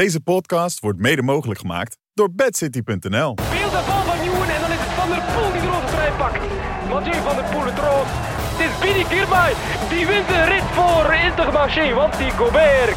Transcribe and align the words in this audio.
Deze 0.00 0.20
podcast 0.20 0.80
wordt 0.80 0.98
mede 0.98 1.22
mogelijk 1.22 1.60
gemaakt 1.60 1.98
door 2.14 2.30
bedcity.nl. 2.40 3.32
Veel 3.56 3.70
de 3.76 3.82
bal 3.88 4.02
van 4.10 4.18
Nieuwen 4.24 4.48
en 4.54 4.60
dan 4.64 4.72
is 4.76 4.82
het 4.86 4.94
Van 5.00 5.08
der 5.14 5.22
Poel 5.32 5.50
die 5.54 5.60
de 5.64 5.70
rode 5.74 5.90
trui 5.94 6.10
pakt. 6.22 6.42
Mathieu 6.92 7.18
van 7.28 7.36
der 7.40 7.46
Poel 7.52 7.66
het 7.70 7.78
rood. 7.86 8.08
Het 8.52 8.60
is 8.66 8.72
Billy 8.82 9.04
Kirmay 9.12 9.52
die 9.92 10.04
wint 10.10 10.28
de 10.32 10.40
rit 10.52 10.66
voor 10.78 11.04
Intermarché, 11.28 11.86
want 12.00 12.12
die 12.20 12.30
Gobert. 12.40 12.96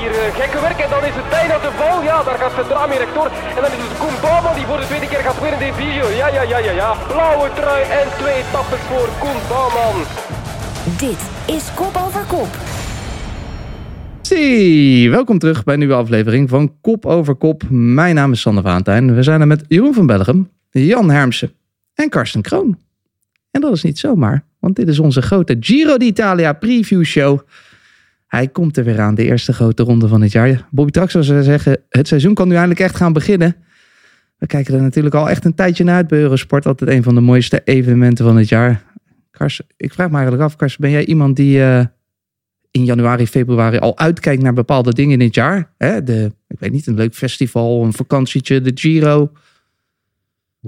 Hier 0.00 0.12
uh, 0.20 0.34
gekke 0.40 0.60
werk 0.66 0.78
en 0.84 0.90
dan 0.94 1.04
is 1.10 1.16
het 1.20 1.28
bijna 1.38 1.56
te 1.64 1.72
val. 1.80 1.96
Ja, 2.10 2.16
daar 2.26 2.38
gaat 2.42 2.54
Verdraam 2.60 2.88
mee 2.88 2.98
rechtdoor. 3.04 3.30
En 3.56 3.60
dan 3.64 3.72
is 3.76 3.82
het 3.86 3.98
Koen 4.02 4.16
Bouwman 4.24 4.54
die 4.58 4.66
voor 4.70 4.80
de 4.82 4.88
tweede 4.90 5.08
keer 5.12 5.24
gaat 5.28 5.40
winnen 5.42 5.60
in 5.60 5.64
deze 5.66 5.78
video. 5.84 6.04
Ja, 6.20 6.28
ja, 6.36 6.42
ja, 6.52 6.58
ja, 6.68 6.74
ja. 6.82 6.90
Blauwe 7.12 7.48
trui 7.58 7.82
en 8.00 8.08
twee 8.20 8.36
etappes 8.42 8.82
voor 8.90 9.08
Koen 9.22 9.40
Bouwman. 9.50 9.96
Dit 11.04 11.22
is 11.56 11.64
Kop 11.78 11.94
Over 12.04 12.24
Kop. 12.34 12.52
Zie, 14.36 15.10
welkom 15.10 15.38
terug 15.38 15.64
bij 15.64 15.74
een 15.74 15.80
nieuwe 15.80 15.94
aflevering 15.94 16.48
van 16.48 16.80
Kop 16.80 17.06
over 17.06 17.34
Kop. 17.34 17.62
Mijn 17.70 18.14
naam 18.14 18.32
is 18.32 18.40
Sander 18.40 18.62
Vaantijn. 18.62 19.14
We 19.14 19.22
zijn 19.22 19.40
er 19.40 19.46
met 19.46 19.64
Jeroen 19.68 19.94
van 19.94 20.06
Bellegem, 20.06 20.48
Jan 20.70 21.10
Hermsen 21.10 21.52
en 21.94 22.08
Karsten 22.08 22.42
Kroon. 22.42 22.78
En 23.50 23.60
dat 23.60 23.72
is 23.72 23.82
niet 23.82 23.98
zomaar, 23.98 24.44
want 24.58 24.76
dit 24.76 24.88
is 24.88 24.98
onze 24.98 25.22
grote 25.22 25.56
Giro 25.60 25.96
d'Italia 25.96 26.52
preview 26.52 27.04
show. 27.04 27.40
Hij 28.26 28.48
komt 28.48 28.76
er 28.76 28.84
weer 28.84 29.00
aan, 29.00 29.14
de 29.14 29.24
eerste 29.24 29.52
grote 29.52 29.82
ronde 29.82 30.08
van 30.08 30.22
het 30.22 30.32
jaar. 30.32 30.68
Bobby 30.70 30.90
Trax 30.90 31.12
zou 31.12 31.42
zeggen, 31.42 31.80
het 31.88 32.08
seizoen 32.08 32.34
kan 32.34 32.48
nu 32.48 32.54
eindelijk 32.54 32.80
echt 32.80 32.96
gaan 32.96 33.12
beginnen. 33.12 33.56
We 34.38 34.46
kijken 34.46 34.74
er 34.74 34.82
natuurlijk 34.82 35.14
al 35.14 35.28
echt 35.28 35.44
een 35.44 35.54
tijdje 35.54 35.84
naar 35.84 35.96
uit 35.96 36.08
bij 36.08 36.18
Eurosport. 36.18 36.66
Altijd 36.66 36.90
een 36.90 37.02
van 37.02 37.14
de 37.14 37.20
mooiste 37.20 37.60
evenementen 37.64 38.24
van 38.24 38.36
het 38.36 38.48
jaar. 38.48 38.82
Karsten, 39.30 39.66
ik 39.76 39.92
vraag 39.92 40.08
me 40.08 40.14
eigenlijk 40.14 40.44
af, 40.44 40.56
Karsten, 40.56 40.80
ben 40.80 40.90
jij 40.90 41.04
iemand 41.04 41.36
die... 41.36 41.58
Uh, 41.58 41.84
in 42.76 42.84
januari, 42.84 43.26
februari 43.26 43.78
al 43.78 43.98
uitkijkt 43.98 44.42
naar 44.42 44.52
bepaalde 44.52 44.92
dingen 44.92 45.20
in 45.20 45.26
het 45.26 45.34
jaar. 45.34 45.72
Hè? 45.78 46.02
De, 46.02 46.32
ik 46.48 46.58
weet 46.58 46.72
niet, 46.72 46.86
een 46.86 46.94
leuk 46.94 47.14
festival, 47.14 47.82
een 47.84 47.92
vakantietje, 47.92 48.60
de 48.60 48.70
Giro. 48.74 49.30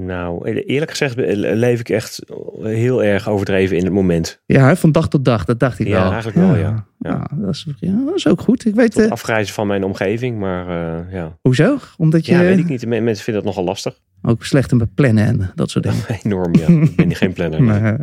Nou, 0.01 0.51
eerlijk 0.51 0.91
gezegd 0.91 1.15
leef 1.37 1.81
ik 1.81 1.89
echt 1.89 2.21
heel 2.63 3.05
erg 3.05 3.29
overdreven 3.29 3.77
in 3.77 3.85
het 3.85 3.93
moment. 3.93 4.43
Ja, 4.47 4.77
van 4.77 4.93
dag 4.93 5.09
tot 5.09 5.25
dag, 5.25 5.45
dat 5.45 5.61
dacht 5.61 5.79
ik 5.79 5.87
ja, 5.87 6.03
wel. 6.03 6.11
Eigenlijk 6.11 6.37
wel, 6.37 6.57
ja. 6.57 6.87
ja. 6.99 7.11
ja. 7.11 7.31
dat, 7.35 7.55
is, 7.55 7.67
ja 7.77 8.05
dat 8.05 8.15
is 8.15 8.27
ook 8.27 8.41
goed. 8.41 8.67
Ik 8.67 8.75
weet, 8.75 8.93
Tot 8.93 9.05
uh, 9.05 9.11
afgrijzen 9.11 9.55
van 9.55 9.67
mijn 9.67 9.85
omgeving, 9.85 10.39
maar 10.39 10.69
uh, 10.69 11.13
ja. 11.13 11.39
Hoezo? 11.41 11.79
Omdat 11.97 12.27
je... 12.27 12.33
Ja, 12.33 12.41
weet 12.41 12.59
ik 12.59 12.69
niet. 12.69 12.87
Mensen 12.87 13.25
vinden 13.25 13.45
dat 13.45 13.45
nogal 13.45 13.65
lastig. 13.65 13.99
Ook 14.23 14.45
slecht 14.45 14.73
met 14.73 14.95
plannen 14.95 15.25
en 15.25 15.51
dat 15.55 15.71
soort 15.71 15.85
dingen. 15.85 16.05
Enorm, 16.25 16.55
ja. 16.55 16.67
ik 16.67 16.97
ben 16.97 17.15
geen 17.15 17.33
planner. 17.33 17.63
Nee. 17.69 17.81
maar, 17.81 18.01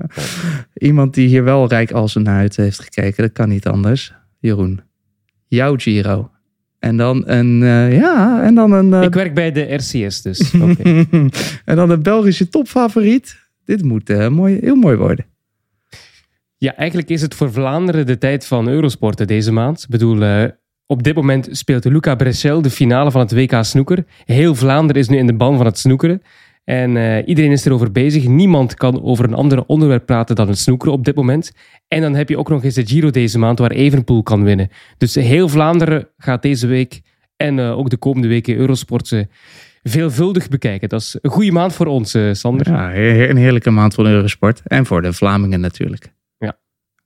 iemand 0.74 1.14
die 1.14 1.28
hier 1.28 1.44
wel 1.44 1.68
rijk 1.68 1.92
als 1.92 2.16
een 2.16 2.30
uit 2.30 2.56
heeft 2.56 2.80
gekeken, 2.80 3.24
dat 3.24 3.32
kan 3.32 3.50
niet 3.50 3.68
anders. 3.68 4.14
Jeroen, 4.40 4.82
jouw 5.48 5.76
Giro. 5.78 6.30
En 6.86 6.98
dan 6.98 7.24
een, 7.26 7.62
uh, 7.62 7.98
ja, 7.98 8.44
en 8.44 8.56
dan 8.56 8.72
een... 8.72 8.92
Uh... 8.92 9.02
Ik 9.02 9.14
werk 9.14 9.34
bij 9.34 9.52
de 9.52 9.74
RCS 9.74 10.22
dus. 10.22 10.54
Okay. 10.62 11.08
en 11.66 11.76
dan 11.76 11.90
een 11.90 12.04
Belgische 12.04 12.50
topfavoriet. 12.50 13.38
Dit 13.64 13.84
moet 13.84 14.10
uh, 14.10 14.28
mooi, 14.28 14.58
heel 14.62 14.76
mooi 14.76 14.96
worden. 14.98 15.26
Ja, 16.58 16.76
eigenlijk 16.76 17.10
is 17.10 17.22
het 17.22 17.36
voor 17.36 17.52
Vlaanderen 17.52 18.06
de 18.06 18.18
tijd 18.18 18.48
van 18.48 18.68
Eurosporten 18.68 19.28
deze 19.28 19.52
maand. 19.52 19.84
Ik 19.84 19.90
bedoel, 19.90 20.50
op 20.86 21.04
dit 21.04 21.16
moment 21.16 21.48
speelt 21.52 21.86
Luca 21.86 22.16
Bressel 22.16 22.62
de 22.62 22.70
finale 22.70 23.12
van 23.12 23.22
het 23.22 23.34
WK 23.34 23.64
snoeker. 23.64 24.06
Heel 24.26 24.56
Vlaanderen 24.56 25.02
is 25.02 25.10
nu 25.10 25.18
in 25.18 25.28
de 25.28 25.36
ban 25.36 25.58
van 25.58 25.66
het 25.66 25.78
snoekeren. 25.78 26.22
En 26.66 26.96
uh, 26.96 27.28
iedereen 27.28 27.52
is 27.52 27.66
erover 27.66 27.92
bezig. 27.92 28.28
Niemand 28.28 28.74
kan 28.74 29.04
over 29.04 29.26
een 29.26 29.34
ander 29.34 29.66
onderwerp 29.66 30.06
praten 30.06 30.36
dan 30.36 30.48
het 30.48 30.58
snoekeren 30.58 30.94
op 30.94 31.06
dit 31.06 31.16
moment. 31.16 31.52
En 31.88 32.02
dan 32.02 32.16
heb 32.16 32.30
je 32.30 32.38
ook 32.38 32.50
nog 32.50 32.64
eens 32.64 32.74
de 32.74 32.86
Giro 32.86 33.10
deze 33.10 33.40
maand 33.40 33.60
waar 33.60 33.72
Evenpoel 33.72 34.24
kan 34.24 34.44
winnen. 34.44 34.70
Dus 34.98 35.16
heel 35.16 35.50
Vlaanderen 35.50 36.08
gaat 36.18 36.42
deze 36.42 36.68
week 36.68 37.02
en 37.38 37.58
uh, 37.58 37.78
ook 37.78 37.90
de 37.90 37.98
komende 37.98 38.28
weken 38.28 38.56
Eurosport 38.56 39.12
uh, 39.12 39.24
veelvuldig 39.84 40.50
bekijken. 40.50 40.90
Dat 40.90 41.02
is 41.02 41.18
een 41.22 41.32
goede 41.32 41.52
maand 41.52 41.74
voor 41.74 41.86
ons, 41.86 42.18
Sander. 42.32 42.70
Ja, 42.70 42.96
een 42.96 43.38
heerlijke 43.38 43.72
maand 43.72 43.94
voor 43.94 44.06
Eurosport. 44.06 44.62
En 44.64 44.86
voor 44.86 45.02
de 45.02 45.14
Vlamingen 45.14 45.60
natuurlijk. 45.60 46.14
Ja, 46.38 46.58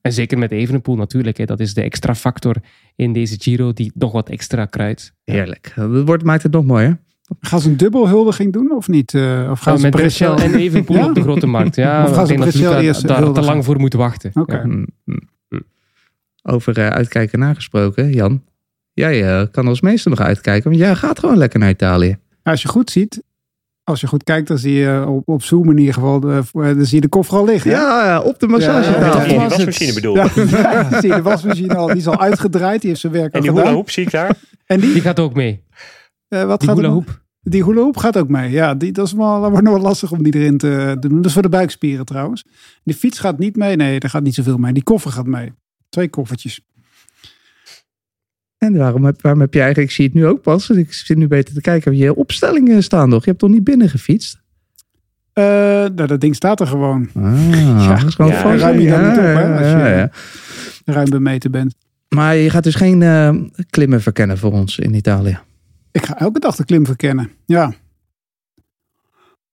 en 0.02 0.14
zeker 0.14 0.38
met 0.38 0.52
Evenepoel 0.52 0.96
natuurlijk. 0.96 1.38
Hè. 1.38 1.46
Dat 1.46 1.60
is 1.60 1.74
de 1.74 1.82
extra 1.82 2.16
factor 2.16 2.56
in 2.96 3.14
deze 3.14 3.36
Giro 3.40 3.74
die 3.74 3.92
nog 3.96 4.12
wat 4.12 4.30
extra 4.30 4.66
kruidt. 4.66 5.14
Heerlijk. 5.24 5.74
Dat 5.76 6.06
wordt, 6.06 6.24
maakt 6.24 6.44
het 6.44 6.52
nog 6.52 6.66
mooier. 6.66 7.00
Gaan 7.42 7.62
ze 7.62 7.70
een 7.70 7.78
dubbelhuldiging 7.78 8.54
doen 8.54 8.72
of 8.72 8.88
niet? 8.88 9.14
Uh, 9.14 9.48
of 9.52 9.60
gaan 9.60 9.74
ja, 9.74 9.80
ze 9.80 9.90
met 9.90 10.42
en 10.42 10.56
Evenpoel 10.56 10.98
ja? 10.98 11.06
op 11.06 11.16
de 11.16 11.22
grote 11.22 11.48
markt. 11.48 11.76
Ja, 11.76 12.04
of 12.08 12.14
gaan 12.14 12.28
ze 12.28 12.34
eerst 12.34 13.08
daar 13.08 13.18
huldigen? 13.18 13.34
te 13.34 13.50
lang 13.50 13.66
voor 13.66 13.80
moet 13.80 13.94
wachten. 13.94 14.32
Oké. 14.34 14.56
Ja. 14.56 14.66
Mm, 14.66 14.88
Over 16.44 16.78
uh, 16.78 16.88
uitkijken 16.88 17.40
nagesproken, 17.40 18.12
Jan. 18.12 18.44
Jij 18.94 19.42
uh, 19.42 19.48
kan 19.52 19.68
als 19.68 19.82
meester 19.82 20.10
nog 20.10 20.20
uitkijken, 20.20 20.70
want 20.70 20.82
jij 20.82 20.96
gaat 20.96 21.20
gewoon 21.20 21.38
lekker 21.38 21.60
naar 21.60 21.70
Italië. 21.70 22.18
Als 22.44 22.62
je 22.62 22.68
goed 22.68 22.90
ziet, 22.92 23.24
als 23.84 24.02
je 24.02 24.08
goed 24.08 24.24
kijkt, 24.24 24.48
dan 24.48 24.58
zie 24.58 24.74
je 24.74 25.06
op, 25.08 25.28
op 25.28 25.44
Zoom 25.44 25.70
in 25.70 25.78
ieder 25.78 25.94
geval, 25.94 26.20
de, 26.20 26.42
dan 26.52 26.86
zie 26.86 26.96
je 26.96 27.02
de 27.02 27.08
koffer 27.08 27.38
al 27.38 27.46
liggen. 27.46 27.72
Ja, 27.72 28.06
ja 28.06 28.22
op 28.22 28.40
de 28.40 28.48
massagetafel. 28.48 29.22
Ja, 29.22 29.28
die 29.28 29.38
wasmachine 29.38 29.94
bedoel 29.94 30.16
ja, 30.16 30.30
ja, 30.36 31.00
zie 31.00 31.10
je 31.10 31.16
de 31.16 31.22
wasmachine 31.22 31.76
al, 31.76 31.88
die 31.88 31.96
is 31.96 32.08
al 32.08 32.20
uitgedraaid, 32.20 32.80
die 32.82 32.90
heeft 32.90 33.02
zijn 33.02 33.14
werk 33.14 33.34
En 33.34 33.42
die 33.42 33.50
al 33.50 33.56
hula 33.56 33.66
gedaan. 33.68 33.80
hoop 33.80 33.90
zie 33.92 34.04
ik 34.04 34.12
daar. 34.12 34.38
En 34.66 34.80
die, 34.80 34.94
Die 34.94 35.02
gaat 35.02 35.20
ook 35.20 35.34
mee. 35.34 35.64
Uh, 36.30 36.44
wat 36.44 36.60
Die 36.60 36.68
gaat 36.70 36.78
hula 36.78 36.88
er- 36.88 36.94
hoop. 36.94 37.22
Die 37.42 37.64
hula 37.64 37.82
hoop 37.82 37.98
gaat 37.98 38.18
ook 38.18 38.30
mee. 38.30 38.52
Ja, 38.52 38.76
die, 38.76 38.92
dat, 38.92 39.06
is 39.06 39.14
wel, 39.14 39.42
dat 39.42 39.50
wordt 39.50 39.66
nog 39.66 39.74
wel 39.74 39.84
lastig 39.84 40.12
om 40.12 40.24
die 40.24 40.34
erin 40.36 40.58
te 40.58 40.98
doen. 41.00 41.16
Dat 41.16 41.26
is 41.26 41.34
voor 41.34 41.42
de 41.42 41.50
buikspieren 41.50 42.06
trouwens. 42.06 42.46
Die 42.84 42.96
fiets 42.96 43.20
gaat 43.20 43.40
niet 43.40 43.56
mee. 43.56 43.76
Nee, 43.76 44.00
daar 44.00 44.10
gaat 44.10 44.24
niet 44.24 44.36
zoveel 44.36 44.58
mee. 44.58 44.74
Die 44.74 44.84
koffer 44.84 45.12
gaat 45.12 45.26
mee. 45.26 45.54
Twee 45.90 46.10
koffertjes. 46.10 46.62
En 48.58 48.78
waarom 48.78 49.06
heb, 49.06 49.22
waarom 49.22 49.42
heb 49.42 49.54
je 49.54 49.60
eigenlijk, 49.60 49.90
ik 49.90 49.96
zie 49.96 50.06
het 50.06 50.14
nu 50.14 50.26
ook 50.26 50.42
pas, 50.42 50.70
ik 50.70 50.94
zit 50.94 51.18
nu 51.18 51.28
beter 51.28 51.54
te 51.54 51.62
kijken, 51.62 51.92
heb 51.92 52.00
je 52.02 52.16
opstellingen 52.16 52.84
staan 52.84 53.10
nog? 53.10 53.20
Je 53.24 53.30
hebt 53.30 53.40
toch 53.42 53.50
niet 53.50 53.64
binnen 53.64 53.90
gefietst? 53.90 54.36
Uh, 55.34 55.46
nou, 55.46 56.06
dat 56.06 56.22
ding 56.22 56.36
staat 56.36 56.60
er 56.60 56.68
gewoon. 56.68 57.10
Ah, 57.16 57.90
dat 58.00 58.08
is 58.08 58.16
gewoon 58.16 58.32
ja, 58.32 58.42
vast. 58.42 58.62
ruim 58.62 58.80
je 58.80 58.90
dan 58.90 59.02
niet 59.10 59.18
op, 59.18 59.24
hè, 59.24 59.58
als 59.58 59.66
je- 59.68 59.78
ja, 59.78 59.88
ja. 59.98 60.12
Ruim 60.86 61.10
bemeten 61.10 61.52
bent. 61.52 61.76
Maar 62.10 62.36
je 62.36 62.50
gaat 62.50 62.64
dus 62.64 62.76
geen 62.76 63.02
eh, 63.04 63.36
klimmen 63.70 64.02
verkennen 64.02 64.38
voor 64.38 64.52
ons 64.52 64.80
in 64.80 64.94
Italië. 64.94 65.40
Ik 65.92 66.06
ga 66.06 66.18
elke 66.18 66.40
dag 66.40 66.56
de 66.56 66.66
klim 66.66 66.86
verkennen. 66.86 67.32
Ja, 67.46 67.74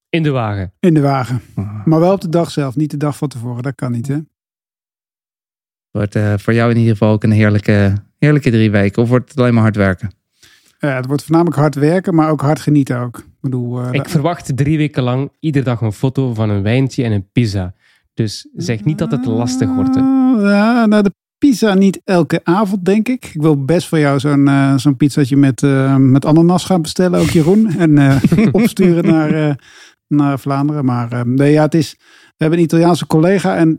In 0.09 0.23
de 0.23 0.31
wagen. 0.31 0.73
in 0.81 0.95
de 0.95 1.01
wagen. 1.01 1.41
Ah. 1.55 1.87
Maar 1.87 2.01
wel 2.01 2.13
op 2.13 2.21
de 2.21 2.29
dag 2.29 2.51
zelf. 2.51 2.77
Niet 2.77 2.91
de 2.91 2.97
dag 2.97 3.17
van 3.17 3.29
tevoren. 3.29 3.63
Dat 3.63 3.75
kan 3.75 3.93
niet, 3.93 4.09
hè? 4.09 4.19
Wordt 5.91 6.15
eh, 6.15 6.35
voor 6.37 6.55
jou 6.55 6.71
in 6.71 6.77
ieder 6.77 6.93
geval 6.93 7.13
ook 7.13 7.23
een 7.25 7.31
heerlijke, 7.31 7.93
heerlijke 8.19 8.51
drie 8.51 8.71
weken. 8.71 9.03
Of 9.03 9.09
wordt 9.09 9.29
het 9.31 9.39
alleen 9.39 9.55
maar 9.55 9.63
hard 9.63 9.77
werken? 9.77 10.11
Ja, 10.79 10.95
het 10.97 11.07
wordt 11.07 11.23
voornamelijk 11.25 11.57
hard 11.57 11.75
werken, 11.75 12.15
maar 12.15 12.31
ook 12.31 12.41
hard 12.41 12.61
genieten 12.61 12.99
ook. 12.99 13.19
Ik 13.19 13.25
bedoel, 13.41 13.81
eh, 13.83 13.89
Ik 13.93 14.09
verwacht 14.09 14.57
drie 14.57 14.77
weken 14.77 15.03
lang 15.03 15.31
iedere 15.41 15.65
dag 15.65 15.81
een 15.81 15.93
foto 15.93 16.35
van 16.35 16.51
een 16.51 16.63
wijntje 16.63 17.05
en 17.05 17.13
een 17.13 17.29
pizza. 17.33 17.75
Dus 18.15 18.49
zeg 18.55 18.85
niet 18.85 18.99
dat 18.99 19.11
het 19.11 19.25
lastig 19.27 19.75
wordt. 19.75 19.95
Hè. 19.95 20.01
Ah, 20.01 20.41
Ja, 20.43 20.87
nou 20.87 21.03
de 21.03 21.13
pizza 21.39 21.75
niet 21.75 22.01
elke 22.05 22.41
avond, 22.45 22.85
denk 22.85 23.09
ik. 23.09 23.25
Ik 23.25 23.43
wil 23.43 23.65
best 23.65 23.89
voor 23.89 23.99
jou 23.99 24.19
zo'n 24.19 24.49
eh, 24.49 24.77
zo'n 24.77 24.97
pizzatje 24.97 25.37
met, 25.37 25.63
eh, 25.63 25.97
met 25.97 26.25
ananas 26.25 26.65
gaan 26.65 26.83
bestellen, 26.83 27.21
ook 27.21 27.31
Jeroen. 27.31 27.71
En 27.79 27.99
eh, 27.99 28.17
opsturen 28.63 29.05
naar, 29.05 29.59
naar 30.07 30.39
Vlaanderen. 30.39 30.85
Maar 30.85 31.27
nee, 31.27 31.53
ja, 31.53 31.63
het 31.63 31.75
is... 31.75 31.97
We 32.27 32.43
hebben 32.45 32.59
een 32.59 32.69
Italiaanse 32.69 33.07
collega 33.07 33.57
en 33.57 33.77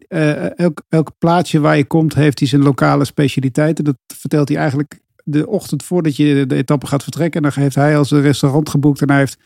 elk, 0.55 0.83
elk 0.89 1.11
plaatsje 1.17 1.59
waar 1.59 1.77
je 1.77 1.85
komt 1.85 2.15
heeft 2.15 2.39
hij 2.39 2.47
zijn 2.47 2.63
lokale 2.63 3.05
specialiteiten. 3.05 3.83
Dat 3.83 3.95
vertelt 4.17 4.47
hij 4.47 4.57
eigenlijk 4.57 4.99
de 5.23 5.47
ochtend 5.47 5.83
voordat 5.83 6.15
je 6.15 6.45
de 6.45 6.55
etappe 6.55 6.87
gaat 6.87 7.03
vertrekken. 7.03 7.43
En 7.43 7.51
dan 7.51 7.63
heeft 7.63 7.75
hij 7.75 7.97
als 7.97 8.11
een 8.11 8.21
restaurant 8.21 8.69
geboekt 8.69 9.01
en 9.01 9.09
hij 9.09 9.17
heeft 9.17 9.37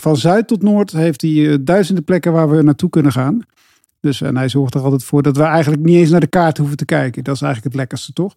van 0.00 0.16
zuid 0.16 0.48
tot 0.48 0.62
noord 0.62 0.92
heeft 0.92 1.20
hij 1.20 1.58
duizenden 1.60 2.04
plekken 2.04 2.32
waar 2.32 2.50
we 2.50 2.62
naartoe 2.62 2.90
kunnen 2.90 3.12
gaan. 3.12 3.44
Dus 4.04 4.20
en 4.20 4.36
hij 4.36 4.48
zorgt 4.48 4.74
er 4.74 4.80
altijd 4.80 5.04
voor 5.04 5.22
dat 5.22 5.36
we 5.36 5.42
eigenlijk 5.42 5.82
niet 5.82 5.96
eens 5.96 6.10
naar 6.10 6.20
de 6.20 6.26
kaart 6.26 6.58
hoeven 6.58 6.76
te 6.76 6.84
kijken. 6.84 7.24
Dat 7.24 7.34
is 7.34 7.40
eigenlijk 7.42 7.72
het 7.72 7.82
lekkerste, 7.82 8.12
toch? 8.12 8.34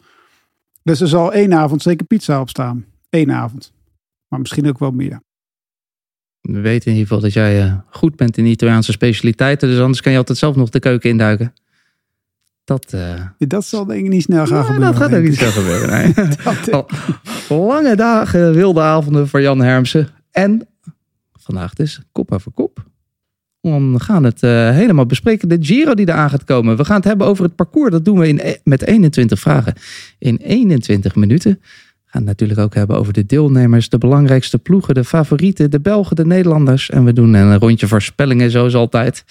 Dus 0.84 1.02
er 1.02 1.08
zal 1.08 1.34
één 1.34 1.54
avond 1.54 1.82
zeker 1.82 2.06
pizza 2.06 2.42
op 2.42 2.50
staan. 2.50 2.86
Eén 3.10 3.32
avond. 3.32 3.74
Maar 4.28 4.40
misschien 4.40 4.68
ook 4.68 4.80
wel 4.80 4.92
meer. 4.92 5.22
We 6.42 6.60
weten 6.60 6.92
in 6.92 6.98
ieder 6.98 7.08
geval 7.08 7.20
dat 7.22 7.34
jij 7.34 7.62
eh, 7.64 7.74
goed 7.90 8.16
bent 8.16 8.38
in 8.38 8.46
Italiaanse 8.46 8.92
specialiteiten. 8.92 9.70
Dus 9.70 9.80
anders 9.80 10.02
kan 10.02 10.12
je 10.12 10.18
altijd 10.18 10.38
zelf 10.38 10.56
nog 10.56 10.70
de 10.70 10.80
keuken 10.80 11.10
induiken. 11.10 11.54
Dat, 12.64 12.94
eh, 12.94 13.16
Ja, 13.18 13.34
Dat 13.38 13.66
zal 13.66 13.86
denk 13.86 14.06
ik 14.06 14.12
niet 14.12 14.24
snel 14.24 14.46
gaan 14.46 14.66
gebeuren. 14.66 14.92
dat 14.94 15.02
gaat 15.02 15.16
ook 15.18 15.24
niet 15.24 15.38
zo 15.38 15.50
gebeuren. 15.50 15.90
Nee. 15.90 16.28
Dat- 16.72 16.92
Al 17.50 17.66
Lange 17.66 17.96
dagen, 17.96 18.54
wilde 18.54 18.82
avonden 18.82 19.28
voor 19.28 19.42
Jan 19.42 19.60
Hermsen. 19.62 20.08
En 20.32 20.68
vandaag 21.34 21.74
dus 21.74 22.02
kop 22.12 22.32
over 22.32 22.52
kop. 22.52 22.86
We 23.68 24.00
gaan 24.00 24.24
het 24.24 24.44
eh, 24.44 24.70
helemaal 24.70 25.06
bespreken. 25.06 25.50
De 25.50 25.58
Giro 25.60 25.94
die 25.94 26.10
eraan 26.10 26.30
gaat 26.30 26.44
komen. 26.44 26.78
We 26.78 26.86
gaan 26.86 26.96
het 26.96 27.06
hebben 27.06 27.28
over 27.28 27.44
het 27.44 27.56
parcours. 27.56 27.92
Dat 27.92 28.06
doen 28.06 28.20
we 28.20 28.28
in, 28.28 28.40
e- 28.44 28.58
met 28.64 28.86
21 28.86 29.40
vragen 29.40 29.74
in 30.20 30.38
21 30.38 31.16
minuten. 31.16 31.52
We 31.62 32.14
gaan 32.14 32.22
het 32.22 32.30
natuurlijk 32.30 32.60
ook 32.60 32.74
hebben 32.74 32.98
over 32.98 33.14
de 33.14 33.26
deelnemers, 33.26 33.90
de 33.90 33.98
belangrijkste 33.98 34.58
ploegen, 34.58 34.94
de 34.94 35.04
favorieten, 35.04 35.72
de 35.72 35.80
Belgen, 35.80 36.16
de 36.16 36.26
Nederlanders. 36.26 36.90
En 36.90 37.04
we 37.04 37.14
doen 37.14 37.34
een 37.34 37.60
rondje 37.60 37.88
voorspellingen 37.88 38.52
zoals 38.52 38.76
altijd. 38.76 39.24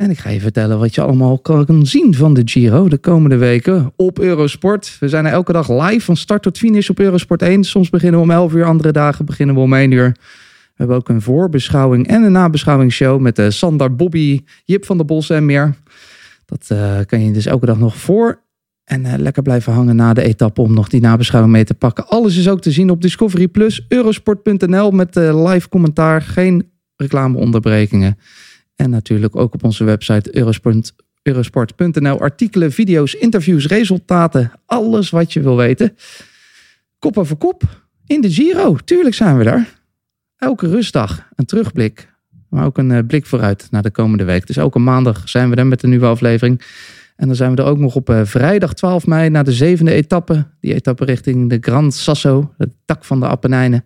En 0.00 0.10
ik 0.10 0.18
ga 0.18 0.30
je 0.30 0.40
vertellen 0.40 0.78
wat 0.78 0.94
je 0.94 1.00
allemaal 1.00 1.38
kan 1.38 1.86
zien 1.86 2.14
van 2.14 2.34
de 2.34 2.42
Giro 2.44 2.88
de 2.88 2.98
komende 2.98 3.36
weken 3.36 3.92
op 3.96 4.18
Eurosport. 4.18 4.96
We 5.00 5.08
zijn 5.08 5.26
er 5.26 5.32
elke 5.32 5.52
dag 5.52 5.70
live 5.70 6.04
van 6.04 6.16
start 6.16 6.42
tot 6.42 6.58
finish 6.58 6.88
op 6.88 6.98
Eurosport 6.98 7.42
1. 7.42 7.64
Soms 7.64 7.90
beginnen 7.90 8.20
we 8.20 8.26
om 8.26 8.30
11 8.30 8.52
uur, 8.52 8.64
andere 8.64 8.92
dagen 8.92 9.24
beginnen 9.24 9.54
we 9.54 9.60
om 9.60 9.74
1 9.74 9.90
uur. 9.90 10.16
We 10.80 10.86
hebben 10.86 11.04
ook 11.04 11.16
een 11.16 11.22
voorbeschouwing 11.22 12.06
en 12.06 12.22
een 12.22 12.32
nabeschouwingsshow 12.32 13.20
met 13.20 13.38
uh, 13.38 13.48
Sander, 13.48 13.96
Bobby, 13.96 14.40
Jip 14.64 14.84
van 14.84 14.96
der 14.96 15.06
Bos 15.06 15.30
en 15.30 15.44
meer. 15.44 15.74
Dat 16.44 16.68
uh, 16.72 16.98
kan 17.06 17.24
je 17.24 17.32
dus 17.32 17.46
elke 17.46 17.66
dag 17.66 17.78
nog 17.78 17.96
voor 17.96 18.42
en 18.84 19.04
uh, 19.04 19.14
lekker 19.16 19.42
blijven 19.42 19.72
hangen 19.72 19.96
na 19.96 20.12
de 20.12 20.22
etappe 20.22 20.60
om 20.60 20.74
nog 20.74 20.88
die 20.88 21.00
nabeschouwing 21.00 21.52
mee 21.52 21.64
te 21.64 21.74
pakken. 21.74 22.06
Alles 22.06 22.36
is 22.36 22.48
ook 22.48 22.60
te 22.60 22.70
zien 22.70 22.90
op 22.90 23.02
Discovery 23.02 23.48
Plus, 23.48 23.84
eurosport.nl 23.88 24.90
met 24.90 25.14
live 25.14 25.68
commentaar, 25.68 26.22
geen 26.22 26.70
reclameonderbrekingen. 26.96 28.18
En 28.76 28.90
natuurlijk 28.90 29.36
ook 29.36 29.54
op 29.54 29.64
onze 29.64 29.84
website 29.84 30.36
eurosport, 30.36 30.92
eurosport.nl 31.22 32.20
artikelen, 32.20 32.72
video's, 32.72 33.14
interviews, 33.14 33.66
resultaten, 33.66 34.52
alles 34.66 35.10
wat 35.10 35.32
je 35.32 35.40
wil 35.40 35.56
weten. 35.56 35.96
Kop 36.98 37.18
over 37.18 37.36
kop 37.36 37.62
in 38.06 38.20
de 38.20 38.30
Giro, 38.30 38.76
tuurlijk 38.84 39.14
zijn 39.14 39.38
we 39.38 39.44
daar. 39.44 39.79
Elke 40.40 40.68
rustdag 40.68 41.28
een 41.34 41.44
terugblik, 41.44 42.08
maar 42.48 42.64
ook 42.64 42.78
een 42.78 42.90
uh, 42.90 42.98
blik 43.06 43.26
vooruit 43.26 43.66
naar 43.70 43.82
de 43.82 43.90
komende 43.90 44.24
week. 44.24 44.46
Dus 44.46 44.56
elke 44.56 44.78
maandag 44.78 45.28
zijn 45.28 45.50
we 45.50 45.56
er 45.56 45.66
met 45.66 45.82
een 45.82 45.90
nieuwe 45.90 46.06
aflevering. 46.06 46.62
En 47.16 47.26
dan 47.26 47.36
zijn 47.36 47.54
we 47.54 47.62
er 47.62 47.68
ook 47.68 47.78
nog 47.78 47.94
op 47.94 48.10
uh, 48.10 48.20
vrijdag 48.24 48.74
12 48.74 49.06
mei 49.06 49.30
naar 49.30 49.44
de 49.44 49.52
zevende 49.52 49.92
etappe. 49.92 50.46
Die 50.60 50.74
etappe 50.74 51.04
richting 51.04 51.50
de 51.50 51.58
Gran 51.60 51.92
Sasso, 51.92 52.54
het 52.58 52.70
dak 52.84 53.04
van 53.04 53.20
de 53.20 53.26
Appenijnen. 53.26 53.84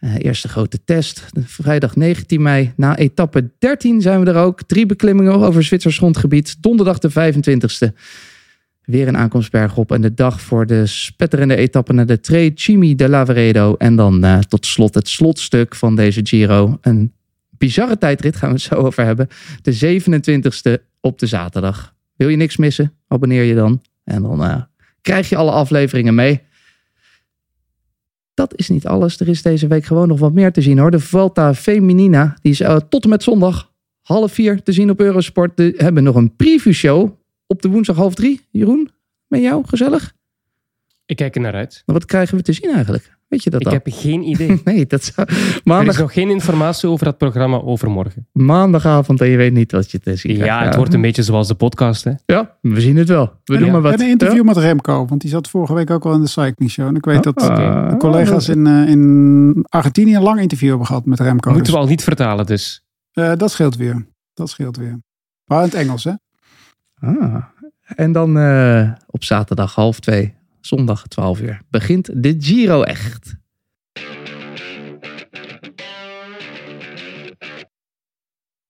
Uh, 0.00 0.14
eerste 0.18 0.48
grote 0.48 0.84
test. 0.84 1.26
Vrijdag 1.44 1.96
19 1.96 2.42
mei. 2.42 2.72
Na 2.76 2.96
etappe 2.96 3.50
13 3.58 4.00
zijn 4.00 4.24
we 4.24 4.30
er 4.30 4.36
ook. 4.36 4.62
Drie 4.62 4.86
beklimmingen 4.86 5.32
over 5.32 5.62
Zwitsers 5.62 5.96
grondgebied. 5.96 6.62
Donderdag 6.62 6.98
de 6.98 7.10
25e. 7.10 7.92
Weer 8.86 9.08
een 9.08 9.16
aankomstberg 9.16 9.76
op. 9.76 9.92
En 9.92 10.00
de 10.00 10.14
dag 10.14 10.40
voor 10.40 10.66
de 10.66 10.86
spetterende 10.86 11.56
etappe 11.56 11.92
naar 11.92 12.06
de 12.06 12.20
Tre 12.20 12.50
Cimi 12.54 12.94
de 12.94 13.08
Lavaredo. 13.08 13.74
En 13.74 13.96
dan 13.96 14.24
uh, 14.24 14.38
tot 14.38 14.66
slot 14.66 14.94
het 14.94 15.08
slotstuk 15.08 15.74
van 15.74 15.96
deze 15.96 16.20
Giro. 16.26 16.78
Een 16.80 17.12
bizarre 17.50 17.98
tijdrit 17.98 18.36
gaan 18.36 18.48
we 18.48 18.54
het 18.54 18.64
zo 18.64 18.74
over 18.74 19.04
hebben. 19.04 19.28
De 19.62 20.00
27e 20.00 20.82
op 21.00 21.18
de 21.18 21.26
zaterdag. 21.26 21.94
Wil 22.16 22.28
je 22.28 22.36
niks 22.36 22.56
missen? 22.56 22.92
Abonneer 23.08 23.42
je 23.42 23.54
dan. 23.54 23.82
En 24.04 24.22
dan 24.22 24.42
uh, 24.42 24.62
krijg 25.00 25.28
je 25.28 25.36
alle 25.36 25.50
afleveringen 25.50 26.14
mee. 26.14 26.40
Dat 28.34 28.56
is 28.56 28.68
niet 28.68 28.86
alles. 28.86 29.20
Er 29.20 29.28
is 29.28 29.42
deze 29.42 29.66
week 29.66 29.84
gewoon 29.84 30.08
nog 30.08 30.18
wat 30.18 30.32
meer 30.32 30.52
te 30.52 30.62
zien 30.62 30.78
hoor. 30.78 30.90
De 30.90 31.00
Volta 31.00 31.54
Feminina. 31.54 32.36
Die 32.42 32.52
is 32.52 32.60
uh, 32.60 32.76
tot 32.88 33.04
en 33.04 33.10
met 33.10 33.22
zondag 33.22 33.72
half 34.02 34.32
vier 34.32 34.62
te 34.62 34.72
zien 34.72 34.90
op 34.90 35.00
Eurosport. 35.00 35.52
We 35.54 35.74
hebben 35.76 36.02
nog 36.02 36.14
een 36.14 36.36
preview 36.36 36.72
show 36.72 37.10
op 37.46 37.62
de 37.62 37.68
woensdag 37.68 37.96
half 37.96 38.14
drie. 38.14 38.46
Jeroen, 38.50 38.90
met 39.26 39.40
jou? 39.40 39.62
Gezellig? 39.66 40.14
Ik 41.06 41.16
kijk 41.16 41.34
er 41.34 41.40
naar 41.40 41.54
uit. 41.54 41.82
Maar 41.86 41.96
wat 41.96 42.04
krijgen 42.04 42.36
we 42.36 42.42
te 42.42 42.52
zien 42.52 42.70
eigenlijk? 42.74 43.14
Weet 43.28 43.42
je 43.42 43.50
dat 43.50 43.60
Ik 43.60 43.66
al? 43.66 43.72
heb 43.72 43.86
geen 43.90 44.22
idee. 44.28 44.60
nee, 44.64 44.86
dat 44.86 45.04
zou... 45.04 45.26
Er 45.30 45.60
Maandag... 45.64 45.94
is 45.94 46.00
nog 46.00 46.12
geen 46.12 46.30
informatie 46.30 46.88
over 46.88 47.06
het 47.06 47.18
programma 47.18 47.56
overmorgen. 47.60 48.26
Maandagavond 48.32 49.20
en 49.20 49.28
je 49.28 49.36
weet 49.36 49.52
niet 49.52 49.72
wat 49.72 49.90
je 49.90 49.98
te 49.98 50.16
zien 50.16 50.36
Ja, 50.36 50.42
krijgt. 50.44 50.64
het 50.64 50.76
wordt 50.76 50.94
een 50.94 51.00
beetje 51.00 51.22
zoals 51.22 51.48
de 51.48 51.54
podcast. 51.54 52.04
Hè? 52.04 52.12
Ja, 52.26 52.56
we 52.60 52.80
zien 52.80 52.96
het 52.96 53.08
wel. 53.08 53.32
We 53.44 53.54
en, 53.54 53.60
doen 53.60 53.70
maar 53.72 53.80
wat. 53.82 53.92
en 53.92 54.00
een 54.00 54.08
interview 54.08 54.44
met 54.44 54.56
Remco, 54.56 55.06
want 55.06 55.20
die 55.20 55.30
zat 55.30 55.48
vorige 55.48 55.74
week 55.74 55.90
ook 55.90 56.04
al 56.04 56.12
in 56.14 56.20
de 56.20 56.26
Cycling 56.28 56.70
Show. 56.70 56.86
En 56.86 56.96
ik 56.96 57.04
weet 57.04 57.22
dat 57.22 57.36
Ah, 57.42 57.88
de 57.90 57.96
collega's 57.96 58.48
in, 58.48 58.66
uh, 58.66 58.88
in 58.88 59.64
Argentinië 59.68 60.14
een 60.16 60.22
lang 60.22 60.40
interview 60.40 60.68
hebben 60.68 60.86
gehad 60.86 61.04
met 61.06 61.20
Remco. 61.20 61.48
Moeten 61.50 61.64
Dus, 61.66 61.72
we 61.74 61.78
al 61.80 61.86
niet 61.88 62.02
vertalen 62.02 62.46
dus. 62.46 62.84
uh, 63.14 63.32
dat 63.36 63.50
scheelt 63.50 63.76
weer. 63.76 64.06
Dat 64.34 64.50
scheelt 64.50 64.76
weer. 64.76 65.00
Maar 65.44 65.58
in 65.58 65.64
het 65.64 65.74
Engels, 65.74 66.04
hè? 66.04 66.12
Ah. 67.00 67.44
En 67.86 68.12
dan 68.12 68.36
uh, 68.36 68.92
op 69.06 69.24
zaterdag 69.24 69.74
half 69.74 70.00
twee, 70.00 70.34
zondag 70.60 71.06
12 71.06 71.40
uur, 71.40 71.60
begint 71.70 72.22
de 72.22 72.36
Giro 72.38 72.82
echt. 72.82 73.34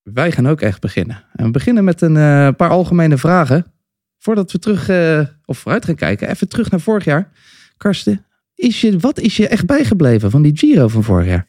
Wij 0.02 0.32
gaan 0.32 0.46
ook 0.46 0.60
echt 0.60 0.80
beginnen. 0.80 1.24
En 1.32 1.44
we 1.44 1.50
beginnen 1.50 1.84
met 1.84 2.00
een 2.00 2.16
uh, 2.16 2.48
paar 2.56 2.70
algemene 2.70 3.16
vragen. 3.16 3.66
Voordat 4.18 4.52
we 4.52 4.58
terug, 4.58 4.88
uh, 4.88 5.20
of 5.44 5.58
vooruit 5.58 5.84
gaan 5.84 5.94
kijken, 5.94 6.28
even 6.28 6.48
terug 6.48 6.70
naar 6.70 6.80
vorig 6.80 7.04
jaar. 7.04 7.32
Karsten, 7.76 8.26
is 8.54 8.80
je, 8.80 8.98
wat 8.98 9.18
is 9.18 9.36
je 9.36 9.48
echt 9.48 9.66
bijgebleven 9.66 10.30
van 10.30 10.42
die 10.42 10.56
Giro 10.56 10.88
van 10.88 11.02
vorig 11.02 11.26
jaar? 11.26 11.46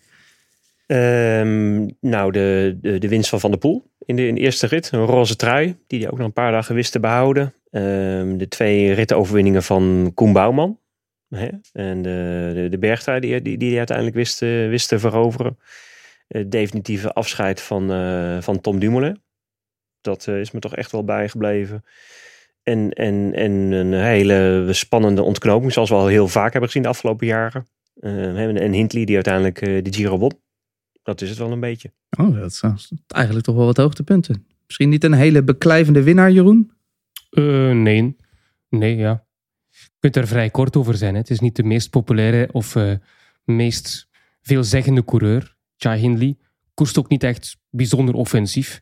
Um, 1.42 1.96
nou, 2.00 2.32
de, 2.32 2.78
de, 2.82 2.98
de, 2.98 3.08
winst 3.08 3.30
van 3.30 3.40
Van 3.40 3.52
der 3.52 3.60
Poel 3.60 3.92
in 4.08 4.16
de, 4.16 4.28
in 4.28 4.36
eerste 4.36 4.68
rit. 4.68 4.92
Een 4.92 5.06
roze 5.06 5.36
trui, 5.36 5.76
die 5.88 6.00
hij 6.00 6.12
ook 6.12 6.18
nog 6.18 6.28
een 6.28 6.34
paar 6.34 6.52
dagen 6.52 6.76
wist 6.76 6.92
te 6.92 7.00
behouden. 7.00 7.54
Um, 7.72 8.38
de 8.38 8.48
twee 8.48 8.92
ritoverwinningen 8.92 9.64
van 9.64 10.12
Koen 10.14 10.34
Bouwman. 10.34 10.80
Hè? 11.30 11.48
En 11.74 12.02
de, 12.02 12.52
de, 12.54 12.68
de 12.70 12.78
bergtrui 12.78 13.20
die, 13.20 13.42
die, 13.42 13.58
die 13.58 13.70
hij 13.70 13.78
uiteindelijk 13.78 14.16
wist, 14.16 14.42
uh, 14.42 14.70
wist 14.70 14.88
te 14.88 15.00
veroveren. 15.00 15.60
Het 16.28 16.52
definitieve 16.52 17.14
afscheid 17.14 17.62
van, 17.62 17.92
uh, 17.92 18.42
van 18.42 18.62
Tom 18.62 18.80
Dumoulin. 18.80 19.22
Dat 20.02 20.26
uh, 20.30 20.40
is 20.40 20.52
me 20.52 20.60
toch 20.60 20.76
echt 20.76 20.92
wel 20.92 21.04
bijgebleven. 21.04 21.84
En, 22.64 22.92
en, 22.92 23.34
en 23.34 23.52
een 23.52 23.94
hele 23.94 24.68
spannende 24.72 25.24
ontknoping, 25.24 25.74
zoals 25.74 25.90
we 25.90 25.96
al 25.96 26.08
heel 26.08 26.28
vaak 26.28 26.52
hebben 26.52 26.70
gezien 26.70 26.84
de 26.84 26.90
afgelopen 26.90 27.28
jaren. 27.28 27.68
Uh, 28.00 28.62
en 28.62 28.74
Hindley 28.74 29.06
die 29.06 29.16
uiteindelijk 29.16 29.60
de 29.60 29.94
Giro 29.94 30.18
won. 30.18 30.46
Dat 31.08 31.22
is 31.22 31.30
het 31.30 31.38
wel 31.38 31.52
een 31.52 31.60
beetje. 31.60 31.92
Oh, 32.18 32.40
dat 32.40 32.52
is 32.52 32.92
eigenlijk 33.08 33.46
toch 33.46 33.56
wel 33.56 33.66
wat 33.66 33.78
hoogtepunten. 33.78 34.46
Misschien 34.66 34.90
niet 34.90 35.04
een 35.04 35.14
hele 35.14 35.44
beklijvende 35.44 36.04
winnaar, 36.04 36.32
Jeroen? 36.32 36.72
Uh, 37.32 37.72
nee. 37.72 38.16
Nee, 38.70 38.96
ja. 38.96 39.26
Je 39.70 39.90
kunt 40.00 40.16
er 40.16 40.28
vrij 40.28 40.50
kort 40.50 40.76
over 40.76 40.96
zijn. 40.96 41.14
Hè. 41.14 41.20
Het 41.20 41.30
is 41.30 41.40
niet 41.40 41.56
de 41.56 41.64
meest 41.64 41.90
populaire 41.90 42.50
of 42.52 42.76
uh, 42.76 42.94
meest 43.44 44.10
veelzeggende 44.42 45.04
coureur. 45.04 45.56
Jai 45.76 46.00
Hindley 46.00 46.38
koerst 46.74 46.98
ook 46.98 47.10
niet 47.10 47.24
echt 47.24 47.58
bijzonder 47.70 48.16
offensief. 48.16 48.82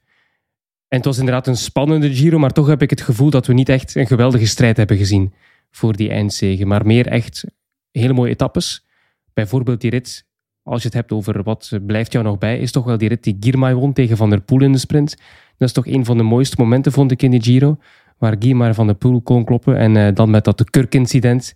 En 0.88 0.98
het 0.98 1.06
was 1.06 1.18
inderdaad 1.18 1.48
een 1.48 1.58
spannende 1.58 2.16
Giro, 2.16 2.38
maar 2.38 2.54
toch 2.54 2.68
heb 2.68 2.82
ik 2.82 2.90
het 2.90 3.02
gevoel 3.02 3.30
dat 3.30 3.48
we 3.48 3.54
niet 3.54 3.70
echt 3.70 3.96
een 3.96 4.08
geweldige 4.08 4.48
strijd 4.48 4.78
hebben 4.78 4.98
gezien 4.98 5.34
voor 5.72 5.96
die 5.96 6.10
eindzege. 6.10 6.66
Maar 6.66 6.86
meer 6.86 7.08
echt 7.08 7.46
hele 7.92 8.14
mooie 8.14 8.32
etappes. 8.32 8.86
Bijvoorbeeld 9.34 9.82
die 9.82 9.90
rit, 9.90 10.26
als 10.66 10.82
je 10.82 10.88
het 10.88 10.98
hebt 10.98 11.12
over 11.12 11.44
wat 11.44 11.72
blijft 11.86 12.12
jou 12.12 12.26
nog 12.26 12.38
bij, 12.38 12.60
is 12.60 12.72
toch 12.72 12.86
wel 12.86 12.98
die 12.98 13.10
rit 13.10 13.24
die 13.24 13.38
Girmay 13.40 13.74
won 13.74 13.94
tegen 13.94 14.18
Van 14.18 14.30
der 14.30 14.42
Poel 14.42 14.62
in 14.62 14.72
de 14.72 14.78
sprint. 14.78 15.18
Dat 15.58 15.68
is 15.68 15.74
toch 15.74 15.88
een 15.88 16.06
van 16.06 16.18
de 16.18 16.24
mooiste 16.24 16.56
momenten, 16.60 16.92
vond 16.92 17.12
ik, 17.12 17.22
in 17.22 17.32
de 17.32 17.42
Giro. 17.42 17.78
Waar 18.18 18.36
Girmay 18.40 18.74
Van 18.74 18.86
der 18.86 18.96
Poel 18.96 19.22
kon 19.22 19.46
kloppen. 19.46 19.78
En 19.78 19.96
uh, 19.96 20.08
dan 20.14 20.30
met 20.30 20.44
dat 20.44 20.58
de 20.58 20.70
Kurk-incident. 20.70 21.54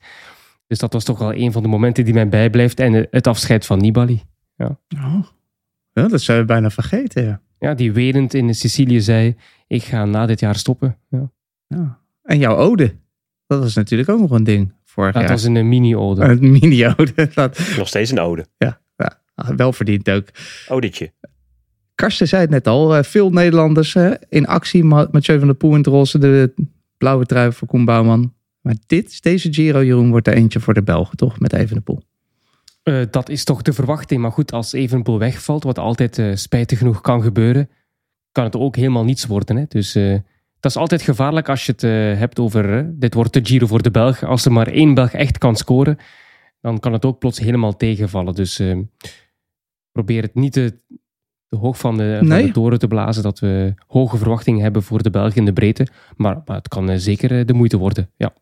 Dus 0.67 0.79
dat 0.79 0.94
was 0.94 1.03
toch 1.03 1.19
wel 1.19 1.33
een 1.33 1.51
van 1.51 1.61
de 1.61 1.67
momenten 1.67 2.06
die 2.06 2.13
mij 2.13 2.29
bijblijft. 2.29 2.79
En 2.79 3.07
het 3.11 3.27
afscheid 3.27 3.65
van 3.65 3.79
Nibali. 3.79 4.21
Ja. 4.56 4.79
Oh. 4.95 5.24
ja 5.91 6.07
dat 6.07 6.22
zou 6.22 6.39
je 6.39 6.45
bijna 6.45 6.69
vergeten, 6.69 7.24
ja. 7.24 7.41
Ja, 7.60 7.74
die 7.74 7.91
werend 7.91 8.34
in 8.34 8.55
Sicilië 8.55 9.01
zei, 9.01 9.36
ik 9.67 9.84
ga 9.84 10.05
na 10.05 10.25
dit 10.25 10.39
jaar 10.39 10.55
stoppen. 10.55 10.98
Ja. 11.10 11.31
ja. 11.67 12.00
En 12.24 12.38
jouw 12.38 12.55
ode, 12.55 12.95
dat 13.48 13.60
was 13.60 13.75
natuurlijk 13.75 14.10
ook 14.10 14.19
nog 14.19 14.31
een 14.31 14.43
ding 14.43 14.74
vorig 14.86 15.13
dat 15.13 15.22
jaar. 15.22 15.31
was 15.31 15.43
een 15.43 15.69
mini-ode. 15.69 16.22
Een 16.24 16.51
mini-ode. 16.51 17.29
Dat... 17.34 17.60
Nog 17.77 17.88
steeds 17.88 18.12
een 18.12 18.19
ode. 18.19 18.45
Ja, 18.57 18.79
wel 19.55 19.74
verdiend 19.74 20.10
ook. 20.10 20.27
Odetje. 20.67 21.12
Karsten 21.96 22.27
zei 22.27 22.41
het 22.41 22.50
net 22.50 22.67
al, 22.67 22.96
eh, 22.96 23.03
veel 23.03 23.29
Nederlanders 23.29 23.96
in 24.29 24.48
actie. 24.48 24.84
Mathieu 24.84 25.38
van 25.38 25.48
der 25.48 25.55
Poel 25.55 25.72
in 25.72 25.77
het 25.77 25.88
roze, 25.88 26.17
de 26.17 26.53
blauwe 26.98 27.25
trui 27.25 27.51
voor 27.51 27.67
Koen 27.67 27.86
Bouwman. 27.86 28.34
Maar 28.62 28.75
dit, 28.88 29.22
deze 29.24 29.53
Giro, 29.53 29.84
Jeroen, 29.84 30.10
wordt 30.10 30.27
er 30.27 30.34
eentje 30.34 30.60
voor 30.60 30.74
de 30.74 30.84
Belgen, 30.84 31.17
toch? 31.17 31.39
Met 31.39 31.53
Evenepoel. 31.53 32.01
Uh, 32.84 33.05
dat 33.12 33.29
is 33.29 33.43
toch 33.43 33.62
de 33.62 33.74
verwachting. 33.74 34.22
Maar 34.22 34.31
goed, 34.31 34.51
als 34.51 34.74
Evenepoel 34.74 35.19
wegvalt, 35.19 35.63
wat 35.63 35.79
altijd 35.79 36.17
uh, 36.17 36.36
spijtig 36.36 36.77
genoeg 36.77 37.01
kan 37.01 37.22
gebeuren, 37.22 37.69
kan 38.31 38.43
het 38.43 38.55
ook 38.55 38.75
helemaal 38.75 39.03
niets 39.03 39.25
worden. 39.25 39.55
Hè? 39.55 39.63
Dus 39.67 39.96
uh, 39.96 40.17
dat 40.60 40.72
is 40.72 40.77
altijd 40.77 41.01
gevaarlijk 41.01 41.50
als 41.50 41.65
je 41.65 41.72
het 41.72 41.81
hebt 42.19 42.39
over 42.39 42.91
dit 43.00 43.13
wordt 43.13 43.34
de 43.34 43.39
Giro 43.43 43.67
voor 43.67 43.81
de 43.81 43.91
Belg. 43.91 44.24
Als 44.24 44.46
er 44.46 44.51
maar 44.51 44.67
één 44.67 44.93
Belg 44.93 45.12
echt 45.12 45.38
kan 45.38 45.55
scoren, 45.55 45.98
dan 46.62 46.79
kan 46.79 46.93
het 46.93 47.05
ook 47.05 47.19
plots 47.19 47.39
helemaal 47.39 47.75
tegenvallen. 47.75 48.36
Dus 48.36 48.62
probeer 50.03 50.22
het 50.22 50.36
niet 50.36 50.53
te, 50.53 50.74
te 51.48 51.56
hoog 51.56 51.79
van 51.79 51.98
de, 51.98 52.15
van 52.18 52.27
nee. 52.27 52.46
de 52.46 52.51
toren 52.51 52.79
te 52.79 52.88
blazen 52.88 53.24
dat 53.24 53.39
we 53.39 53.74
hoge 53.88 54.18
verwachtingen 54.18 54.62
hebben 54.62 54.84
voor 54.84 55.03
de 55.03 55.10
Belg 55.10 55.34
in 55.34 55.46
de 55.46 55.53
breedte. 55.53 55.88
Maar, 56.15 56.41
maar 56.46 56.58
het 56.58 56.68
kan 56.68 57.00
zeker 57.00 57.46
de 57.46 57.53
moeite 57.53 57.77
worden. 57.77 58.10
Ja. 58.18 58.34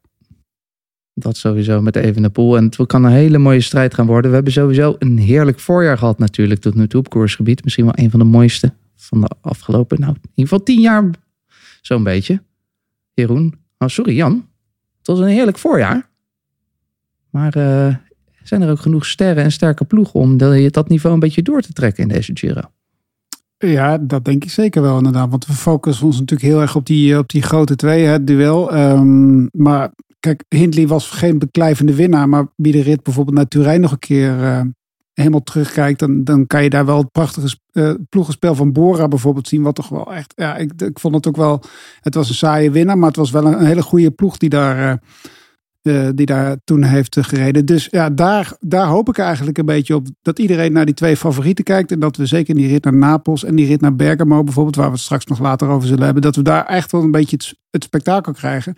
Dat 1.14 1.38
sowieso 1.38 1.82
met 1.82 1.96
Evenepoel. 1.96 2.58
En 2.58 2.64
het 2.64 2.86
kan 2.86 3.04
een 3.04 3.12
hele 3.12 3.38
mooie 3.38 3.62
strijd 3.62 3.94
gaan 3.94 4.06
worden. 4.06 4.30
We 4.30 4.36
hebben 4.36 4.54
sowieso 4.54 4.96
een 5.00 5.18
heerlijk 5.18 5.60
voorjaar 5.60 5.98
gehad 5.98 6.18
natuurlijk 6.18 6.62
tot 6.62 6.76
nu 6.76 6.88
toe 6.88 7.00
op 7.00 7.10
koersgebied. 7.10 7.64
Misschien 7.64 7.86
wel 7.86 7.98
een 7.98 8.10
van 8.10 8.20
de 8.20 8.26
mooiste 8.26 8.74
van 8.96 9.22
de 9.22 9.30
afgelopen, 9.42 10.00
nou 10.00 10.14
in 10.14 10.22
ieder 10.24 10.44
geval 10.44 10.64
tien 10.64 10.82
jaar 10.82 11.10
zo'n 11.82 12.04
beetje. 12.04 12.44
Jeroen, 13.14 13.54
oh 13.78 13.88
sorry 13.88 14.16
Jan. 14.16 14.48
Het 14.98 15.08
was 15.08 15.20
een 15.20 15.28
heerlijk 15.28 15.58
voorjaar. 15.58 16.10
Maar 17.30 17.58
uh, 17.58 17.96
zijn 18.48 18.62
er 18.62 18.70
ook 18.70 18.80
genoeg 18.80 19.06
sterren 19.06 19.44
en 19.44 19.52
sterke 19.52 19.86
ploegen 19.86 20.20
om 20.20 20.38
dat 20.38 20.90
niveau 20.90 21.14
een 21.14 21.20
beetje 21.20 21.42
door 21.42 21.62
te 21.62 21.74
trekken 21.74 22.04
in 22.04 22.10
deze 22.10 22.32
Giro? 22.34 22.62
Ja, 23.58 23.98
dat 23.98 24.26
denk 24.26 24.44
ik 24.44 24.50
zeker 24.50 24.82
wel 24.82 24.98
inderdaad. 24.98 25.30
Want 25.30 25.46
we 25.46 25.54
focussen 25.54 26.06
ons 26.06 26.20
natuurlijk 26.20 26.50
heel 26.50 26.62
erg 26.62 26.76
op 26.76 26.86
die, 26.86 27.18
op 27.18 27.30
die 27.30 27.42
grote 27.42 27.76
twee, 27.76 28.06
het 28.06 28.28
duel. 28.28 28.72
Ehm, 28.72 29.46
maar 29.52 29.92
kijk, 30.20 30.44
Hindley 30.48 30.88
was 30.88 31.10
geen 31.10 31.40
beklijvende 31.40 31.96
winnaar. 31.96 32.30
Maar 32.30 32.48
wie 32.56 32.72
de 32.72 32.82
rit 32.82 33.04
bijvoorbeeld 33.04 33.36
naar 33.36 33.48
Turijn 33.48 33.82
nog 33.82 33.92
een 33.92 34.00
keer 34.00 34.44
eh, 34.44 34.62
helemaal 35.14 35.44
terugkijkt, 35.44 36.00
dan, 36.00 36.24
dan 36.24 36.48
kan 36.48 36.64
je 36.64 36.70
daar 36.70 36.86
wel 36.86 36.98
het 36.98 37.12
prachtige 37.12 37.58
uh, 37.74 37.94
ploegenspel 38.10 38.56
van 38.56 38.72
Bora 38.72 39.08
bijvoorbeeld 39.08 39.48
zien. 39.48 39.62
Wat 39.62 39.76
toch 39.76 39.90
wel 39.90 40.14
echt, 40.14 40.34
ja, 40.36 40.56
ik, 40.56 40.72
ik 40.82 41.00
vond 41.00 41.16
het 41.16 41.28
ook 41.28 41.36
wel, 41.36 41.64
het 42.02 42.16
was 42.16 42.30
een 42.30 42.36
saaie 42.36 42.72
winnaar, 42.72 42.98
maar 42.98 43.08
het 43.08 43.18
was 43.18 43.32
wel 43.32 43.46
een, 43.46 43.66
hele 43.66 43.82
goede 43.82 44.12
ploeg 44.12 44.38
die 44.38 44.50
daar, 44.50 45.02
die 46.16 46.26
daar 46.26 46.58
toen 46.64 46.84
heeft 46.84 47.18
gereden. 47.20 47.66
Dus 47.66 47.88
ja, 47.92 48.10
daar, 48.10 48.54
daar 48.60 48.88
hoop 48.88 49.10
ik 49.10 49.18
eigenlijk 49.18 49.58
een 49.58 49.66
beetje 49.66 49.96
op 49.96 50.08
dat 50.22 50.40
iedereen 50.40 50.72
naar 50.72 50.86
die 50.86 50.96
twee 50.96 51.18
favorieten 51.18 51.64
kijkt. 51.64 51.92
En 51.92 52.00
dat 52.00 52.18
we 52.18 52.26
zeker 52.26 52.56
in 52.56 52.62
die 52.62 52.72
rit 52.72 52.84
naar 52.84 52.94
Napels 52.94 53.44
en 53.44 53.56
die 53.56 53.68
rit 53.68 53.82
naar 53.82 53.96
Bergamo 53.96 54.44
bijvoorbeeld, 54.44 54.76
waar 54.76 54.86
we 54.86 54.92
het 54.92 55.02
straks 55.02 55.26
nog 55.26 55.40
later 55.40 55.68
over 55.68 55.88
zullen 55.88 56.04
hebben, 56.06 56.22
dat 56.22 56.36
we 56.36 56.42
daar 56.42 56.66
echt 56.66 56.92
wel 56.92 57.02
een 57.02 57.12
beetje 57.12 57.36
het, 57.36 57.56
het 57.70 57.84
spektakel 57.84 58.34
krijgen. 58.34 58.76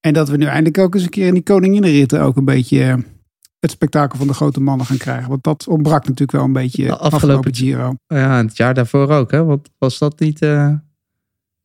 En 0.00 0.12
dat 0.12 0.28
we 0.28 0.36
nu 0.36 0.44
eindelijk 0.44 0.78
ook 0.78 0.94
eens 0.94 1.02
een 1.02 1.10
keer 1.10 1.26
in 1.26 1.34
die 1.34 1.42
koninginnenritten 1.42 2.22
ook 2.22 2.36
een 2.36 2.44
beetje 2.44 3.04
het 3.60 3.70
spektakel 3.70 4.18
van 4.18 4.26
de 4.26 4.34
grote 4.34 4.60
mannen 4.60 4.86
gaan 4.86 4.96
krijgen. 4.96 5.28
Want 5.28 5.42
dat 5.42 5.68
ontbrak 5.68 6.02
natuurlijk 6.02 6.32
wel 6.32 6.44
een 6.44 6.52
beetje 6.52 6.84
de 6.84 6.90
afgelopen, 6.90 7.16
afgelopen 7.16 7.54
Giro. 7.54 7.94
Ja, 8.06 8.36
het 8.36 8.56
jaar 8.56 8.74
daarvoor 8.74 9.08
ook. 9.08 9.30
Hè? 9.30 9.44
Want 9.44 9.70
was 9.78 9.98
dat 9.98 10.20
niet 10.20 10.42
uh, 10.42 10.74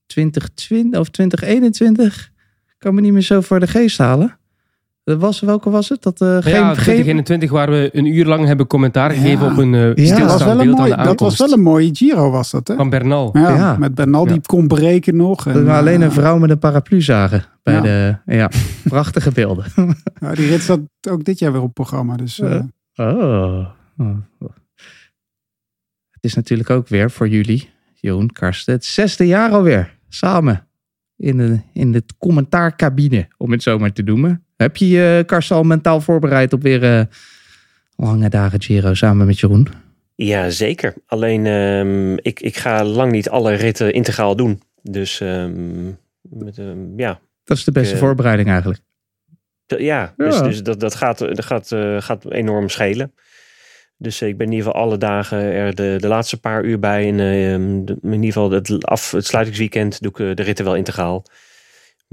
2020 0.05 0.99
of 0.99 1.09
2021? 1.09 2.31
Ik 2.67 2.75
kan 2.77 2.95
me 2.95 3.01
niet 3.01 3.13
meer 3.13 3.21
zo 3.21 3.41
voor 3.41 3.59
de 3.59 3.67
geest 3.67 3.97
halen. 3.97 4.39
Was, 5.05 5.39
welke 5.39 5.69
was 5.69 5.89
het? 5.89 6.01
Dat, 6.01 6.21
uh, 6.21 6.37
geen, 6.41 6.53
ja, 6.53 6.71
2021 6.73 7.51
waar 7.51 7.69
we 7.69 7.89
een 7.93 8.05
uur 8.05 8.25
lang 8.25 8.45
hebben 8.45 8.67
commentaar 8.67 9.11
gegeven 9.11 9.51
op 9.51 9.57
een 9.57 9.73
uh, 9.73 9.95
ja, 9.95 10.25
was 10.25 10.43
wel 10.43 10.61
een 10.61 10.69
mooi, 10.69 10.95
Dat 10.95 11.19
was 11.19 11.37
wel 11.37 11.51
een 11.51 11.61
mooie 11.61 11.89
Giro 11.95 12.31
was 12.31 12.51
dat 12.51 12.67
hè? 12.67 12.75
Van 12.75 12.89
Bernal. 12.89 13.29
Ja, 13.33 13.55
ja. 13.55 13.77
met 13.77 13.95
Bernal 13.95 14.25
die 14.25 14.41
kon 14.41 14.67
breken 14.67 15.15
nog. 15.15 15.47
En, 15.47 15.53
dat 15.53 15.63
we 15.63 15.71
alleen 15.71 16.01
een 16.01 16.11
vrouw 16.11 16.37
met 16.37 16.49
een 16.49 16.59
paraplu 16.59 17.01
zagen. 17.01 17.45
Bij 17.63 17.81
de, 17.81 18.17
ja, 18.25 18.49
prachtige 18.83 19.31
beelden. 19.31 19.65
Ja, 20.19 20.33
die 20.33 20.47
rit 20.47 20.61
zat 20.61 20.79
ook 21.09 21.23
dit 21.23 21.39
jaar 21.39 21.51
weer 21.51 21.61
op 21.61 21.73
programma. 21.73 22.15
Dus, 22.15 22.39
uh. 22.39 22.61
oh. 22.95 23.65
oh. 23.97 24.17
Het 26.09 26.23
is 26.23 26.33
natuurlijk 26.33 26.69
ook 26.69 26.87
weer 26.87 27.11
voor 27.11 27.27
jullie, 27.27 27.69
Joon, 27.93 28.29
Karsten, 28.31 28.73
het 28.73 28.85
zesde 28.85 29.27
jaar 29.27 29.51
alweer. 29.51 29.97
Samen 30.09 30.67
in 31.17 31.37
de, 31.37 31.59
in 31.73 31.91
de 31.91 32.03
commentaarcabine, 32.17 33.27
om 33.37 33.51
het 33.51 33.63
zo 33.63 33.79
maar 33.79 33.93
te 33.93 34.01
noemen. 34.01 34.44
Heb 34.55 34.77
je 34.77 34.87
je, 34.87 35.23
Karsten, 35.25 35.55
al 35.55 35.63
mentaal 35.63 36.01
voorbereid 36.01 36.53
op 36.53 36.61
weer 36.61 36.83
uh, 36.83 37.01
lange 37.95 38.29
dagen 38.29 38.61
Giro 38.61 38.93
samen 38.93 39.25
met 39.25 39.39
Jeroen? 39.39 39.67
Ja, 40.15 40.49
zeker. 40.49 40.93
Alleen 41.05 41.45
um, 41.45 42.17
ik, 42.21 42.39
ik 42.39 42.57
ga 42.57 42.83
lang 42.83 43.11
niet 43.11 43.29
alle 43.29 43.53
ritten 43.53 43.93
integraal 43.93 44.35
doen. 44.35 44.61
Dus 44.81 45.19
um, 45.19 45.97
met, 46.21 46.57
um, 46.57 46.93
ja. 46.97 47.19
Dat 47.43 47.57
is 47.57 47.63
de 47.63 47.71
beste 47.71 47.95
ik, 47.95 47.99
uh, 47.99 48.05
voorbereiding 48.05 48.49
eigenlijk. 48.49 48.79
Ja, 49.65 49.77
ja. 49.77 50.13
Dus, 50.17 50.41
dus, 50.41 50.63
dat, 50.63 50.79
dat, 50.79 50.95
gaat, 50.95 51.17
dat 51.17 51.45
gaat, 51.45 51.71
uh, 51.71 52.01
gaat 52.01 52.31
enorm 52.31 52.69
schelen. 52.69 53.13
Dus 53.97 54.21
ik 54.21 54.37
ben 54.37 54.47
in 54.47 54.53
ieder 54.53 54.67
geval 54.67 54.83
alle 54.83 54.97
dagen 54.97 55.37
er 55.37 55.75
de, 55.75 55.95
de 55.99 56.07
laatste 56.07 56.39
paar 56.39 56.63
uur 56.63 56.79
bij. 56.79 57.07
En 57.07 57.13
uh, 57.13 57.85
de, 57.85 57.97
in 58.01 58.13
ieder 58.13 58.25
geval 58.25 58.51
het, 58.51 58.85
af, 58.85 59.11
het 59.11 59.25
sluitingsweekend 59.25 60.01
doe 60.01 60.11
ik 60.11 60.37
de 60.37 60.43
ritten 60.43 60.65
wel 60.65 60.75
integraal. 60.75 61.25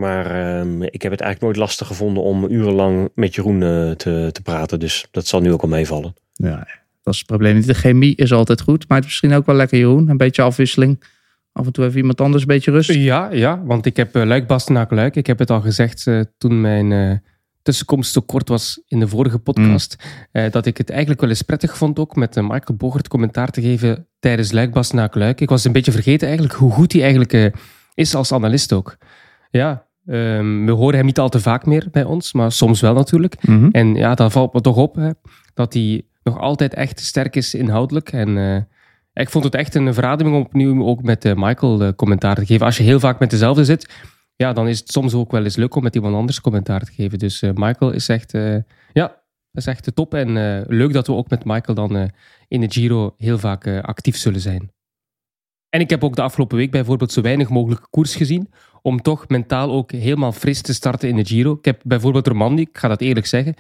Maar 0.03 0.59
um, 0.61 0.83
ik 0.83 1.03
heb 1.03 1.13
het 1.13 1.21
eigenlijk 1.21 1.41
nooit 1.41 1.57
lastig 1.57 1.87
gevonden 1.87 2.23
om 2.23 2.45
urenlang 2.45 3.11
met 3.15 3.35
Jeroen 3.35 3.61
uh, 3.61 3.91
te, 3.91 4.29
te 4.33 4.43
praten. 4.43 4.81
Dus 4.81 5.07
dat 5.11 5.27
zal 5.27 5.41
nu 5.41 5.53
ook 5.53 5.63
al 5.63 5.69
meevallen. 5.69 6.15
Ja, 6.33 6.57
dat 7.03 7.15
is 7.15 7.19
het 7.19 7.27
probleem 7.27 7.55
niet. 7.55 7.67
De 7.67 7.75
chemie 7.75 8.17
is 8.17 8.33
altijd 8.33 8.61
goed. 8.61 8.89
Maar 8.89 8.97
het 8.99 9.07
is 9.07 9.13
misschien 9.13 9.39
ook 9.39 9.47
wel 9.47 9.57
lekker 9.57 9.79
Jeroen. 9.79 10.09
Een 10.09 10.17
beetje 10.17 10.43
afwisseling. 10.43 11.03
Af 11.53 11.67
en 11.67 11.73
toe 11.73 11.85
even 11.85 11.97
iemand 11.97 12.21
anders 12.21 12.43
een 12.43 12.49
beetje 12.49 12.71
rust. 12.71 12.93
Ja, 12.93 13.31
ja 13.33 13.65
want 13.65 13.87
ik 13.87 13.97
heb 13.97 14.17
uh, 14.17 14.25
Luik 14.25 14.47
Bastenaken 14.47 14.97
Luik. 14.97 15.17
Ik 15.17 15.27
heb 15.27 15.39
het 15.39 15.51
al 15.51 15.61
gezegd 15.61 16.07
uh, 16.07 16.21
toen 16.39 16.61
mijn 16.61 17.23
tussenkomst 17.63 18.13
zo 18.13 18.21
kort 18.21 18.49
was 18.49 18.83
in 18.87 18.99
de 18.99 19.09
vorige 19.09 19.39
podcast. 19.39 19.97
Mm. 20.33 20.51
dat 20.51 20.67
ik 20.67 20.79
het 20.79 20.91
eigenlijk 20.91 21.21
wel 21.21 21.31
eens 21.31 21.43
prettig 21.43 21.77
vond 21.77 21.99
ook 21.99 22.17
met 22.17 22.35
Michael 22.35 22.77
Bogert 22.77 23.09
commentaar 23.09 23.51
te 23.51 23.61
geven 23.61 24.07
tijdens 24.19 24.53
Luik 24.53 24.73
Bastenaken 24.73 25.21
Luik. 25.21 25.41
Ik 25.41 25.49
was 25.49 25.65
een 25.65 25.73
beetje 25.73 25.93
vergeten 25.93 26.27
eigenlijk 26.29 26.59
hoe 26.59 26.73
goed 26.73 26.93
hij 26.93 27.03
eigenlijk 27.03 27.53
is 27.95 28.15
als 28.15 28.33
analist 28.33 28.73
ook. 28.73 28.97
Ja, 29.51 29.87
um, 30.07 30.67
we 30.67 30.73
horen 30.73 30.97
hem 30.97 31.07
niet 31.07 31.19
al 31.19 31.29
te 31.29 31.41
vaak 31.41 31.67
meer 31.67 31.89
bij 31.91 32.05
ons, 32.05 32.33
maar 32.33 32.53
soms 32.53 32.81
wel 32.81 32.95
natuurlijk. 32.95 33.47
Mm 33.47 33.59
-hmm. 33.59 33.71
En 33.71 33.95
ja, 33.95 34.15
dat 34.15 34.33
valt 34.33 34.53
me 34.53 34.61
toch 34.61 34.77
op, 34.77 34.95
hè, 34.95 35.11
dat 35.55 35.73
hij 35.73 36.05
nog 36.23 36.39
altijd 36.39 36.75
echt 36.75 37.01
sterk 37.01 37.37
is 37.37 37.55
inhoudelijk. 37.55 38.13
En 38.13 38.29
uh, 38.37 38.57
ik 39.13 39.31
vond 39.31 39.45
het 39.45 39.55
echt 39.55 39.75
een 39.75 39.95
verademing 39.95 40.37
om 40.37 40.43
opnieuw 40.43 40.85
ook 40.85 41.03
met 41.03 41.25
uh, 41.25 41.33
Michael 41.37 41.83
uh, 41.83 41.89
commentaar 41.97 42.35
te 42.35 42.47
geven. 42.47 42.67
Als 42.67 42.77
je 42.77 42.83
heel 42.83 43.01
vaak 43.01 43.19
met 43.19 43.31
dezelfde 43.31 43.65
zit, 43.65 43.95
ja, 44.37 44.53
dan 44.53 44.69
is 44.69 44.79
het 44.79 44.91
soms 44.91 45.15
ook 45.15 45.31
wel 45.31 45.45
eens 45.45 45.57
leuk 45.57 45.75
om 45.75 45.83
met 45.83 45.95
iemand 45.95 46.15
anders 46.15 46.41
commentaar 46.41 46.81
te 46.81 46.93
geven. 46.93 47.19
Dus 47.19 47.41
Michael 47.41 47.91
is 47.91 48.09
echt, 48.09 48.33
ja, 48.93 49.23
is 49.53 49.67
echt 49.67 49.85
de 49.85 49.93
top. 49.93 50.15
En 50.15 50.33
leuk 50.69 50.93
dat 50.93 51.07
we 51.07 51.13
ook 51.13 51.31
met 51.31 51.45
Michael 51.45 51.75
dan 51.75 52.11
in 52.49 52.61
de 52.61 52.71
Giro 52.71 53.15
heel 53.19 53.39
vaak 53.39 53.67
actief 53.67 54.17
zullen 54.17 54.41
zijn. 54.41 54.71
En 55.69 55.81
ik 55.81 55.91
heb 55.91 56.05
ook 56.05 56.17
de 56.17 56.23
afgelopen 56.23 56.57
week 56.57 56.71
bijvoorbeeld 56.71 57.13
zo 57.13 57.21
weinig 57.21 57.49
mogelijk 57.49 57.87
koers 57.91 58.15
gezien, 58.15 58.51
om 58.83 59.03
toch 59.03 59.29
mentaal 59.29 59.71
ook 59.71 59.93
helemaal 59.93 60.33
fris 60.33 60.61
te 60.61 60.75
starten 60.75 61.09
in 61.09 61.17
de 61.17 61.25
Giro. 61.25 61.53
Ik 61.53 61.65
heb 61.65 61.81
bijvoorbeeld 61.85 62.27
Romandie, 62.27 62.69
ik 62.69 62.79
ga 62.79 62.89
dat 62.89 63.01
eerlijk 63.01 63.27
zeggen, 63.27 63.55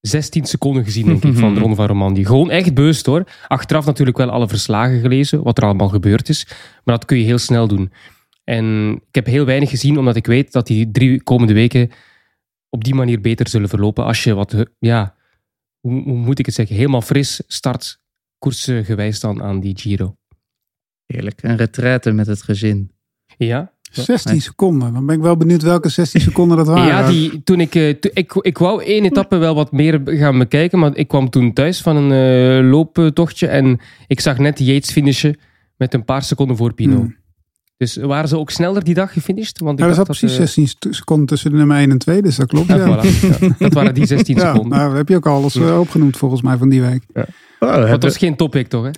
16 0.00 0.44
seconden 0.44 0.84
gezien 0.84 1.06
denk 1.06 1.24
ik 1.24 1.34
van 1.34 1.54
de 1.54 1.60
Ronde 1.64 1.76
van 1.76 1.86
Romandie. 1.86 2.26
Gewoon 2.26 2.50
echt 2.50 2.74
beust 2.74 3.06
hoor. 3.06 3.24
Achteraf 3.48 3.86
natuurlijk 3.86 4.16
wel 4.16 4.30
alle 4.30 4.48
verslagen 4.48 5.00
gelezen, 5.00 5.42
wat 5.42 5.58
er 5.58 5.64
allemaal 5.64 5.88
gebeurd 5.88 6.28
is. 6.28 6.46
Maar 6.84 6.96
dat 6.96 7.04
kun 7.04 7.18
je 7.18 7.24
heel 7.24 7.38
snel 7.38 7.68
doen. 7.68 7.92
En 8.44 8.94
ik 9.08 9.14
heb 9.14 9.26
heel 9.26 9.44
weinig 9.44 9.70
gezien, 9.70 9.98
omdat 9.98 10.16
ik 10.16 10.26
weet 10.26 10.52
dat 10.52 10.66
die 10.66 10.90
drie 10.90 11.22
komende 11.22 11.52
weken 11.52 11.90
op 12.68 12.84
die 12.84 12.94
manier 12.94 13.20
beter 13.20 13.48
zullen 13.48 13.68
verlopen. 13.68 14.04
Als 14.04 14.24
je 14.24 14.34
wat, 14.34 14.66
ja, 14.78 15.14
hoe, 15.80 16.02
hoe 16.02 16.16
moet 16.16 16.38
ik 16.38 16.46
het 16.46 16.54
zeggen, 16.54 16.76
helemaal 16.76 17.02
fris 17.02 17.42
start, 17.46 18.00
koersgewijs 18.38 19.20
dan 19.20 19.42
aan 19.42 19.60
die 19.60 19.78
Giro. 19.78 20.16
Heerlijk. 21.06 21.42
Een 21.42 21.56
retraite 21.56 22.12
met 22.12 22.26
het 22.26 22.42
gezin. 22.42 22.92
Ja. 23.36 23.71
16 23.92 24.40
seconden. 24.40 24.92
Dan 24.92 25.06
ben 25.06 25.16
ik 25.16 25.22
wel 25.22 25.36
benieuwd 25.36 25.62
welke 25.62 25.88
16 25.88 26.20
seconden 26.30 26.56
dat 26.56 26.66
waren. 26.66 26.86
Ja, 26.86 27.08
die, 27.08 27.42
toen 27.42 27.60
ik, 27.60 27.74
uh, 27.74 27.88
ik, 27.88 28.32
ik 28.34 28.58
wou 28.58 28.84
één 28.84 29.04
etappe 29.04 29.36
wel 29.36 29.54
wat 29.54 29.72
meer 29.72 30.00
gaan 30.04 30.38
bekijken. 30.38 30.78
Maar 30.78 30.96
ik 30.96 31.08
kwam 31.08 31.30
toen 31.30 31.52
thuis 31.52 31.80
van 31.80 31.96
een 31.96 32.62
uh, 32.62 32.70
looptochtje. 32.70 33.46
En 33.46 33.80
ik 34.06 34.20
zag 34.20 34.38
net 34.38 34.58
Yates 34.58 34.90
finishen 34.90 35.38
met 35.76 35.94
een 35.94 36.04
paar 36.04 36.22
seconden 36.22 36.56
voor 36.56 36.74
Pino. 36.74 36.96
Hmm. 36.96 37.16
Dus 37.76 37.96
waren 37.96 38.28
ze 38.28 38.38
ook 38.38 38.50
sneller 38.50 38.84
die 38.84 38.94
dag 38.94 39.12
gefinished? 39.12 39.58
Want 39.58 39.78
ik 39.78 39.84
ja, 39.84 39.90
er 39.90 39.96
zat 39.96 40.04
precies 40.04 40.36
dat, 40.36 40.48
16 40.48 40.62
uh, 40.62 40.92
seconden 40.92 41.26
tussen 41.26 41.50
de 41.50 41.56
nummer 41.56 41.76
1 41.76 41.90
en 41.90 41.98
2. 41.98 42.22
Dus 42.22 42.36
dat 42.36 42.46
klopt. 42.46 42.68
Ja, 42.68 42.76
ja. 42.76 42.84
Voilà. 42.84 43.30
ja 43.38 43.54
dat 43.58 43.72
waren 43.78 43.94
die 43.94 44.06
16 44.06 44.38
seconden. 44.38 44.78
Nou, 44.78 44.96
heb 44.96 45.08
je 45.08 45.16
ook 45.16 45.26
alles 45.26 45.56
opgenoemd 45.56 46.16
volgens 46.16 46.42
mij 46.42 46.56
van 46.56 46.68
die 46.68 46.82
week. 46.82 47.02
Ja. 47.14 47.26
Oh, 47.58 47.90
dat 47.90 48.02
was 48.02 48.16
geen 48.16 48.36
topic 48.36 48.68
toch? 48.68 48.84
Hè? 48.84 48.90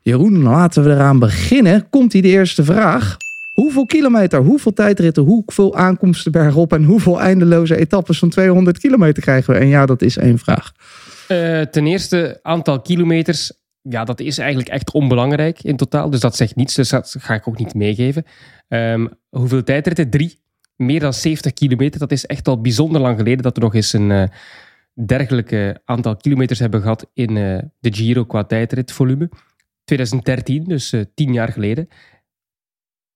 Jeroen, 0.00 0.42
laten 0.42 0.84
we 0.84 0.90
eraan 0.90 1.18
beginnen. 1.18 1.88
Komt 1.90 2.12
hier 2.12 2.22
de 2.22 2.28
eerste 2.28 2.64
vraag. 2.64 3.16
Hoeveel 3.54 3.86
kilometer, 3.86 4.40
hoeveel 4.40 4.72
tijdritten, 4.72 5.22
hoeveel 5.22 5.76
aankomsten 5.76 6.32
bergop 6.32 6.72
en 6.72 6.84
hoeveel 6.84 7.20
eindeloze 7.20 7.76
etappes 7.76 8.18
van 8.18 8.28
200 8.28 8.78
kilometer 8.78 9.22
krijgen 9.22 9.54
we? 9.54 9.60
En 9.60 9.66
ja, 9.66 9.86
dat 9.86 10.02
is 10.02 10.16
één 10.16 10.38
vraag. 10.38 10.72
Ten 11.70 11.86
eerste, 11.86 12.38
aantal 12.42 12.80
kilometers. 12.80 13.52
Ja, 13.88 14.04
dat 14.04 14.20
is 14.20 14.38
eigenlijk 14.38 14.68
echt 14.68 14.92
onbelangrijk 14.92 15.62
in 15.62 15.76
totaal. 15.76 16.10
Dus 16.10 16.20
dat 16.20 16.36
zegt 16.36 16.56
niets, 16.56 16.74
dus 16.74 16.88
dat 16.88 17.14
ga 17.18 17.34
ik 17.34 17.48
ook 17.48 17.58
niet 17.58 17.74
meegeven. 17.74 18.24
Ehm, 18.68 19.06
hoeveel 19.28 19.62
tijdritten? 19.62 20.10
Drie. 20.10 20.40
Meer 20.76 21.00
dan 21.00 21.12
70 21.12 21.52
kilometer. 21.52 22.00
Dat 22.00 22.12
is 22.12 22.26
echt 22.26 22.48
al 22.48 22.60
bijzonder 22.60 23.00
lang 23.00 23.18
geleden 23.18 23.42
dat 23.42 23.56
we 23.56 23.62
nog 23.62 23.74
eens 23.74 23.92
een 23.92 24.10
eh, 24.10 24.24
dergelijke 24.94 25.80
aantal 25.84 26.16
kilometers 26.16 26.58
hebben 26.58 26.80
gehad 26.80 27.10
in 27.12 27.36
eh, 27.36 27.58
de 27.78 27.94
Giro 27.94 28.24
qua 28.24 28.44
tijdritvolume. 28.44 29.28
2013, 29.84 30.64
dus 30.64 30.92
eh, 30.92 31.00
tien 31.14 31.32
jaar 31.32 31.52
geleden. 31.52 31.88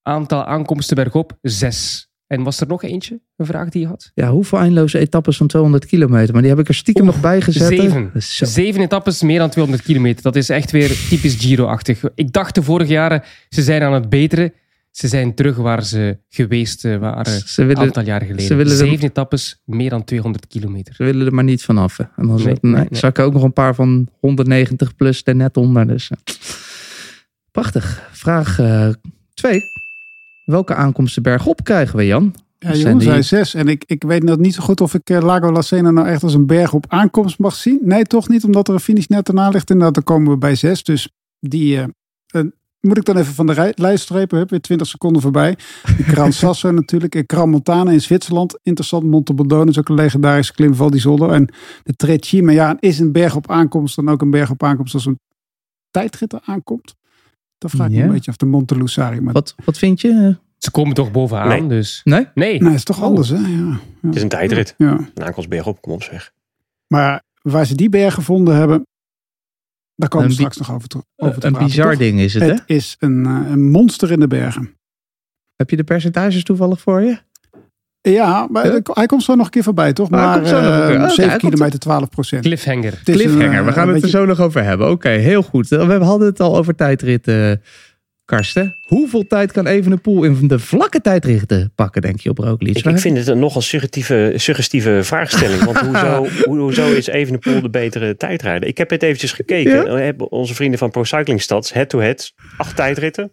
Aantal 0.03 0.45
aankomsten 0.45 0.97
bergop? 0.97 1.39
Zes. 1.43 2.10
En 2.31 2.43
was 2.43 2.61
er 2.61 2.67
nog 2.67 2.83
eentje, 2.83 3.21
een 3.37 3.47
vraag 3.47 3.69
die 3.69 3.81
je 3.81 3.87
had? 3.87 4.11
Ja, 4.15 4.31
hoeveel 4.31 4.59
eindeloze 4.59 4.99
etappes 4.99 5.37
van 5.37 5.47
200 5.47 5.87
kilometer? 5.87 6.33
Maar 6.33 6.43
die 6.43 6.51
heb 6.51 6.61
ik 6.61 6.69
er 6.69 6.75
stiekem 6.75 7.05
nog 7.05 7.21
bij 7.21 7.41
gezet. 7.41 7.69
zeven. 7.69 8.11
Zo. 8.23 8.45
Zeven 8.45 8.81
etappes, 8.81 9.23
meer 9.23 9.39
dan 9.39 9.51
200 9.51 9.87
kilometer. 9.87 10.23
Dat 10.23 10.37
is 10.37 10.49
echt 10.49 10.71
weer 10.71 10.89
typisch 11.09 11.35
Giro-achtig. 11.35 12.03
Ik 12.15 12.33
dacht 12.33 12.55
de 12.55 12.63
vorige 12.63 12.93
jaren, 12.93 13.23
ze 13.49 13.63
zijn 13.63 13.83
aan 13.83 13.93
het 13.93 14.09
beteren. 14.09 14.53
Ze 14.91 15.09
zijn 15.09 15.35
terug 15.35 15.57
waar 15.57 15.85
ze 15.85 16.19
geweest 16.29 16.85
eh, 16.85 16.97
waren 16.97 17.41
Ze 17.49 17.61
een 17.61 17.67
willen, 17.69 17.83
aantal 17.83 18.03
jaar 18.05 18.21
geleden. 18.21 18.43
ze 18.47 18.55
willen 18.55 18.73
er- 18.73 18.79
Zeven 18.79 19.05
etappes, 19.09 19.61
meer 19.65 19.91
dan 19.91 20.05
200 20.05 20.47
kilometer. 20.47 20.95
ze 20.95 21.05
willen 21.05 21.27
er 21.27 21.35
maar 21.35 21.45
niet 21.45 21.63
vanaf. 21.63 21.97
hè. 21.97 22.05
En 22.05 22.27
dan 22.27 22.27
Nee, 22.27 22.39
zat- 22.45 22.63
nee, 22.63 22.73
nee, 22.73 22.87
nee. 22.91 22.99
zak 23.01 23.19
ik 23.19 23.25
ook 23.25 23.33
nog 23.33 23.43
een 23.43 23.53
paar 23.53 23.75
van 23.75 24.09
190 24.21 24.97
plus 24.97 25.21
er 25.25 25.35
net 25.37 25.57
onder. 25.57 25.87
Dus. 25.87 26.11
eh. 26.11 26.17
Prachtig. 27.51 28.09
Vraag 28.13 28.61
2. 29.35 29.61
Welke 30.51 30.75
aankomsten 30.75 31.23
bergop 31.23 31.65
krijgen 31.65 31.97
we, 31.97 32.07
Jan? 32.07 32.35
ja, 32.59 32.75
Zijn 32.75 32.99
die- 32.99 33.09
zei 33.09 33.23
zes. 33.23 33.55
En 33.55 33.69
ik, 33.69 33.85
ik 33.87 34.03
weet 34.03 34.23
nog 34.23 34.39
niet 34.39 34.55
zo 34.55 34.63
goed 34.63 34.81
of 34.81 34.95
ik 34.95 35.11
eh, 35.11 35.23
Lago 35.23 35.53
La 35.53 35.63
Sena 35.63 35.91
nou 35.91 36.07
echt 36.09 36.23
als 36.23 36.35
een 36.35 36.47
berg 36.47 36.73
op 36.73 36.85
aankomst 36.89 37.39
mag 37.39 37.55
zien. 37.55 37.79
Nee, 37.83 38.05
toch 38.05 38.29
niet, 38.29 38.45
omdat 38.45 38.69
er 38.69 38.75
een 38.75 38.81
finish 38.81 39.07
net 39.07 39.29
erna 39.29 39.49
ligt. 39.49 39.71
Inderdaad, 39.71 39.95
dan 39.95 40.05
komen 40.05 40.31
we 40.33 40.39
bij 40.39 40.55
zes. 40.55 40.83
Dus 40.85 41.09
die 41.41 41.77
eh, 41.77 41.85
eh, 42.27 42.45
moet 42.81 42.97
ik 42.97 43.05
dan 43.05 43.17
even 43.17 43.35
van 43.35 43.47
de 43.47 43.53
rij- 43.53 43.73
lijst 43.77 44.03
strepen. 44.05 44.39
Heb 44.39 44.51
weer 44.51 44.61
20 44.61 44.87
seconden 44.87 45.23
voorbij. 45.23 45.57
Gran 45.85 46.33
Sasso 46.43 46.71
natuurlijk. 46.71 47.15
En 47.15 47.25
Gran 47.27 47.51
Montana 47.51 47.91
in 47.91 48.01
Zwitserland. 48.01 48.59
Interessant. 48.63 49.05
Monte 49.05 49.35
Bordone 49.35 49.71
is 49.71 49.79
ook 49.79 49.89
een 49.89 49.95
legendarische 49.95 50.53
klim. 50.55 50.75
Val 50.75 50.91
di 50.91 50.99
Zoldo. 50.99 51.29
En 51.31 51.49
de 51.83 51.93
Trecime. 51.93 52.53
Ja, 52.53 52.77
is 52.81 52.99
een 52.99 53.13
berg 53.13 53.37
op 53.37 53.51
aankomst 53.51 53.97
dan 53.97 54.09
ook 54.09 54.23
een 54.23 54.31
berg 54.31 54.51
op 54.51 54.63
aankomst 54.63 54.95
als 54.95 55.07
een 55.07 55.19
tijdrit 55.91 56.33
er 56.33 56.41
aankomt? 56.45 56.95
Dan 57.61 57.71
vraag 57.71 57.87
ik 57.89 57.93
me 57.97 58.03
een 58.03 58.11
beetje 58.13 58.31
af 58.31 58.37
de 58.37 58.47
Monte 58.47 58.77
Lusari. 58.77 59.21
Maar 59.21 59.33
Wat, 59.33 59.55
wat 59.65 59.79
vind 59.79 60.01
je? 60.01 60.37
Ze 60.59 60.71
komen 60.71 60.95
toch 60.95 61.11
bovenaan, 61.11 61.49
Nee. 61.49 61.67
dus... 61.67 62.01
Nee? 62.05 62.27
Nee. 62.35 62.63
nee, 62.63 62.75
is 62.75 62.85
toch 62.85 63.03
anders 63.03 63.29
hè? 63.29 63.37
Ja. 63.37 63.79
Het 64.01 64.17
is 64.17 64.23
een 64.23 64.29
tijdrit. 64.29 64.75
ja. 64.79 64.99
Een 65.15 65.25
aankomstberg 65.25 65.67
op, 65.67 65.81
kom 65.81 65.93
op 65.93 66.03
zeg. 66.03 66.33
Maar 66.87 67.23
waar 67.43 67.67
ze 67.67 67.75
die 67.75 67.89
berg 67.89 68.15
gevonden 68.15 68.55
hebben, 68.57 68.87
daar 69.95 70.09
komen 70.09 70.27
we 70.27 70.33
Een 70.33 70.39
bi- 70.39 70.51
straks 70.51 70.69
nog 70.69 70.77
over, 70.77 70.89
te, 70.89 70.97
over 71.17 71.41
te 71.41 71.47
een 71.47 71.53
praten, 71.53 71.69
bizar 71.71 71.91
toch? 71.91 71.99
ding 72.01 72.19
is 72.21 72.35
het, 72.35 72.43
hè? 72.43 72.49
Het 72.53 72.63
is 72.67 72.97
een, 72.99 73.27
eh, 73.27 73.51
een 73.51 73.71
monster 73.71 74.11
in 74.11 74.21
de 74.21 74.27
bergen. 74.27 74.75
Heb 75.57 75.71
je 75.71 75.77
de 75.77 75.85
percentages 75.85 76.43
toevallig 76.45 76.81
voor 76.81 77.01
je? 77.03 77.19
Ja, 78.03 78.47
maar 78.51 78.81
hij 78.83 79.07
komt 79.07 79.23
zo 79.23 79.35
nog 79.35 79.45
een 79.45 79.51
keer 79.51 79.63
voorbij, 79.63 79.93
toch? 79.93 80.11
Maar 80.11 80.21
hij 80.21 80.29
Maar 80.29 80.37
komt 80.39 80.49
zo 80.49 80.61
nog 80.61 80.81
een 80.81 80.87
keer. 80.87 80.95
eh, 80.97 81.03
Oké, 81.03 81.09
7 81.11 81.29
hij 81.31 81.39
komt- 81.39 81.53
kilometer, 81.53 81.79
12 81.79 82.09
procent. 82.09 82.43
Cliffhanger. 82.43 83.01
Cliffhanger, 83.05 83.65
we 83.65 83.73
gaan 83.73 83.89
het 83.89 84.03
er 84.03 84.09
zo 84.09 84.25
nog 84.25 84.41
over 84.41 84.63
hebben. 84.65 84.91
Oké, 84.91 85.09
heel 85.09 85.43
goed. 85.43 85.69
We 85.69 85.77
hadden 86.05 86.27
het 86.29 86.41
al 86.41 86.57
over 86.57 86.75
tijdritten, 86.75 87.63
Karsten. 88.25 88.77
Hoeveel 88.87 89.27
tijd 89.27 89.53
kan 89.53 89.67
Evenepoel 89.67 90.23
in 90.25 90.49
de 90.49 90.59
vlakke 90.59 91.01
tijdritten 91.01 91.73
pakken, 91.75 92.03
denk 92.03 92.21
je, 92.21 92.31
op 92.31 92.39
Roglic? 92.39 92.77
Ik, 92.79 92.85
ik 92.85 92.99
vind 92.99 93.17
het 93.17 93.27
een 93.27 93.39
nogal 93.39 93.61
suggestieve, 93.63 94.33
suggestieve 94.37 95.01
vraagstelling. 95.03 95.65
Want 95.65 95.79
hoezo, 95.79 96.27
hoe- 96.45 96.59
hoezo 96.59 96.93
is 96.93 97.07
Evenepoel 97.07 97.61
de 97.61 97.71
betere 97.71 98.17
tijdrijder? 98.17 98.69
Ik 98.69 98.79
heb 98.79 98.91
het 98.91 99.03
eventjes 99.03 99.33
gekeken. 99.33 99.73
Ja? 99.73 99.95
We 99.95 100.01
hebben 100.01 100.31
onze 100.31 100.55
vrienden 100.55 100.79
van 100.79 100.91
Pro 100.91 101.05
Cycling 101.05 101.43
Stats, 101.43 101.73
head-to-head, 101.73 102.33
acht 102.57 102.77
tijdritten. 102.77 103.33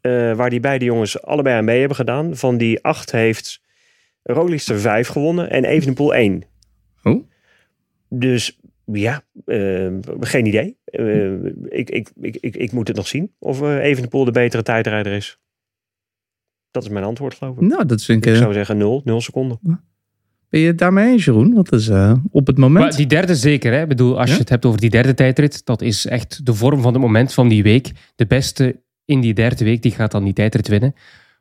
eh, 0.00 0.32
waar 0.32 0.50
die 0.50 0.60
beide 0.60 0.84
jongens 0.84 1.22
allebei 1.22 1.56
aan 1.56 1.64
mee 1.64 1.78
hebben 1.78 1.96
gedaan. 1.96 2.36
Van 2.36 2.56
die 2.56 2.82
acht 2.84 3.12
heeft 3.12 3.60
Roglic 4.32 4.66
er 4.66 4.80
vijf 4.80 5.08
gewonnen 5.08 5.50
en 5.50 5.64
Evenepoel 5.64 6.14
één. 6.14 6.42
Oh. 7.02 7.24
Dus 8.08 8.58
ja, 8.84 9.22
eh, 9.44 9.92
geen 10.20 10.46
idee. 10.46 10.76
Eh, 10.84 11.44
ik, 11.68 11.90
ik, 11.90 12.10
ik, 12.20 12.36
ik, 12.40 12.56
ik 12.56 12.72
moet 12.72 12.88
het 12.88 12.96
nog 12.96 13.06
zien 13.08 13.32
of 13.38 13.62
uh, 13.62 13.84
Evenepoel 13.84 14.24
de 14.24 14.30
betere 14.30 14.62
tijdrijder 14.62 15.12
is. 15.12 15.38
Dat 16.70 16.82
is 16.82 16.88
mijn 16.88 17.04
antwoord, 17.04 17.34
geloof 17.34 17.56
ik. 17.56 17.60
Nou, 17.60 17.86
dat 17.86 18.02
vind 18.02 18.24
ik... 18.24 18.30
Ik 18.30 18.36
eh, 18.36 18.42
zou 18.42 18.52
zeggen 18.52 18.76
0, 18.76 19.02
0 19.04 19.20
seconden. 19.20 19.58
Ben 20.48 20.60
je 20.60 20.66
het 20.66 20.78
daarmee 20.78 21.12
eens, 21.12 21.24
Jeroen? 21.24 21.54
Want 21.54 21.70
dat 21.70 21.80
is 21.80 21.88
eh, 21.88 22.12
op 22.30 22.46
het 22.46 22.58
moment... 22.58 22.84
Maar 22.84 22.96
die 22.96 23.06
derde 23.06 23.34
zeker. 23.34 23.72
Hè? 23.72 23.82
Ik 23.82 23.88
bedoel, 23.88 24.18
als 24.18 24.28
Ja? 24.28 24.34
je 24.34 24.40
het 24.40 24.48
hebt 24.48 24.64
over 24.64 24.80
die 24.80 24.90
derde 24.90 25.14
tijdrit, 25.14 25.64
dat 25.64 25.82
is 25.82 26.06
echt 26.06 26.46
de 26.46 26.54
vorm 26.54 26.80
van 26.80 26.92
het 26.92 27.02
moment 27.02 27.34
van 27.34 27.48
die 27.48 27.62
week. 27.62 27.90
De 28.14 28.26
beste 28.26 28.80
in 29.04 29.20
die 29.20 29.34
derde 29.34 29.64
week, 29.64 29.82
die 29.82 29.92
gaat 29.92 30.10
dan 30.10 30.24
die 30.24 30.32
tijdrit 30.32 30.68
winnen. 30.68 30.94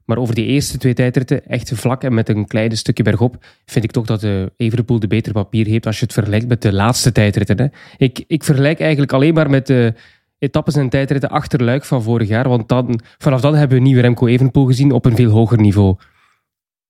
Maar 0.07 0.17
over 0.17 0.35
die 0.35 0.45
eerste 0.45 0.77
twee 0.77 0.93
tijdritten, 0.93 1.45
echt 1.45 1.71
vlak 1.73 2.03
en 2.03 2.13
met 2.13 2.29
een 2.29 2.47
klein 2.47 2.77
stukje 2.77 3.03
bergop, 3.03 3.45
vind 3.65 3.85
ik 3.85 3.91
toch 3.91 4.05
dat 4.05 4.21
de 4.21 4.51
Evenepoel 4.57 4.99
de 4.99 5.07
betere 5.07 5.33
papier 5.33 5.65
heeft 5.65 5.85
als 5.85 5.99
je 5.99 6.05
het 6.05 6.13
vergelijkt 6.13 6.47
met 6.47 6.61
de 6.61 6.73
laatste 6.73 7.11
tijdritten. 7.11 7.57
Hè. 7.57 7.67
Ik, 7.97 8.23
ik 8.27 8.43
vergelijk 8.43 8.79
eigenlijk 8.79 9.13
alleen 9.13 9.33
maar 9.33 9.49
met 9.49 9.67
de 9.67 9.93
etappes 10.39 10.75
en 10.75 10.89
tijdritten 10.89 11.29
achter 11.29 11.63
Luik 11.63 11.85
van 11.85 12.03
vorig 12.03 12.27
jaar, 12.27 12.49
want 12.49 12.69
dan, 12.69 12.99
vanaf 13.17 13.41
dan 13.41 13.55
hebben 13.55 13.77
we 13.77 13.83
nieuwe 13.83 14.01
Remco 14.01 14.27
Evenepoel 14.27 14.65
gezien 14.65 14.91
op 14.91 15.05
een 15.05 15.15
veel 15.15 15.31
hoger 15.31 15.59
niveau. 15.61 15.95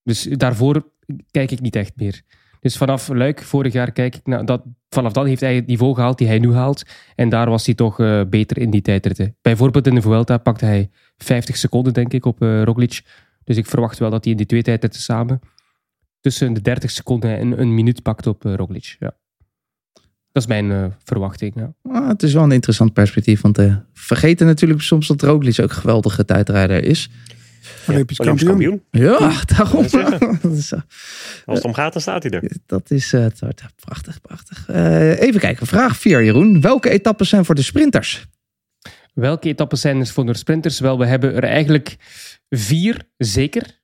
Dus 0.04 0.24
daarvoor 0.24 0.92
kijk 1.32 1.52
ik 1.52 1.62
niet 1.62 1.76
echt 1.76 1.92
meer. 1.96 2.22
Dus 2.60 2.78
vanaf 2.78 3.08
Luik 3.08 3.44
vorig 3.44 3.74
jaar 3.74 3.92
kijk 3.92 4.16
ik 4.16 4.26
naar 4.26 4.46
dat. 4.46 4.64
Vanaf 4.90 5.12
dan 5.12 5.26
heeft 5.26 5.42
hij 5.42 5.56
het 5.56 5.68
niveau 5.68 5.96
gehaald 5.96 6.18
die 6.18 6.28
hij 6.28 6.40
nu 6.40 6.54
haalt. 6.54 6.84
En 7.16 7.30
daar 7.30 7.50
was 7.50 7.66
hij 7.66 7.76
toch 7.76 8.00
uh, 8.00 8.22
beter 8.30 8.58
in 8.58 8.70
die 8.70 8.82
tijdritten. 8.82 9.36
Bijvoorbeeld 9.42 9.88
in 9.88 9.96
de 9.96 10.02
Vuelta 10.02 10.38
pakte 10.38 10.66
hij 10.66 10.90
50 11.18 11.58
seconden, 11.58 11.94
denk 11.94 12.14
ik, 12.14 12.26
op 12.26 12.42
uh, 12.42 12.64
Roglic. 12.64 13.02
Dus 13.44 13.58
ik 13.58 13.66
verwacht 13.66 14.00
wel 14.00 14.10
dat 14.10 14.24
hij 14.24 14.32
in 14.32 14.38
die 14.38 14.46
twee 14.46 14.62
tijdritten 14.62 15.02
samen 15.02 15.40
tussen 16.20 16.54
de 16.54 16.62
30 16.62 16.92
seconden 16.92 17.38
en 17.38 17.62
een 17.62 17.74
minuut 17.74 18.02
pakt 18.02 18.28
op 18.28 18.46
uh, 18.46 18.54
Roglic. 18.54 18.96
Ja. 19.00 19.16
Dat 20.32 20.44
is 20.44 20.48
mijn 20.48 20.96
verwachting. 21.04 21.54
Ja. 21.56 21.74
Ah, 21.84 22.08
het 22.08 22.24
is 22.24 22.34
wel 22.34 22.44
een 22.44 22.52
interessant 22.52 22.94
perspectief. 22.94 23.42
Want 23.42 23.60
uh, 23.60 23.76
vergeten 23.94 24.46
natuurlijk 24.46 24.82
soms 24.82 25.08
dat 25.08 25.22
Roglic 25.22 25.60
ook 25.60 25.70
een 25.70 25.76
geweldige 25.76 26.26
tijdrijder 26.26 26.84
is. 26.84 27.10
Olympisch 27.88 28.18
Ja, 28.18 28.24
kampioen. 28.26 28.50
kampioen. 28.50 28.84
Ja, 28.92 29.42
daarom. 29.46 29.88
Dat 30.42 30.52
is, 30.52 30.72
uh, 30.72 30.80
Als 31.46 31.58
het 31.58 31.64
om 31.64 31.74
gaat, 31.74 31.94
dan 31.94 32.02
staat 32.02 32.24
hij 32.24 32.32
er. 32.32 32.52
Dat 32.66 32.92
is 32.92 33.14
uh, 33.14 33.26
prachtig, 33.76 34.22
prachtig. 34.22 34.68
Uh, 34.70 35.22
even 35.22 35.40
kijken, 35.40 35.68
vraag 35.68 35.98
4, 35.98 36.24
Jeroen. 36.24 36.62
Welke 36.62 36.90
etappes 36.90 37.30
zijn 37.30 37.46
voor 37.46 37.56
de 37.56 37.62
sprinters? 37.62 38.26
Welke 39.14 39.48
etappes 39.48 39.82
zijn 39.82 40.00
er 40.00 40.08
voor 40.08 40.26
de 40.26 40.38
sprinters? 40.38 40.80
Wel, 40.80 40.98
we 40.98 41.06
hebben 41.06 41.36
er 41.36 41.44
eigenlijk 41.44 41.96
vier, 42.50 43.02
zeker. 43.18 43.80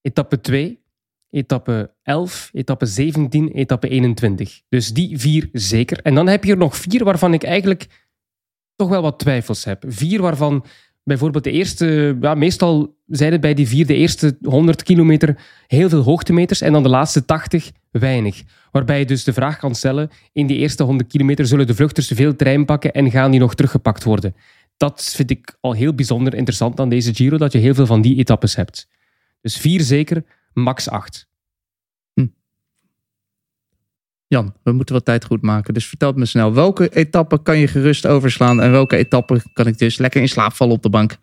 Etappe 0.00 0.40
2, 0.40 0.82
etappe 1.30 1.94
11, 2.02 2.50
etappe 2.52 2.86
17, 2.86 3.48
etappe 3.48 3.88
21. 3.88 4.60
Dus 4.68 4.92
die 4.92 5.18
vier 5.18 5.48
zeker. 5.52 5.98
En 6.02 6.14
dan 6.14 6.26
heb 6.26 6.44
je 6.44 6.50
er 6.50 6.56
nog 6.58 6.76
vier 6.76 7.04
waarvan 7.04 7.34
ik 7.34 7.42
eigenlijk 7.42 7.86
toch 8.76 8.88
wel 8.88 9.02
wat 9.02 9.18
twijfels 9.18 9.64
heb. 9.64 9.84
Vier 9.86 10.20
waarvan 10.22 10.64
bijvoorbeeld 11.04 11.44
de 11.44 11.50
eerste, 11.50 12.16
ja, 12.20 12.34
meestal 12.34 12.96
zijn 13.06 13.32
het 13.32 13.40
bij 13.40 13.54
die 13.54 13.68
vier 13.68 13.86
de 13.86 13.94
eerste 13.94 14.36
100 14.42 14.82
kilometer 14.82 15.38
heel 15.66 15.88
veel 15.88 16.02
hoogtemeters 16.02 16.60
en 16.60 16.72
dan 16.72 16.82
de 16.82 16.88
laatste 16.88 17.24
80 17.24 17.70
weinig. 17.90 18.42
Waarbij 18.70 18.98
je 18.98 19.06
dus 19.06 19.24
de 19.24 19.32
vraag 19.32 19.58
kan 19.58 19.74
stellen, 19.74 20.10
in 20.32 20.46
die 20.46 20.58
eerste 20.58 20.82
100 20.82 21.08
kilometer 21.08 21.46
zullen 21.46 21.66
de 21.66 21.74
vluchters 21.74 22.06
veel 22.14 22.36
trein 22.36 22.64
pakken 22.64 22.92
en 22.92 23.10
gaan 23.10 23.30
die 23.30 23.40
nog 23.40 23.54
teruggepakt 23.54 24.04
worden? 24.04 24.34
dat 24.76 25.12
vind 25.14 25.30
ik 25.30 25.56
al 25.60 25.72
heel 25.72 25.94
bijzonder 25.94 26.34
interessant 26.34 26.80
aan 26.80 26.88
deze 26.88 27.14
Giro, 27.14 27.36
dat 27.36 27.52
je 27.52 27.58
heel 27.58 27.74
veel 27.74 27.86
van 27.86 28.02
die 28.02 28.16
etappes 28.16 28.56
hebt. 28.56 28.88
Dus 29.40 29.56
vier 29.56 29.80
zeker, 29.80 30.24
max 30.52 30.88
acht. 30.88 31.28
Jan, 34.34 34.54
we 34.62 34.72
moeten 34.72 34.94
wat 34.94 35.04
tijd 35.04 35.24
goed 35.24 35.42
maken. 35.42 35.74
Dus 35.74 35.86
vertel 35.86 36.12
me 36.12 36.24
snel. 36.24 36.54
Welke 36.54 36.88
etappe 36.88 37.42
kan 37.42 37.58
je 37.58 37.66
gerust 37.66 38.06
overslaan? 38.06 38.60
En 38.60 38.70
welke 38.70 38.96
etappe 38.96 39.42
kan 39.52 39.66
ik 39.66 39.78
dus 39.78 39.98
lekker 39.98 40.20
in 40.20 40.28
slaap 40.28 40.52
vallen 40.52 40.74
op 40.74 40.82
de 40.82 40.90
bank? 40.90 41.16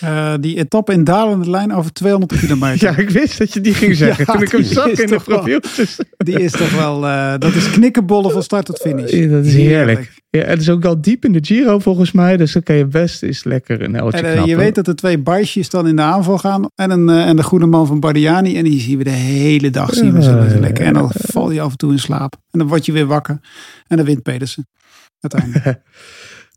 Eh, 0.00 0.34
die 0.40 0.56
etappe 0.56 0.92
in 0.92 1.04
dalende 1.04 1.50
lijn 1.50 1.72
over 1.72 1.92
200 1.92 2.40
kilometer. 2.40 2.82
Ja, 2.90 2.96
ik 2.96 3.10
wist 3.10 3.38
dat 3.38 3.52
je 3.52 3.60
die 3.60 3.74
ging 3.74 3.96
zeggen. 4.04 4.24
Ja, 4.26 4.32
toen 4.32 4.42
ik 4.42 4.50
hem 4.50 4.62
zag 4.62 4.86
is 4.86 4.98
in 5.00 5.06
de 5.06 5.20
profieltjes. 5.24 5.98
Die 6.16 6.40
is 6.40 6.52
toch 6.52 6.70
wel, 6.70 7.06
eh, 7.06 7.34
dat 7.38 7.54
is 7.54 7.70
knikkenbollen 7.70 8.30
van 8.30 8.42
start 8.42 8.66
tot 8.66 8.78
finish. 8.78 9.10
Ja, 9.10 9.26
dat 9.26 9.44
is 9.44 9.54
heerlijk. 9.54 10.22
Ja, 10.30 10.40
het 10.40 10.60
is 10.60 10.70
ook 10.70 10.82
wel 10.82 11.00
diep 11.00 11.24
in 11.24 11.32
de 11.32 11.38
Giro 11.42 11.78
volgens 11.78 12.12
mij. 12.12 12.36
Dus 12.36 12.52
dan 12.52 12.62
kan 12.62 12.76
je 12.76 12.86
best 12.86 13.22
eens 13.22 13.44
lekker 13.44 13.82
een 13.82 13.96
eltje 13.96 14.20
En 14.20 14.36
eh, 14.36 14.44
je 14.44 14.56
weet 14.56 14.74
dat 14.74 14.86
er 14.86 14.96
twee 14.96 15.18
baisjes 15.18 15.70
dan 15.70 15.86
in 15.86 15.96
de 15.96 16.02
aanval 16.02 16.38
gaan. 16.38 16.66
En, 16.74 16.90
een, 16.90 17.08
en 17.08 17.36
de 17.36 17.42
goede 17.42 17.66
man 17.66 17.86
van 17.86 18.00
Bardiani. 18.00 18.56
En 18.56 18.64
die 18.64 18.80
zien 18.80 18.98
we 18.98 19.04
de 19.04 19.10
hele 19.10 19.70
dag. 19.70 19.94
Zien 19.94 20.12
we 20.12 20.22
ze 20.22 20.58
lekker. 20.60 20.84
En 20.84 20.94
dan 20.94 21.10
val 21.12 21.50
je 21.50 21.60
af 21.60 21.70
en 21.70 21.76
toe 21.76 21.92
in 21.92 21.98
slaap. 21.98 22.36
En 22.50 22.58
dan 22.58 22.68
word 22.68 22.86
je 22.86 22.92
weer 22.92 23.06
wakker. 23.06 23.38
En 23.86 23.96
dan 23.96 24.06
wint 24.06 24.22
Pedersen. 24.22 24.66
Uiteindelijk. 25.20 25.82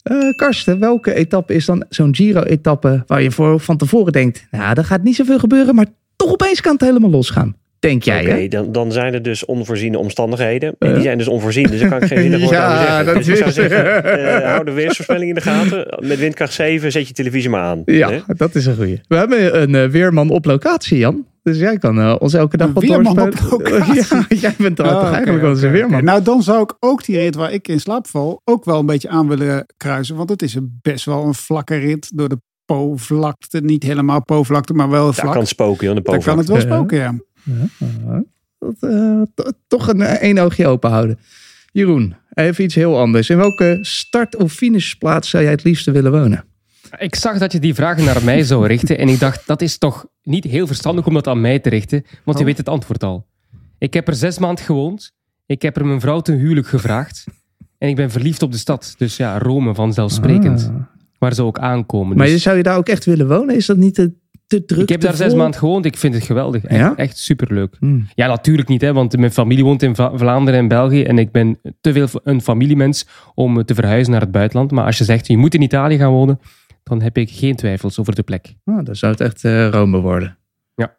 Eh, 0.09 0.35
Karsten, 0.35 0.79
welke 0.79 1.13
etappe 1.13 1.53
is 1.53 1.65
dan 1.65 1.85
zo'n 1.89 2.15
Giro-etappe 2.15 3.03
waar 3.07 3.21
je 3.21 3.31
voor, 3.31 3.59
van 3.59 3.77
tevoren 3.77 4.11
denkt... 4.11 4.47
Nou, 4.51 4.77
er 4.77 4.85
gaat 4.85 5.03
niet 5.03 5.15
zoveel 5.15 5.39
gebeuren, 5.39 5.75
maar 5.75 5.85
toch 6.15 6.31
opeens 6.31 6.61
kan 6.61 6.71
het 6.73 6.81
helemaal 6.81 7.09
losgaan. 7.09 7.55
Denk 7.79 8.03
jij, 8.03 8.23
hè? 8.23 8.47
dan, 8.47 8.71
dan 8.71 8.91
zijn 8.91 9.13
er 9.13 9.21
dus 9.21 9.45
onvoorziene 9.45 9.97
omstandigheden. 9.97 10.75
En 10.79 10.93
die 10.93 11.01
zijn 11.03 11.17
dus 11.17 11.27
onvoorzien, 11.27 11.67
dus 11.67 11.79
daar 11.79 11.89
kan 11.89 12.01
ik 12.01 12.07
geen 12.07 12.21
zinnig 12.31 12.39
woord 12.39 12.51
Ja, 12.51 12.65
over 12.73 12.85
zeggen. 12.87 13.05
dat 13.05 13.15
dus 13.15 13.27
ik 13.27 13.35
zou 13.35 13.49
is- 13.49 13.55
zeggen, 13.55 14.03
eh, 14.03 14.49
hou 14.51 14.65
de 14.65 14.71
weersvoorspelling 14.71 15.29
in 15.29 15.35
de 15.35 15.41
gaten. 15.41 15.97
Met 16.07 16.19
windkracht 16.19 16.53
7 16.53 16.91
zet 16.91 17.07
je 17.07 17.13
televisie 17.13 17.49
maar 17.49 17.61
aan. 17.61 17.81
Ja, 17.85 18.09
Hè? 18.11 18.19
dat 18.27 18.55
is 18.55 18.65
een 18.65 18.75
goeie. 18.75 19.01
We 19.07 19.15
hebben 19.15 19.61
een 19.61 19.75
eh, 19.75 19.85
weerman 19.89 20.29
op 20.29 20.45
locatie, 20.45 20.97
Jan. 20.97 21.25
Dus 21.47 21.57
jij 21.57 21.77
kan 21.77 21.99
eh, 21.99 22.15
ons 22.19 22.33
elke 22.33 22.57
dag 22.57 22.67
Een 22.67 22.73
wat 22.73 22.83
doorspelen. 22.83 23.33
Ja, 23.95 24.25
jij 24.47 24.53
bent 24.57 24.79
Oh, 24.79 24.85
toch 24.85 24.95
oké, 24.95 25.05
eigenlijk 25.11 25.41
wel 25.41 25.51
een 25.51 25.57
oké, 25.57 25.69
weerman. 25.69 26.03
Nou, 26.03 26.21
dan 26.21 26.43
zou 26.43 26.61
ik 26.61 26.75
ook 26.79 27.05
die 27.05 27.17
rit 27.17 27.35
waar 27.35 27.51
ik 27.53 27.67
in 27.67 27.79
slaap 27.79 28.07
val. 28.07 28.41
ook 28.43 28.65
wel 28.65 28.79
een 28.79 28.85
beetje 28.85 29.09
aan 29.09 29.27
willen 29.27 29.65
kruisen. 29.77 30.15
Want 30.15 30.29
het 30.29 30.41
is 30.41 30.55
een 30.55 30.79
best 30.81 31.05
wel 31.05 31.25
een 31.25 31.33
vlakke 31.33 31.75
rit. 31.75 32.11
Door 32.17 32.29
de 32.29 32.39
Po-vlakte. 32.65 33.59
Niet 33.61 33.83
helemaal 33.83 34.23
Po-vlakte, 34.23 34.73
maar 34.73 34.89
wel 34.89 35.05
Daar 35.05 35.13
vlak. 35.13 35.31
kan 35.31 35.39
het 35.39 35.49
spoken, 35.49 35.85
joh, 35.87 35.95
de 35.95 36.01
Daar 36.01 36.23
kan 36.23 36.37
het 36.37 36.47
wel 36.47 36.59
spoken, 36.61 36.97
ja. 36.97 37.13
Ja, 37.43 38.23
dat, 38.59 38.75
eh, 38.79 39.21
to- 39.35 39.51
toch 39.67 39.87
een 39.87 40.01
eh, 40.01 40.13
één 40.21 40.37
oogje 40.37 40.67
open 40.67 40.89
houden. 40.89 41.19
Jeroen, 41.71 42.15
even 42.33 42.63
iets 42.63 42.75
heel 42.75 42.99
anders. 42.99 43.29
In 43.29 43.37
welke 43.37 43.77
start- 43.81 44.35
of 44.35 44.51
finishplaats 44.53 45.29
zou 45.29 45.43
jij 45.43 45.51
het 45.51 45.63
liefste 45.63 45.91
willen 45.91 46.11
wonen? 46.11 46.43
Ik 46.97 47.15
zag 47.15 47.37
dat 47.37 47.51
je 47.51 47.59
die 47.59 47.73
vragen 47.73 48.03
naar 48.05 48.23
mij 48.23 48.43
zou 48.43 48.67
richten 48.67 48.97
en 48.97 49.07
ik 49.07 49.19
dacht, 49.19 49.47
dat 49.47 49.61
is 49.61 49.77
toch 49.77 50.05
niet 50.23 50.43
heel 50.43 50.67
verstandig 50.67 51.05
om 51.07 51.13
dat 51.13 51.27
aan 51.27 51.41
mij 51.41 51.59
te 51.59 51.69
richten, 51.69 52.03
want 52.23 52.37
je 52.37 52.43
Oh. 52.43 52.49
weet 52.49 52.57
het 52.57 52.69
antwoord 52.69 53.03
al. 53.03 53.25
Ik 53.77 53.93
heb 53.93 54.07
er 54.07 54.15
zes 54.15 54.39
maanden 54.39 54.63
gewoond, 54.65 55.13
ik 55.45 55.61
heb 55.61 55.77
er 55.77 55.85
mijn 55.85 55.99
vrouw 55.99 56.19
ten 56.21 56.37
huwelijk 56.37 56.67
gevraagd 56.67 57.25
en 57.77 57.89
ik 57.89 57.95
ben 57.95 58.11
verliefd 58.11 58.41
op 58.41 58.51
de 58.51 58.57
stad. 58.57 58.95
Dus 58.97 59.17
ja, 59.17 59.37
Rome 59.37 59.73
vanzelfsprekend, 59.75 60.71
Ah. 60.73 60.81
waar 61.19 61.33
ze 61.33 61.43
ook 61.43 61.59
aankomen. 61.59 62.17
Maar 62.17 62.25
Dus 62.25 62.35
je- 62.35 62.41
zou 62.41 62.57
je 62.57 62.63
daar 62.63 62.77
ook 62.77 62.89
echt 62.89 63.05
willen 63.05 63.27
wonen? 63.27 63.55
Is 63.55 63.65
dat 63.65 63.77
niet 63.77 63.93
te, 63.95 64.13
te 64.47 64.65
druk? 64.65 64.81
ik 64.81 64.89
heb 64.89 65.01
daar 65.01 65.15
zes 65.15 65.33
maanden 65.33 65.59
gewoond, 65.59 65.85
ik 65.85 65.97
vind 65.97 66.13
het 66.13 66.23
geweldig. 66.23 66.63
Echt, 66.65 66.79
Ja? 66.79 66.95
echt 66.95 67.17
superleuk. 67.17 67.75
Hmm. 67.79 68.07
Ja, 68.15 68.27
natuurlijk 68.27 68.67
niet, 68.67 68.81
hè, 68.81 68.93
want 68.93 69.17
mijn 69.17 69.31
familie 69.31 69.63
woont 69.63 69.83
in 69.83 69.95
Va- 69.95 70.17
Vlaanderen 70.17 70.59
en 70.59 70.67
België 70.67 71.03
en 71.03 71.17
ik 71.17 71.31
ben 71.31 71.59
te 71.81 71.93
veel 71.93 72.07
een 72.23 72.41
familiemens 72.41 73.07
om 73.35 73.65
te 73.65 73.75
verhuizen 73.75 74.11
naar 74.11 74.21
het 74.21 74.31
buitenland. 74.31 74.71
Maar 74.71 74.85
als 74.85 74.97
je 74.97 75.03
zegt, 75.03 75.27
je 75.27 75.37
moet 75.37 75.53
in 75.53 75.61
Italië 75.61 75.97
gaan 75.97 76.11
wonen, 76.11 76.39
dan 76.87 77.01
heb 77.01 77.17
ik 77.17 77.29
geen 77.31 77.55
twijfels 77.55 77.99
over 77.99 78.15
de 78.15 78.23
plek. 78.23 78.55
Ah, 78.65 78.85
dan 78.85 78.95
zou 78.95 79.11
het 79.11 79.21
echt 79.21 79.43
eh, 79.43 79.69
Rome 79.69 79.97
worden. 79.99 80.37
Ja. 80.75 80.97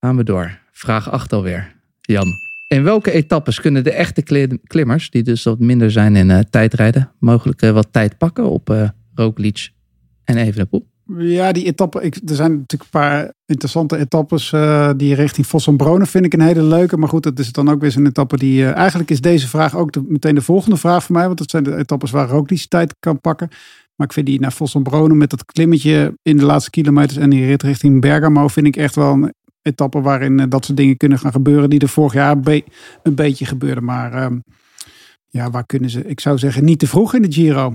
Gaan 0.00 0.16
we 0.16 0.24
door. 0.24 0.58
Vraag 0.72 1.10
8 1.10 1.32
alweer. 1.32 1.80
Jan, 2.00 2.26
in 2.68 2.82
welke 2.82 3.10
etappes 3.12 3.60
kunnen 3.60 3.84
de 3.84 3.92
echte 3.92 4.22
kli- 4.22 4.58
klimmers, 4.64 5.10
die 5.10 5.22
dus 5.22 5.42
wat 5.42 5.58
minder 5.58 5.90
zijn 5.90 6.16
in 6.16 6.30
eh, 6.30 6.38
tijdrijden, 6.38 7.12
mogelijk 7.18 7.62
eh, 7.62 7.70
wat 7.70 7.92
tijd 7.92 8.18
pakken 8.18 8.50
op 8.50 8.70
eh 8.70 8.88
Roglic 9.14 9.70
en 10.24 10.36
Evenepoel? 10.36 10.90
Ja, 11.06 11.52
die 11.52 11.64
etappe. 11.64 12.02
Ik, 12.02 12.14
er 12.14 12.34
zijn 12.34 12.50
natuurlijk 12.50 12.82
een 12.82 13.00
paar 13.00 13.32
interessante 13.46 13.96
etappes. 13.98 14.52
eh, 14.52 14.90
die 14.96 15.14
richting 15.14 15.76
Bronen 15.76 16.06
vind 16.06 16.24
ik 16.24 16.32
een 16.32 16.40
hele 16.40 16.62
leuke. 16.62 16.96
Maar 16.96 17.08
goed, 17.08 17.22
dat 17.22 17.38
is 17.38 17.52
dan 17.52 17.68
ook 17.68 17.80
weer 17.80 17.90
zo'n 17.90 18.06
etappe 18.06 18.36
die... 18.36 18.64
eh, 18.64 18.76
eigenlijk 18.76 19.10
is 19.10 19.20
deze 19.20 19.48
vraag 19.48 19.76
ook 19.76 20.08
meteen 20.08 20.34
de 20.34 20.42
volgende 20.42 20.76
vraag 20.76 21.04
voor 21.04 21.14
mij. 21.14 21.26
Want 21.26 21.38
dat 21.38 21.50
zijn 21.50 21.62
de 21.62 21.76
etappes 21.76 22.10
waar 22.10 22.28
Roglic 22.28 22.66
tijd 22.68 22.94
kan 22.98 23.20
pakken. 23.20 23.48
Maar 23.96 24.06
ik 24.06 24.12
vind 24.12 24.26
die 24.26 24.40
naar 24.40 24.56
Bronen 24.82 25.16
met 25.16 25.30
dat 25.30 25.44
klimmetje 25.44 26.18
in 26.22 26.36
de 26.36 26.44
laatste 26.44 26.70
kilometers... 26.70 27.18
en 27.18 27.30
die 27.30 27.46
rit 27.46 27.62
richting 27.62 28.00
Bergamo 28.00 28.48
vind 28.48 28.66
ik 28.66 28.76
echt 28.76 28.94
wel 28.94 29.12
een 29.12 29.34
etappe... 29.62 30.00
waarin 30.00 30.40
eh, 30.40 30.46
dat 30.48 30.64
soort 30.64 30.76
dingen 30.76 30.96
kunnen 30.96 31.18
gaan 31.18 31.32
gebeuren... 31.32 31.70
die 31.70 31.80
er 31.80 31.88
vorig 31.88 32.12
jaar 32.12 32.36
een 33.02 33.14
beetje 33.14 33.44
gebeurden. 33.44 33.84
Maar 33.84 34.12
ehm, 34.12 34.38
ja, 35.28 35.50
waar 35.50 35.66
kunnen 35.66 35.90
ze... 35.90 36.04
Ik 36.04 36.20
zou 36.20 36.38
zeggen 36.38 36.64
niet 36.64 36.78
te 36.78 36.86
vroeg 36.86 37.14
in 37.14 37.22
de 37.22 37.32
Giro. 37.32 37.74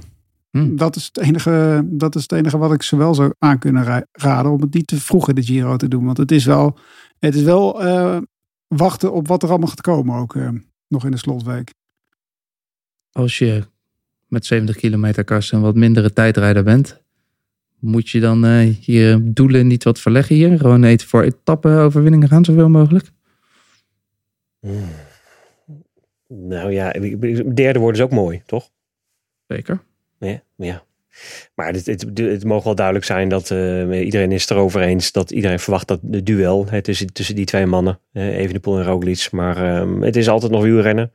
Hm. 0.52 0.76
Dat 0.76 0.96
is, 0.96 1.06
het 1.06 1.18
enige, 1.18 1.82
dat 1.86 2.16
is 2.16 2.22
het 2.22 2.32
enige 2.32 2.58
wat 2.58 2.74
ik 2.74 2.82
ze 2.82 2.96
wel 2.98 3.14
zou 3.14 3.34
aan 3.40 3.60
kunnen 3.60 3.84
ra- 3.84 4.06
raden. 4.12 4.52
Om 4.52 4.62
het 4.62 4.74
niet 4.74 4.88
te 4.88 5.00
vroeg 5.00 5.30
in 5.30 5.36
de 5.36 5.44
Giro 5.44 5.76
te 5.78 5.88
doen. 5.88 6.06
Want 6.06 6.18
het 6.18 6.32
is 6.32 6.46
wel, 6.46 6.78
het 7.20 7.36
is 7.36 7.42
wel 7.42 7.84
eh, 7.84 8.18
wachten 8.68 9.14
op 9.14 9.28
wat 9.28 9.44
er 9.44 9.50
allemaal 9.50 9.68
gaat 9.68 9.82
komen. 9.82 10.16
Ook 10.16 10.36
eh, 10.36 10.50
nog 10.88 11.06
in 11.06 11.12
de 11.12 11.18
slotweek. 11.18 11.74
Als 13.12 13.38
je 13.38 13.64
met 14.28 14.46
70 14.46 14.76
kilometer 14.76 15.24
kast 15.24 15.52
een 15.52 15.62
wat 15.62 15.76
mindere 15.76 16.14
tijdrijder 16.14 16.64
bent, 16.64 17.02
moet 17.80 18.10
je 18.10 18.20
dan 18.20 18.46
eh, 18.46 18.82
je 18.82 19.20
doelen 19.24 19.68
niet 19.68 19.84
wat 19.84 20.00
verleggen 20.00 20.36
hier? 20.36 20.60
Gewoon 20.60 20.84
eten 20.84 21.08
voor 21.08 21.24
etappe-overwinningen 21.24 22.28
gaan, 22.28 22.46
zoveel 22.46 22.70
mogelijk? 22.70 23.12
Hmm. 24.60 24.90
Nou 26.28 26.72
ja, 26.72 26.92
derde 27.54 27.80
woord 27.80 27.96
is 27.96 28.02
ook 28.02 28.12
mooi, 28.12 28.42
toch? 28.46 28.70
Zeker. 29.48 29.80
Ja, 30.20 30.42
ja. 30.56 30.84
Maar 31.56 31.74
het, 31.74 31.86
het, 31.86 32.06
het 32.16 32.44
mogen 32.44 32.66
wel 32.66 32.76
duidelijk 32.76 33.06
zijn 33.06 33.30
dat 33.30 33.52
eh, 33.52 34.06
iedereen 34.06 34.32
is 34.32 34.42
het 34.42 34.52
erover 34.52 34.82
eens 34.82 35.12
dat 35.12 35.32
iedereen 35.32 35.60
verwacht 35.60 35.88
dat 35.88 36.00
de 36.02 36.24
duel 36.24 36.66
hè, 36.70 36.82
tussen, 36.82 37.14
tussen 37.14 37.36
die 37.36 37.46
twee 37.46 37.66
mannen, 37.66 38.00
eh, 38.14 38.38
Evenepoel 38.38 38.78
en 38.78 38.84
Roglic. 38.84 39.28
Maar 39.32 39.58
ehm, 39.58 40.02
het 40.02 40.16
is 40.16 40.30
altijd 40.30 40.52
nog 40.52 40.64
wielrennen. 40.64 41.12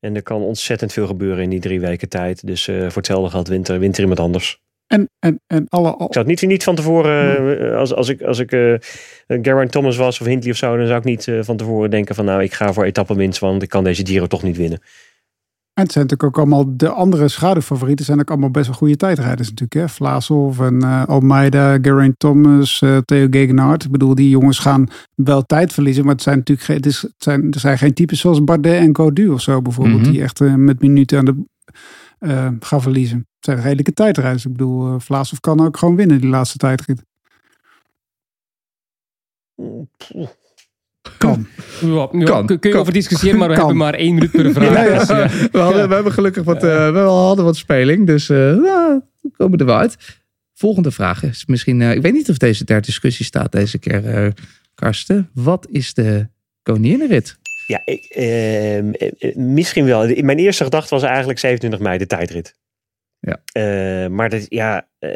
En 0.00 0.14
er 0.14 0.22
kan 0.22 0.42
ontzettend 0.42 0.92
veel 0.92 1.06
gebeuren 1.06 1.42
in 1.42 1.50
die 1.50 1.60
drie 1.60 1.80
weken 1.80 2.08
tijd. 2.08 2.46
Dus 2.46 2.68
eh, 2.68 2.80
voor 2.80 2.92
hetzelfde 2.96 3.30
geld 3.30 3.48
wint 3.48 3.68
er, 3.68 3.78
wint 3.78 3.94
er 3.96 4.00
iemand 4.00 4.20
anders. 4.20 4.64
En, 4.86 5.08
en, 5.18 5.40
en 5.46 5.66
alle, 5.68 5.88
al- 5.90 6.06
Ik 6.06 6.12
zou 6.12 6.28
het 6.28 6.40
niet, 6.40 6.50
niet 6.50 6.64
van 6.64 6.74
tevoren, 6.74 7.58
eh, 7.70 7.76
als, 7.78 7.94
als 7.94 8.08
ik, 8.08 8.22
als 8.22 8.38
ik 8.38 8.50
Geraint 9.26 9.72
Thomas 9.72 9.96
was 9.96 10.20
of 10.20 10.26
Hindley 10.26 10.52
of 10.52 10.58
zo, 10.58 10.76
dan 10.76 10.86
zou 10.86 10.98
ik 10.98 11.04
niet 11.04 11.30
van 11.40 11.56
tevoren 11.56 11.90
denken 11.90 12.14
van 12.14 12.24
nou, 12.24 12.42
ik 12.42 12.52
ga 12.52 12.72
voor 12.72 12.84
etappenwinst, 12.84 13.38
want 13.38 13.62
ik 13.62 13.68
kan 13.68 13.84
deze 13.84 14.06
Giro 14.06 14.26
toch 14.26 14.42
niet 14.42 14.56
winnen. 14.56 14.80
En 15.76 15.82
het 15.82 15.92
zijn 15.92 16.06
natuurlijk 16.06 16.38
ook 16.38 16.44
allemaal 16.44 16.76
de 16.76 16.88
andere 16.88 17.28
schaduwfavorieten. 17.28 18.04
zijn 18.04 18.20
ook 18.20 18.30
allemaal 18.30 18.50
best 18.50 18.66
wel 18.66 18.76
goede 18.76 18.96
tijdrijders 18.96 19.48
natuurlijk. 19.48 19.74
Hè? 19.74 19.88
Vlaasov 19.88 20.60
en 20.60 20.82
eh, 20.82 21.04
Almeida, 21.04 21.78
Geraint 21.82 22.18
Thomas, 22.18 22.82
eh, 22.82 22.96
Theo 22.96 23.26
Gegenhardt. 23.30 23.84
Ik 23.84 23.90
bedoel, 23.90 24.14
die 24.14 24.28
jongens 24.28 24.58
gaan 24.58 24.88
wel 25.14 25.42
tijd 25.42 25.72
verliezen. 25.72 26.04
Maar 26.04 26.14
het 26.14 26.22
zijn 26.22 26.38
natuurlijk 26.38 26.66
geen, 26.66 26.76
het 26.76 26.86
is, 26.86 27.02
het 27.02 27.14
zijn, 27.18 27.52
er 27.52 27.60
zijn 27.60 27.78
geen 27.78 27.94
types 27.94 28.20
zoals 28.20 28.44
Bardet 28.44 28.80
en 28.80 28.96
Godu 28.96 29.28
of 29.28 29.40
zo 29.40 29.62
bijvoorbeeld. 29.62 30.00
Mhm. 30.00 30.10
Die 30.10 30.22
echt 30.22 30.40
eh, 30.40 30.54
met 30.54 30.80
minuten 30.80 31.18
aan 31.18 31.24
de 31.24 31.44
eh, 32.18 32.48
gaan 32.60 32.82
verliezen. 32.82 33.18
Het 33.18 33.44
zijn 33.44 33.60
redelijke 33.60 33.92
tijdrijders. 33.92 34.44
Ik 34.44 34.52
bedoel, 34.52 34.86
uh, 34.88 34.94
Vlaasov 34.98 35.38
kan 35.38 35.60
ook 35.60 35.76
gewoon 35.76 35.96
winnen 35.96 36.20
die 36.20 36.30
laatste 36.30 36.58
tijdrit. 36.58 37.02
Kan. 41.18 41.46
Ja, 41.80 42.08
ja, 42.12 42.24
Kan, 42.24 42.46
kun 42.46 42.58
je 42.60 42.68
kan. 42.68 42.80
over 42.80 42.92
discussiëren, 42.92 43.38
maar 43.38 43.48
we 43.48 43.54
Kan. 43.54 43.64
hebben 43.66 43.82
maar 43.84 43.94
één 43.94 44.14
minuut 44.14 44.30
per 44.30 44.52
vraag. 44.52 44.72
Ja, 44.72 44.82
ja. 44.84 44.98
Dus, 44.98 45.08
ja. 45.08 45.28
We, 45.52 45.58
hadden, 45.58 45.88
we 45.88 45.94
hebben 45.94 46.12
gelukkig 46.12 46.44
wat, 46.44 46.64
eh, 46.64 46.92
we 46.92 46.98
hadden 46.98 47.44
wat 47.44 47.56
speling, 47.56 48.06
dus 48.06 48.28
eh, 48.28 48.36
nou, 48.36 49.00
we 49.22 49.30
komen 49.36 49.58
er 49.58 49.66
wel 49.66 49.76
uit. 49.78 49.96
Volgende 50.54 50.90
vraag 50.90 51.22
is 51.22 51.46
misschien, 51.46 51.82
eh, 51.82 51.92
ik 51.92 52.02
weet 52.02 52.12
niet 52.12 52.30
of 52.30 52.36
deze 52.38 52.64
ter 52.64 52.80
discussie 52.80 53.24
staat 53.24 53.52
deze 53.52 53.78
keer, 53.78 54.06
eh, 54.14 54.30
Karsten. 54.74 55.30
Wat 55.34 55.66
is 55.70 55.94
de 55.94 56.28
koninginrit? 56.62 57.38
Ja, 57.66 57.82
ik, 57.84 58.04
ehm, 58.04 58.24
eh, 58.92 59.10
eh, 59.18 59.36
misschien 59.36 59.84
wel. 59.84 60.06
Mijn 60.22 60.38
eerste 60.38 60.64
gedachte 60.64 60.94
was 60.94 61.02
eigenlijk 61.02 61.38
27 61.38 61.80
mei, 61.80 61.98
de 61.98 62.06
tijdrit. 62.06 62.54
Ja. 63.20 63.40
Eh, 63.52 64.08
maar 64.10 64.28
dat, 64.28 64.46
ja, 64.48 64.88
eh, 64.98 65.10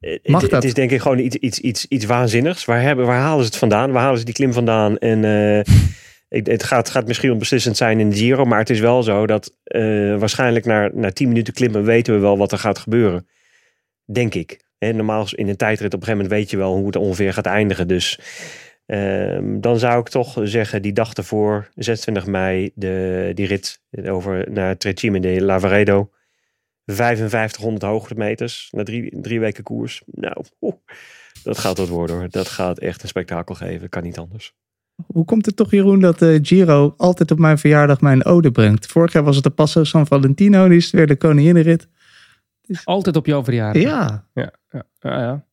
het, 0.00 0.28
Mag 0.28 0.42
het 0.42 0.50
dat? 0.50 0.64
is 0.64 0.74
denk 0.74 0.90
ik 0.90 1.00
gewoon 1.00 1.18
iets, 1.18 1.36
iets, 1.36 1.58
iets, 1.60 1.86
iets 1.88 2.04
waanzinnigs. 2.04 2.64
Waar, 2.64 2.82
hebben, 2.82 3.06
waar 3.06 3.20
halen 3.20 3.44
ze 3.44 3.50
het 3.50 3.58
vandaan? 3.58 3.92
Waar 3.92 4.02
halen 4.02 4.18
ze 4.18 4.24
die 4.24 4.34
klim 4.34 4.52
vandaan? 4.52 4.98
En 4.98 5.24
eh, 5.24 5.74
het 6.44 6.62
gaat, 6.62 6.90
gaat 6.90 7.06
misschien 7.06 7.32
onbeslissend 7.32 7.76
zijn 7.76 8.00
in 8.00 8.10
de 8.10 8.16
Giro, 8.16 8.44
maar 8.44 8.58
het 8.58 8.70
is 8.70 8.80
wel 8.80 9.02
zo 9.02 9.26
dat 9.26 9.56
eh, 9.64 10.16
waarschijnlijk 10.16 10.64
na, 10.64 10.90
na 10.92 11.10
10 11.10 11.28
minuten 11.28 11.54
klimmen 11.54 11.84
weten 11.84 12.14
we 12.14 12.20
wel 12.20 12.38
wat 12.38 12.52
er 12.52 12.58
gaat 12.58 12.78
gebeuren. 12.78 13.28
Denk 14.12 14.34
ik. 14.34 14.68
Hè, 14.78 14.92
normaal 14.92 15.26
in 15.30 15.48
een 15.48 15.56
tijdrit 15.56 15.94
op 15.94 16.00
een 16.00 16.06
gegeven 16.06 16.24
moment 16.24 16.40
weet 16.40 16.50
je 16.50 16.56
wel 16.56 16.76
hoe 16.76 16.86
het 16.86 16.96
ongeveer 16.96 17.32
gaat 17.32 17.46
eindigen. 17.46 17.88
Dus 17.88 18.18
ehm, 18.86 19.60
dan 19.60 19.78
zou 19.78 20.00
ik 20.00 20.08
toch 20.08 20.38
zeggen, 20.42 20.82
die 20.82 20.92
dag 20.92 21.12
ervoor, 21.12 21.68
26 21.74 22.26
mei, 22.26 22.70
de, 22.74 23.30
die 23.34 23.46
rit 23.46 23.80
over 24.06 24.50
naar 24.50 24.76
Trecime 24.76 25.20
de 25.20 25.42
Lavaredo. 25.42 26.10
5500 26.86 27.82
hoogtemeters 27.82 28.68
na 28.70 28.82
drie, 28.82 29.20
drie 29.20 29.40
weken 29.40 29.64
koers. 29.64 30.02
Nou, 30.06 30.44
oeh, 30.60 30.74
dat 31.42 31.58
gaat 31.58 31.78
wat 31.78 31.88
worden 31.88 32.16
hoor. 32.16 32.28
Dat 32.30 32.48
gaat 32.48 32.78
echt 32.78 33.02
een 33.02 33.08
spektakel 33.08 33.54
geven. 33.54 33.88
Kan 33.88 34.02
niet 34.02 34.18
anders. 34.18 34.54
Hoe 35.06 35.24
komt 35.24 35.46
het 35.46 35.56
toch, 35.56 35.70
Jeroen, 35.70 36.00
dat 36.00 36.22
eh, 36.22 36.38
Giro 36.42 36.94
altijd 36.96 37.30
op 37.30 37.38
mijn 37.38 37.58
verjaardag 37.58 38.00
mijn 38.00 38.24
ode 38.24 38.50
brengt? 38.50 38.86
Vorig 38.86 39.12
jaar 39.12 39.22
was 39.22 39.34
het 39.34 39.44
de 39.44 39.50
Passo 39.50 39.84
San 39.84 40.06
Valentino, 40.06 40.66
nu 40.66 40.76
is 40.76 40.84
het 40.84 40.92
weer 40.92 41.06
de 41.06 41.16
koninginnenrit. 41.16 41.88
Altijd 42.84 43.16
op 43.16 43.26
jouw 43.26 43.44
verjaardag. 43.44 43.82
Ja, 43.82 44.26
Ja, 44.34 44.52
ja, 44.70 44.84
ja, 45.00 45.20
ja. 45.20 45.44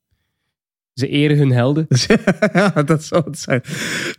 Ze 0.97 1.07
eren 1.07 1.37
hun 1.37 1.51
helden. 1.51 1.87
Ja, 2.53 2.83
dat 2.85 3.03
zal 3.03 3.21
het 3.25 3.39
zijn. 3.39 3.61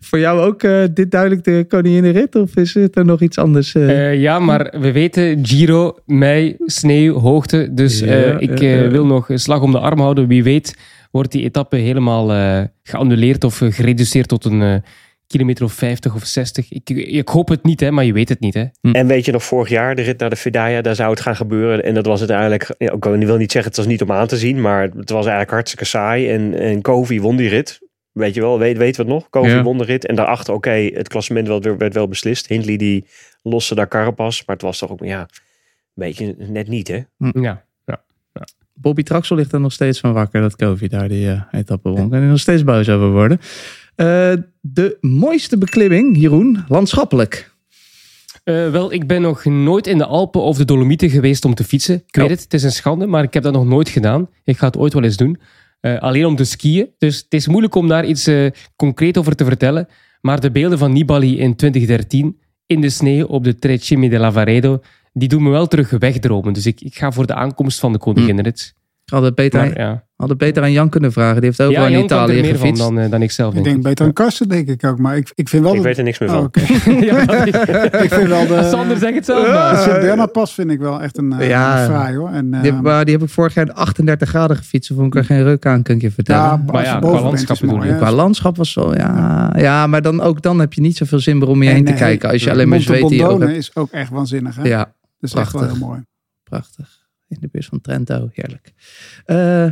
Voor 0.01 0.19
jou 0.19 0.41
ook 0.41 0.63
eh, 0.63 0.83
dit 0.95 1.11
duidelijk 1.11 1.45
de 1.45 1.65
koninginnenrit? 1.69 2.35
Of 2.35 2.57
is 2.57 2.75
het 2.75 2.97
er 2.97 3.05
nog 3.05 3.21
iets 3.21 3.39
anders? 3.39 3.75
eh? 3.75 4.11
Eh, 4.11 4.21
ja, 4.21 4.39
maar 4.39 4.75
we 4.81 4.93
weten 4.93 5.47
Giro, 5.47 5.97
mei, 6.07 6.57
sneeuw, 6.59 7.15
hoogte. 7.19 7.69
Dus 7.73 7.99
Ja, 7.99 8.39
ik 8.39 8.59
wil 8.91 9.07
nog 9.07 9.29
een 9.29 9.39
slag 9.39 9.61
om 9.63 9.73
de 9.73 9.79
arm 9.79 10.01
houden. 10.01 10.27
Wie 10.27 10.43
weet 10.43 10.77
wordt 11.11 11.33
die 11.33 11.43
etappe 11.45 11.77
helemaal 11.77 12.29
geannuleerd 12.83 13.45
of 13.45 13.59
gereduceerd 13.65 14.29
tot 14.29 14.45
een 14.45 14.83
kilometer 15.29 15.65
of 15.65 15.73
50 15.73 16.15
of 16.15 16.25
60. 16.25 16.73
Ik, 16.73 16.91
ik 16.91 17.29
hoop 17.29 17.49
het 17.49 17.65
niet, 17.65 17.81
hè, 17.81 17.91
maar 17.91 18.05
je 18.05 18.13
weet 18.13 18.29
het 18.29 18.41
niet. 18.41 18.55
Hè. 18.55 18.65
En 18.93 19.07
weet 19.07 19.25
je 19.25 19.33
nog, 19.33 19.45
vorig 19.45 19.69
jaar 19.69 19.95
de 19.95 20.03
rit 20.03 20.19
naar 20.19 20.31
de 20.31 20.37
Fedaya, 20.37 20.83
daar 20.83 20.95
zou 20.95 21.11
het 21.11 21.21
gaan 21.21 21.37
gebeuren. 21.37 21.85
En 21.85 21.95
dat 21.95 22.07
was 22.07 22.21
het 22.21 22.31
eigenlijk, 22.31 22.75
ja, 22.79 22.93
ik 22.93 23.05
wil 23.05 23.37
niet 23.37 23.53
zeggen 23.53 23.71
het 23.71 23.77
was 23.77 23.87
niet 23.87 24.03
om 24.03 24.13
aan 24.13 24.27
te 24.27 24.37
zien, 24.37 24.61
maar 24.61 24.83
het 24.83 25.11
was 25.11 25.21
eigenlijk 25.21 25.51
hartstikke 25.51 25.85
saai. 25.85 26.31
En, 26.31 26.55
en 26.55 26.83
Kovi 26.83 27.21
won 27.21 27.37
die 27.37 27.49
rit. 27.49 27.79
Weet 28.13 28.35
je 28.35 28.41
wel, 28.41 28.59
weet, 28.59 28.77
weten 28.77 29.05
we 29.05 29.11
het 29.13 29.21
nog? 29.21 29.31
Kovi 29.31 29.49
Ja. 29.51 29.63
won 29.63 29.79
de 29.79 29.85
rit. 29.85 30.07
En 30.07 30.15
daarachter, 30.15 30.55
oké, 30.55 30.71
het 30.71 31.09
klassement 31.09 31.49
werd, 31.49 31.77
werd 31.79 31.95
wel 31.95 32.09
beslist. 32.09 32.47
Hindley 32.47 32.77
die 32.77 33.07
loste 33.43 33.75
daar 33.75 33.89
Carapaz. 33.89 34.43
Maar 34.47 34.57
het 34.57 34.65
was 34.65 34.79
toch 34.79 34.91
ook, 34.91 35.05
ja, 35.05 35.21
een 35.21 35.29
beetje 35.95 36.35
net 36.39 36.69
niet, 36.69 36.89
hè? 36.89 37.01
Ja. 37.41 37.67
Bobby 38.81 39.03
Traxel 39.03 39.37
ligt 39.37 39.53
er 39.53 39.61
nog 39.61 39.73
steeds 39.73 40.01
van 40.01 40.13
wakker 40.13 40.41
dat 40.41 40.57
Kovi 40.57 40.89
daar 40.89 41.09
die 41.09 41.31
eh, 41.31 41.43
etappe 41.51 41.89
won. 41.89 42.13
Hij 42.13 42.21
nog 42.21 42.39
steeds 42.39 42.65
boos 42.65 42.89
over 42.89 43.11
worden. 43.11 43.41
Eh, 43.99 44.33
de 44.61 44.97
mooiste 45.01 45.59
beklimming, 45.59 46.17
Jeroen, 46.17 46.65
landschappelijk. 46.69 47.55
Eh, 48.45 48.71
wel, 48.71 48.93
ik 48.93 49.07
ben 49.07 49.23
nog 49.23 49.45
nooit 49.45 49.87
in 49.87 49.99
de 49.99 50.05
Alpen 50.07 50.41
of 50.43 50.57
de 50.57 50.65
Dolomieten 50.65 51.11
geweest 51.11 51.45
om 51.45 51.55
te 51.55 51.65
fietsen. 51.65 51.95
Ik 51.95 52.15
weet 52.17 52.25
Oh. 52.25 52.31
het, 52.31 52.43
het 52.43 52.55
is 52.55 52.63
een 52.63 52.73
schande, 52.73 53.07
maar 53.07 53.23
ik 53.23 53.35
heb 53.35 53.43
dat 53.43 53.53
nog 53.53 53.65
nooit 53.67 53.89
gedaan. 53.89 54.29
Ik 54.45 54.59
ga 54.59 54.67
het 54.67 54.77
ooit 54.77 54.93
wel 54.93 55.03
eens 55.03 55.17
doen. 55.17 55.39
Eh, 55.81 55.99
alleen 55.99 56.27
om 56.27 56.37
te 56.37 56.45
skiën. 56.45 56.89
Dus 56.99 57.17
het 57.17 57.35
is 57.35 57.47
moeilijk 57.49 57.75
om 57.75 57.89
daar 57.89 58.05
iets 58.07 58.27
eh, 58.27 58.47
concreet 58.77 59.19
over 59.19 59.35
te 59.37 59.45
vertellen. 59.45 59.89
Maar 60.21 60.41
de 60.41 60.51
beelden 60.51 60.79
van 60.79 60.93
Nibali 60.93 61.39
in 61.39 61.57
2013 61.57 62.39
in 62.67 62.81
de 62.81 62.91
sneeuw 62.91 63.27
op 63.27 63.45
de 63.45 63.55
Trecime 63.55 64.09
de 64.09 64.19
Lavaredo, 64.19 64.81
die 65.13 65.29
doen 65.29 65.43
me 65.43 65.51
wel 65.51 65.67
terug 65.67 65.91
wegdromen. 65.91 66.53
Dus 66.53 66.67
ik, 66.67 66.81
ik 66.81 66.95
ga 66.97 67.13
voor 67.13 67.27
de 67.27 67.35
aankomst 67.35 67.79
van 67.81 67.93
de 67.93 67.99
koninginrit. 67.99 68.75
Hadden 69.11 69.35
beter, 69.35 69.61
Maar 69.61 69.79
ja, 69.81 70.05
hadden 70.17 70.37
beter 70.37 70.63
aan 70.63 70.73
Jan 70.73 70.89
kunnen 70.89 71.13
vragen. 71.13 71.35
Die 71.41 71.45
heeft 71.45 71.63
ook 71.63 71.71
ja 71.71 71.81
wel 71.81 71.89
in 71.99 72.05
Italië 72.05 72.35
er 72.37 72.41
meer 72.41 72.51
van 72.51 72.59
gefietst. 72.61 72.83
dan, 72.83 72.99
eh, 72.99 73.11
dan 73.11 73.23
ik 73.23 73.31
zelf, 73.31 73.49
Ik 73.49 73.55
denk 73.55 73.65
denk 73.65 73.77
ik. 73.77 73.83
beter 73.83 74.05
aan 74.07 74.13
Karsten, 74.13 74.49
denk 74.49 74.69
ik 74.69 74.85
ook. 74.85 74.99
Maar 74.99 75.17
ik, 75.17 75.31
ik 75.35 75.49
vind 75.49 75.63
wel... 75.63 75.71
Ik 75.73 75.77
dat- 75.77 75.87
weet 75.87 75.99
er 75.99 76.05
niks 76.05 76.19
meer 76.19 76.29
Oh, 76.29 76.35
van. 76.37 76.51
dat- 76.53 78.03
ik 78.05 78.13
vind 78.13 78.29
wel 78.29 78.47
de... 78.47 78.69
Sander, 78.73 78.97
zeg 78.97 79.15
het 79.15 79.25
zelf 79.25 79.45
de 79.47 79.51
maar. 79.53 79.77
Sint-Bernard-pas 79.77 80.55
vind 80.55 80.71
ik 80.71 80.79
wel 80.79 81.03
echt 81.03 81.19
een 81.19 81.35
uh, 81.41 81.49
Ja. 81.49 81.85
fraai 81.85 82.17
hoor. 82.17 82.29
En, 82.31 82.51
Die 82.51 82.61
eh, 82.61 82.67
heb, 82.75 82.81
maar 82.83 83.05
die 83.05 83.15
heb 83.15 83.23
ik 83.23 83.31
vorig 83.31 83.55
jaar 83.55 83.67
in 83.67 83.75
38 83.75 84.29
graden 84.29 84.57
gefietst. 84.57 84.91
Vond 84.95 85.07
ik 85.07 85.15
er 85.15 85.25
geen 85.25 85.43
ruk 85.43 85.67
aan, 85.67 85.83
kan 85.83 85.95
ik 85.95 86.01
je 86.01 86.11
vertellen. 86.11 86.43
ja, 86.43 86.63
Maar 86.73 86.85
ja, 86.85 86.99
qua 86.99 87.21
landschap 87.21 87.59
bedoel. 87.61 87.79
Qua 87.79 88.13
landschap 88.13 88.57
was 88.57 88.73
zo, 88.73 88.95
ja. 88.95 89.53
Ja, 89.57 89.87
maar 89.87 90.03
dan 90.03 90.21
ook 90.21 90.43
dan 90.43 90.59
heb 90.59 90.73
je 90.73 90.81
niet 90.81 90.97
zoveel 90.97 91.19
zin 91.21 91.39
meer 91.39 91.49
om 91.49 91.63
je 91.63 91.71
heen 91.71 91.85
te 91.85 91.93
kijken. 91.93 92.31
Als 92.31 92.45
je 92.45 92.51
alleen 92.51 92.69
maar 92.69 92.79
Monte 92.87 93.07
zweet 93.07 93.41
hebt. 93.41 93.51
is 93.57 93.71
ook 93.75 93.91
echt 93.91 94.11
waanzinnig. 94.11 94.57
Hè? 94.57 94.63
Ja, 94.63 94.79
dat 95.19 95.31
is 95.31 95.33
echt 95.35 95.53
wel 95.53 95.63
heel 95.65 95.77
mooi. 95.77 96.01
prachtig. 96.45 96.97
In 97.29 97.37
de 97.41 97.49
buurt 97.53 97.65
van 97.67 97.81
Trento, 97.81 98.29
heerlijk. 98.33 98.73
Eh, 99.25 99.71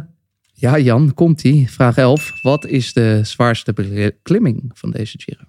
ja, 0.52 0.78
Jan, 0.78 1.14
komt-ie. 1.14 1.70
Vraag 1.70 1.96
11. 1.96 2.32
Wat 2.42 2.66
is 2.66 2.92
de 2.92 3.20
zwaarste 3.22 3.72
beklimming 3.72 4.70
van 4.74 4.90
deze 4.90 5.18
Giro? 5.20 5.42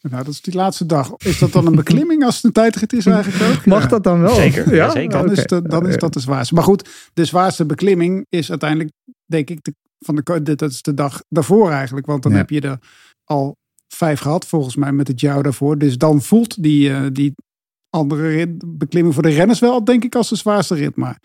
Nou, 0.00 0.24
dat 0.24 0.32
is 0.32 0.40
die 0.40 0.54
laatste 0.54 0.86
dag. 0.86 1.12
Is 1.16 1.38
dat 1.38 1.52
dan 1.52 1.66
een 1.66 1.74
beklimming 1.74 2.24
als 2.24 2.34
het 2.36 2.44
een 2.44 2.52
tijdrit 2.52 2.92
is 2.92 3.06
eigenlijk 3.06 3.52
ook? 3.52 3.66
Mag 3.66 3.82
Ja. 3.82 3.88
dat 3.88 4.02
dan 4.04 4.20
wel? 4.20 4.34
Zeker, 4.34 4.74
ja, 4.74 4.90
zeker. 4.90 5.10
Dan, 5.10 5.30
is, 5.32 5.44
de, 5.46 5.62
dan 5.62 5.88
is 5.88 5.96
dat 5.96 6.12
de 6.12 6.20
zwaarste. 6.20 6.54
Maar 6.54 6.62
goed, 6.64 7.10
de 7.12 7.24
zwaarste 7.24 7.66
beklimming 7.66 8.26
is 8.28 8.50
uiteindelijk, 8.50 8.90
denk 9.26 9.50
ik, 9.50 9.64
de, 9.64 9.74
van 9.98 10.14
de, 10.14 10.42
dat 10.56 10.70
is 10.70 10.82
de 10.82 10.94
dag 10.94 11.22
daarvoor 11.28 11.70
eigenlijk. 11.70 12.06
Want 12.06 12.22
dan 12.22 12.32
Ja. 12.32 12.38
heb 12.38 12.50
je 12.50 12.60
er 12.60 12.78
al 13.24 13.56
vijf 13.88 14.20
gehad, 14.20 14.46
volgens 14.46 14.76
mij, 14.76 14.92
met 14.92 15.08
het 15.08 15.20
jaar 15.20 15.42
daarvoor. 15.42 15.78
Dus 15.78 15.98
dan 15.98 16.22
voelt 16.22 16.62
die, 16.62 16.92
eh, 16.92 17.06
die 17.12 17.34
andere 17.90 18.28
rit, 18.28 18.78
beklimming 18.78 19.14
voor 19.14 19.22
de 19.22 19.28
renners 19.30 19.58
wel, 19.58 19.84
denk 19.84 20.04
ik, 20.04 20.14
als 20.14 20.28
de 20.28 20.36
zwaarste 20.36 20.74
rit. 20.74 20.96
Maar 20.96 21.22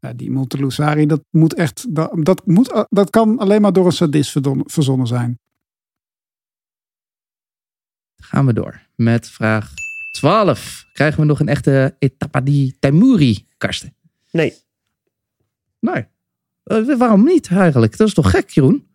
ja, 0.00 0.12
die 0.12 0.30
Monte 0.30 0.58
Lusari, 0.58 1.06
dat 1.06 1.24
moet 1.30 1.54
echt, 1.54 1.94
dat, 1.94 2.10
dat, 2.22 2.46
moet, 2.46 2.86
dat 2.88 3.10
kan 3.10 3.38
alleen 3.38 3.60
maar 3.60 3.72
door 3.72 3.86
een 3.86 3.92
sadist 3.92 4.38
verzonnen 4.64 5.06
zijn. 5.06 5.38
Gaan 8.16 8.46
we 8.46 8.52
door 8.52 8.80
met 8.94 9.28
vraag 9.28 9.72
12. 10.12 10.84
Krijgen 10.92 11.20
we 11.20 11.26
nog 11.26 11.40
een 11.40 11.48
echte 11.48 11.96
Etapa 11.98 12.40
di 12.40 12.76
Taimuri, 12.78 13.46
Karsten? 13.58 13.94
Nee, 14.30 14.54
Nee. 15.80 16.06
Eh, 16.62 16.98
waarom 16.98 17.24
niet 17.24 17.48
eigenlijk? 17.50 17.96
Dat 17.96 18.06
is 18.06 18.14
toch 18.14 18.30
gek, 18.30 18.50
Jeroen? 18.50 18.86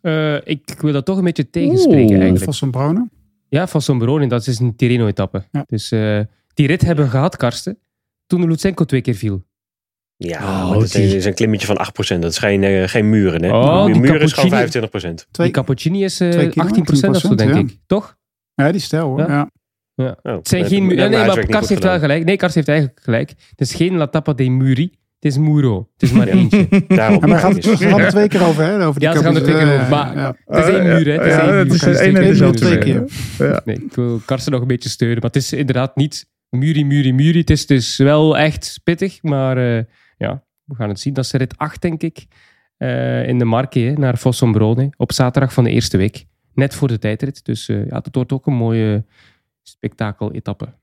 Eh, 0.00 0.46
ik 0.46 0.76
wil 0.80 0.92
dat 0.92 1.04
toch 1.04 1.18
een 1.18 1.24
beetje 1.24 1.50
tegenspreken 1.50 2.02
Oeh. 2.02 2.12
eigenlijk. 2.12 2.44
Van 2.44 2.52
Sombrone. 2.52 3.08
Ja, 3.48 3.66
van 3.66 3.82
Sombroni, 3.82 4.26
dat 4.28 4.46
is 4.46 4.58
een 4.58 4.76
Tirreno-etappe. 4.76 5.44
Ja. 5.52 5.64
Dus 5.66 5.90
eh, 5.90 6.20
die 6.58 6.66
rit 6.66 6.82
hebben 6.82 7.08
gehad, 7.08 7.36
Karsten, 7.36 7.78
toen 8.26 8.40
de 8.40 8.46
Lutsenko 8.46 8.84
twee 8.84 9.00
keer 9.00 9.14
viel. 9.14 9.46
ja, 10.16 10.38
Oh, 10.38 10.70
maar 10.70 10.78
dat 10.78 10.92
die- 10.92 11.16
is 11.16 11.24
een 11.24 11.34
klimmetje 11.34 11.66
van 11.66 11.76
8%. 11.76 12.22
Dat 12.22 12.30
is 12.30 12.38
geen, 12.38 12.62
eh, 12.64 12.88
geen 12.88 13.10
muren, 13.10 13.42
hè? 13.44 13.50
Oh, 13.50 13.84
die 13.86 13.94
muren 14.00 14.20
is 14.20 14.32
gewoon 14.32 14.50
cappuccino. 14.50 14.86
25%. 14.88 15.26
Twee, 15.30 15.46
Die 15.46 15.54
Cappuccini 15.56 16.04
is 16.04 16.20
eh, 16.20 16.30
twee 16.30 16.48
kilometer, 16.48 16.78
18% 16.82 17.14
of 17.14 17.20
zo, 17.20 17.34
denk 17.34 17.50
10%, 17.52 17.70
ik. 17.70 17.76
Toch? 17.86 18.16
ja, 18.54 18.72
die 18.72 18.80
stijl 18.80 19.06
hoor. 19.08 19.18
Ja. 19.18 19.26
Ja. 19.26 19.48
Ja. 19.94 20.16
Oh, 20.22 20.36
Het 20.36 20.48
zijn 20.48 20.60
nee, 20.60 20.70
geen 20.70 20.86
muren. 20.86 21.10
Nee, 21.10 21.26
maar 21.26 21.36
niet 21.46 21.68
heeft 21.68 21.82
wel 21.82 21.98
gelijk. 21.98 22.24
Nee, 22.24 22.36
Karsten 22.36 22.60
heeft 22.60 22.68
eigenlijk 22.72 23.00
gelijk. 23.04 23.28
Het 23.50 23.60
is 23.60 23.74
geen 23.74 23.96
La 23.96 24.06
Tappa 24.06 24.32
dei 24.32 24.50
Muri. 24.50 24.82
Het 25.20 25.30
is 25.32 25.38
Muro. 25.38 25.88
Het 25.92 26.02
is 26.02 26.12
maar 26.12 26.26
eentje. 26.28 26.68
Daarom. 26.88 27.20
Ja, 27.20 27.26
maar 27.26 27.38
gaat, 27.38 27.64
ze 27.64 27.76
gaan 27.76 28.00
er 28.00 28.10
twee 28.10 28.28
keer 28.28 28.46
over, 28.46 28.64
hè? 28.64 28.86
Over 28.86 29.00
die 29.00 29.08
Ja, 29.08 29.16
ze 29.16 29.22
gaan 29.22 29.34
er 29.36 29.42
twee 29.42 29.54
keer 29.54 29.72
over. 29.74 29.88
Maar 29.88 30.16
Ja, 30.16 30.36
het 30.46 30.64
is 30.66 30.74
één 30.74 30.82
muur, 30.82 31.04
hè. 31.06 31.12
Het 31.12 31.26
is 31.26 31.32
één 31.36 31.54
het 31.56 31.68
muur. 31.68 31.74
is 31.74 31.98
één 32.00 32.16
en 32.16 32.22
muren. 32.22 32.54
twee 32.54 32.78
keer. 32.78 33.04
Nee, 33.64 33.76
ik 33.76 33.94
wil 33.94 34.20
Karsten 34.24 34.52
nog 34.52 34.60
een 34.60 34.66
beetje 34.66 34.88
steunen. 34.88 35.16
Maar 35.20 35.30
het 35.30 35.36
is 35.42 35.52
inderdaad 35.52 35.96
niet 35.96 36.26
Muri, 36.50 36.84
Muri, 36.84 37.12
Muri. 37.12 37.38
Het 37.38 37.50
is 37.50 37.66
dus 37.66 37.96
wel 37.96 38.38
echt 38.38 38.80
pittig. 38.84 39.22
Maar 39.22 39.56
eh, 39.78 39.84
ja, 40.18 40.42
we 40.64 40.74
gaan 40.74 40.88
het 40.88 41.00
zien. 41.00 41.12
Dat 41.14 41.24
is 41.24 41.32
rit 41.32 41.56
8, 41.58 41.80
denk 41.82 42.02
ik. 42.02 42.26
eh, 42.76 43.28
in 43.28 43.38
de 43.38 43.44
Marche 43.44 43.78
hè, 43.80 43.92
naar 43.92 44.16
Fossombrone. 44.16 44.90
Op 44.96 45.12
zaterdag 45.12 45.52
van 45.52 45.64
de 45.64 45.70
eerste 45.70 45.96
week. 45.96 46.26
Net 46.54 46.74
voor 46.74 46.88
de 46.88 46.98
tijdrit. 46.98 47.44
Dus 47.44 47.68
eh, 47.68 47.86
ja, 47.88 47.96
het 47.96 48.14
wordt 48.14 48.32
ook 48.32 48.46
een 48.46 48.54
mooie 48.54 49.04
spektakel-etappe. 49.62 50.74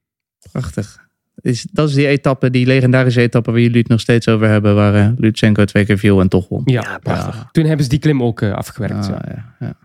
Prachtig. 0.51 1.04
Is, 1.36 1.62
dat 1.71 1.89
is 1.89 1.95
die 1.95 2.08
etappe, 2.08 2.49
die 2.49 2.65
legendarische 2.65 3.21
etappe 3.21 3.51
waar 3.51 3.60
jullie 3.60 3.80
het 3.80 3.88
nog 3.88 3.99
steeds 3.99 4.28
over 4.28 4.47
hebben. 4.47 4.75
Waar 4.75 4.95
eh, 4.95 5.12
Lutsenko 5.17 5.65
twee 5.65 5.86
keer 5.86 5.97
viel 5.97 6.19
en 6.21 6.28
toch 6.30 6.47
won. 6.47 6.62
Ja, 6.65 6.82
Ja, 6.82 6.97
prachtig. 6.97 7.36
Ja. 7.36 7.49
toen 7.51 7.65
hebben 7.65 7.84
ze 7.84 7.89
die 7.89 7.99
klim 7.99 8.23
ook 8.23 8.43
afgewerkt. 8.43 8.95
Ah, 8.95 9.08
ja. 9.10 9.21
ja, 9.28 9.56
ja. 9.60 9.78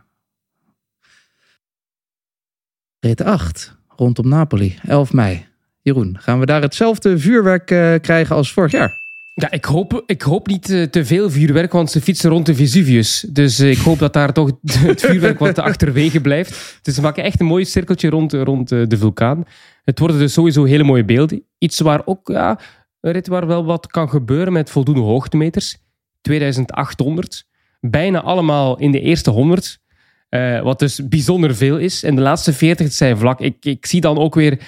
Rit 3.01 3.21
8, 3.23 3.77
rondom 3.89 4.29
Napoli, 4.29 4.79
11 4.83 5.13
mei. 5.13 5.47
Jeroen, 5.83 6.17
gaan 6.21 6.41
we 6.41 6.47
daar 6.47 6.63
hetzelfde 6.63 7.19
vuurwerk 7.19 7.71
eh, 7.71 7.95
krijgen 8.01 8.37
als 8.37 8.53
vorig 8.53 8.73
jaar? 8.73 8.99
Ja, 9.35 9.51
ik 9.51 9.65
hoop, 9.65 10.03
ik 10.07 10.23
hoop 10.23 10.47
niet 10.47 10.71
eh, 10.71 10.83
te 10.83 11.05
veel 11.05 11.31
vuurwerk, 11.31 11.73
want 11.73 11.91
ze 11.91 12.01
fietsen 12.01 12.31
rond 12.31 12.47
de 12.47 12.55
Vesuvius. 12.55 13.21
Dus 13.29 13.59
eh, 13.59 13.71
ik 13.71 13.79
hoop 13.79 13.99
dat 13.99 14.13
daar 14.13 14.33
toch 14.33 14.51
het 14.63 15.01
vuurwerk 15.01 15.39
wat 15.39 15.59
achterwege 15.59 16.21
blijft. 16.21 16.79
Dus 16.83 16.95
ze 16.95 17.01
maken 17.01 17.25
echt 17.25 17.41
een 17.41 17.47
mooi 17.47 17.65
cirkeltje 17.65 18.09
rond, 18.09 18.33
rond 18.33 18.69
de 18.69 18.97
vulkaan. 18.99 19.45
Het 19.85 19.99
worden 19.99 20.19
dus 20.19 20.33
sowieso 20.33 20.65
hele 20.65 20.85
mooie 20.85 21.05
beelden. 21.05 21.45
Iets 21.59 21.81
waar 21.81 22.03
ook, 22.05 22.29
ja, 22.29 22.59
rit 23.01 23.27
waar 23.27 23.47
wel 23.47 23.65
wat 23.65 23.87
kan 23.87 24.09
gebeuren 24.09 24.53
met 24.53 24.71
voldoende 24.71 25.01
hoogtemeters. 25.01 25.77
2800. 26.21 27.45
Bijna 27.81 28.23
allemaal 28.23 28.79
in 28.79 28.91
de 28.91 29.01
eerste 29.01 29.31
100. 29.31 29.81
Eh, 30.29 30.61
wat 30.61 30.79
dus 30.79 31.09
bijzonder 31.09 31.55
veel 31.55 31.79
is. 31.79 32.03
En 32.03 32.15
de 32.15 32.23
laatste 32.23 32.53
40 32.53 32.87
het 32.87 32.95
zijn 32.95 33.19
vlak. 33.19 33.41
Ik, 33.41 33.57
ik 33.61 33.87
zie 33.87 34.01
dan 34.01 34.19
ook 34.19 34.35
weer 34.35 34.61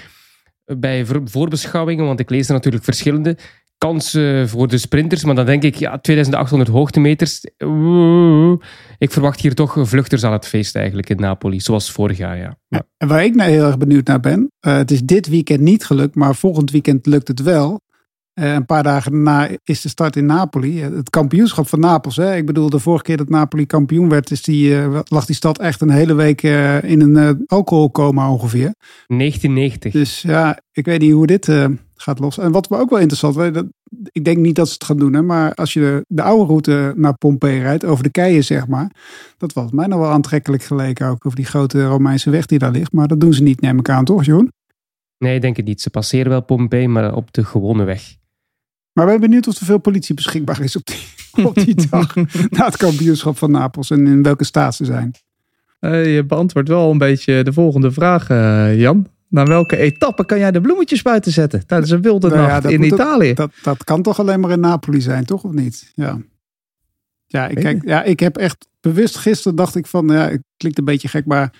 bij 0.64 1.04
voor- 1.04 1.20
voorbeschouwingen, 1.24 2.04
want 2.04 2.20
ik 2.20 2.30
lees 2.30 2.46
er 2.46 2.52
natuurlijk 2.52 2.84
verschillende 2.84 3.36
kansen 3.78 4.48
voor 4.48 4.68
de 4.68 4.78
sprinters. 4.78 5.24
Maar 5.24 5.34
dan 5.34 5.46
denk 5.46 5.62
ik, 5.62 5.74
ja, 5.74 5.98
2800 5.98 6.70
hoogtemeters. 6.70 7.46
Oeh. 7.64 8.60
Ik 8.98 9.10
verwacht 9.10 9.40
hier 9.40 9.54
toch 9.54 9.76
vluchters 9.80 10.24
aan 10.24 10.32
het 10.32 10.46
feest 10.46 10.76
eigenlijk 10.76 11.10
in 11.10 11.16
Napoli, 11.16 11.60
zoals 11.60 11.90
vorig 11.90 12.16
jaar. 12.18 12.36
Ja. 12.38 12.56
Ja. 12.68 12.82
En 12.96 13.08
waar 13.08 13.24
ik 13.24 13.34
nou 13.34 13.50
heel 13.50 13.64
erg 13.66 13.76
benieuwd 13.78 14.06
naar 14.06 14.20
ben. 14.20 14.52
eh, 14.60 14.76
het 14.76 14.90
is 14.90 15.02
dit 15.02 15.28
weekend 15.28 15.60
niet 15.60 15.84
gelukt, 15.84 16.14
maar 16.14 16.34
volgend 16.34 16.70
weekend 16.70 17.06
lukt 17.06 17.28
het 17.28 17.42
wel. 17.42 17.80
Eh, 18.34 18.52
een 18.52 18.66
paar 18.66 18.82
dagen 18.82 19.12
daarna 19.12 19.48
is 19.64 19.80
de 19.80 19.88
start 19.88 20.16
in 20.16 20.26
Napoli. 20.26 20.80
Het 20.80 21.10
kampioenschap 21.10 21.68
van 21.68 21.80
Napels. 21.80 22.16
Hè? 22.16 22.36
Ik 22.36 22.46
bedoel, 22.46 22.70
de 22.70 22.78
vorige 22.78 23.04
keer 23.04 23.16
dat 23.16 23.28
Napoli 23.28 23.66
kampioen 23.66 24.08
werd, 24.08 24.30
is 24.30 24.42
die, 24.42 24.76
eh, 24.78 25.00
lag 25.04 25.24
die 25.24 25.34
stad 25.34 25.58
echt 25.58 25.80
een 25.80 25.90
hele 25.90 26.14
week 26.14 26.42
eh, 26.42 26.82
in 26.82 27.00
een 27.00 27.42
alcoholcoma 27.46 28.30
ongeveer. 28.30 28.74
1990. 29.06 29.92
Dus 29.92 30.22
ja, 30.22 30.60
ik 30.72 30.84
weet 30.84 31.00
niet 31.00 31.12
hoe 31.12 31.26
dit 31.26 31.48
gaat 31.94 32.18
los. 32.18 32.38
En 32.38 32.52
wat 32.52 32.68
we 32.68 32.76
ook 32.76 32.90
wel 32.90 32.98
interessant, 32.98 33.54
dat 33.54 33.66
ik 34.12 34.24
denk 34.24 34.38
niet 34.38 34.56
dat 34.56 34.66
ze 34.66 34.72
het 34.72 34.84
gaan 34.84 34.98
doen. 34.98 35.12
Hè, 35.12 35.22
maar 35.22 35.54
als 35.54 35.72
je 35.72 35.80
de, 35.80 36.04
de 36.08 36.22
oude 36.22 36.44
route 36.44 36.92
naar 36.96 37.16
Pompeii 37.16 37.60
rijdt, 37.60 37.84
over 37.84 38.02
de 38.02 38.10
keien 38.10 38.44
zeg 38.44 38.66
maar. 38.66 38.90
Dat 39.38 39.52
was 39.52 39.70
mij 39.70 39.86
nog 39.86 39.98
wel 39.98 40.10
aantrekkelijk 40.10 40.62
geleken 40.62 41.06
ook. 41.06 41.26
Over 41.26 41.38
die 41.38 41.46
grote 41.46 41.84
Romeinse 41.84 42.30
weg 42.30 42.46
die 42.46 42.58
daar 42.58 42.70
ligt. 42.70 42.92
Maar 42.92 43.08
dat 43.08 43.20
doen 43.20 43.34
ze 43.34 43.42
niet, 43.42 43.60
neem 43.60 43.78
ik 43.78 43.88
aan, 43.88 44.04
toch 44.04 44.24
Joen? 44.24 44.52
Nee, 45.18 45.34
ik 45.34 45.40
denk 45.40 45.56
het 45.56 45.66
niet. 45.66 45.80
Ze 45.80 45.90
passeren 45.90 46.30
wel 46.30 46.42
Pompeii, 46.42 46.88
maar 46.88 47.14
op 47.14 47.32
de 47.32 47.44
gewone 47.44 47.84
weg. 47.84 48.20
Maar 48.92 49.06
zijn 49.08 49.20
benieuwd 49.20 49.48
of 49.48 49.58
er 49.60 49.66
veel 49.66 49.78
politie 49.78 50.14
beschikbaar 50.14 50.60
is 50.60 50.76
op 50.76 50.82
die, 50.86 51.44
op 51.46 51.54
die 51.54 51.88
dag. 51.90 52.14
na 52.50 52.64
het 52.64 52.76
kampioenschap 52.76 53.38
van 53.38 53.50
Napels. 53.50 53.90
En 53.90 54.06
in 54.06 54.22
welke 54.22 54.44
staat 54.44 54.74
ze 54.74 54.84
zijn. 54.84 55.14
Eh, 55.80 56.14
je 56.14 56.24
beantwoordt 56.24 56.68
wel 56.68 56.90
een 56.90 56.98
beetje 56.98 57.42
de 57.42 57.52
volgende 57.52 57.90
vraag, 57.92 58.28
eh, 58.30 58.80
Jan. 58.80 59.06
Naar 59.28 59.46
welke 59.46 59.76
etappe 59.76 60.24
kan 60.26 60.38
jij 60.38 60.50
de 60.50 60.60
bloemetjes 60.60 61.02
buiten 61.02 61.32
zetten 61.32 61.66
tijdens 61.66 61.90
een 61.90 62.02
wilde 62.02 62.28
Nou 62.28 62.46
nacht 62.48 62.64
in 62.64 62.78
ook- 62.78 62.84
Italië? 62.92 63.32
Dat, 63.34 63.50
dat 63.62 63.84
kan 63.84 64.02
toch 64.02 64.18
alleen 64.18 64.40
maar 64.40 64.50
in 64.50 64.60
Napoli 64.60 65.00
zijn, 65.00 65.24
toch? 65.24 65.44
Of 65.44 65.52
niet? 65.52 65.92
Ja. 65.94 66.18
Ja, 67.26 67.48
ik, 67.48 67.56
kijk, 67.56 67.82
ja, 67.84 68.02
ik 68.02 68.20
heb 68.20 68.36
echt 68.36 68.68
bewust 68.80 69.16
gisteren 69.16 69.56
dacht 69.56 69.74
ik 69.76 69.86
van, 69.86 70.06
ja, 70.08 70.28
het 70.28 70.42
klinkt 70.56 70.78
een 70.78 70.84
beetje 70.84 71.08
gek, 71.08 71.26
maar 71.26 71.52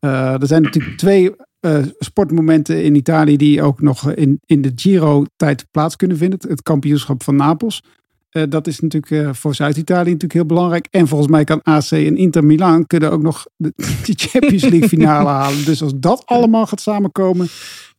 eh, 0.00 0.40
er 0.40 0.46
zijn 0.46 0.62
natuurlijk 0.62 0.96
twee 0.96 1.34
eh, 1.66 1.82
sportmomenten 1.98 2.84
in 2.84 2.94
Italië 2.94 3.36
die 3.36 3.62
ook 3.62 3.80
nog 3.80 4.12
in, 4.12 4.40
in 4.46 4.62
de 4.62 4.72
Giro-tijd 4.74 5.66
plaats 5.70 5.96
kunnen 5.96 6.16
vinden. 6.16 6.38
Het, 6.40 6.48
het 6.50 6.62
kampioenschap 6.62 7.22
van 7.22 7.36
Napels. 7.36 7.82
Eh, 8.30 8.42
dat 8.48 8.66
is 8.66 8.80
natuurlijk 8.80 9.12
eh, 9.12 9.32
voor 9.32 9.54
Zuid-Italië 9.54 10.04
natuurlijk 10.04 10.32
heel 10.32 10.46
belangrijk. 10.46 10.88
En 10.90 11.08
volgens 11.08 11.30
mij 11.30 11.44
kan 11.44 11.62
AC 11.62 11.90
en 11.90 12.16
Inter 12.16 12.44
Milan 12.44 12.86
kunnen 12.86 13.12
ook 13.12 13.22
nog 13.22 13.46
de, 13.56 13.72
de 14.06 14.12
Champions 14.16 14.62
League 14.62 14.88
finale 14.88 15.28
halen. 15.38 15.64
Dus 15.64 15.82
als 15.82 15.92
dat 15.96 16.22
allemaal 16.26 16.66
gaat 16.66 16.80
samenkomen 16.80 17.46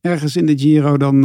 ergens 0.02 0.36
in 0.36 0.46
de 0.46 0.58
Giro, 0.58 0.98
dan, 0.98 1.20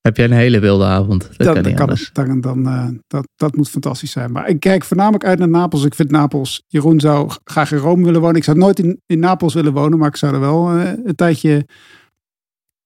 Heb 0.00 0.16
jij 0.16 0.24
een 0.24 0.32
hele 0.32 0.58
wilde 0.58 0.84
avond? 0.84 1.22
Dat, 1.22 1.36
dat, 1.36 1.54
kan 1.54 1.64
niet 1.64 1.74
kan, 1.74 1.80
anders. 1.80 2.10
dan, 2.12 2.40
dan, 2.40 2.66
eh, 2.66 2.88
dat, 3.06 3.28
dat 3.36 3.56
moet 3.56 3.70
fantastisch 3.70 4.10
zijn. 4.10 4.32
Maar 4.32 4.48
ik 4.48 4.60
kijk 4.60 4.84
voornamelijk 4.84 5.24
uit 5.24 5.38
naar 5.38 5.48
Napels. 5.48 5.84
Ik 5.84 5.94
vind 5.94 6.10
Napels, 6.10 6.62
Jeroen 6.66 7.00
zou 7.00 7.30
graag 7.44 7.72
in 7.72 7.78
Rome 7.78 8.04
willen 8.04 8.20
wonen. 8.20 8.36
Ik 8.36 8.44
zou 8.44 8.58
nooit 8.58 8.78
in, 8.78 9.00
in 9.06 9.18
Napels 9.18 9.54
willen 9.54 9.72
wonen, 9.72 9.98
maar 9.98 10.08
ik 10.08 10.16
zou 10.16 10.34
er 10.34 10.40
wel 10.40 10.70
eh, 10.70 10.92
een 11.04 11.14
tijdje 11.14 11.66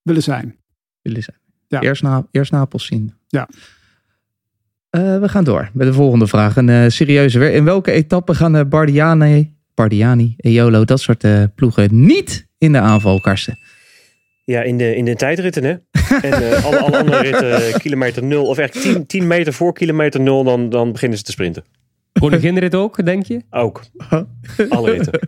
willen 0.03 0.23
zijn. 0.23 0.57
Jullie 1.01 1.23
zijn. 1.23 1.37
Ja. 1.67 1.81
Eerst, 1.81 2.03
na, 2.03 2.27
eerst 2.31 2.53
Napels 2.53 2.87
zien. 2.87 3.15
Ja. 3.27 3.49
Eh, 4.91 5.19
we 5.19 5.29
gaan 5.29 5.45
door 5.45 5.71
met 5.73 5.87
de 5.87 5.93
volgende 5.93 6.27
vraag. 6.27 6.57
Een 6.57 6.93
serieuze 6.93 7.39
weer. 7.39 7.53
In 7.53 7.65
welke 7.65 7.91
etappe 7.91 8.35
gaan 8.35 8.69
Bardiani, 8.69 9.57
Bardiani, 9.75 10.35
Eolo, 10.37 10.85
dat 10.85 11.01
soort 11.01 11.55
ploegen 11.55 12.05
niet 12.05 12.47
in 12.59 12.73
de 12.73 12.81
aanval, 12.81 13.21
Karsten? 13.21 13.59
Ja, 14.45 14.63
in 14.63 14.79
de, 14.79 14.97
in 14.97 15.05
de 15.05 15.15
tijdritten, 15.15 15.65
hè? 15.65 15.71
En 16.21 16.33
eh, 16.33 16.65
alle, 16.65 16.79
alle 16.79 16.99
andere 16.99 17.23
ritten, 17.31 17.67
eh, 17.67 17.75
kilometer 17.75 18.23
nul, 18.23 18.47
of 18.47 18.59
echt 18.59 18.83
10, 18.83 19.07
10 19.07 19.27
meter 19.27 19.53
voor 19.53 19.73
kilometer 19.73 20.21
nul, 20.21 20.45
dan, 20.45 20.71
dan 20.71 20.93
beginnen 20.93 21.19
ze 21.19 21.25
te 21.25 21.31
sprinten. 21.31 21.65
Koninginrit 22.21 22.75
ook, 22.75 23.05
denk 23.05 23.27
je? 23.27 23.43
Ook. 23.51 23.83
Alle 24.69 24.91
ritten. 24.91 25.21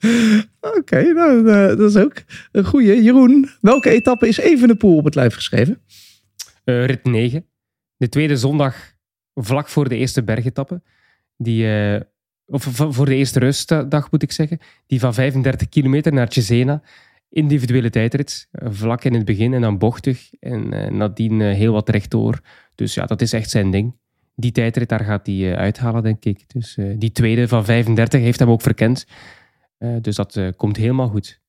Oké, 0.76 1.12
nou, 1.12 1.50
eh, 1.50 1.76
dat 1.76 1.90
is 1.90 1.96
ook 1.96 2.22
een 2.52 2.64
goeie. 2.64 3.02
Jeroen, 3.02 3.48
welke 3.60 3.90
etappe 3.90 4.28
is 4.28 4.38
Evenepoel 4.38 4.96
op 4.96 5.04
het 5.04 5.14
lijf 5.14 5.34
geschreven? 5.34 5.80
Eh, 6.64 6.84
rit 6.84 7.04
9. 7.04 7.46
De 7.96 8.08
tweede 8.08 8.36
zondag 8.36 8.94
vlak 9.34 9.68
voor 9.68 9.88
de 9.88 9.96
eerste 9.96 10.22
bergetappe. 10.22 10.82
Die, 11.36 11.68
eh, 11.68 12.00
of 12.46 12.68
voor 12.70 13.06
de 13.06 13.14
eerste 13.14 13.38
rustdag 13.38 14.10
moet 14.10 14.22
ik 14.22 14.32
zeggen. 14.32 14.58
Die 14.86 15.00
van 15.00 15.14
35 15.14 15.68
kilometer 15.68 16.12
naar 16.12 16.32
Cesena. 16.32 16.82
Individuele 17.36 17.90
tijdrit. 17.90 18.48
eh, 18.50 18.68
Vlak 18.70 19.04
in 19.04 19.14
het 19.14 19.24
begin 19.24 19.54
en 19.54 19.60
dan 19.60 19.78
bochtig. 19.78 20.30
En 20.40 20.72
eh, 20.72 20.90
nadien 20.90 21.40
eh, 21.40 21.54
heel 21.54 21.72
wat 21.72 21.88
rechtdoor. 21.88 22.40
Dus 22.74 22.94
ja, 22.94 23.06
dat 23.06 23.20
is 23.22 23.32
echt 23.32 23.50
zijn 23.50 23.70
ding. 23.70 23.96
Die 24.34 24.52
tijdrit, 24.52 24.88
daar 24.88 25.04
gaat 25.04 25.26
hij 25.26 25.56
uithalen, 25.56 26.02
denk 26.02 26.24
ik. 26.24 26.44
Dus 26.52 26.78
die 26.96 27.12
tweede 27.12 27.48
van 27.48 27.64
35 27.64 28.20
heeft 28.20 28.38
hem 28.38 28.50
ook 28.50 28.60
verkend. 28.60 29.06
Dus 30.00 30.16
dat 30.16 30.40
komt 30.56 30.76
helemaal 30.76 31.08
goed. 31.08 31.40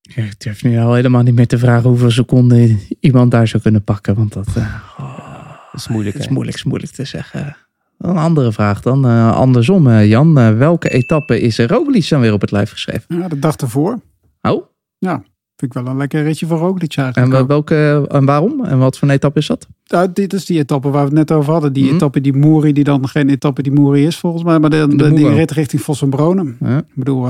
Ja, 0.00 0.22
Ik 0.24 0.40
durf 0.40 0.62
nu 0.62 0.78
al 0.78 0.94
helemaal 0.94 1.22
niet 1.22 1.34
meer 1.34 1.46
te 1.46 1.58
vragen 1.58 1.88
hoeveel 1.88 2.10
seconden 2.10 2.78
iemand 3.00 3.30
daar 3.30 3.48
zou 3.48 3.62
kunnen 3.62 3.84
pakken. 3.84 4.14
Want 4.14 4.32
dat, 4.32 4.54
Dat 4.54 5.80
is 5.80 5.88
moeilijk, 5.88 6.16
Het 6.16 6.24
is 6.24 6.30
moeilijk, 6.30 6.56
is 6.56 6.64
moeilijk 6.64 6.92
te 6.92 7.04
zeggen. 7.04 7.56
Een 8.04 8.16
andere 8.16 8.52
vraag 8.52 8.80
dan. 8.82 9.04
eh, 9.04 9.36
andersom, 9.36 9.86
eh, 9.86 10.08
Jan. 10.08 10.38
Eh, 10.38 10.56
welke 10.56 10.88
etappe 10.88 11.40
is 11.40 11.58
Roglic 11.58 12.08
dan 12.08 12.20
weer 12.20 12.32
op 12.32 12.40
het 12.40 12.50
lijf 12.50 12.70
geschreven? 12.70 13.18
Ja, 13.18 13.28
de 13.28 13.38
dag 13.38 13.56
ervoor. 13.56 13.98
Oh, 14.42 14.64
Vind 15.56 15.74
ik 15.76 15.82
wel 15.82 15.92
een 15.92 15.98
lekker 15.98 16.22
ritje 16.22 16.46
voor 16.46 16.58
Roglic 16.58 16.94
en, 16.96 17.02
eigenlijk. 17.02 17.34
ook. 17.42 17.48
welke, 17.48 18.04
en 18.08 18.24
waarom? 18.24 18.64
En 18.64 18.78
wat 18.78 18.98
voor 18.98 19.08
een 19.08 19.14
etappe 19.14 19.38
is 19.38 19.46
dat? 19.46 19.66
Nou, 19.86 20.08
dit 20.12 20.32
is 20.32 20.44
die 20.46 20.58
etappe 20.58 20.88
waar 20.90 21.00
we 21.08 21.08
het 21.18 21.28
net 21.28 21.32
over 21.38 21.52
hadden. 21.52 21.72
Die 21.72 21.84
Mhm. 21.84 21.94
etappe 21.94 22.20
die 22.20 22.32
Moeri, 22.36 22.72
die 22.72 22.84
dan 22.84 23.08
geen 23.08 23.28
etappe 23.28 23.62
die 23.62 23.72
Moeri 23.72 24.06
is 24.06 24.18
volgens 24.18 24.42
mij. 24.44 24.58
Maar 24.58 24.70
de, 24.70 24.86
de, 24.88 24.96
De 24.96 25.12
die 25.12 25.28
rit 25.28 25.50
richting 25.50 25.82
Vossenbronen. 25.82 26.56
Ja. 26.60 26.78
Ik 26.78 26.84
bedoel, 26.94 27.28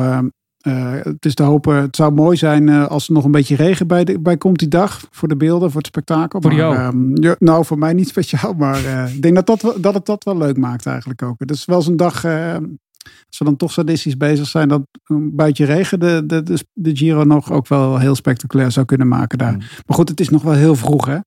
eh, 0.65 0.93
het 1.03 1.25
is 1.25 1.35
te 1.35 1.43
hopen. 1.43 1.75
Het 1.77 1.97
zou 1.97 2.13
mooi 2.13 2.37
zijn 2.37 2.69
eh, 2.69 2.87
als 2.87 3.07
er 3.07 3.13
nog 3.13 3.25
een 3.25 3.31
beetje 3.31 3.57
regen 3.57 3.87
bij, 3.87 4.05
de, 4.05 4.21
bij 4.21 4.37
komt 4.37 4.59
die 4.59 4.69
dag. 4.69 5.07
Voor 5.11 5.29
de 5.29 5.37
beelden, 5.37 5.71
voor 5.71 5.81
het 5.81 5.87
spektakel. 5.87 6.41
Voor 6.41 6.51
maar, 6.51 6.61
jou? 6.61 6.75
ehm, 6.77 7.23
ja, 7.23 7.37
nou, 7.39 7.65
voor 7.65 7.79
mij 7.79 7.93
niet 7.93 8.09
speciaal. 8.15 8.53
Maar 8.53 8.85
eh, 8.85 9.15
ik 9.15 9.23
denk 9.23 9.35
dat, 9.35 9.47
dat, 9.47 9.77
dat 9.83 9.95
het 9.95 10.07
dat 10.07 10.25
wel 10.25 10.37
leuk 10.37 10.57
maakt 10.57 10.87
eigenlijk 10.87 11.23
ook. 11.23 11.39
Het 11.39 11.51
is 11.51 11.65
wel 11.65 11.83
zo'n 11.83 11.97
dag... 11.97 12.25
als 12.25 13.39
we 13.39 13.45
dan 13.45 13.57
toch 13.57 13.73
sadistisch 13.73 14.17
bezig 14.17 14.47
zijn, 14.47 14.69
dat 14.69 14.83
een 15.05 15.35
buitje 15.35 15.65
regen 15.65 16.01
de, 16.01 16.23
de, 16.27 16.43
de, 16.43 16.67
de 16.73 16.97
Giro 16.97 17.25
nog 17.25 17.53
ook 17.53 17.69
wel 17.69 17.99
heel 17.99 18.15
spectaculair 18.15 18.73
zou 18.73 18.87
kunnen 18.87 19.09
maken 19.09 19.39
daar. 19.39 19.53
Mm. 19.53 19.59
Maar 19.59 19.97
goed, 19.97 20.09
het 20.09 20.21
is 20.21 20.29
nog 20.29 20.43
wel 20.43 20.53
heel 20.53 20.77
vroeg 20.77 21.07
hè. 21.07 21.19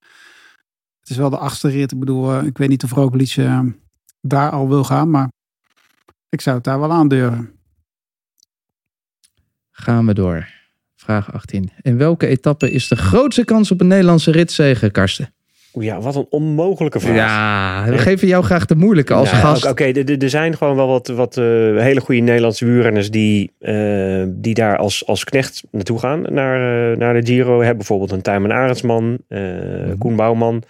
Het 1.00 1.10
is 1.10 1.18
wel 1.18 1.30
de 1.30 1.38
achtste 1.38 1.68
rit. 1.68 1.92
Ik 1.92 2.00
bedoel, 2.00 2.44
ik 2.44 2.58
weet 2.58 2.70
niet 2.70 2.84
of 2.84 2.92
Roglic 2.92 3.36
daar 4.22 4.50
al 4.52 4.68
wil 4.68 4.84
gaan, 4.84 5.10
maar 5.10 5.32
ik 6.30 6.42
zou 6.42 6.56
het 6.56 6.66
daar 6.66 6.80
wel 6.80 6.92
aandurven. 6.92 7.57
Gaan 9.80 10.06
we 10.06 10.14
door. 10.14 10.48
Vraag 10.96 11.34
18. 11.34 11.70
In 11.82 11.98
welke 11.98 12.28
etappe 12.28 12.72
is 12.72 12.88
de 12.88 12.96
grootste 12.96 13.46
kans 13.46 13.72
op 13.72 13.82
een 13.82 13.88
Nederlandse 13.88 14.32
ritzege, 14.32 14.90
Karsten? 14.90 15.32
Ja, 15.80 16.00
wat 16.00 16.16
een 16.16 16.26
onmogelijke 16.30 17.00
vraag. 17.00 17.16
Ja, 17.16 17.86
we 17.92 17.98
geven 17.98 18.28
jou 18.28 18.44
graag 18.44 18.66
de 18.66 18.76
moeilijke 18.76 19.14
als 19.14 19.32
Nou, 19.32 19.44
gast. 19.44 19.66
Oké, 19.66 19.84
er- 19.84 20.10
er- 20.10 20.24
er 20.24 20.30
zijn 20.30 20.58
gewoon 20.58 20.76
wel 20.76 20.88
wat, 20.88 21.08
wat 21.08 21.38
eh, 21.38 21.44
hele 21.78 22.00
goede 22.00 22.22
Nederlandse 22.22 22.66
wielrenners 22.66 23.12
die, 23.12 23.52
eh, 23.60 24.24
die 24.28 24.54
daar 24.54 24.78
als, 24.78 25.06
als 25.06 25.24
knecht 25.24 25.64
naartoe 25.72 26.00
gaan, 26.00 26.22
naar, 26.30 26.92
eh, 26.92 26.98
naar 26.98 27.14
de 27.14 27.26
Giro. 27.26 27.58
Hebben 27.58 27.78
bijvoorbeeld 27.78 28.12
een 28.12 28.22
Tijmen 28.22 28.52
Arendsman, 28.52 29.18
Mhm. 29.30 29.98
Koen 29.98 30.16
Bouwman. 30.16 30.64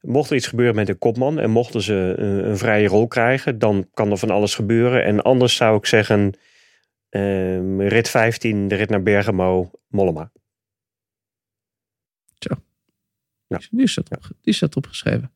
Mocht 0.00 0.30
er 0.30 0.36
iets 0.36 0.46
gebeuren 0.46 0.74
met 0.74 0.86
de 0.86 0.94
kopman 0.94 1.38
en 1.38 1.50
mochten 1.50 1.82
ze 1.82 2.14
een, 2.16 2.48
een 2.48 2.58
vrije 2.58 2.88
rol 2.88 3.06
krijgen, 3.06 3.58
dan 3.58 3.86
kan 3.94 4.10
er 4.10 4.16
van 4.18 4.30
alles 4.30 4.54
gebeuren. 4.54 5.04
En 5.04 5.22
anders 5.22 5.56
zou 5.56 5.76
ik 5.76 5.86
zeggen, 5.86 6.32
ehm, 7.08 7.80
rit 7.80 8.08
15, 8.08 8.68
de 8.68 8.74
rit 8.74 8.88
naar 8.88 9.02
Bergamo, 9.02 9.70
Mollema. 9.88 10.30
Ja. 13.48 13.60
Die 13.70 13.82
is 13.82 13.94
dat, 13.94 14.10
op, 14.10 14.22
die 14.22 14.52
is 14.52 14.58
dat 14.58 14.76
opgeschreven. 14.76 15.30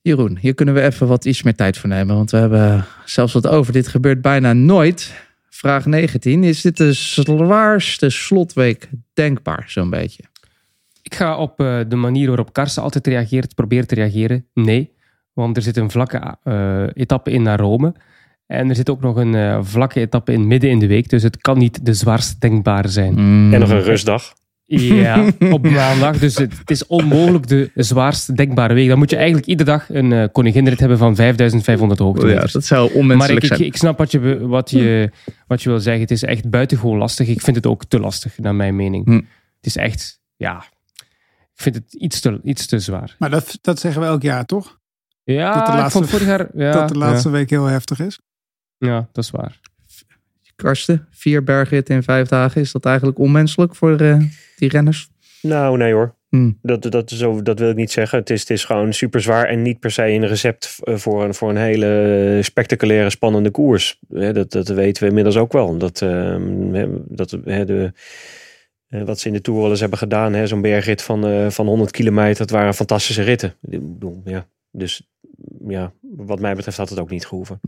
Jeroen, 0.00 0.38
hier 0.38 0.54
kunnen 0.54 0.74
we 0.74 0.82
even 0.82 1.06
wat 1.06 1.24
iets 1.24 1.42
meer 1.42 1.54
tijd 1.54 1.78
voor 1.78 1.88
nemen. 1.88 2.16
Want 2.16 2.30
we 2.30 2.36
hebben 2.36 2.86
zelfs 3.04 3.32
wat 3.32 3.46
over. 3.46 3.72
Dit 3.72 3.88
gebeurt 3.88 4.22
bijna 4.22 4.52
nooit. 4.52 5.14
Vraag 5.48 5.86
19. 5.86 6.44
Is 6.44 6.60
dit 6.60 6.76
de 6.76 6.92
zwaarste 6.92 8.10
slotweek 8.10 8.88
denkbaar, 9.12 9.64
zo'n 9.66 9.90
beetje? 9.90 10.22
Ik 11.02 11.14
ga 11.14 11.36
op 11.36 11.60
eh, 11.60 11.80
de 11.88 11.96
manier 11.96 12.26
waarop 12.26 12.52
Karsten 12.52 12.82
altijd 12.82 13.06
reageert, 13.06 13.54
proberen 13.54 13.86
te 13.86 13.94
reageren. 13.94 14.46
Nee, 14.54 14.92
want 15.32 15.56
er 15.56 15.62
zit 15.62 15.76
een 15.76 15.90
vlakke 15.90 16.36
eh, 16.42 16.86
etappe 16.92 17.30
in 17.30 17.42
naar 17.42 17.60
Rome. 17.60 17.94
En 18.46 18.68
er 18.68 18.74
zit 18.74 18.90
ook 18.90 19.00
nog 19.00 19.16
een 19.16 19.34
eh, 19.34 19.58
vlakke 19.62 20.00
etappe 20.00 20.32
in 20.32 20.46
midden 20.46 20.70
in 20.70 20.78
de 20.78 20.86
week. 20.86 21.08
Dus 21.08 21.22
het 21.22 21.36
kan 21.38 21.58
niet 21.58 21.86
de 21.86 21.94
zwaarst 21.94 22.40
denkbare 22.40 22.88
zijn. 22.88 23.12
Mm. 23.14 23.54
En 23.54 23.60
nog 23.60 23.70
een 23.70 23.82
rustdag. 23.82 24.32
Ja, 24.66 25.24
op 25.50 25.68
maandag. 25.70 26.18
Dus 26.18 26.36
het, 26.38 26.58
het 26.58 26.70
is 26.70 26.86
onmogelijk 26.86 27.46
de 27.46 27.70
zwaarst 27.74 28.36
denkbare 28.36 28.74
week. 28.74 28.88
Dan 28.88 28.98
moet 28.98 29.10
je 29.10 29.16
eigenlijk 29.16 29.46
iedere 29.46 29.70
dag 29.70 29.88
een 29.90 30.12
eh 30.12 30.24
koninginrit 30.32 30.80
hebben 30.80 30.98
van 30.98 31.14
5500 31.14 31.98
Ja, 32.00 32.04
hoogtemeters. 32.06 32.52
dat 32.52 32.64
zou 32.64 32.88
maar 32.88 32.96
onmenselijk 32.98 33.44
ik, 33.44 33.50
ik, 33.50 33.56
zijn. 33.56 33.68
ik 33.68 33.76
snap 33.76 33.98
wat 33.98 34.10
je, 34.10 34.46
wat, 34.46 34.70
je, 34.70 35.10
wat 35.46 35.62
je 35.62 35.68
wil 35.68 35.80
zeggen. 35.80 36.02
Het 36.02 36.10
is 36.10 36.22
echt 36.22 36.50
buitengewoon 36.50 36.98
lastig. 36.98 37.28
Ik 37.28 37.40
vind 37.40 37.56
het 37.56 37.66
ook 37.66 37.84
te 37.84 38.00
lastig, 38.00 38.38
naar 38.38 38.54
mijn 38.54 38.76
mening. 38.76 39.04
Hm. 39.04 39.12
Het 39.56 39.66
is 39.66 39.76
echt, 39.76 40.20
ja... 40.36 40.64
Ik 41.56 41.60
vind 41.62 41.74
het 41.74 41.94
iets 41.94 42.20
te, 42.20 42.40
iets 42.42 42.66
te 42.66 42.78
zwaar. 42.78 43.16
Maar 43.18 43.30
dat, 43.30 43.58
dat 43.60 43.78
zeggen 43.80 44.00
we 44.00 44.06
elk 44.06 44.22
jaar, 44.22 44.44
toch? 44.44 44.78
Ja, 45.24 45.54
Dat 45.54 45.66
de 45.66 45.72
ik 45.72 45.78
laatste- 45.78 45.98
vond 45.98 46.10
vorig 46.10 46.26
jaar... 46.26 46.48
Ja, 46.54 46.72
dat 46.80 46.88
de 46.88 46.98
laatste 46.98 47.30
week 47.30 47.50
heel 47.50 47.64
heftig 47.64 48.00
is. 48.00 48.20
Ja, 48.78 49.08
dat 49.12 49.24
is 49.24 49.30
waar. 49.30 49.60
Karsten, 50.56 51.06
vier 51.10 51.44
bergritten 51.44 51.94
in 51.94 52.02
vijf 52.02 52.28
dagen. 52.28 52.60
Is 52.60 52.72
dat 52.72 52.84
eigenlijk 52.84 53.18
onmenselijk 53.18 53.74
voor 53.74 54.00
eh, 54.00 54.20
die 54.56 54.68
renners? 54.68 55.08
Nou, 55.42 55.76
nee 55.76 55.92
hoor. 55.92 56.14
Hm. 56.28 56.52
Dat, 56.62 56.82
dat, 56.82 57.10
is 57.10 57.22
over, 57.22 57.44
dat 57.44 57.58
wil 57.58 57.70
ik 57.70 57.76
niet 57.76 57.90
zeggen. 57.90 58.18
Het 58.18 58.30
is, 58.30 58.40
het 58.40 58.50
is 58.50 58.64
gewoon 58.64 58.92
super 58.92 59.20
zwaar 59.20 59.46
en 59.46 59.62
niet 59.62 59.80
per 59.80 59.90
se 59.90 60.08
een 60.08 60.26
recept 60.26 60.78
eh, 60.82 60.96
voor 60.96 61.24
een, 61.24 61.34
voor 61.34 61.50
een 61.50 61.56
hele 61.56 62.38
spectaculaire, 62.42 63.10
spannende 63.10 63.50
koers. 63.50 63.98
Hè, 64.12 64.32
dat, 64.32 64.50
dat 64.50 64.68
weten 64.68 65.02
we 65.02 65.08
inmiddels 65.08 65.36
ook 65.36 65.52
wel. 65.52 65.78
Dat, 65.78 66.02
ehm, 66.02 66.88
dat 67.08 67.38
hè, 67.44 67.64
de, 67.64 67.92
eh, 68.88 69.02
wat 69.02 69.20
ze 69.20 69.26
in 69.26 69.32
de 69.32 69.40
Tour 69.40 69.60
wel 69.60 69.70
eens 69.70 69.80
hebben 69.80 69.98
gedaan. 69.98 70.32
hè, 70.32 70.46
Zo'n 70.46 70.60
bergrit 70.60 71.02
van, 71.02 71.26
eh, 71.26 71.50
van 71.50 71.66
100 71.66 71.90
kilometer. 71.90 72.38
Dat 72.38 72.50
waren 72.50 72.74
fantastische 72.74 73.22
ritten. 73.22 73.54
Ik 73.62 73.92
bedoel, 73.92 74.22
ja. 74.24 74.46
Dus 74.70 75.12
ja, 75.68 75.92
wat 76.00 76.40
mij 76.40 76.54
betreft 76.54 76.76
had 76.76 76.88
het 76.88 76.98
ook 76.98 77.10
niet 77.10 77.26
gehoeven. 77.26 77.60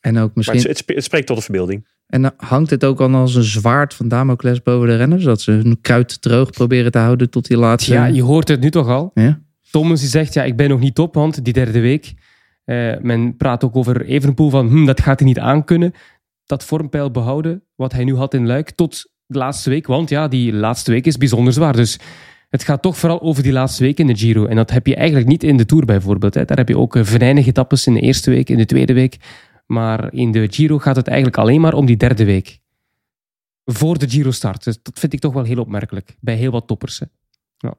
En 0.00 0.18
ook 0.18 0.34
misschien... 0.34 0.58
het, 0.58 0.66
het, 0.66 0.76
spe- 0.78 0.94
het 0.94 1.04
spreekt 1.04 1.26
tot 1.26 1.36
de 1.36 1.42
verbeelding. 1.42 1.86
En 2.06 2.22
dan 2.22 2.32
hangt 2.36 2.70
het 2.70 2.84
ook 2.84 3.00
al 3.00 3.14
als 3.14 3.34
een 3.34 3.42
zwaard 3.42 3.94
van 3.94 4.08
Damocles 4.08 4.62
boven 4.62 4.88
de 4.88 4.96
renners? 4.96 5.24
Dat 5.24 5.40
ze 5.40 5.50
hun 5.50 5.78
kruid 5.80 6.22
droog 6.22 6.50
proberen 6.50 6.92
te 6.92 6.98
houden 6.98 7.30
tot 7.30 7.46
die 7.48 7.56
laatste... 7.56 7.92
Ja, 7.92 8.06
je 8.06 8.22
hoort 8.22 8.48
het 8.48 8.60
nu 8.60 8.70
toch 8.70 8.88
al. 8.88 9.10
Ja? 9.14 9.40
Thomas 9.70 10.00
die 10.00 10.08
zegt, 10.08 10.34
ja, 10.34 10.44
ik 10.44 10.56
ben 10.56 10.68
nog 10.68 10.80
niet 10.80 10.94
top, 10.94 11.14
want 11.14 11.44
die 11.44 11.52
derde 11.52 11.80
week. 11.80 12.14
eh, 12.64 12.94
men 13.00 13.36
praat 13.36 13.64
ook 13.64 13.76
over 13.76 14.04
Evenepoel 14.04 14.50
van, 14.50 14.68
hm, 14.68 14.84
dat 14.84 15.00
gaat 15.00 15.18
hij 15.18 15.28
niet 15.28 15.38
aankunnen. 15.38 15.92
Dat 16.46 16.64
vormpeil 16.64 17.10
behouden, 17.10 17.62
wat 17.74 17.92
hij 17.92 18.04
nu 18.04 18.14
had 18.16 18.34
in 18.34 18.46
Luik, 18.46 18.70
tot 18.70 19.12
de 19.26 19.38
laatste 19.38 19.70
week. 19.70 19.86
Want 19.86 20.08
ja, 20.08 20.28
die 20.28 20.52
laatste 20.52 20.90
week 20.90 21.06
is 21.06 21.16
bijzonder 21.16 21.52
zwaar. 21.52 21.72
Dus 21.72 21.98
het 22.48 22.64
gaat 22.64 22.82
toch 22.82 22.98
vooral 22.98 23.20
over 23.20 23.42
die 23.42 23.52
laatste 23.52 23.82
week 23.82 23.98
in 23.98 24.06
de 24.06 24.16
Giro. 24.16 24.46
En 24.46 24.56
dat 24.56 24.70
heb 24.70 24.86
je 24.86 24.94
eigenlijk 24.96 25.28
niet 25.28 25.42
in 25.42 25.56
de 25.56 25.66
Tour 25.66 25.84
bijvoorbeeld. 25.84 26.34
Hè. 26.34 26.44
Daar 26.44 26.56
heb 26.56 26.68
je 26.68 26.78
ook 26.78 26.96
eh, 26.96 27.04
venijnige 27.04 27.48
etappes 27.48 27.86
in 27.86 27.94
de 27.94 28.00
eerste 28.00 28.30
week, 28.30 28.50
in 28.50 28.56
de 28.56 28.64
tweede 28.66 28.92
week. 28.92 29.16
Maar 29.68 30.12
in 30.12 30.32
de 30.32 30.48
Giro 30.50 30.78
gaat 30.78 30.96
het 30.96 31.06
eigenlijk 31.06 31.38
alleen 31.38 31.60
maar 31.60 31.74
om 31.74 31.86
die 31.86 31.96
derde 31.96 32.24
week. 32.24 32.60
Voor 33.64 33.98
de 33.98 34.08
Giro 34.08 34.30
start. 34.30 34.64
Dus 34.64 34.82
dat 34.82 34.98
vind 34.98 35.12
ik 35.12 35.20
toch 35.20 35.32
wel 35.32 35.44
heel 35.44 35.60
opmerkelijk. 35.60 36.16
Bij 36.20 36.34
heel 36.34 36.50
wat 36.50 36.66
toppers. 36.66 36.98
Hè. 36.98 37.06
Ja. 37.56 37.74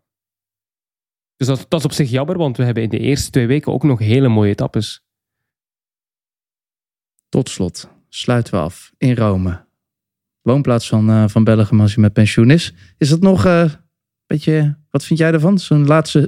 Dus 1.36 1.48
dat, 1.48 1.66
dat 1.68 1.80
is 1.80 1.86
op 1.86 1.92
zich 1.92 2.10
jammer, 2.10 2.38
want 2.38 2.58
we 2.58 2.64
hebben 2.64 2.84
in 2.84 2.90
de 2.90 3.00
eerste 3.00 3.32
twee 3.32 3.48
weken 3.48 3.74
ook 3.74 3.84
nog 3.84 4.00
hele 4.00 4.28
mooie 4.28 4.52
etappes. 4.52 5.04
Tot 7.30 7.50
slot 7.50 7.90
sluiten 8.10 8.54
we 8.54 8.60
af 8.60 8.94
in 8.98 9.16
Rome. 9.16 9.66
Woonplaats 10.42 10.88
van, 10.88 11.10
eh, 11.10 11.28
van 11.28 11.44
Belgium 11.44 11.82
als 11.82 11.94
je 11.94 12.02
met 12.02 12.14
pensioen 12.14 12.52
is. 12.52 12.74
Is 12.98 13.10
dat 13.10 13.22
nog 13.22 13.46
een 13.46 13.72
beetje... 14.28 14.78
Wat 14.90 15.06
vind 15.06 15.20
jij 15.20 15.32
ervan? 15.32 15.60
Zo'n 15.60 15.86
laatste 15.86 16.26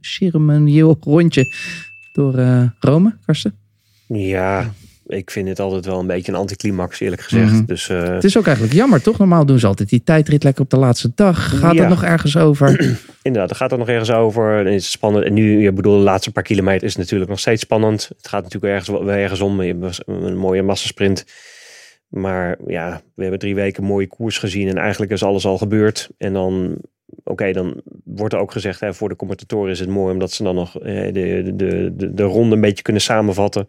ceremonieel 0.00 0.96
rondje 1.00 1.54
door 2.12 2.38
eh, 2.38 2.70
Rome, 2.80 3.18
Karsten? 3.24 3.65
Ja, 4.06 4.72
ik 5.06 5.30
vind 5.30 5.48
het 5.48 5.60
altijd 5.60 5.84
wel 5.86 5.98
een 5.98 6.06
beetje 6.06 6.32
een 6.32 6.38
anticlimax, 6.38 7.00
eerlijk 7.00 7.22
gezegd. 7.22 7.52
Mhm. 7.52 7.64
Dus 7.64 7.88
eh, 7.88 8.02
Het 8.02 8.24
is 8.24 8.38
ook 8.38 8.44
eigenlijk 8.46 8.76
jammer, 8.76 9.02
toch? 9.02 9.18
Normaal 9.18 9.46
doen 9.46 9.58
ze 9.58 9.66
altijd 9.66 9.88
die 9.88 10.02
tijdrit 10.02 10.42
lekker 10.44 10.62
op 10.62 10.70
de 10.70 10.76
laatste 10.76 11.12
dag. 11.14 11.58
Gaat 11.58 11.74
Ja. 11.74 11.80
het 11.80 11.88
nog 11.88 12.04
ergens 12.04 12.36
over? 12.36 12.96
inderdaad, 13.22 13.50
er 13.50 13.56
gaat 13.56 13.72
er 13.72 13.78
nog 13.78 13.88
ergens 13.88 14.10
over. 14.10 14.58
En 14.58 14.72
is 14.72 14.82
het 14.82 14.92
spannend. 14.92 15.24
En 15.24 15.32
nu, 15.32 15.60
je 15.62 15.72
bedoel, 15.72 15.96
de 15.98 16.04
laatste 16.04 16.32
paar 16.32 16.42
kilometer 16.42 16.86
is 16.86 16.96
natuurlijk 16.96 17.30
nog 17.30 17.40
steeds 17.40 17.62
spannend. 17.62 18.10
Het 18.16 18.28
gaat 18.28 18.42
natuurlijk 18.42 18.72
ergens, 18.72 18.88
wel 18.98 19.10
ergens 19.12 19.40
om. 19.40 19.62
Je 19.62 19.76
hebt 19.80 19.98
een 20.06 20.36
mooie 20.36 20.62
massasprint. 20.62 21.24
Maar 22.08 22.56
ja, 22.66 23.00
we 23.14 23.22
hebben 23.22 23.40
drie 23.40 23.54
weken 23.54 23.82
een 23.82 23.88
mooie 23.88 24.06
koers 24.06 24.38
gezien. 24.38 24.68
En 24.68 24.76
eigenlijk 24.76 25.12
is 25.12 25.22
alles 25.22 25.46
al 25.46 25.58
gebeurd. 25.58 26.08
En 26.18 26.32
dan, 26.32 26.76
oké, 27.26 27.52
dan 27.52 27.82
wordt 28.04 28.34
er 28.34 28.40
ook 28.40 28.52
gezegd, 28.52 28.80
hè, 28.80 28.94
voor 28.94 29.08
de 29.08 29.16
commentatoren 29.16 29.70
is 29.70 29.80
het 29.80 29.88
mooi 29.88 30.12
omdat 30.12 30.32
ze 30.32 30.42
dan 30.42 30.54
nog 30.54 30.80
eh, 30.80 31.12
de, 31.12 31.52
de, 31.56 31.92
de, 31.96 32.14
de 32.14 32.22
ronde 32.22 32.54
een 32.54 32.60
beetje 32.60 32.82
kunnen 32.82 33.02
samenvatten. 33.02 33.68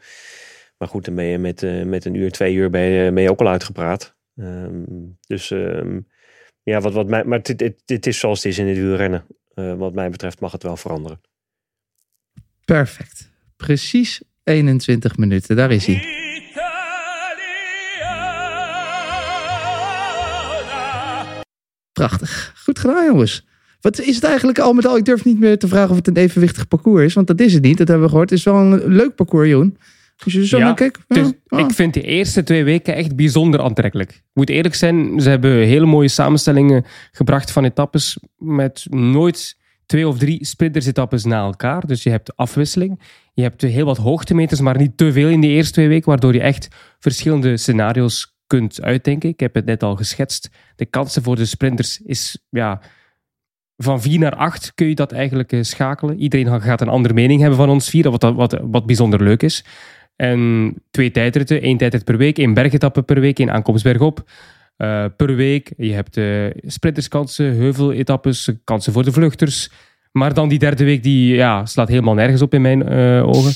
Maar 0.78 0.88
goed, 0.88 1.06
dan 1.06 1.16
ben 1.16 1.26
je 1.26 1.38
met, 1.38 1.64
eh, 1.64 1.84
met 1.84 2.06
een 2.06 2.14
uur, 2.14 2.32
twee 2.32 2.54
uur 2.54 2.70
ben 2.70 2.82
je, 2.82 3.12
ben 3.12 3.24
je 3.24 3.32
ook 3.32 3.40
al 3.40 3.48
uitgepraat. 3.48 4.16
Ehm, 4.36 4.84
dus 5.28 5.52
ehm, 5.52 6.00
ja, 6.64 6.80
wat, 6.80 6.94
wat 6.94 7.08
mij, 7.08 7.24
maar 7.24 7.42
dit, 7.42 7.58
dit, 7.60 7.82
dit 7.86 8.08
is 8.08 8.20
zoals 8.20 8.44
het 8.44 8.52
is 8.52 8.58
in 8.58 8.68
het 8.68 8.78
wielrennen. 8.78 9.26
Eh, 9.54 9.74
wat 9.74 9.94
mij 9.94 10.10
betreft 10.10 10.40
mag 10.40 10.52
het 10.52 10.64
wel 10.64 10.78
veranderen. 10.78 11.22
Perfect. 12.66 13.32
Precies 13.56 14.22
21 14.44 15.18
minuten, 15.18 15.56
daar 15.56 15.72
is 15.72 15.86
hij. 15.86 16.16
Prachtig. 21.94 22.54
Goed 22.64 22.80
gedaan, 22.80 23.06
jongens. 23.06 23.47
Wat 23.82 24.00
is 24.00 24.16
het 24.16 24.24
eigenlijk 24.24 24.60
al 24.60 24.74
met 24.74 24.86
al? 24.86 24.98
Ik 24.98 25.06
durf 25.06 25.26
niet 25.26 25.40
meer 25.40 25.58
te 25.58 25.68
vragen 25.68 25.90
of 25.90 25.96
het 25.96 26.08
een 26.08 26.18
evenwichtig 26.18 26.68
parcours 26.68 27.04
is. 27.04 27.14
Want 27.14 27.28
dat 27.28 27.40
is 27.40 27.54
het 27.54 27.64
niet. 27.64 27.78
Dat 27.78 27.88
hebben 27.88 28.06
we 28.06 28.12
gehoord. 28.12 28.30
Het 28.30 28.40
is 28.40 28.46
wel 28.46 28.56
een 28.56 28.88
leuk 28.88 29.16
parcours, 29.16 29.50
Joen. 29.50 29.78
Als 30.24 30.34
je 30.34 30.48
zo 30.48 30.58
Ja, 30.58 30.64
naar 30.64 30.74
kijkt. 30.74 31.00
Dus 31.08 31.28
ja, 31.28 31.58
ja. 31.58 31.66
ik 31.66 31.72
vind 31.72 31.94
de 31.94 32.02
eerste 32.02 32.44
twee 32.44 32.64
weken 32.64 32.96
echt 32.96 33.16
bijzonder 33.16 33.62
aantrekkelijk. 33.62 34.10
Ik 34.12 34.24
moet 34.34 34.50
eerlijk 34.50 34.76
zijn, 34.76 35.22
ze 35.22 35.30
hebben 35.30 35.52
hele 35.52 35.86
mooie 35.86 36.08
samenstellingen 36.08 36.86
gebracht 37.12 37.52
van 37.52 37.64
etappes 37.64 38.18
met 38.38 38.86
nooit 38.90 39.58
twee 39.86 40.08
of 40.08 40.18
drie 40.18 40.46
sprinters-etappes 40.46 41.24
na 41.24 41.40
elkaar. 41.40 41.88
Dus 41.88 42.04
je 42.04 42.10
hebt 42.10 42.36
afwisseling. 42.36 43.02
Je 43.34 43.42
hebt 43.42 43.62
heel 43.62 43.86
wat 43.86 43.98
hoogtemeters, 43.98 44.60
maar 44.60 44.78
niet 44.78 44.98
te 44.98 45.12
veel 45.12 45.30
in 45.30 45.42
de 45.42 45.48
eerste 45.48 45.74
twee 45.74 45.88
weken, 45.88 46.10
waardoor 46.10 46.34
je 46.34 46.42
echt 46.42 46.68
verschillende 47.00 47.58
scenario's 47.58 48.36
kunt 48.48 48.82
uitdenken. 48.82 49.30
Ik 49.30 49.40
heb 49.40 49.56
het 49.56 49.66
net 49.66 49.84
al 49.84 49.96
geschetst. 49.96 50.50
De 50.76 50.86
kansen 50.86 51.24
voor 51.24 51.36
de 51.36 51.46
sprinters 51.46 52.02
is 52.02 52.46
ja, 52.50 52.82
van 53.78 54.02
4 54.02 54.20
naar 54.20 54.36
8 54.36 54.72
kun 54.76 54.88
je 54.88 54.96
dat 54.96 55.12
eigenlijk 55.12 55.52
eh, 55.52 55.62
schakelen. 55.62 56.20
Iedereen 56.20 56.62
gaat 56.62 56.82
een 56.82 56.88
andere 56.88 57.14
mening 57.14 57.40
hebben 57.40 57.58
van 57.58 57.70
ons 57.70 57.90
vier, 57.90 58.10
wat, 58.10 58.22
wat, 58.22 58.60
wat 58.62 58.86
bijzonder 58.86 59.24
leuk 59.24 59.44
is. 59.44 59.66
En 60.16 60.74
twee 60.92 61.12
tijdritten, 61.12 61.62
één 61.62 61.78
tijdrit 61.78 62.04
per 62.04 62.18
week, 62.18 62.38
één 62.38 62.54
bergetappe 62.54 63.02
per 63.02 63.20
week, 63.20 63.40
één 63.40 63.52
aankomst 63.52 63.84
bergop 63.84 64.30
eh, 64.78 65.06
per 65.18 65.36
week. 65.36 65.74
Je 65.78 65.94
hebt 65.94 66.18
eh 66.18 66.46
sprinterskansen, 66.62 67.56
heuveletappes, 67.56 68.52
kansen 68.64 68.94
voor 68.94 69.04
de 69.04 69.12
vluchters. 69.12 69.72
Maar 70.12 70.34
dan 70.34 70.50
die 70.50 70.60
derde 70.60 70.84
week, 70.84 71.04
die 71.04 71.36
ja, 71.36 71.66
slaat 71.66 71.88
helemaal 71.88 72.14
nergens 72.14 72.42
op 72.42 72.54
in 72.54 72.62
mijn 72.62 72.90
ogen. 73.24 73.54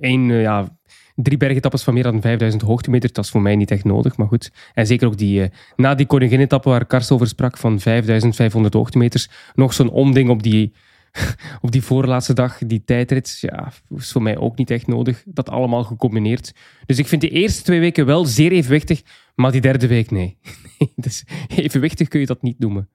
Eén, 0.00 0.26
ja, 0.26 0.78
drie 1.14 1.36
bergetappes 1.36 1.82
van 1.82 1.94
meer 1.94 2.02
dan 2.02 2.20
5000 2.20 2.62
hoogtemeters, 2.62 3.12
dat 3.12 3.24
is 3.24 3.30
voor 3.30 3.42
mij 3.42 3.56
niet 3.56 3.70
echt 3.70 3.84
nodig, 3.84 4.16
maar 4.16 4.26
goed. 4.26 4.52
En 4.74 4.86
zeker 4.86 5.06
ook 5.06 5.18
die, 5.18 5.42
eh, 5.42 5.50
na 5.76 5.94
die 5.94 6.06
koningin-etappe 6.06 6.68
waar 6.68 6.86
Karst 6.86 7.10
over 7.10 7.26
sprak, 7.26 7.58
van 7.58 7.80
5500 7.80 8.74
hoogtemeters, 8.74 9.28
nog 9.54 9.72
zo'n 9.72 9.90
omding 9.90 10.28
op 10.28 10.42
die, 10.42 10.72
op 11.60 11.70
die 11.70 11.82
voorlaatste 11.82 12.32
dag, 12.32 12.58
die 12.58 12.82
tijdrit, 12.84 13.38
ja, 13.40 13.72
is 13.96 14.12
voor 14.12 14.22
mij 14.22 14.36
ook 14.36 14.56
niet 14.56 14.70
echt 14.70 14.86
nodig. 14.86 15.22
Dat 15.26 15.48
allemaal 15.48 15.84
gecombineerd. 15.84 16.54
Dus 16.86 16.98
ik 16.98 17.06
vind 17.06 17.20
de 17.20 17.30
eerste 17.30 17.62
twee 17.62 17.80
weken 17.80 18.06
wel 18.06 18.24
zeer 18.24 18.52
evenwichtig, 18.52 19.02
maar 19.34 19.52
die 19.52 19.60
derde 19.60 19.86
week 19.86 20.10
nee. 20.10 20.38
nee 20.78 20.92
dus 20.96 21.24
evenwichtig 21.56 22.08
kun 22.08 22.20
je 22.20 22.26
dat 22.26 22.42
niet 22.42 22.58
noemen. 22.58 22.88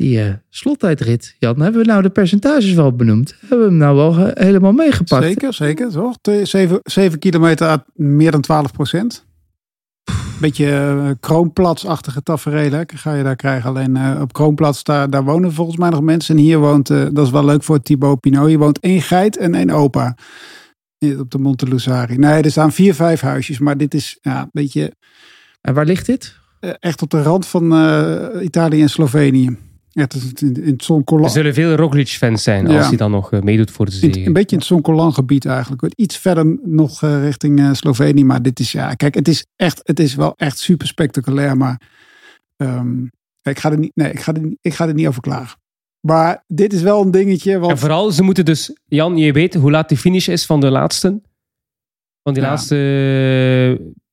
Die 0.00 0.22
eh, 0.22 0.34
slottijdrit, 0.48 1.36
Jan, 1.38 1.60
hebben 1.60 1.80
we 1.80 1.86
nou 1.86 2.02
de 2.02 2.10
percentages 2.10 2.72
wel 2.72 2.92
benoemd? 2.92 3.34
Hebben 3.40 3.58
we 3.58 3.64
hem 3.64 3.76
nou 3.76 3.96
wel 3.96 4.26
eh, 4.26 4.44
helemaal 4.44 4.72
meegepakt? 4.72 5.24
Zeker, 5.24 5.54
zeker. 5.54 5.90
Twee- 6.20 6.44
Zeven, 6.44 6.80
zeven 6.82 7.18
kilometer 7.18 7.66
à 7.66 7.84
meer 7.94 8.30
dan 8.30 8.40
12 8.40 8.72
procent. 8.72 9.26
Beetje 10.40 10.66
eh, 10.70 11.10
kroonplatsachtige 11.20 12.22
tafereelen 12.22 12.84
ga 12.94 13.14
je 13.14 13.22
daar 13.22 13.36
krijgen. 13.36 13.68
Alleen 13.70 14.20
op 14.20 14.32
kroonplats, 14.32 14.84
daar, 14.84 15.10
daar 15.10 15.24
wonen 15.24 15.52
volgens 15.52 15.76
mij 15.76 15.88
nog 15.90 16.00
mensen. 16.00 16.36
En 16.36 16.42
hier 16.42 16.58
woont, 16.58 16.86
dat 16.88 17.18
is 17.18 17.30
wel 17.30 17.44
leuk 17.44 17.62
voor 17.62 17.82
Thibaut 17.82 18.20
Pinot, 18.20 18.46
hier 18.48 18.58
woont 18.58 18.78
één 18.80 19.02
geit 19.02 19.36
en 19.36 19.54
één 19.54 19.70
opa. 19.70 20.16
Op 21.18 21.30
de 21.30 21.38
Monte 21.38 21.68
Lusari. 21.68 22.16
Nee, 22.18 22.42
er 22.42 22.50
staan 22.50 22.72
vier, 22.72 22.94
vijf 22.94 23.20
huisjes. 23.20 23.58
Maar 23.58 23.76
dit 23.76 23.94
is 23.94 24.18
ja, 24.20 24.40
een 24.42 24.48
beetje 24.52 24.92
En 25.60 25.74
waar 25.74 25.86
ligt 25.86 26.06
dit? 26.06 26.38
echt 26.60 27.02
op 27.02 27.10
de 27.10 27.22
rand 27.22 27.46
van 27.46 27.64
Italië 28.42 28.82
en 28.82 28.90
Slovenië. 28.90 29.56
Echt 29.92 30.40
in, 30.42 30.54
in 30.62 30.72
het. 30.72 31.10
Er 31.10 31.30
zullen 31.30 31.54
veel 31.54 31.74
Roglic-fans 31.74 32.42
zijn 32.42 32.66
als 32.66 32.74
Ja. 32.74 32.88
hij 32.88 32.96
dan 32.96 33.10
nog 33.10 33.32
eh, 33.32 33.40
meedoet 33.40 33.70
voor 33.70 33.86
de 33.86 33.92
zege. 33.92 34.26
een 34.26 34.32
beetje 34.32 34.50
in 34.52 34.58
het 34.58 34.66
Zoncolan 34.66 35.14
gebied 35.14 35.46
eigenlijk. 35.46 35.92
Iets 35.96 36.16
verder 36.16 36.58
nog 36.64 37.02
eh, 37.02 37.22
richting 37.22 37.58
eh, 37.60 37.72
Slovenië. 37.72 38.24
Maar 38.24 38.42
dit 38.42 38.60
is 38.60 38.72
ja, 38.72 38.94
kijk, 38.94 39.14
het 39.14 39.28
is 39.28 39.46
echt, 39.56 39.80
het 39.82 40.00
is 40.00 40.14
wel 40.14 40.34
echt 40.36 40.58
super 40.58 40.86
spectaculair. 40.86 41.56
Maar 41.56 41.80
ehm, 42.56 43.02
ik, 43.42 43.58
ga 43.58 43.70
er 43.70 43.78
niet, 43.78 43.92
nee, 43.94 44.12
ik, 44.12 44.20
ga 44.20 44.34
er, 44.34 44.56
ik 44.60 44.74
ga 44.74 44.88
er 44.88 44.94
niet 44.94 45.06
over 45.06 45.20
klagen. 45.22 45.58
Maar 46.00 46.44
dit 46.46 46.72
is 46.72 46.82
wel 46.82 47.02
een 47.02 47.10
dingetje. 47.10 47.58
En 47.68 47.78
vooral, 47.78 48.10
ze 48.10 48.22
moeten 48.22 48.44
dus... 48.44 48.76
Jan, 48.86 49.16
je 49.16 49.32
weet 49.32 49.54
hoe 49.54 49.70
laat 49.70 49.88
de 49.88 49.96
finish 49.96 50.28
is 50.28 50.46
van 50.46 50.60
de 50.60 50.70
laatste? 50.70 51.20
Van 52.22 52.34
die 52.34 52.42
Ja. 52.42 52.48
laatste 52.48 52.76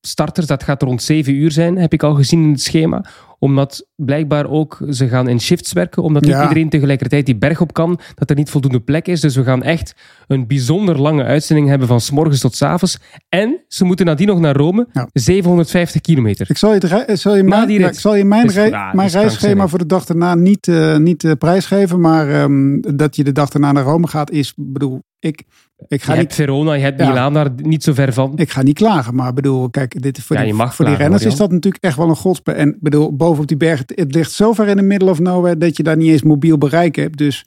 starters, 0.00 0.46
dat 0.46 0.62
gaat 0.62 0.82
rond 0.82 1.02
7 1.02 1.34
uur 1.34 1.50
zijn, 1.52 1.76
heb 1.76 1.92
ik 1.92 2.02
al 2.02 2.14
gezien 2.14 2.42
in 2.42 2.50
het 2.50 2.60
schema. 2.60 3.04
Omdat 3.38 3.86
blijkbaar 3.96 4.50
ook, 4.50 4.78
ze 4.90 5.08
gaan 5.08 5.28
in 5.28 5.40
shifts 5.40 5.72
werken, 5.72 6.02
omdat 6.02 6.22
niet 6.22 6.34
iedereen 6.34 6.68
tegelijkertijd 6.68 7.26
die 7.26 7.36
berg 7.36 7.60
op 7.60 7.72
kan, 7.72 7.98
dat 8.14 8.30
er 8.30 8.36
niet 8.36 8.50
voldoende 8.50 8.80
plek 8.80 9.06
is. 9.08 9.20
Dus 9.20 9.36
we 9.36 9.42
gaan 9.42 9.62
echt 9.62 9.94
een 10.26 10.46
bijzonder 10.46 11.00
lange 11.00 11.24
uitzending 11.24 11.68
hebben 11.68 11.88
van 11.88 12.00
s 12.00 12.10
morgens 12.10 12.40
tot 12.40 12.54
s 12.54 12.62
avonds. 12.62 12.98
En 13.28 13.64
ze 13.68 13.84
moeten 13.84 14.06
nadien 14.06 14.26
nog 14.26 14.40
naar 14.40 14.56
Rome, 14.56 14.88
Ja. 14.92 15.08
750 15.12 16.00
kilometer. 16.00 16.50
ik 16.50 16.56
zal 16.56 16.74
je, 16.74 17.06
zal 17.12 17.36
je, 17.36 17.42
mijn, 17.42 17.68
rit. 17.68 17.86
ik 17.86 18.00
zal 18.00 18.14
je 18.14 18.24
mijn, 18.24 18.52
mijn 18.92 19.06
is 19.06 19.14
reisschema 19.14 19.68
voor 19.68 19.78
de 19.78 19.86
dag 19.86 20.04
daarna 20.04 20.34
niet, 20.34 20.68
eh, 20.68 20.96
niet 20.96 21.24
eh, 21.24 21.32
prijsgeven. 21.32 22.00
Maar 22.00 22.30
ehm, 22.30 22.80
dat 22.96 23.16
je 23.16 23.24
de 23.24 23.32
dag 23.32 23.48
daarna 23.48 23.72
naar 23.72 23.84
Rome 23.84 24.06
gaat 24.06 24.30
is, 24.30 24.52
bedoel, 24.56 25.02
ik, 25.18 25.42
ik 25.88 26.02
ga 26.02 26.12
je 26.12 26.18
niet 26.18 26.28
hebt 26.28 26.40
Verona, 26.40 26.72
je 26.72 26.82
hebt 26.82 27.00
Ja. 27.00 27.08
Milaan 27.08 27.34
daar 27.34 27.50
niet 27.56 27.82
zo 27.82 27.92
ver 27.92 28.12
van. 28.12 28.32
Ik 28.36 28.50
ga 28.50 28.62
niet 28.62 28.76
klagen, 28.76 29.14
maar 29.14 29.32
bedoel, 29.32 29.70
kijk, 29.70 30.02
dit, 30.02 30.20
voor, 30.20 30.36
Ja, 30.36 30.42
die, 30.42 30.54
voor 30.54 30.84
die 30.84 30.94
renners 30.94 31.22
hoor, 31.22 31.32
is 31.32 31.38
dat 31.38 31.50
natuurlijk 31.50 31.84
echt 31.84 31.96
wel 31.96 32.08
een 32.08 32.16
godspe. 32.16 32.52
En 32.52 32.76
bedoel, 32.80 33.16
bovenop 33.16 33.46
die 33.46 33.56
berg, 33.56 33.82
het, 33.86 34.14
ligt 34.14 34.32
zo 34.32 34.52
ver 34.52 34.68
in 34.68 34.76
de 34.76 34.82
middle 34.82 35.10
of 35.10 35.18
nowhere 35.18 35.58
dat 35.58 35.76
je 35.76 35.82
daar 35.82 35.96
niet 35.96 36.10
eens 36.10 36.22
mobiel 36.22 36.58
bereik 36.58 36.96
hebt. 36.96 37.18
Dus 37.18 37.44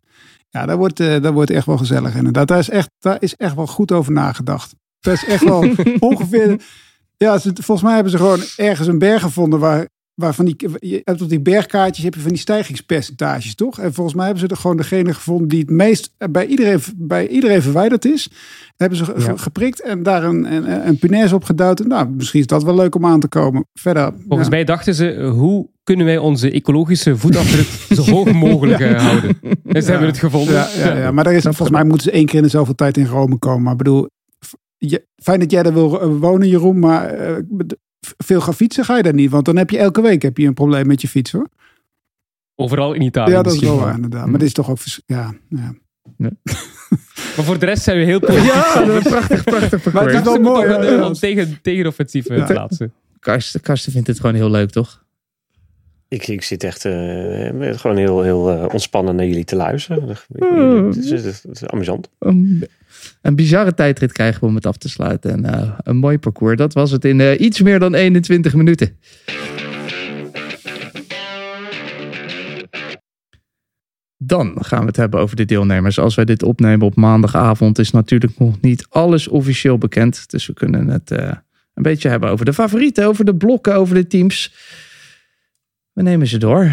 ja, 0.50 0.66
daar 0.66 0.78
wordt, 0.78 1.00
eh 1.00 1.22
daar 1.22 1.34
wordt 1.34 1.50
echt 1.50 1.66
wel 1.66 1.78
gezellig. 1.78 2.16
Inderdaad, 2.16 2.48
daar 2.48 2.60
is, 2.60 2.70
echt, 2.70 2.90
daar 3.00 3.18
is 3.20 3.36
echt 3.36 3.56
wel 3.56 3.68
goed 3.68 3.92
over 3.92 4.12
nagedacht. 4.12 4.76
Dat 5.00 5.14
is 5.14 5.26
echt 5.26 5.44
wel 5.44 5.70
ongeveer. 6.10 6.62
Ja, 7.18 7.38
ze, 7.38 7.52
volgens 7.54 7.82
mij 7.82 7.94
hebben 7.94 8.12
ze 8.12 8.18
gewoon 8.18 8.42
ergens 8.56 8.88
een 8.88 9.00
berg 9.00 9.22
gevonden 9.22 9.60
waar, 9.60 9.88
waarvan 10.22 10.45
die, 10.45 10.55
je 10.80 11.01
hebt 11.03 11.22
op 11.22 11.30
die 11.30 11.41
bergkaartjes 11.41 12.03
heb 12.05 12.13
je 12.13 12.19
van 12.19 12.30
die 12.30 12.39
stijgingspercentages, 12.39 13.55
toch? 13.55 13.80
En 13.80 13.93
volgens 13.93 14.15
mij 14.15 14.26
hebben 14.26 14.43
ze 14.43 14.49
er 14.49 14.61
gewoon 14.61 14.78
degene 14.78 15.13
gevonden 15.13 15.47
die 15.47 15.59
het 15.59 15.69
meest 15.69 16.13
bij 16.32 16.45
iedereen, 16.45 16.80
bij 16.95 17.28
iedereen 17.28 17.61
verwijderd 17.61 18.05
is. 18.05 18.30
Hebben 18.76 18.97
ze 18.97 19.13
Ja. 19.17 19.38
geprikt 19.38 19.82
en 19.82 20.03
daar 20.03 20.24
een, 20.24 20.53
een, 20.53 20.88
een 20.88 20.97
punaise 20.97 21.36
op 21.36 21.43
geduwd. 21.43 21.80
En 21.80 21.88
nou, 21.88 22.09
misschien 22.09 22.39
is 22.39 22.47
dat 22.47 22.63
wel 22.63 22.76
leuk 22.76 22.95
om 22.95 23.05
aan 23.05 23.19
te 23.19 23.28
komen. 23.28 23.65
Verder. 23.74 24.13
Volgens 24.28 24.49
ja. 24.49 24.55
mij 24.55 24.63
dachten 24.63 24.95
ze, 24.95 25.32
hoe 25.36 25.69
kunnen 25.84 26.05
wij 26.05 26.17
onze 26.17 26.51
ecologische 26.51 27.17
voetafdruk 27.17 27.67
zo 27.97 28.11
hoog 28.11 28.32
mogelijk 28.32 28.80
eh, 28.80 29.01
houden? 29.01 29.38
En 29.65 29.84
ze 29.84 29.89
hebben 29.89 30.09
het 30.09 30.17
gevonden. 30.17 30.67
Ja, 30.78 31.11
maar 31.11 31.24
daar 31.24 31.34
is, 31.34 31.43
volgens 31.43 31.69
mij 31.69 31.84
moeten 31.84 32.03
ze 32.03 32.11
één 32.11 32.26
keer 32.26 32.38
in 32.38 32.43
de 32.43 32.49
zoveel 32.49 32.76
tijd 32.76 32.97
in 32.97 33.05
Rome 33.05 33.38
komen. 33.38 33.61
Maar 33.61 33.72
ik 33.72 33.78
bedoel, 33.78 34.07
fijn 35.24 35.39
dat 35.39 35.51
jij 35.51 35.63
daar 35.63 35.74
wil 35.74 36.01
eh, 36.01 36.07
wonen, 36.19 36.47
Jeroen. 36.47 36.80
Maar 36.80 37.09
eh, 37.09 37.36
veel 38.18 38.41
gaan 38.41 38.54
fietsen 38.54 38.86
ga 38.86 38.97
je 38.97 39.04
daar 39.04 39.14
niet. 39.14 39.32
Want 39.32 39.45
dan 39.45 39.56
heb 39.58 39.70
je 39.70 39.78
elke 39.78 40.02
week 40.02 40.22
heb 40.22 40.38
je 40.38 40.47
een 40.47 40.54
probleem 40.54 40.88
met 40.88 41.02
je 41.02 41.08
fiets 41.08 41.32
hoor. 41.32 41.47
Overal 42.56 42.93
in 42.93 43.02
Italië 43.02 43.32
ja, 43.32 43.41
dat 43.41 43.54
is 43.54 43.60
wel 43.60 43.80
waar 43.80 43.95
inderdaad. 43.95 44.26
Maar 44.28 44.39
dit 44.39 44.47
is 44.47 44.54
toch 44.54 44.70
ook... 44.70 44.78
Ja, 45.06 45.34
ja. 45.49 45.74
Maar 47.36 47.45
voor 47.45 47.60
de 47.60 47.66
rest 47.66 47.84
zijn 47.84 47.97
we 47.97 48.04
heel 48.04 48.20
positief. 48.30 48.52
Ja, 48.54 48.82
een 48.88 49.02
prachtig, 49.02 49.43
prachtig 49.43 49.93
Maar 49.93 50.06
het 50.06 50.14
is 50.14 50.22
wel 50.22 50.39
mooi. 50.39 50.68
toch 50.70 51.08
een 51.08 51.14
tegen, 51.14 51.60
tegenoffensief 51.62 52.26
eh, 52.28 52.38
Ja. 52.38 52.45
plaatsen. 52.45 52.93
Karsten, 53.20 53.62
Karsten 53.62 53.91
vindt 53.91 54.08
het 54.08 54.20
gewoon 54.20 54.36
heel 54.36 54.49
leuk, 54.49 54.70
toch? 54.70 55.04
Ik, 56.12 56.28
ik 56.28 56.41
zit 56.41 56.64
echt 56.64 56.86
eh, 56.86 57.51
met 57.51 57.78
gewoon 57.78 57.97
heel, 57.97 58.22
heel 58.22 58.49
eh, 58.51 58.66
ontspannen 58.74 59.16
naar 59.16 59.26
jullie 59.26 59.43
te 59.43 59.55
luisteren. 59.55 60.07
Het 60.07 60.95
is, 60.97 61.09
het 61.09 61.26
is- 61.26 61.43
het 61.43 61.55
is 61.62 61.66
amusant. 61.68 62.09
Een, 62.20 62.68
een 63.22 63.36
bizarre 63.36 63.74
tijdrit 63.74 64.12
krijgen 64.12 64.41
we 64.41 64.47
om 64.47 64.55
het 64.55 64.66
af 64.66 64.78
te 64.78 64.89
sluiten. 64.89 65.32
En 65.32 65.45
eh, 65.53 65.72
een 65.84 65.97
mooi 65.97 66.20
parcours. 66.20 66.57
Dat 66.57 66.74
was 66.74 66.91
het 66.91 67.05
in 67.05 67.22
eh, 67.22 67.39
iets 67.39 67.62
meer 67.62 67.80
dan 67.80 67.93
21 67.93 68.53
minuten. 68.53 68.97
Dan 74.18 74.57
gaan 74.59 74.80
we 74.80 74.86
het 74.86 74.95
hebben 74.95 75.20
over 75.20 75.36
de 75.36 75.45
deelnemers. 75.45 75.99
Als 75.99 76.16
wij 76.16 76.26
dit 76.26 76.43
opnemen 76.43 76.86
op 76.86 76.95
maandagavond 76.95 77.80
is 77.80 77.91
natuurlijk 77.91 78.39
nog 78.39 78.62
niet 78.62 78.86
alles 78.89 79.28
officieel 79.28 79.78
bekend. 79.78 80.30
Dus 80.30 80.45
we 80.47 80.53
kunnen 80.53 80.88
het 80.88 81.12
eh, 81.12 81.32
een 81.74 81.84
beetje 81.84 82.09
hebben 82.09 82.30
over 82.30 82.45
de 82.45 82.53
favorieten, 82.53 83.05
over 83.07 83.26
de 83.26 83.36
blokken, 83.36 83.76
over 83.76 83.95
de 83.95 84.07
teams. 84.07 84.53
We 85.94 86.02
nemen 86.02 86.28
ze 86.28 86.38
door. 86.38 86.72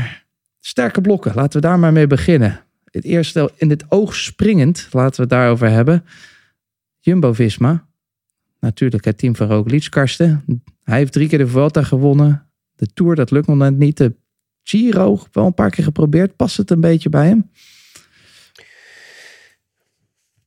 Sterke 0.61 1.01
blokken, 1.01 1.35
laten 1.35 1.61
we 1.61 1.67
daar 1.67 1.79
maar 1.79 1.93
mee 1.93 2.07
beginnen. 2.07 2.65
Het 2.85 3.05
eerste 3.05 3.51
in 3.57 3.71
het 3.71 3.85
oog 3.89 4.15
springend, 4.15 4.89
laten 4.91 5.17
we 5.17 5.21
het 5.21 5.31
daarover 5.31 5.71
hebben. 5.71 6.05
Jumbo-Visma. 6.99 7.87
Natuurlijk 8.61 9.05
het 9.05 9.19
team 9.19 9.37
van 9.37 9.49
Roglic. 9.49 9.89
Hij 10.83 10.99
heeft 10.99 11.13
drie 11.13 11.29
keer 11.29 11.39
de 11.39 11.47
Vuelta 11.47 11.83
gewonnen. 11.83 12.51
De 12.75 12.87
Tour, 12.87 13.15
dat 13.15 13.31
lukt 13.31 13.47
nog 13.47 13.57
net 13.57 13.79
niet. 13.79 13.97
De 13.97 14.15
Giro, 14.63 15.21
wel 15.33 15.47
een 15.47 15.55
paar 15.55 15.71
keer 15.71 15.85
geprobeerd. 15.85 16.37
Past 16.37 16.57
het 16.57 16.71
een 16.71 16.81
beetje 16.81 17.09
bij 17.09 17.27
hem? 17.27 17.51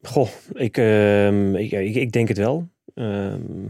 Goh, 0.02 0.30
ik, 0.54 0.78
ehm, 0.78 1.56
ik, 1.56 1.72
ik, 1.72 1.96
ik 1.96 2.12
denk 2.12 2.28
het 2.28 2.38
wel. 2.38 2.70
Ehm, 2.94 3.66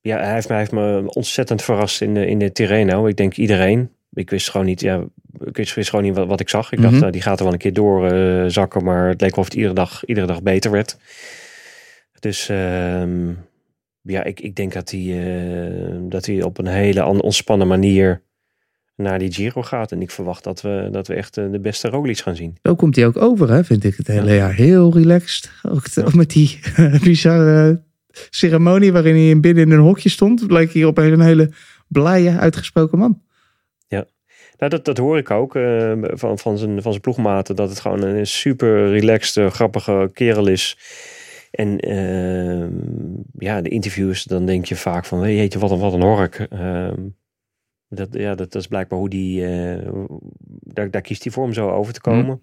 ja, 0.00 0.18
hij 0.18 0.32
heeft, 0.32 0.48
me, 0.48 0.54
hij 0.54 0.62
heeft 0.62 0.72
me 0.72 1.08
ontzettend 1.08 1.62
verrast 1.62 2.00
in 2.00 2.14
de, 2.14 2.26
in 2.26 2.38
de 2.38 2.52
Tirreno. 2.52 3.06
Ik 3.06 3.16
denk 3.16 3.36
iedereen. 3.36 3.90
Ik 4.16 4.30
wist 4.30 4.50
gewoon 4.50 4.66
niet, 4.66 4.80
ja, 4.80 5.04
ik 5.44 5.56
wist, 5.56 5.74
wist 5.74 5.90
gewoon 5.90 6.04
niet 6.04 6.16
wat, 6.16 6.26
wat 6.26 6.40
ik 6.40 6.48
zag. 6.48 6.72
Ik 6.72 6.78
dacht, 6.80 6.90
Mhm. 6.92 7.00
nou, 7.00 7.12
die 7.12 7.22
gaat 7.22 7.38
er 7.38 7.44
wel 7.44 7.52
een 7.52 7.58
keer 7.58 7.72
door 7.72 8.06
eh, 8.10 8.44
zakken, 8.46 8.84
maar 8.84 9.08
het 9.08 9.20
leek 9.20 9.30
wel 9.30 9.38
of 9.38 9.44
het 9.44 9.54
iedere 9.54 9.74
dag, 9.74 10.04
iedere 10.04 10.26
dag 10.26 10.42
beter 10.42 10.70
werd. 10.70 10.96
Dus 12.20 12.48
ehm, 12.48 13.28
ja, 14.02 14.24
ik, 14.24 14.40
ik 14.40 14.54
denk 14.56 14.72
dat 14.72 14.90
hij, 14.90 15.00
eh, 15.00 15.96
dat 16.08 16.26
hij 16.26 16.42
op 16.42 16.58
een 16.58 16.66
hele 16.66 17.02
an- 17.02 17.22
ontspannen 17.22 17.66
manier 17.68 18.22
naar 18.94 19.18
die 19.18 19.32
Giro 19.32 19.62
gaat. 19.62 19.92
En 19.92 20.02
ik 20.02 20.10
verwacht 20.10 20.44
dat 20.44 20.60
we, 20.60 20.88
dat 20.92 21.06
we 21.08 21.14
echt 21.14 21.36
eh, 21.36 21.44
de 21.50 21.60
beste 21.60 21.88
Roglic 21.88 22.18
gaan 22.18 22.36
zien. 22.36 22.56
Zo 22.62 22.74
komt 22.74 22.96
hij 22.96 23.06
ook 23.06 23.16
over, 23.16 23.50
hè, 23.50 23.64
vind 23.64 23.84
ik 23.84 23.96
het 23.96 24.06
hele 24.06 24.34
jaar. 24.34 24.54
Heel 24.54 24.92
relaxed. 24.94 25.50
Ook, 25.62 25.84
met 26.14 26.30
die 26.30 26.58
bizarre 27.02 27.82
ceremonie 28.30 28.92
waarin 28.92 29.14
hij 29.14 29.28
in 29.28 29.40
binnen 29.40 29.64
in 29.64 29.70
een 29.70 29.78
hokje 29.78 30.08
stond. 30.08 30.46
Bleek 30.46 30.72
hij 30.72 30.84
opeens 30.84 31.12
een 31.12 31.20
hele 31.20 31.50
blije, 31.88 32.38
uitgesproken 32.38 32.98
man. 32.98 33.20
Nou, 34.58 34.70
dat, 34.70 34.84
dat 34.84 34.96
hoor 34.96 35.18
ik 35.18 35.30
ook 35.30 35.56
eh, 35.56 35.92
van, 36.00 36.38
van, 36.38 36.58
zijn, 36.58 36.82
van 36.82 36.90
zijn 36.90 37.02
ploegmaten. 37.02 37.56
Dat 37.56 37.68
het 37.68 37.80
gewoon 37.80 38.02
een 38.02 38.26
super 38.26 38.90
relaxed, 38.90 39.44
eh, 39.44 39.50
grappige 39.50 40.10
kerel 40.12 40.46
is. 40.46 40.78
En 41.50 41.78
ehm, 41.78 42.72
ja, 43.38 43.60
de 43.60 43.68
interviews, 43.68 44.24
dan 44.24 44.46
denk 44.46 44.64
je 44.64 44.76
vaak 44.76 45.04
van... 45.04 45.34
Jeetje, 45.34 45.58
wat 45.58 45.70
een, 45.70 45.78
wat 45.78 45.92
een 45.92 46.02
hork. 46.02 46.38
Ehm, 46.50 47.08
dat, 47.88 48.08
ja, 48.10 48.34
dat, 48.34 48.52
dat 48.52 48.62
is 48.62 48.68
blijkbaar 48.68 48.98
hoe 48.98 49.08
die... 49.08 49.46
eh, 49.46 49.92
daar, 50.60 50.90
daar 50.90 51.02
kiest 51.02 51.22
hij 51.22 51.32
voor 51.32 51.44
om 51.44 51.52
zo 51.52 51.70
over 51.70 51.92
te 51.92 52.00
komen. 52.00 52.42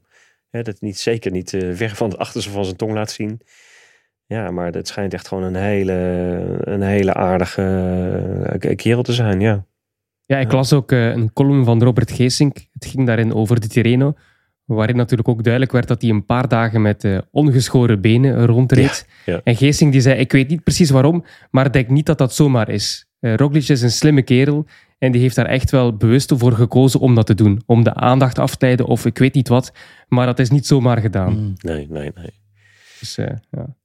Hè, 0.49 0.61
dat 0.61 0.81
niet, 0.81 0.97
zeker 0.97 1.31
niet 1.31 1.49
ver 1.71 1.95
van 1.95 2.09
het 2.09 2.17
achterste 2.17 2.49
van 2.51 2.65
zijn 2.65 2.77
tong 2.77 2.93
laat 2.93 3.11
zien. 3.11 3.41
Ja, 4.25 4.51
maar 4.51 4.71
dat 4.71 4.87
schijnt 4.87 5.13
echt 5.13 5.27
gewoon 5.27 5.43
een 5.43 5.55
hele, 5.55 5.93
een 6.59 6.81
hele 6.81 7.13
aardige 7.13 8.75
kerel 8.75 9.03
te 9.03 9.13
zijn, 9.13 9.39
ja. 9.39 9.65
Ja, 10.25 10.37
ik 10.37 10.51
las 10.51 10.73
ook 10.73 10.91
eh, 10.91 11.09
een 11.09 11.33
column 11.33 11.65
van 11.65 11.83
Robert 11.83 12.11
Geesink. 12.11 12.57
Het 12.73 12.85
ging 12.85 13.05
daarin 13.05 13.33
over 13.33 13.59
de 13.59 13.67
Tirreno. 13.67 14.13
Waarin 14.65 14.95
natuurlijk 14.95 15.29
ook 15.29 15.43
duidelijk 15.43 15.71
werd 15.71 15.87
dat 15.87 16.01
hij 16.01 16.11
een 16.11 16.25
paar 16.25 16.47
dagen 16.47 16.81
met 16.81 17.03
eh, 17.03 17.17
ongeschoren 17.31 18.01
benen 18.01 18.45
rondreed. 18.45 19.07
Ja, 19.25 19.33
ja. 19.33 19.41
En 19.43 19.55
Geesink 19.55 19.91
die 19.91 20.01
zei, 20.01 20.19
ik 20.19 20.31
weet 20.31 20.49
niet 20.49 20.63
precies 20.63 20.89
waarom, 20.89 21.23
maar 21.51 21.65
ik 21.65 21.73
denk 21.73 21.89
niet 21.89 22.05
dat 22.05 22.17
dat 22.17 22.33
zomaar 22.33 22.69
is. 22.69 23.07
Eh 23.19 23.35
Roglic 23.35 23.67
is 23.67 23.81
een 23.81 23.91
slimme 23.91 24.21
kerel 24.21 24.65
en 24.97 25.11
die 25.11 25.21
heeft 25.21 25.35
daar 25.35 25.45
echt 25.45 25.71
wel 25.71 25.97
bewust 25.97 26.33
voor 26.35 26.51
gekozen 26.51 26.99
om 26.99 27.15
dat 27.15 27.25
te 27.25 27.35
doen. 27.35 27.61
Om 27.65 27.83
de 27.83 27.93
aandacht 27.93 28.39
af 28.39 28.51
te 28.55 28.65
leiden 28.65 28.85
of 28.85 29.05
ik 29.05 29.17
weet 29.17 29.33
niet 29.33 29.47
wat. 29.47 29.73
Maar 30.07 30.25
dat 30.25 30.39
is 30.39 30.49
niet 30.49 30.67
zomaar 30.67 30.97
gedaan. 30.97 31.53
Nee, 31.61 31.87
nee, 31.89 32.11
nee. 32.15 32.33
Dus 32.99 33.17
eh, 33.17 33.35
ja. 33.51 33.75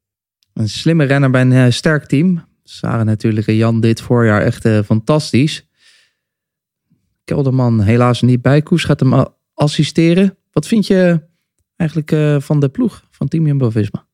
Een 0.53 0.69
slimme 0.69 1.05
renner 1.05 1.31
bij 1.31 1.41
een 1.41 1.73
sterk 1.73 2.07
team. 2.07 2.45
Zagen 2.63 3.07
natuurlijk 3.07 3.47
Jan 3.47 3.81
dit 3.81 4.01
voorjaar 4.01 4.43
echt 4.43 4.65
eh, 4.65 4.83
fantastisch. 4.83 5.68
Kelderman 7.35 7.81
helaas 7.81 8.23
niet 8.23 8.43
bij. 8.43 8.63
Koes 8.63 8.85
gaat 8.85 9.01
hem 9.01 9.27
assisteren. 9.55 10.37
Wat 10.53 10.67
vind 10.67 10.87
je 10.87 11.21
eigenlijk 11.77 12.13
eh, 12.13 12.37
van 12.41 12.61
de 12.61 12.69
ploeg 12.69 13.05
van 13.11 13.29
Team 13.29 13.47
Jumbo-Visma? 13.47 14.07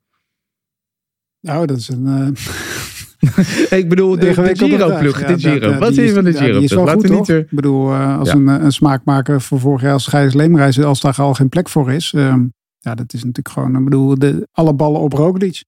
Nou, 1.40 1.66
dat 1.66 1.76
is 1.78 1.88
een... 1.88 2.06
eh, 2.06 3.78
Ik 3.78 3.88
bedoel, 3.88 4.10
de, 4.18 4.18
de. 4.34 4.34
Giro-ploeg. 4.56 5.20
Ja, 5.20 5.38
Giro. 5.38 5.70
ja, 5.70 5.78
Wat 5.78 5.84
vind 5.94 5.96
je 5.96 6.02
is- 6.04 6.12
van 6.12 6.24
de 6.24 6.30
die 6.30 6.38
is 6.40 6.46
Giro-ploeg? 6.46 6.70
wel 6.70 6.84
Laten 6.84 7.00
goed, 7.00 7.08
we 7.10 7.14
niet 7.16 7.28
er... 7.28 7.38
Ik 7.38 7.50
bedoel, 7.50 7.92
eh, 7.92 8.18
als 8.18 8.28
Ja. 8.28 8.34
een, 8.34 8.46
een 8.46 8.72
smaakmaker 8.72 9.40
voor 9.40 9.60
vorig 9.60 9.82
jaar 9.82 9.92
als 9.92 10.06
Gijs 10.06 10.34
Leemreizen, 10.34 10.84
als 10.84 11.00
daar 11.00 11.14
al 11.16 11.34
geen 11.34 11.48
plek 11.48 11.68
voor 11.68 11.92
is. 11.92 12.12
ehm, 12.12 12.44
ja, 12.78 12.94
dat 12.94 13.12
is 13.12 13.20
natuurlijk 13.24 13.48
gewoon, 13.54 13.76
ik 13.76 13.84
bedoel, 13.84 14.18
de, 14.18 14.48
alle 14.52 14.74
ballen 14.74 15.00
op 15.00 15.12
Roglic. 15.12 15.64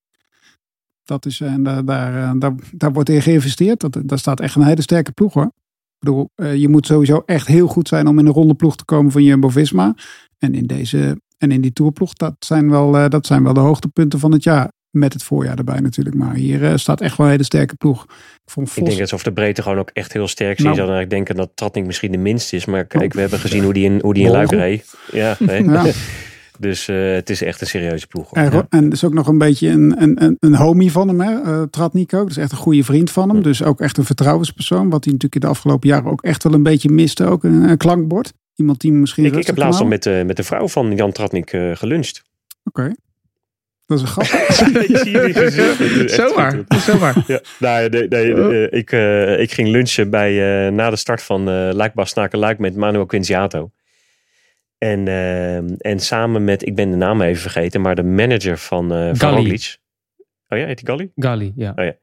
Dat 1.04 1.26
is, 1.26 1.40
en 1.40 1.62
daar, 1.62 1.84
daar, 1.84 2.22
eh, 2.22 2.32
daar, 2.40 2.52
daar 2.72 2.92
wordt 2.92 3.08
in 3.08 3.22
geïnvesteerd. 3.22 3.80
Dat, 3.80 3.98
daar 4.04 4.18
staat 4.18 4.40
echt 4.40 4.54
een 4.54 4.62
hele 4.62 4.82
sterke 4.82 5.12
ploeg 5.12 5.32
hoor. 5.32 5.52
Ik 5.98 6.06
bedoel, 6.06 6.30
eh, 6.34 6.54
je 6.54 6.68
moet 6.68 6.86
sowieso 6.86 7.22
echt 7.26 7.46
heel 7.46 7.66
goed 7.66 7.88
zijn 7.88 8.06
om 8.06 8.18
in 8.18 8.26
een 8.26 8.32
ronde 8.32 8.54
ploeg 8.54 8.76
te 8.76 8.84
komen 8.84 9.12
van 9.12 9.22
Jumbo-Visma. 9.22 9.94
En 10.38 10.54
in 10.54 10.66
deze, 10.66 11.20
en 11.38 11.50
in 11.50 11.60
die 11.60 11.72
tourploeg, 11.72 12.12
dat 12.12 12.34
zijn, 12.38 12.70
wel, 12.70 12.96
eh, 12.96 13.08
dat 13.08 13.26
zijn 13.26 13.42
wel 13.42 13.52
de 13.52 13.60
hoogtepunten 13.60 14.18
van 14.18 14.32
het 14.32 14.42
jaar. 14.42 14.74
Met 14.90 15.12
het 15.12 15.22
voorjaar 15.22 15.58
erbij 15.58 15.80
natuurlijk. 15.80 16.16
Maar 16.16 16.34
hier 16.34 16.64
eh, 16.64 16.76
staat 16.76 17.00
echt 17.00 17.16
wel 17.16 17.26
een 17.26 17.32
hele 17.32 17.44
sterke 17.44 17.74
ploeg. 17.74 18.02
Ik 18.04 18.10
vond 18.44 18.66
Ik 18.66 18.72
Vos, 18.72 18.84
denk 18.84 18.98
dat 18.98 19.08
ze 19.08 19.14
over 19.14 19.26
de 19.26 19.32
breedte 19.32 19.62
gewoon 19.62 19.78
ook 19.78 19.90
echt 19.92 20.12
heel 20.12 20.28
sterk. 20.28 20.58
Nou. 20.58 20.74
Zou 20.74 20.86
dan 20.86 20.96
eigenlijk 20.96 21.10
denken 21.10 21.34
dat 21.34 21.56
Tratnik 21.56 21.86
misschien 21.86 22.12
de 22.12 22.18
minste 22.18 22.56
is. 22.56 22.64
Maar 22.64 22.84
kijk, 22.84 23.12
we 23.12 23.20
hebben 23.20 23.38
gezien 23.38 23.64
hoe 23.64 23.72
die 23.72 23.84
in, 23.84 23.98
hoe 24.02 24.14
die 24.14 24.24
in 24.24 24.30
Luik 24.30 24.50
reed. 24.50 24.94
Ja, 25.12 25.36
nee. 25.40 25.64
Ja. 25.64 25.84
Dus 26.58 26.88
eh, 26.88 27.12
het 27.12 27.30
is 27.30 27.42
echt 27.42 27.60
een 27.60 27.66
serieuze 27.66 28.06
ploeg. 28.06 28.30
hoor. 28.30 28.38
En, 28.38 28.66
en 28.68 28.90
is 28.90 29.04
ook 29.04 29.14
nog 29.14 29.26
een 29.26 29.38
beetje 29.38 29.68
een, 29.68 30.02
een, 30.02 30.22
een, 30.24 30.36
een 30.40 30.54
homie 30.54 30.92
van 30.92 31.08
hem, 31.08 31.20
hè? 31.20 31.42
eh 31.42 31.62
Tratnik 31.70 32.14
ook. 32.14 32.20
Dat 32.20 32.30
is 32.30 32.36
echt 32.36 32.52
een 32.52 32.56
goede 32.56 32.84
vriend 32.84 33.10
van 33.10 33.28
hem. 33.28 33.42
Dus 33.42 33.62
ook 33.62 33.80
echt 33.80 33.96
een 33.96 34.04
vertrouwenspersoon. 34.04 34.90
Wat 34.90 35.04
hij 35.04 35.12
natuurlijk 35.12 35.34
in 35.34 35.40
de 35.40 35.46
afgelopen 35.46 35.88
jaren 35.88 36.10
ook 36.10 36.22
echt 36.22 36.42
wel 36.42 36.52
een 36.52 36.62
beetje 36.62 36.90
miste. 36.90 37.24
Ook 37.24 37.44
een, 37.44 37.68
een 37.68 37.76
klankbord. 37.76 38.32
Iemand 38.54 38.80
die 38.80 38.92
misschien 38.92 39.24
Ik, 39.24 39.36
ik 39.36 39.46
heb 39.46 39.56
laatst 39.56 39.80
al 39.80 39.86
met, 39.86 40.02
de 40.02 40.22
met 40.26 40.36
de 40.36 40.42
vrouw 40.42 40.68
van 40.68 40.94
Jan 40.94 41.12
Tratnik 41.12 41.52
eh, 41.52 41.76
geluncht. 41.76 42.22
Oké. 42.64 42.94
Dat 43.86 43.98
is 43.98 44.02
een 44.02 44.08
grap. 44.08 44.26
Zomaar. 46.26 46.64
Zomaar. 46.68 47.14
Ja, 47.26 47.40
nou, 47.58 47.88
nee, 47.88 48.08
nee, 48.08 48.34
eh, 48.34 48.78
ik, 48.78 48.92
eh, 48.92 49.40
ik 49.40 49.52
ging 49.52 49.68
lunchen 49.68 50.10
bij, 50.10 50.66
eh, 50.66 50.72
na 50.72 50.90
de 50.90 50.96
start 50.96 51.22
van 51.22 51.40
uh, 51.40 51.72
Luik 51.72 51.92
Snaken 51.94 52.38
Luik 52.38 52.58
met 52.58 52.76
Manuel 52.76 53.06
Quinziato. 53.06 53.70
En, 54.78 55.08
eh, 55.08 55.56
en 55.90 56.00
samen 56.00 56.44
met, 56.44 56.66
ik 56.66 56.74
ben 56.74 56.90
de 56.90 56.96
naam 56.96 57.20
even 57.22 57.40
vergeten, 57.42 57.80
maar 57.80 57.94
de 57.94 58.02
manager 58.02 58.58
van, 58.58 58.92
eh 58.92 59.06
van 59.06 59.16
Galli. 59.16 59.36
Roglic. 59.36 59.76
Oh 60.48 60.58
ja, 60.58 60.66
heet 60.66 60.76
die 60.78 60.86
Galli? 60.86 61.10
Gali, 61.16 61.52
ja. 61.56 61.94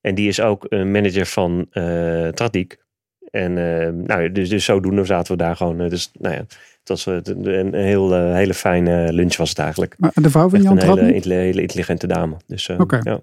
En 0.00 0.14
die 0.14 0.28
is 0.28 0.40
ook 0.40 0.66
een 0.68 0.90
manager 0.90 1.26
van 1.26 1.66
eh 1.70 2.28
Tratnik. 2.28 2.84
En 3.30 3.58
eh, 3.58 3.88
nou, 3.92 4.32
dus, 4.32 4.48
dus 4.48 4.64
zodoende 4.64 5.04
zaten 5.04 5.32
we 5.32 5.38
daar 5.42 5.56
gewoon. 5.56 5.80
eh, 5.80 5.88
dus 5.88 6.10
nou 6.18 6.34
ja, 6.34 6.40
het 6.40 6.88
was 6.88 7.06
een, 7.06 7.74
heel, 7.74 8.32
hele 8.32 8.54
fijne 8.54 9.12
lunch 9.12 9.36
was 9.36 9.48
het 9.48 9.58
eigenlijk. 9.58 9.94
Maar 9.98 10.12
de 10.14 10.30
vrouw 10.30 10.48
van 10.48 10.58
Echt 10.58 10.62
Jan 10.68 10.76
een 10.76 10.82
hele, 10.82 10.94
Tratnik? 10.94 11.24
hele 11.24 11.60
intelligente 11.60 12.06
dame. 12.06 12.36
Dus, 12.46 12.68
eh, 12.68 12.80
Oké. 12.80 13.00
ja. 13.02 13.20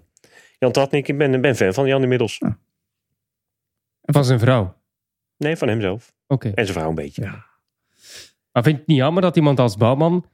Jan 0.58 0.72
Tratnik, 0.72 1.08
ik 1.08 1.18
ben, 1.18 1.40
ben 1.40 1.56
fan 1.56 1.72
van 1.72 1.86
Jan 1.86 2.02
inmiddels. 2.02 2.40
Van 4.02 4.24
zijn 4.24 4.38
vrouw. 4.38 4.76
Nee, 5.36 5.56
van 5.56 5.68
hemzelf. 5.68 6.12
Oké. 6.26 6.48
En 6.54 6.64
zijn 6.66 6.78
vrouw 6.78 6.88
een 6.88 6.94
beetje. 6.94 7.22
Maar 8.52 8.62
vind 8.62 8.74
je 8.74 8.80
het 8.80 8.86
niet 8.90 8.98
jammer 8.98 9.22
dat 9.22 9.36
iemand 9.36 9.60
als 9.60 9.76
Bouwman, 9.76 10.24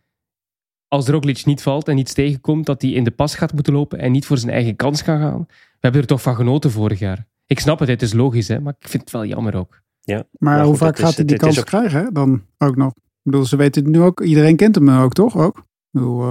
als 0.89 1.09
Roglic 1.09 1.45
niet 1.45 1.63
valt 1.63 1.89
en 1.89 1.99
iets 1.99 2.13
tegenkomt, 2.13 2.67
dat 2.67 2.83
hij 2.83 2.91
in 2.91 3.05
de 3.05 3.11
pas 3.11 3.35
gaat 3.35 3.53
moeten 3.53 3.73
lopen 3.73 3.99
en 3.99 4.13
niet 4.13 4.27
voor 4.27 4.39
zijn 4.39 4.53
eigen 4.53 4.77
kans 4.77 5.03
kan 5.03 5.19
gaan? 5.21 5.45
We 5.49 5.81
hebben 5.81 6.01
er 6.01 6.07
toch 6.07 6.23
van 6.23 6.35
genoten 6.37 6.71
vorig 6.71 6.99
jaar. 6.99 7.27
Ik 7.47 7.61
snap 7.61 7.79
het, 7.79 7.89
het 7.89 8.03
is 8.03 8.13
logisch, 8.13 8.49
hè, 8.49 8.61
maar 8.61 8.75
ik 8.79 8.89
vind 8.89 9.03
het 9.03 9.13
wel 9.13 9.25
jammer 9.25 9.57
ook. 9.57 9.83
Maar, 10.05 10.25
Maar 10.39 10.65
hoe 10.65 10.77
vaak 10.77 10.99
is- 10.99 11.05
gaat 11.05 11.17
hij 11.17 11.25
die 11.25 11.37
kans 11.37 11.59
ook- 11.59 11.65
krijgen 11.65 12.05
hè? 12.05 12.13
dan 12.13 12.43
ook 12.59 12.77
nog? 12.77 12.89
Ik 12.97 13.31
bedoel, 13.31 13.45
ze 13.45 13.57
weten 13.57 13.83
het 13.85 13.93
nu 13.93 14.01
ook. 14.01 14.21
Iedereen 14.21 14.57
kent 14.57 14.75
hem 14.75 14.91
ook, 14.91 15.13
toch? 15.13 15.37
Ook? 15.37 15.57
Ik 15.59 15.65
bedoel, 15.91 16.23
eh, 16.23 16.29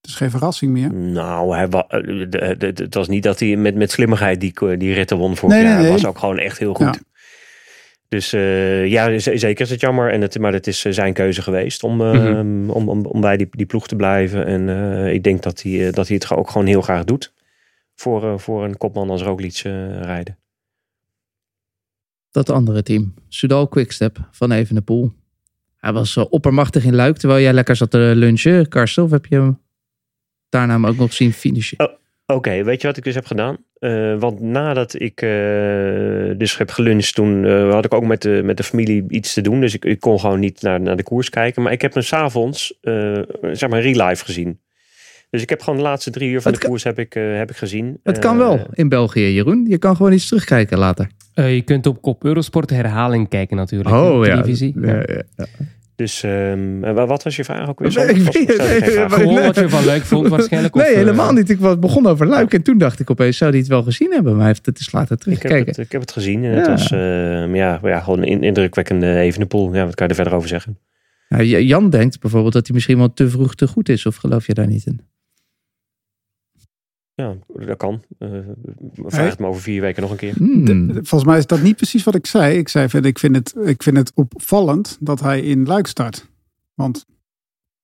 het 0.00 0.10
is 0.10 0.14
geen 0.14 0.30
verrassing 0.30 0.72
meer. 0.72 0.92
Nou, 0.92 1.54
hij 1.54 1.68
wa- 1.68 1.86
eh, 1.88 2.58
het 2.78 2.94
was 2.94 3.08
niet 3.08 3.22
dat 3.22 3.38
hij 3.40 3.56
met, 3.56 3.74
met 3.74 3.90
slimmigheid 3.90 4.40
die, 4.40 4.76
die 4.76 4.92
ritten 4.92 5.16
won 5.18 5.36
vorig 5.36 5.54
Nee, 5.54 5.64
nee, 5.64 5.72
jaar. 5.72 5.80
Hij 5.80 5.90
nee. 5.90 6.00
was 6.00 6.06
ook 6.10 6.18
gewoon 6.18 6.38
echt 6.38 6.58
heel 6.58 6.74
goed. 6.74 6.94
Ja. 6.94 7.00
Dus 8.08 8.32
eh, 8.32 8.86
ja, 8.86 9.18
zeker 9.18 9.60
is 9.64 9.70
het 9.70 9.80
jammer. 9.80 10.12
En 10.12 10.20
het, 10.20 10.38
maar 10.38 10.52
het 10.52 10.66
is 10.66 10.84
eh, 10.84 10.92
zijn 10.92 11.12
keuze 11.12 11.42
geweest 11.42 11.82
om, 11.82 11.96
Mhm. 11.96 12.70
om, 12.70 12.88
om, 12.88 13.06
om 13.06 13.20
bij 13.20 13.36
die, 13.36 13.48
die 13.50 13.66
ploeg 13.66 13.88
te 13.88 13.96
blijven. 13.96 14.46
En 14.46 14.68
eh, 14.68 15.12
ik 15.12 15.22
denk 15.22 15.42
dat 15.42 15.62
hij, 15.62 15.90
dat 15.90 16.06
hij 16.08 16.16
het 16.16 16.30
ook 16.30 16.50
gewoon 16.50 16.66
heel 16.66 16.82
graag 16.82 17.04
doet. 17.04 17.32
Voor, 17.94 18.24
eh, 18.24 18.38
voor 18.38 18.64
een 18.64 18.76
kopman 18.76 19.10
als 19.10 19.22
Roglic 19.22 19.60
eh, 19.64 20.00
rijden. 20.00 20.38
Dat 22.30 22.50
andere 22.50 22.82
team. 22.82 23.14
Soudal 23.28 23.68
Quickstep 23.68 24.28
van 24.30 24.52
Evenepoel. 24.52 25.12
Hij 25.76 25.92
was 25.92 26.16
oppermachtig 26.16 26.84
in 26.84 26.94
Luik, 26.94 27.16
terwijl 27.16 27.40
jij 27.42 27.52
lekker 27.52 27.76
zat 27.76 27.90
te 27.90 28.12
lunchen. 28.14 28.68
Karsten, 28.68 29.02
of 29.02 29.10
heb 29.10 29.26
je 29.26 29.34
hem 29.34 29.58
daarna 30.48 30.72
hem 30.72 30.86
ook 30.86 30.96
nog 30.96 31.12
zien 31.12 31.32
finishen? 31.32 31.98
Oké, 32.26 32.64
weet 32.64 32.80
je 32.80 32.86
wat 32.86 32.96
ik 32.96 33.04
dus 33.04 33.14
heb 33.14 33.26
gedaan? 33.26 33.56
Eh, 33.78 34.14
want 34.18 34.40
nadat 34.40 35.00
ik 35.00 35.22
eh, 35.22 35.28
dus 36.36 36.58
heb 36.58 36.70
geluncht, 36.70 37.14
toen 37.14 37.44
eh, 37.44 37.70
had 37.70 37.84
ik 37.84 37.94
ook 37.94 38.04
met 38.04 38.22
de, 38.22 38.40
met 38.44 38.56
de 38.56 38.62
familie 38.62 39.04
iets 39.08 39.34
te 39.34 39.40
doen. 39.40 39.60
Dus 39.60 39.74
ik, 39.74 39.84
ik 39.84 40.00
kon 40.00 40.20
gewoon 40.20 40.40
niet 40.40 40.62
naar, 40.62 40.80
naar 40.80 40.96
de 40.96 41.02
koers 41.02 41.30
kijken. 41.30 41.62
Maar 41.62 41.72
ik 41.72 41.82
heb 41.82 41.94
hem 41.94 42.02
s'avonds, 42.02 42.78
eh 42.80 43.18
zeg 43.52 43.68
maar, 43.68 43.80
real 43.80 44.06
life 44.08 44.24
gezien. 44.24 44.60
Dus 45.30 45.42
ik 45.42 45.48
heb 45.48 45.60
gewoon 45.62 45.78
de 45.78 45.84
laatste 45.84 46.10
drie 46.10 46.30
uur 46.30 46.40
van 46.42 46.52
Het 46.52 46.54
de 46.54 46.60
kan- 46.60 46.70
koers 46.70 46.84
heb 46.84 46.98
ik, 46.98 47.14
eh, 47.14 47.36
heb 47.36 47.50
ik 47.50 47.56
gezien. 47.56 48.00
Het 48.02 48.18
kan 48.18 48.38
wel 48.38 48.66
in 48.72 48.88
België, 48.88 49.20
Jeroen. 49.34 49.66
Je 49.68 49.78
kan 49.78 49.96
gewoon 49.96 50.12
iets 50.12 50.28
terugkijken 50.28 50.78
later. 50.78 51.08
Eh, 51.34 51.54
je 51.54 51.62
kunt 51.62 51.86
op 51.86 52.02
Kop 52.02 52.24
Eurosport 52.24 52.70
herhaling 52.70 53.28
kijken 53.28 53.56
natuurlijk. 53.56 53.90
Oh, 53.94 54.18
op 54.18 54.24
ja. 54.24 54.30
televisie. 54.34 54.74
Ja, 54.80 54.94
ja, 54.94 55.22
ja. 55.36 55.46
Dus 55.98 56.22
ehm, 56.22 56.80
wat 56.94 57.22
was 57.22 57.36
je 57.36 57.44
vraag 57.44 57.68
ook 57.68 57.78
weer? 57.78 57.94
Nee, 57.94 58.04
Sorry, 58.06 58.18
ik 58.20 58.24
was- 58.24 58.34
weet 58.36 58.48
het, 58.48 58.58
nee, 59.16 59.44
wat 59.46 59.54
je 59.56 59.68
van 59.68 59.84
Luik 59.84 60.02
vond 60.02 60.28
waarschijnlijk. 60.28 60.74
Nee, 60.74 60.86
eh, 60.86 60.94
helemaal 60.96 61.32
niet. 61.32 61.50
Ik 61.50 61.58
was 61.58 61.78
begon 61.78 62.06
over 62.06 62.26
Luik 62.26 62.54
en 62.54 62.62
toen 62.62 62.78
dacht 62.78 63.00
ik 63.00 63.10
opeens, 63.10 63.36
zou 63.36 63.50
hij 63.50 63.58
het 63.58 63.68
wel 63.68 63.82
gezien 63.82 64.12
hebben? 64.12 64.30
Maar 64.32 64.40
hij 64.40 64.48
heeft 64.48 64.66
het 64.66 64.76
dus 64.76 64.92
later 64.92 65.16
Ik 65.16 65.22
heb, 65.24 65.32
teruggekeken. 65.32 65.66
het, 65.74 65.78
ik 65.86 65.92
heb 65.92 66.00
het 66.00 66.12
gezien 66.12 66.44
en 66.44 66.50
het 66.52 66.66
Ja. 66.66 66.72
was 66.72 66.90
ehm, 66.90 67.54
ja, 67.54 67.78
ja, 67.82 68.00
gewoon 68.00 68.22
een 68.22 68.42
indrukwekkende 68.42 69.14
Evenepoel. 69.18 69.74
Ja, 69.74 69.84
wat 69.84 69.94
kan 69.94 70.04
je 70.06 70.10
er 70.12 70.18
verder 70.18 70.34
over 70.34 70.48
zeggen? 70.48 70.78
Nou, 71.28 71.44
Jan 71.44 71.90
denkt 71.90 72.20
bijvoorbeeld 72.20 72.52
dat 72.52 72.66
hij 72.66 72.74
misschien 72.74 72.98
wel 72.98 73.12
te 73.12 73.28
vroeg 73.30 73.54
te 73.54 73.66
goed 73.66 73.88
is. 73.88 74.06
Of 74.06 74.16
geloof 74.16 74.46
je 74.46 74.54
daar 74.54 74.66
niet 74.66 74.86
in? 74.86 75.00
Ja, 77.18 77.36
dat 77.46 77.76
kan. 77.76 78.02
Eh 78.18 78.28
vraag 79.06 79.30
het 79.30 79.38
me 79.38 79.46
over 79.46 79.62
vier 79.62 79.80
weken 79.80 80.02
nog 80.02 80.10
een 80.10 80.16
keer. 80.16 80.34
Hmm. 80.36 80.64
De- 80.64 80.92
volgens 80.92 81.24
mij 81.24 81.38
is 81.38 81.46
dat 81.46 81.62
niet 81.62 81.76
precies 81.76 82.04
wat 82.04 82.14
ik 82.14 82.26
zei. 82.26 82.58
Ik 82.58 82.68
zei 82.68 82.88
verder, 82.88 83.10
ik 83.10 83.18
vind 83.18 83.36
het, 83.36 83.54
ik 83.64 83.82
vind 83.82 83.96
het 83.96 84.12
opvallend 84.14 84.96
dat 85.00 85.20
hij 85.20 85.40
in 85.40 85.66
Luik 85.66 85.86
start. 85.86 86.26
Want 86.74 87.06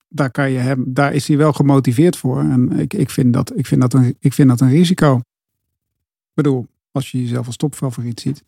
daar, 0.09 0.31
kan 0.31 0.51
je 0.51 0.59
hem, 0.59 0.85
daar 0.87 1.15
is 1.15 1.29
hij 1.29 1.37
wel 1.37 1.53
gemotiveerd 1.53 2.17
voor. 2.17 2.41
En 2.41 2.73
ik, 2.79 2.95
ik, 2.95 3.11
vind 3.11 3.33
dat, 3.33 3.57
ik, 3.59 3.67
vind 3.67 3.81
dat 3.81 3.95
een, 3.95 4.17
ik 4.21 4.33
vind 4.33 4.49
dat 4.49 4.61
een 4.61 4.71
risico. 4.71 5.17
Ik 5.17 6.35
bedoel, 6.35 6.67
als 6.93 7.11
je 7.11 7.21
jezelf 7.23 7.47
als 7.47 7.57
topfavoriet 7.57 8.21
ziet, 8.21 8.45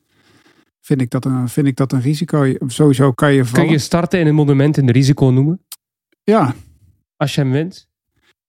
vind 0.81 1.01
ik 1.01 1.11
dat 1.11 1.25
een, 1.25 1.49
vind 1.49 1.67
ik 1.67 1.77
dat 1.77 1.93
een 1.93 2.01
risico. 2.01 2.55
Sowieso 2.67 3.13
kan 3.13 3.33
je 3.33 3.41
Kun 3.41 3.49
vallen. 3.49 3.71
je 3.71 3.79
starten 3.79 4.21
in 4.21 4.27
een 4.27 4.35
monument 4.35 4.77
een 4.77 4.91
risico 4.91 5.27
noemen? 5.31 5.61
Ja, 6.23 6.55
Als 7.17 7.35
je 7.35 7.41
hem 7.41 7.51
wint? 7.51 7.89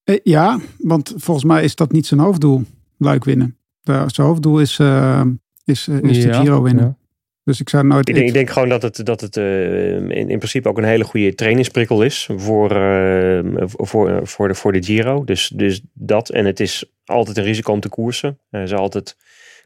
Eh, 0.07 0.19
Ja, 0.23 0.59
want 0.77 1.13
volgens 1.17 1.45
mij 1.45 1.63
is 1.63 1.75
dat 1.75 1.91
niet 1.91 2.05
zijn 2.05 2.19
hoofddoel, 2.19 2.63
Luik 2.97 3.23
winnen. 3.23 3.57
Zijn 3.83 4.27
hoofddoel 4.27 4.59
is, 4.59 4.79
eh, 4.79 5.21
is, 5.65 5.87
eh, 5.87 6.01
is 6.01 6.21
de 6.23 6.33
Giro 6.33 6.61
winnen. 6.61 6.83
ja. 6.85 6.97
Dus 7.43 7.59
ik 7.59 7.69
zou 7.69 7.85
nooit... 7.85 8.09
Ik 8.09 8.15
denk, 8.15 8.27
ik 8.27 8.33
denk 8.33 8.49
gewoon 8.49 8.69
dat 8.69 8.81
het, 8.81 9.05
dat 9.05 9.21
het 9.21 9.37
eh, 9.37 9.95
in, 9.95 10.11
in 10.11 10.37
principe 10.37 10.69
ook 10.69 10.77
een 10.77 10.83
hele 10.83 11.03
goede 11.03 11.35
trainingsprikkel 11.35 12.01
is 12.03 12.29
voor, 12.35 12.71
eh, 12.71 13.39
voor, 13.65 14.27
voor, 14.27 14.47
de, 14.47 14.55
voor 14.55 14.71
de 14.73 14.83
Giro. 14.83 15.23
Dus, 15.23 15.47
dus 15.55 15.81
dat. 15.93 16.29
En 16.29 16.45
het 16.45 16.59
is 16.59 16.91
altijd 17.05 17.37
een 17.37 17.43
risico 17.43 17.71
om 17.71 17.79
te 17.79 17.89
koersen. 17.89 18.39
Hij 18.49 18.67
zal 18.67 18.79
altijd 18.79 19.17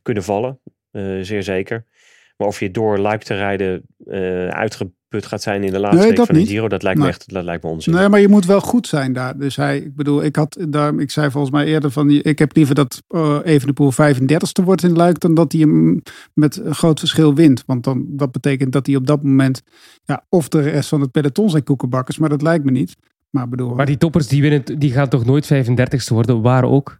kunnen 0.02 0.24
vallen, 0.24 0.60
eh, 0.92 1.20
zeer 1.22 1.44
zeker. 1.44 1.86
Maar 2.42 2.50
of 2.50 2.60
je 2.60 2.72
door 2.72 2.98
Luik 2.98 3.24
te 3.24 3.34
rijden 3.34 3.82
eh, 4.06 4.48
uitgeput 4.48 5.26
gaat 5.26 5.42
zijn 5.42 5.64
in 5.64 5.72
de 5.72 5.80
laatste 5.80 6.08
Nee, 6.08 6.16
week 6.16 6.26
van 6.26 6.36
de. 6.36 6.46
Giro, 6.46 6.68
dat 6.68 6.84
lijkt 6.84 7.00
me 7.00 7.08
echt 7.08 7.34
dat 7.34 7.44
lijkt 7.44 7.64
me 7.64 7.70
onzin. 7.70 7.94
Nee, 7.94 8.10
maar 8.10 8.20
je 8.20 8.28
moet 8.28 8.46
wel 8.46 8.62
goed 8.62 8.88
zijn 8.88 9.14
daar. 9.14 9.38
Dus 9.38 9.56
hij, 9.56 9.78
ik 9.78 9.96
bedoel, 9.96 10.24
ik 10.24 10.36
had 10.36 10.58
daar, 10.70 11.00
ik 11.00 11.12
zei 11.12 11.32
volgens 11.32 11.54
mij 11.54 11.66
eerder 11.66 11.92
van, 11.92 12.10
ik 12.10 12.39
heb 12.39 12.56
liever 12.56 12.76
dat 12.76 13.04
uh, 13.10 13.38
Evenepoel 13.44 13.92
35ste 13.94 14.64
wordt 14.64 14.84
in 14.84 14.96
Luik 14.96 15.20
dan 15.20 15.34
dat 15.34 15.52
hij 15.52 15.62
hem 15.62 16.02
met 16.34 16.58
een 16.58 16.76
groot 16.76 17.00
verschil 17.00 17.34
wint. 17.36 17.64
Want 17.66 17.84
dan, 17.84 18.06
dat 18.08 18.32
betekent 18.32 18.72
dat 18.72 18.86
hij 18.86 18.96
op 18.96 19.08
dat 19.08 19.24
moment, 19.24 19.62
ja, 20.04 20.26
of 20.30 20.48
de 20.48 20.62
rest 20.62 20.89
van 20.89 21.02
het 21.02 21.12
peloton 21.12 21.50
zijn 21.50 21.64
koekenbakkers, 21.64 22.18
maar 22.18 22.30
dat 22.30 22.42
lijkt 22.42 22.66
me 22.66 22.72
niet. 22.72 22.96
Maar 23.30 23.44
ik 23.44 23.50
bedoel, 23.50 23.76
Maar 23.76 23.86
die 23.86 23.98
toppers 23.98 24.28
die 24.28 24.42
winnen, 24.42 24.80
die 24.80 24.92
gaan 24.92 25.10
toch 25.10 25.26
nooit 25.26 25.54
35ste 25.54 26.14
worden, 26.14 26.42
waar 26.42 26.64
ook. 26.64 27.00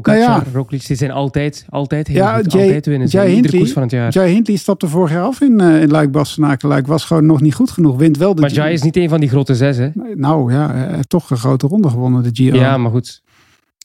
Pogacar, 0.00 0.28
Nou 0.28 0.42
ja. 0.44 0.50
Roglic, 0.52 0.86
die 0.86 0.96
zijn 0.96 1.10
altijd, 1.10 1.66
altijd 1.68 2.06
heel 2.06 2.16
Ja, 2.16 2.36
goed. 2.36 2.52
Jay- 2.52 2.62
altijd 2.62 2.86
winnen. 2.86 3.08
Jay 3.08 3.22
in 3.24 3.28
iedere 3.34 3.42
Hindley- 3.42 3.60
koers 3.60 3.72
van 3.72 3.82
het 3.82 3.90
jaar. 3.90 4.12
Jai 4.12 4.32
Hindley 4.32 4.56
stapte 4.56 4.88
vorig 4.88 5.10
jaar 5.12 5.22
af 5.22 5.40
in, 5.40 5.60
uh, 5.60 5.82
in 5.82 5.90
Luik 5.90 6.10
Bastenaken. 6.10 6.68
Luik 6.68 6.86
was 6.86 7.04
gewoon 7.04 7.26
nog 7.26 7.40
niet 7.40 7.54
goed 7.54 7.70
genoeg. 7.70 7.96
Wint 7.96 8.16
wel 8.16 8.34
de 8.34 8.40
maar 8.40 8.50
Giro. 8.50 8.62
Jai 8.62 8.74
is 8.74 8.82
niet 8.82 8.96
een 8.96 9.08
van 9.08 9.20
die 9.20 9.28
grote 9.28 9.54
zes, 9.54 9.76
hè? 9.76 9.88
Nou 10.14 10.52
ja, 10.52 10.72
hij 10.74 10.94
heeft 10.94 11.08
toch 11.08 11.30
een 11.30 11.36
grote 11.36 11.66
ronde 11.66 11.88
gewonnen, 11.90 12.22
de 12.22 12.30
Giro. 12.32 12.56
Ja, 12.58 12.76
maar 12.78 12.90
goed. 12.90 13.22
We 13.24 13.32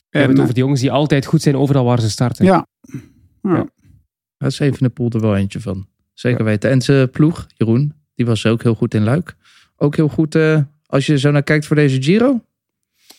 En, 0.10 0.20
hebben 0.20 0.30
het 0.30 0.38
eh, 0.38 0.42
over 0.44 0.54
die 0.54 0.64
jongens 0.64 0.82
die 0.82 0.92
altijd 0.92 1.26
goed 1.26 1.42
zijn 1.42 1.56
overal 1.58 1.86
waar 1.86 2.00
ze 2.00 2.10
starten. 2.10 2.46
ja. 2.46 2.68
Ja. 3.42 3.56
Ja. 3.56 3.66
Daar 4.38 4.50
is 4.50 4.60
even 4.60 4.84
de 4.84 4.90
poel 4.90 5.10
er 5.10 5.22
wel 5.22 5.36
eentje 5.36 5.60
van. 5.60 5.86
Zeker 6.14 6.44
weten. 6.44 6.70
En 6.70 6.82
zijn 6.82 7.10
ploeg, 7.10 7.48
Jeroen, 7.56 7.94
die 8.16 8.26
was 8.26 8.46
ook 8.46 8.64
heel 8.64 8.76
goed 8.76 8.94
in 8.94 9.04
Luik. 9.04 9.36
Ook 9.78 9.96
heel 9.96 10.08
goed 10.08 10.36
eh, 10.36 10.60
als 10.86 11.06
je 11.06 11.18
zo 11.20 11.32
naar 11.32 11.44
kijkt 11.44 11.66
voor 11.66 11.76
deze 11.76 12.02
Giro. 12.02 12.42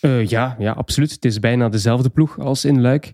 Eh, 0.03 0.27
ja, 0.27 0.57
ja, 0.59 0.73
absoluut. 0.73 1.11
Het 1.11 1.25
is 1.25 1.39
bijna 1.39 1.69
dezelfde 1.69 2.09
ploeg 2.09 2.39
als 2.39 2.65
in 2.65 2.81
Luik. 2.81 3.13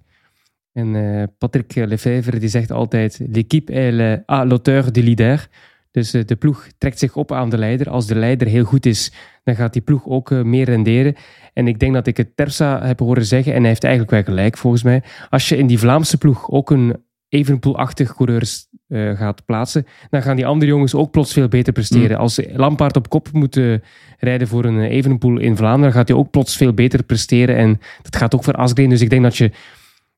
En 0.72 0.95
eh, 0.95 1.22
Patrick 1.39 1.74
Lefevre 1.74 2.39
die 2.39 2.49
zegt 2.49 2.70
altijd: 2.70 3.20
L'équipe 3.32 3.72
est 3.72 4.20
à 4.30 4.45
l'auteur 4.45 4.93
du 4.93 5.03
leader. 5.03 5.49
Dus 5.91 6.14
eh, 6.14 6.24
de 6.24 6.36
ploeg 6.36 6.66
trekt 6.78 6.99
zich 6.99 7.16
op 7.16 7.32
aan 7.32 7.51
de 7.51 7.59
leider. 7.59 7.91
Als 7.91 8.07
de 8.07 8.14
leider 8.14 8.47
heel 8.47 8.64
goed 8.64 8.86
is, 8.86 9.12
dan 9.45 9.55
gaat 9.55 9.72
die 9.72 9.82
ploeg 9.82 10.07
ook 10.07 10.30
meer 10.30 10.64
renderen. 10.64 11.14
En 11.53 11.68
ik 11.68 11.78
denk 11.78 11.95
dat 11.95 12.07
ik 12.07 12.16
het 12.16 12.36
Terpsa 12.36 12.86
heb 12.86 12.99
horen 12.99 13.24
zeggen, 13.24 13.53
en 13.53 13.61
hij 13.61 13.68
heeft 13.68 13.84
eigenlijk 13.84 14.12
wel 14.12 14.34
gelijk 14.34 14.57
volgens 14.57 14.82
mij. 14.82 15.03
Als 15.30 15.49
je 15.49 15.57
in 15.57 15.66
die 15.66 15.78
Vlaamse 15.78 16.18
ploeg 16.18 16.51
ook 16.51 16.70
een 16.70 16.97
Evenepoel-achtig 17.28 18.14
coureurs 18.14 18.68
gaat 19.14 19.45
plaatsen, 19.45 19.86
dan 20.11 20.22
gaan 20.22 20.36
die 20.36 20.47
andere 20.47 20.70
jongens 20.70 20.95
ook 20.95 21.11
plots 21.11 21.32
veel 21.32 21.49
beter 21.49 21.72
presteren. 21.72 22.18
Als 22.18 22.41
Lampaard 22.53 22.97
op 22.97 23.09
kop 23.09 23.32
moet 23.32 23.57
eh, 23.57 23.74
rijden 24.19 24.49
voor 24.49 24.64
een 24.64 24.81
Evenepoel 24.81 25.39
in 25.39 25.57
Vlaanderen, 25.57 25.93
gaat 25.93 26.09
hij 26.09 26.16
ook 26.16 26.31
plots 26.31 26.57
veel 26.57 26.73
beter 26.73 27.03
presteren. 27.03 27.57
En 27.57 27.81
dat 28.03 28.16
gaat 28.16 28.35
ook 28.35 28.45
voor 28.45 28.55
Asgreen. 28.55 28.89
Dus 28.89 29.01
ik 29.01 29.11
denk 29.11 29.23
dat 29.23 29.37
je 29.37 29.51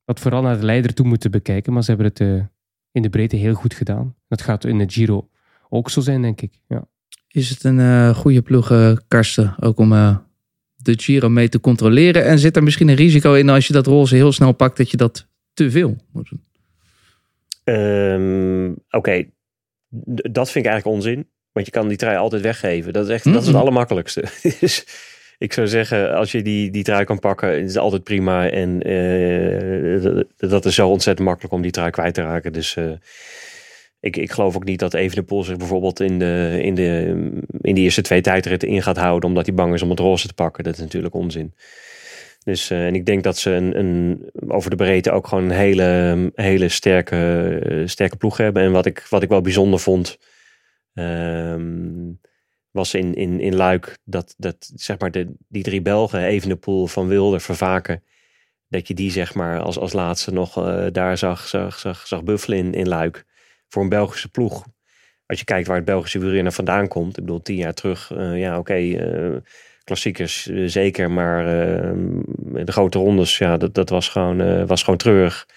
dat 0.04 0.20
vooral 0.20 0.42
naar 0.42 0.58
de 0.58 0.64
leider 0.64 0.94
toe 0.94 1.06
moet 1.06 1.30
bekijken. 1.30 1.72
Maar 1.72 1.82
ze 1.82 1.90
hebben 1.90 2.08
het 2.08 2.20
eh, 2.20 2.44
in 2.92 3.02
de 3.02 3.10
breedte 3.10 3.36
heel 3.36 3.54
goed 3.54 3.74
gedaan. 3.74 4.14
Dat 4.28 4.42
gaat 4.42 4.64
in 4.64 4.78
de 4.78 4.90
Giro 4.90 5.28
ook 5.68 5.90
zo 5.90 6.00
zijn, 6.00 6.22
denk 6.22 6.40
ik. 6.40 6.52
Ja. 6.68 6.88
Is 7.28 7.50
het 7.50 7.64
een 7.64 7.80
eh, 7.80 8.14
goede 8.14 8.42
ploeg, 8.42 8.70
eh, 8.70 8.96
Karsten, 9.08 9.54
ook 9.60 9.78
om 9.78 9.92
eh, 9.92 10.16
de 10.76 10.98
Giro 10.98 11.28
mee 11.28 11.48
te 11.48 11.60
controleren? 11.60 12.24
En 12.24 12.38
zit 12.38 12.56
er 12.56 12.62
misschien 12.62 12.88
een 12.88 12.94
risico 12.94 13.34
in 13.34 13.48
als 13.48 13.66
je 13.66 13.72
dat 13.72 13.86
roze 13.86 14.14
heel 14.14 14.32
snel 14.32 14.52
pakt, 14.52 14.76
dat 14.76 14.90
je 14.90 14.96
dat 14.96 15.28
te 15.52 15.70
veel 15.70 15.96
moet 16.12 16.28
doen? 16.28 16.44
Ehm, 17.64 18.72
Oké, 18.90 19.24
dat 20.30 20.50
vind 20.50 20.64
ik 20.64 20.70
eigenlijk 20.70 20.86
onzin. 20.86 21.28
Want 21.52 21.66
je 21.66 21.72
kan 21.72 21.88
die 21.88 21.96
trui 21.96 22.16
altijd 22.16 22.42
weggeven. 22.42 22.92
Dat 22.92 23.04
is 23.04 23.10
echt 23.12 23.24
dat 23.24 23.40
is 23.40 23.46
het 23.46 23.56
allermakkelijkste. 23.56 24.24
dus 24.60 24.84
ik 25.38 25.52
zou 25.52 25.68
zeggen, 25.68 26.14
als 26.14 26.32
je 26.32 26.42
die, 26.42 26.70
die 26.70 26.82
trui 26.82 27.04
kan 27.04 27.18
pakken, 27.18 27.62
is 27.62 27.74
het 27.74 27.82
altijd 27.82 28.04
prima. 28.04 28.48
En 28.50 28.82
eh, 28.82 30.22
dat- 30.50 30.64
is 30.64 30.74
zo 30.74 30.88
ontzettend 30.88 31.26
makkelijk 31.28 31.54
om 31.54 31.62
die 31.62 31.70
trui 31.70 31.90
kwijt 31.90 32.14
te 32.14 32.22
raken. 32.22 32.52
Dus 32.52 32.76
eh, 32.76 32.90
ik, 34.00 34.16
ik 34.16 34.30
geloof 34.30 34.56
ook 34.56 34.64
niet 34.64 34.78
dat 34.78 34.94
Evenepoel 34.94 35.44
zich 35.44 35.56
bijvoorbeeld 35.56 36.00
in 36.00 36.18
de, 36.18 36.58
in, 36.62 36.74
de, 36.74 37.06
in 37.60 37.74
de 37.74 37.80
eerste 37.80 38.02
twee 38.02 38.20
tijdritten 38.20 38.68
in 38.68 38.82
gaat 38.82 38.96
houden. 38.96 39.28
Omdat 39.28 39.46
hij 39.46 39.54
bang 39.54 39.74
is 39.74 39.82
om 39.82 39.90
het 39.90 39.98
roze 39.98 40.26
te 40.26 40.34
pakken. 40.34 40.64
Dat 40.64 40.74
is 40.74 40.80
natuurlijk 40.80 41.14
onzin. 41.14 41.54
Dus, 42.44 42.70
eh, 42.70 42.86
en 42.86 42.94
ik 42.94 43.06
denk 43.06 43.22
dat 43.22 43.38
ze 43.38 43.50
een, 43.50 43.78
een, 43.78 44.30
over 44.48 44.70
de 44.70 44.76
breedte 44.76 45.10
ook 45.10 45.26
gewoon 45.26 45.44
een 45.44 45.50
hele, 45.56 46.30
hele 46.34 46.68
sterke, 46.68 47.82
sterke 47.84 48.16
ploeg 48.16 48.36
hebben. 48.36 48.62
En 48.62 48.72
wat 48.72 48.86
ik, 48.86 49.06
wat 49.10 49.22
ik 49.22 49.28
wel 49.28 49.40
bijzonder 49.40 49.78
vond, 49.80 50.18
ehm, 50.94 52.12
was 52.70 52.94
in, 52.94 53.14
in, 53.14 53.40
in 53.40 53.56
Luik 53.56 53.98
dat, 54.04 54.34
dat 54.38 54.70
zeg 54.74 54.98
maar 54.98 55.10
de, 55.10 55.34
die 55.48 55.62
drie 55.62 55.82
Belgen, 55.82 56.24
Evenepoel, 56.24 56.86
Van 56.86 57.08
Wilder, 57.08 57.40
Vervaken, 57.40 58.02
dat 58.68 58.88
je 58.88 58.94
die 58.94 59.10
zeg 59.10 59.34
maar 59.34 59.60
als, 59.60 59.78
als 59.78 59.92
laatste 59.92 60.32
nog 60.32 60.56
eh, 60.56 60.86
daar 60.92 61.18
zag, 61.18 61.48
zag, 61.48 61.78
zag, 61.78 62.06
zag 62.06 62.22
in, 62.46 62.74
in 62.74 62.88
Luik 62.88 63.24
voor 63.68 63.82
een 63.82 63.88
Belgische 63.88 64.28
ploeg. 64.28 64.66
als 65.26 65.38
je 65.38 65.44
kijkt 65.44 65.66
waar 65.66 65.76
het 65.76 65.84
Belgische 65.84 66.18
wielrennen 66.18 66.52
vandaan 66.52 66.88
komt. 66.88 67.16
Ik 67.16 67.24
bedoel, 67.24 67.42
tien 67.42 67.56
jaar 67.56 67.74
terug, 67.74 68.10
eh, 68.12 68.38
ja 68.38 68.58
oké, 68.58 68.74
eh, 68.74 69.36
klassiekers 69.84 70.44
zeker. 70.66 71.10
Maar 71.10 71.44
de 72.64 72.72
grote 72.72 72.98
rondes, 72.98 73.38
ja, 73.38 73.56
dat, 73.56 73.74
dat 73.74 73.88
was, 73.88 74.08
gewoon, 74.08 74.66
was 74.66 74.82
gewoon 74.82 74.98
treurig. 74.98 75.48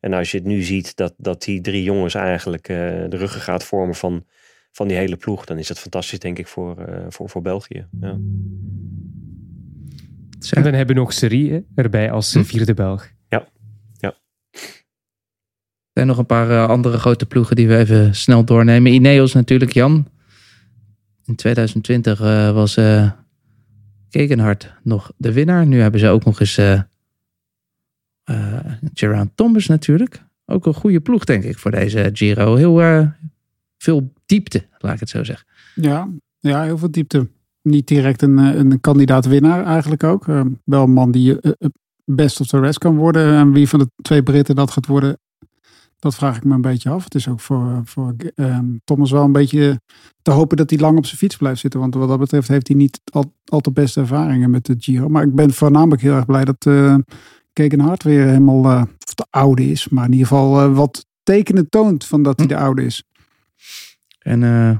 En 0.00 0.12
als 0.12 0.30
je 0.30 0.38
het 0.38 0.46
nu 0.46 0.62
ziet 0.62 0.96
dat, 0.96 1.14
dat 1.16 1.42
die 1.42 1.60
drie 1.60 1.82
jongens 1.82 2.14
eigenlijk 2.14 2.66
de 3.08 3.16
ruggengraat 3.16 3.64
vormen 3.64 3.94
van, 3.94 4.24
van 4.72 4.88
die 4.88 4.96
hele 4.96 5.16
ploeg. 5.16 5.44
Dan 5.44 5.58
is 5.58 5.68
dat 5.68 5.78
fantastisch 5.78 6.18
denk 6.18 6.38
ik 6.38 6.46
voor, 6.46 6.78
eh, 6.78 7.06
voor, 7.08 7.28
voor 7.28 7.42
België. 7.42 7.86
Ja. 8.00 8.18
Zo. 10.38 10.56
En 10.56 10.62
dan 10.62 10.72
hebben 10.72 10.94
we 10.94 11.00
nog 11.00 11.12
Serie 11.12 11.52
hè, 11.52 11.60
erbij 11.74 12.10
als 12.10 12.34
eh, 12.34 12.42
vierde 12.42 12.74
Belg. 12.74 13.10
Er 15.92 16.00
zijn 16.00 16.06
nog 16.06 16.18
een 16.18 16.26
paar 16.26 16.50
eh, 16.50 16.68
andere 16.68 16.98
grote 16.98 17.26
ploegen 17.26 17.56
die 17.56 17.68
we 17.68 17.76
even 17.76 18.14
snel 18.14 18.44
doornemen. 18.44 18.92
Ineos 18.92 19.32
natuurlijk, 19.32 19.72
Jan. 19.72 20.08
In 21.24 21.34
2020 21.34 22.20
eh, 22.20 22.52
was 22.52 22.76
eh 22.76 23.10
Gegenhard 24.08 24.74
nog 24.82 25.12
de 25.16 25.32
winnaar. 25.32 25.66
Nu 25.66 25.80
hebben 25.80 26.00
ze 26.00 26.08
ook 26.08 26.24
nog 26.24 26.40
eens 26.40 26.58
eh 26.58 26.80
eh, 28.24 28.58
Geraint 28.94 29.36
Thomas 29.36 29.66
natuurlijk. 29.66 30.24
Ook 30.46 30.66
een 30.66 30.74
goede 30.74 31.00
ploeg, 31.00 31.24
denk 31.24 31.44
ik, 31.44 31.58
voor 31.58 31.70
deze 31.70 32.10
Giro. 32.12 32.54
Heel 32.54 32.82
eh, 32.82 33.06
veel 33.82 34.12
diepte, 34.26 34.66
laat 34.78 34.94
ik 34.94 35.00
het 35.00 35.08
zo 35.08 35.24
zeggen. 35.24 35.46
Ja, 35.74 36.08
ja, 36.38 36.62
heel 36.62 36.78
veel 36.78 36.90
diepte. 36.90 37.28
Niet 37.62 37.86
direct 37.86 38.22
een, 38.22 38.38
eh, 38.38 38.54
een 38.54 38.80
kandidaat 38.80 39.26
winnaar 39.26 39.64
eigenlijk 39.64 40.04
ook. 40.04 40.28
Eh, 40.28 40.40
wel 40.64 40.82
een 40.82 40.92
man 40.92 41.10
die 41.10 41.40
eh, 41.40 41.68
best 42.04 42.40
of 42.40 42.46
the 42.46 42.60
rest 42.60 42.78
kan 42.78 42.96
worden. 42.96 43.34
En 43.34 43.52
wie 43.52 43.68
van 43.68 43.78
de 43.78 43.90
twee 44.02 44.22
Britten 44.22 44.54
dat 44.54 44.70
gaat 44.70 44.86
worden, 44.86 45.18
dat 45.98 46.14
vraag 46.14 46.36
ik 46.36 46.44
me 46.44 46.54
een 46.54 46.60
beetje 46.60 46.90
af. 46.90 47.04
Het 47.04 47.14
is 47.14 47.28
ook 47.28 47.40
voor, 47.40 47.80
voor 47.84 48.14
Thomas 48.84 49.10
wel 49.10 49.24
een 49.24 49.32
beetje 49.32 49.80
te 50.22 50.30
hopen 50.30 50.56
dat 50.56 50.70
hij 50.70 50.78
lang 50.78 50.96
op 50.98 51.06
zijn 51.06 51.18
fiets 51.18 51.36
blijft 51.36 51.60
zitten. 51.60 51.80
Want 51.80 51.94
wat 51.94 52.08
dat 52.08 52.18
betreft 52.18 52.48
heeft 52.48 52.68
hij 52.68 52.76
niet 52.76 53.00
al, 53.04 53.34
al 53.44 53.60
te 53.60 53.72
beste 53.72 54.00
ervaringen 54.00 54.50
met 54.50 54.66
de 54.66 54.74
Giro. 54.78 55.08
Maar 55.08 55.22
ik 55.22 55.34
ben 55.34 55.52
voornamelijk 55.52 56.02
heel 56.02 56.14
erg 56.14 56.26
blij 56.26 56.44
dat 56.44 56.66
uh, 56.66 56.96
Kekenhard 57.52 58.02
weer 58.02 58.26
helemaal 58.26 58.82
of 59.06 59.14
de 59.14 59.26
oude 59.30 59.70
is. 59.70 59.88
Maar 59.88 60.04
in 60.04 60.12
ieder 60.12 60.26
geval 60.26 60.72
wat 60.72 61.06
tekenen 61.22 61.68
toont 61.68 62.04
van 62.04 62.22
dat 62.22 62.38
hij 62.38 62.46
de 62.46 62.56
oude 62.56 62.84
is. 62.84 63.04
En 64.22 64.42
eh 64.42 64.76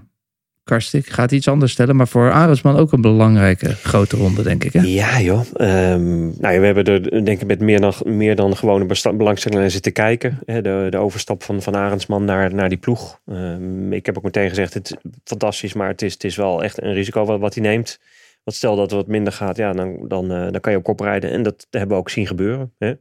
Karst, 0.64 0.94
ik 0.94 1.10
ga 1.10 1.22
het 1.22 1.32
iets 1.32 1.48
anders 1.48 1.72
stellen. 1.72 1.96
Maar 1.96 2.08
voor 2.08 2.32
Arendsman 2.32 2.76
ook 2.76 2.92
een 2.92 3.00
belangrijke 3.00 3.74
grote 3.74 4.16
ronde, 4.16 4.42
denk 4.42 4.64
ik. 4.64 4.72
Hè? 4.72 4.80
Ja, 4.80 5.20
joh. 5.20 5.40
Ehm, 5.54 6.20
nou 6.40 6.54
ja, 6.54 6.60
we 6.60 6.66
hebben 6.66 6.84
er 6.84 7.24
denk 7.24 7.40
ik 7.40 7.46
met 7.46 7.60
meer 7.60 7.80
dan, 7.80 7.94
meer 8.04 8.36
dan 8.36 8.56
gewone 8.56 8.86
belangstelling 9.16 9.60
naar 9.60 9.70
zitten 9.70 9.92
kijken. 9.92 10.38
Hè, 10.44 10.62
de, 10.62 10.86
de 10.90 10.96
overstap 10.96 11.42
van, 11.42 11.62
van 11.62 11.76
Arendsman 11.76 12.24
naar, 12.24 12.54
naar 12.54 12.68
die 12.68 12.78
ploeg. 12.78 13.20
Ehm, 13.26 13.92
ik 13.92 14.06
heb 14.06 14.16
ook 14.16 14.22
meteen 14.22 14.48
gezegd, 14.48 14.74
het 14.74 14.90
is 14.90 15.12
fantastisch, 15.24 15.72
maar 15.72 15.88
het 15.88 16.02
is, 16.02 16.12
het 16.12 16.24
is 16.24 16.36
wel 16.36 16.62
echt 16.62 16.82
een 16.82 16.92
risico 16.92 17.24
wat, 17.24 17.40
wat 17.40 17.54
hij 17.54 17.62
neemt. 17.62 17.98
Want 18.44 18.56
stel 18.56 18.76
dat 18.76 18.90
het 18.90 19.00
wat 19.00 19.08
minder 19.08 19.32
gaat, 19.32 19.56
ja, 19.56 19.72
dan, 19.72 20.08
dan, 20.08 20.32
eh, 20.32 20.50
dan 20.50 20.60
kan 20.60 20.72
je 20.72 20.78
op 20.78 20.84
kop 20.84 21.00
rijden. 21.00 21.30
En 21.30 21.42
dat 21.42 21.66
hebben 21.70 21.90
we 21.90 22.02
ook 22.02 22.10
zien 22.10 22.26
gebeuren. 22.26 22.72
Hè. 22.78 22.92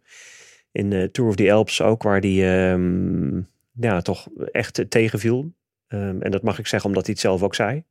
In 0.72 0.90
de 0.90 1.10
Tour 1.12 1.30
of 1.30 1.36
the 1.36 1.54
Alps 1.54 1.82
ook, 1.82 2.04
waar 2.04 2.22
die 2.22 2.46
ehm, 2.46 3.42
ja, 3.72 4.02
toch 4.02 4.28
echt 4.52 4.86
tegenviel. 4.90 5.52
Ehm, 5.92 6.22
en 6.22 6.32
dat 6.32 6.44
mag 6.44 6.60
ik 6.60 6.68
zeggen 6.68 6.90
omdat 6.90 7.06
hij 7.06 7.14
het 7.14 7.24
zelf 7.24 7.44
ook 7.44 7.56
zei. 7.56 7.84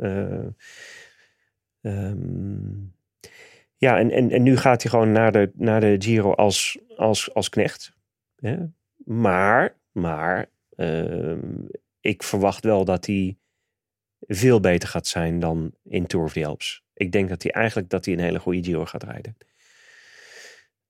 Eh, 0.00 0.46
ehm, 1.80 2.88
ja, 3.76 3.98
en, 3.98 4.10
en, 4.10 4.30
en 4.30 4.42
nu 4.42 4.56
gaat 4.56 4.82
hij 4.82 4.90
gewoon 4.90 5.12
naar 5.12 5.32
de, 5.32 5.50
naar 5.54 5.80
de 5.80 5.96
Giro 5.98 6.32
als, 6.32 6.78
als, 6.96 7.34
als 7.34 7.48
knecht. 7.48 7.92
Hè? 8.36 8.56
Maar, 8.96 9.76
maar 9.92 10.50
ehm, 10.76 11.40
ik 12.00 12.22
verwacht 12.22 12.64
wel 12.64 12.84
dat 12.84 13.06
hij 13.06 13.38
veel 14.20 14.60
beter 14.60 14.88
gaat 14.88 15.06
zijn 15.06 15.40
dan 15.40 15.74
in 15.82 16.06
Tour 16.06 16.24
of 16.24 16.32
the 16.32 16.46
Alps. 16.46 16.84
Ik 16.94 17.12
denk 17.12 17.28
dat 17.28 17.42
hij 17.42 17.52
eigenlijk 17.52 17.90
dat 17.90 18.04
hij 18.04 18.14
een 18.14 18.20
hele 18.20 18.40
goede 18.40 18.64
Giro 18.64 18.84
gaat 18.84 19.02
rijden. 19.02 19.36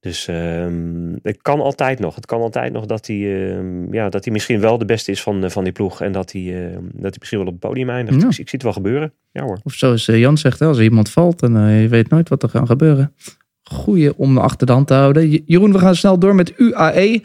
Dus 0.00 0.28
ehm, 0.28 1.14
het 1.22 1.42
kan 1.42 1.60
altijd 1.60 1.98
nog. 1.98 2.14
Het 2.14 2.26
kan 2.26 2.40
altijd 2.40 2.72
nog 2.72 2.86
dat 2.86 3.06
hij, 3.06 3.50
ehm, 3.56 3.92
ja, 3.94 4.08
dat 4.08 4.24
hij 4.24 4.32
misschien 4.32 4.60
wel 4.60 4.78
de 4.78 4.84
beste 4.84 5.10
is 5.10 5.22
van, 5.22 5.44
eh, 5.44 5.50
van 5.50 5.64
die 5.64 5.72
ploeg. 5.72 6.00
En 6.00 6.12
dat 6.12 6.32
hij, 6.32 6.42
ehm, 6.42 6.82
dat 6.82 7.02
hij 7.02 7.16
misschien 7.18 7.38
wel 7.38 7.46
op 7.46 7.52
het 7.52 7.60
podium 7.62 7.90
eindigt. 7.90 8.20
Ja. 8.20 8.26
Ik, 8.26 8.32
zie- 8.32 8.42
ik 8.42 8.48
zie 8.48 8.58
het 8.58 8.62
wel 8.62 8.72
gebeuren. 8.72 9.12
Ja 9.32 9.42
hoor. 9.42 9.58
Of 9.62 9.72
zoals 9.72 10.08
eh, 10.08 10.18
Jan 10.18 10.38
zegt, 10.38 10.60
als 10.60 10.76
er 10.78 10.82
iemand 10.82 11.10
valt 11.10 11.42
en 11.42 11.56
eh, 11.56 11.82
je 11.82 11.88
weet 11.88 12.08
nooit 12.08 12.28
wat 12.28 12.42
er 12.42 12.48
gaat 12.48 12.66
gebeuren. 12.66 13.14
Goeie 13.62 14.16
om 14.18 14.38
achter 14.38 14.66
de 14.66 14.72
hand 14.72 14.86
te 14.86 14.94
houden. 14.94 15.28
Jeroen, 15.44 15.72
we 15.72 15.78
gaan 15.78 15.94
snel 15.94 16.18
door 16.18 16.34
met 16.34 16.52
UAE. 16.56 17.22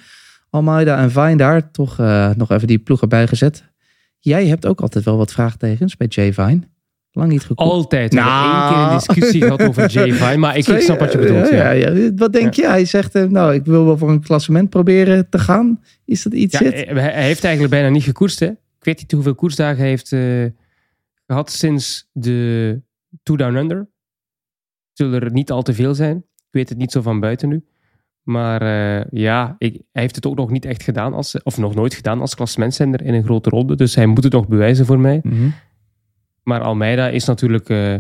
Almeida 0.50 0.98
en 0.98 1.12
Vine 1.12 1.36
daar. 1.38 1.72
Toch 1.72 1.98
nog 2.38 2.52
even 2.52 2.68
die 2.68 2.78
ploeg 2.80 3.02
erbij 3.02 3.28
gezet. 3.28 3.64
Jij 4.20 4.48
hebt 4.48 4.66
ook 4.66 4.82
altijd 4.82 5.06
wel 5.06 5.18
wat 5.18 5.32
vraagtekens 5.34 5.98
bij 5.98 6.08
Jay 6.08 6.34
Vine. 6.34 6.60
Lang 7.16 7.32
niet 7.32 7.44
gekocht. 7.44 7.70
Altijd. 7.70 8.14
We 8.14 8.20
hebben 8.20 8.40
Nou. 8.40 8.64
één 8.66 8.74
keer 8.74 8.92
een 8.92 8.98
discussie 8.98 9.42
gehad 9.42 9.62
over 9.62 9.92
J. 10.08 10.12
Vine, 10.14 10.38
maar 10.38 10.58
ik, 10.58 10.68
ik 10.68 10.82
snap 10.82 11.00
wat 11.00 11.12
je 11.12 11.18
bedoelt. 11.18 11.50
Ja, 11.50 11.72
Ja, 11.72 11.92
ja. 11.92 12.12
Wat 12.16 12.34
denk 12.34 12.54
je? 12.54 12.68
Hij 12.68 12.86
zegt, 12.86 13.16
eh, 13.16 13.24
nou, 13.24 13.54
ik 13.54 13.66
wil 13.66 13.86
wel 13.86 13.98
voor 13.98 14.10
een 14.10 14.22
klassement 14.24 14.70
proberen 14.70 15.30
te 15.30 15.40
gaan. 15.40 15.82
Is 16.06 16.24
dat 16.24 16.34
iets? 16.34 16.60
Ja, 16.60 16.60
zit? 16.60 16.74
hij, 16.74 17.24
heeft 17.24 17.44
eigenlijk 17.44 17.74
bijna 17.74 17.90
niet 17.90 18.04
gekoerst. 18.04 18.40
Hè? 18.40 18.46
Ik 18.48 18.84
weet 18.92 18.98
niet 19.00 19.12
hoeveel 19.12 19.36
koersdagen 19.36 19.78
hij 19.80 19.88
heeft 19.88 20.12
eh, 20.12 20.46
gehad 21.28 21.52
sinds 21.52 22.10
de 22.14 22.82
Two 23.24 23.36
Down 23.36 23.56
Under. 23.56 23.88
Zullen 24.94 25.22
er 25.22 25.32
niet 25.32 25.52
al 25.52 25.62
te 25.62 25.74
veel 25.74 25.94
zijn. 25.96 26.18
Ik 26.18 26.52
weet 26.52 26.70
het 26.70 26.78
niet 26.78 26.92
zo 26.92 27.02
van 27.02 27.20
buiten 27.20 27.50
nu. 27.50 27.64
Maar 28.24 28.62
eh, 28.62 29.06
ja, 29.12 29.56
ik, 29.58 29.74
hij 29.92 30.02
heeft 30.02 30.16
het 30.16 30.26
ook 30.26 30.36
nog 30.36 30.50
niet 30.52 30.66
echt 30.66 30.84
gedaan, 30.84 31.14
als, 31.14 31.42
of 31.44 31.58
nog 31.58 31.76
nooit 31.76 31.94
gedaan 31.94 32.22
als 32.22 32.36
klassementzender 32.36 33.02
in 33.02 33.14
een 33.14 33.24
grote 33.24 33.50
ronde. 33.50 33.76
Dus 33.76 33.96
hij 33.96 34.06
moet 34.06 34.24
het 34.24 34.34
nog 34.34 34.48
bewijzen 34.48 34.86
voor 34.86 35.00
mij. 35.00 35.20
Mhm. 35.24 35.48
Maar 36.46 36.62
Almeida 36.62 37.10
is 37.10 37.26
natuurlijk 37.26 37.70
eh 37.70 37.96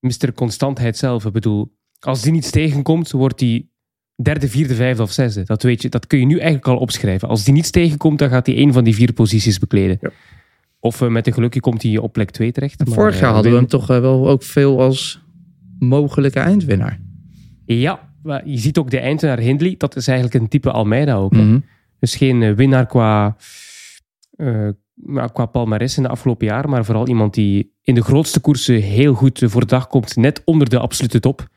Mr. 0.00 0.32
Constantheid 0.34 0.96
zelf. 0.96 1.24
Ik 1.24 1.32
bedoel, 1.32 1.72
als 2.00 2.22
die 2.22 2.32
niets 2.32 2.50
tegenkomt, 2.50 3.10
wordt 3.10 3.40
hij 3.40 3.66
derde, 4.14 4.48
vierde, 4.48 4.74
vijfde 4.74 5.02
of 5.02 5.12
zesde. 5.12 5.44
Dat, 5.44 5.62
weet 5.62 5.82
je, 5.82 5.88
dat 5.88 6.06
kun 6.06 6.18
je 6.18 6.26
nu 6.26 6.34
eigenlijk 6.34 6.68
al 6.68 6.76
opschrijven. 6.76 7.28
Als 7.28 7.44
die 7.44 7.54
niets 7.54 7.70
tegenkomt, 7.70 8.18
dan 8.18 8.28
gaat 8.28 8.46
hij 8.46 8.56
één 8.56 8.72
van 8.72 8.84
die 8.84 8.94
vier 8.94 9.12
posities 9.12 9.58
bekleden. 9.58 9.98
Ja. 10.00 10.10
Of 10.80 11.00
eh, 11.00 11.08
met 11.08 11.26
een 11.26 11.32
gelukje 11.32 11.60
komt 11.60 11.82
hij 11.82 11.98
op 11.98 12.12
plek 12.12 12.30
2 12.30 12.52
terecht. 12.52 12.84
Maar, 12.86 12.94
Vorig 12.94 13.14
eh, 13.14 13.20
jaar 13.20 13.32
hadden 13.32 13.52
we 13.52 13.58
hem 13.58 13.66
toch 13.66 13.90
eh, 13.90 14.00
wel 14.00 14.28
ook 14.28 14.42
veel 14.42 14.80
als 14.80 15.22
mogelijke 15.78 16.40
eindwinnaar. 16.40 17.00
Ja, 17.66 18.10
maar 18.22 18.48
je 18.48 18.58
ziet 18.58 18.78
ook 18.78 18.90
de 18.90 18.98
eindwinnaar 18.98 19.38
Hindley. 19.38 19.74
Dat 19.78 19.96
is 19.96 20.06
eigenlijk 20.06 20.42
een 20.42 20.48
type 20.48 20.70
Almeida 20.70 21.14
ook. 21.14 21.32
Mhm. 21.32 21.58
Dus 21.98 22.16
geen 22.16 22.42
eh, 22.42 22.52
winnaar 22.52 22.86
qua, 22.86 23.36
ja, 24.94 25.26
qua 25.26 25.46
palmares 25.46 25.96
in 25.96 26.02
de 26.02 26.08
afgelopen 26.08 26.46
jaren, 26.46 26.70
maar 26.70 26.84
vooral 26.84 27.08
iemand 27.08 27.34
die 27.34 27.72
in 27.82 27.94
de 27.94 28.02
grootste 28.02 28.40
koersen 28.40 28.80
heel 28.80 29.14
goed 29.14 29.42
eh, 29.42 29.48
voor 29.48 29.60
de 29.60 29.66
dag 29.66 29.86
komt, 29.86 30.16
net 30.16 30.42
onder 30.44 30.68
de 30.68 30.78
absolute 30.78 31.20
top. 31.20 31.48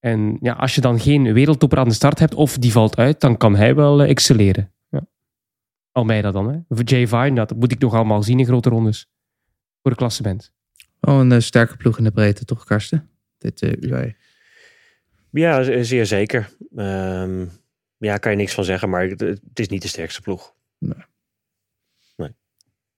En 0.00 0.38
ja, 0.40 0.52
als 0.52 0.74
je 0.74 0.80
dan 0.80 1.00
geen 1.00 1.32
wereldtopper 1.32 1.78
aan 1.78 1.88
de 1.88 1.94
start 1.94 2.18
hebt 2.18 2.34
of 2.34 2.58
die 2.58 2.72
valt 2.72 2.96
uit, 2.96 3.20
dan 3.20 3.36
kan 3.36 3.56
hij 3.56 3.74
wel 3.74 4.02
eh, 4.02 4.08
excelleren. 4.08 4.72
Ja. 4.88 5.06
Almeida 5.92 6.30
dan, 6.30 6.50
hè. 6.52 6.58
Of 6.68 6.80
Jay 6.84 7.06
Vine, 7.06 7.34
dat 7.34 7.56
moet 7.56 7.72
ik 7.72 7.78
nog 7.78 7.94
allemaal 7.94 8.22
zien 8.22 8.38
in 8.38 8.46
grote 8.46 8.68
rondes. 8.68 9.08
Voor 9.82 9.90
de 9.90 9.96
klassement. 9.96 10.52
Oh, 11.00 11.18
een 11.18 11.32
eh, 11.32 11.40
sterke 11.40 11.76
ploeg 11.76 11.98
in 11.98 12.04
de 12.04 12.10
breedte, 12.10 12.44
toch, 12.44 12.64
Karsten? 12.64 13.08
Dit 13.38 13.62
eh 13.62 13.90
UAE. 13.90 14.14
Ja, 15.30 15.82
zeer 15.82 16.06
zeker. 16.06 16.56
Ehm, 16.76 17.44
ja, 17.96 18.16
kan 18.16 18.30
je 18.30 18.36
niks 18.36 18.54
van 18.54 18.64
zeggen, 18.64 18.90
maar 18.90 19.08
het, 19.08 19.20
het 19.20 19.58
is 19.58 19.68
niet 19.68 19.82
de 19.82 19.88
sterkste 19.88 20.20
ploeg. 20.20 20.54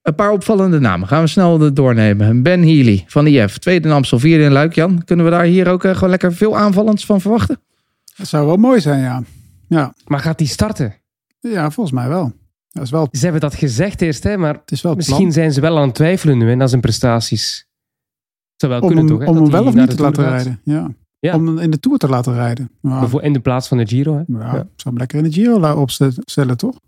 Een 0.03 0.15
paar 0.15 0.31
opvallende 0.31 0.79
namen. 0.79 1.07
Gaan 1.07 1.21
we 1.21 1.27
snel 1.27 1.73
doornemen. 1.73 2.43
Ben 2.43 2.61
Healy 2.63 3.03
van 3.07 3.27
IF. 3.27 3.57
Tweede 3.57 3.87
in 3.87 3.93
Amstel, 3.93 4.19
vierde 4.19 4.43
in 4.43 4.51
Luik. 4.51 4.75
Jan, 4.75 5.03
kunnen 5.03 5.25
we 5.25 5.31
daar 5.31 5.43
hier 5.43 5.67
ook 5.67 5.83
eh, 5.83 5.93
gewoon 5.93 6.09
lekker 6.09 6.33
veel 6.33 6.57
aanvallends 6.57 7.05
van 7.05 7.21
verwachten? 7.21 7.59
Dat 8.15 8.27
zou 8.27 8.45
wel 8.45 8.57
mooi 8.57 8.79
zijn, 8.81 9.01
ja. 9.01 9.23
Ja, 9.67 9.93
Maar 10.05 10.19
gaat 10.19 10.37
die 10.37 10.47
starten? 10.47 10.95
ja 11.39 11.71
volgens 11.71 11.95
mij 11.95 12.07
wel. 12.07 12.33
Dat 12.71 12.83
is 12.83 12.91
wel, 12.91 13.07
Ze 13.11 13.23
hebben 13.23 13.41
dat 13.41 13.55
gezegd 13.55 14.01
eerst, 14.01 14.23
hè, 14.23 14.37
maar 14.37 14.53
het 14.53 14.71
is 14.71 14.81
wel 14.81 14.91
het 14.91 14.99
Misschien 14.99 15.17
plan. 15.19 15.31
zijn 15.31 15.53
ze 15.53 15.61
wel 15.61 15.77
aan 15.77 15.85
het 15.85 15.95
twijfelen 15.95 16.37
nu 16.37 16.47
hè, 16.49 16.55
naar 16.55 16.69
zijn 16.69 16.81
prestaties. 16.81 17.67
Zou 18.55 18.71
wel 18.71 18.81
om 18.81 18.87
kunnen 18.87 19.05
hem, 19.05 19.13
toch? 19.17 19.23
Hè, 19.23 19.29
om 19.31 19.35
dat 19.35 19.43
hem 19.43 19.51
wel 19.51 19.65
of 19.65 19.73
niet 19.75 19.95
te 19.95 20.01
laten 20.01 20.23
gaat. 20.23 20.31
rijden. 20.33 20.59
Ja. 20.63 20.89
Ja. 21.19 21.35
Om 21.35 21.47
hem 21.47 21.57
in 21.59 21.71
de 21.71 21.79
Tour 21.79 21.97
te 21.97 22.07
laten 22.09 22.33
rijden. 22.33 22.71
Ja, 22.81 23.07
In 23.21 23.33
de 23.33 23.39
plaats 23.39 23.67
van 23.67 23.77
de 23.77 23.87
Giro. 23.87 24.13
Hè? 24.13 24.23
ja, 24.39 24.39
Ja. 24.39 24.47
ik 24.47 24.53
zou 24.53 24.67
hem 24.83 24.97
lekker 24.97 25.17
in 25.17 25.23
de 25.23 25.31
Giro 25.31 25.73
opstellen, 25.81 26.57
toch? 26.57 26.79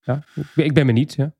Ja. 0.00 0.24
Ik- 0.34 0.64
Ik 0.64 0.74
ben 0.74 0.86
benieuwd. 0.86 1.14
Ja. 1.14 1.32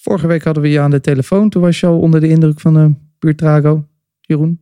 Vorige 0.00 0.26
week 0.26 0.44
hadden 0.44 0.62
we 0.62 0.68
je 0.68 0.80
aan 0.80 0.90
de 0.90 1.00
telefoon. 1.00 1.48
Toen 1.48 1.62
was 1.62 1.80
je 1.80 1.86
al 1.86 1.98
onder 1.98 2.20
de 2.20 2.28
indruk 2.28 2.60
van 2.60 2.78
uh, 2.78 2.86
Buurtrago. 3.18 3.86
Jeroen? 4.20 4.60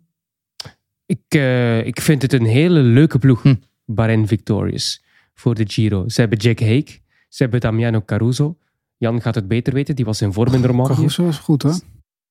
Ik, 1.07 1.21
eh, 1.29 1.87
ik 1.87 2.01
vind 2.01 2.23
het 2.23 2.33
een 2.33 2.45
hele 2.45 2.81
leuke 2.81 3.19
ploeg. 3.19 3.43
Hm. 3.43 3.55
Bahrain 3.85 4.27
Victorious 4.27 5.05
voor 5.35 5.55
de 5.55 5.65
Giro. 5.69 6.09
Ze 6.09 6.21
hebben 6.21 6.39
Jack 6.39 6.61
Hake. 6.61 6.99
Ze 7.29 7.43
hebben 7.43 7.61
Damiano 7.61 8.03
Caruso. 8.05 8.57
Jan 8.97 9.21
gaat 9.21 9.35
het 9.35 9.49
beter 9.49 9.73
weten. 9.73 9.97
Die 9.97 10.05
was 10.05 10.23
in 10.23 10.33
vorm 10.33 10.55
in 10.55 10.61
de 10.61 10.67
Romandie. 10.67 10.97
Caruso 10.97 11.25
was 11.25 11.39
goed, 11.39 11.63
hoor. 11.63 11.79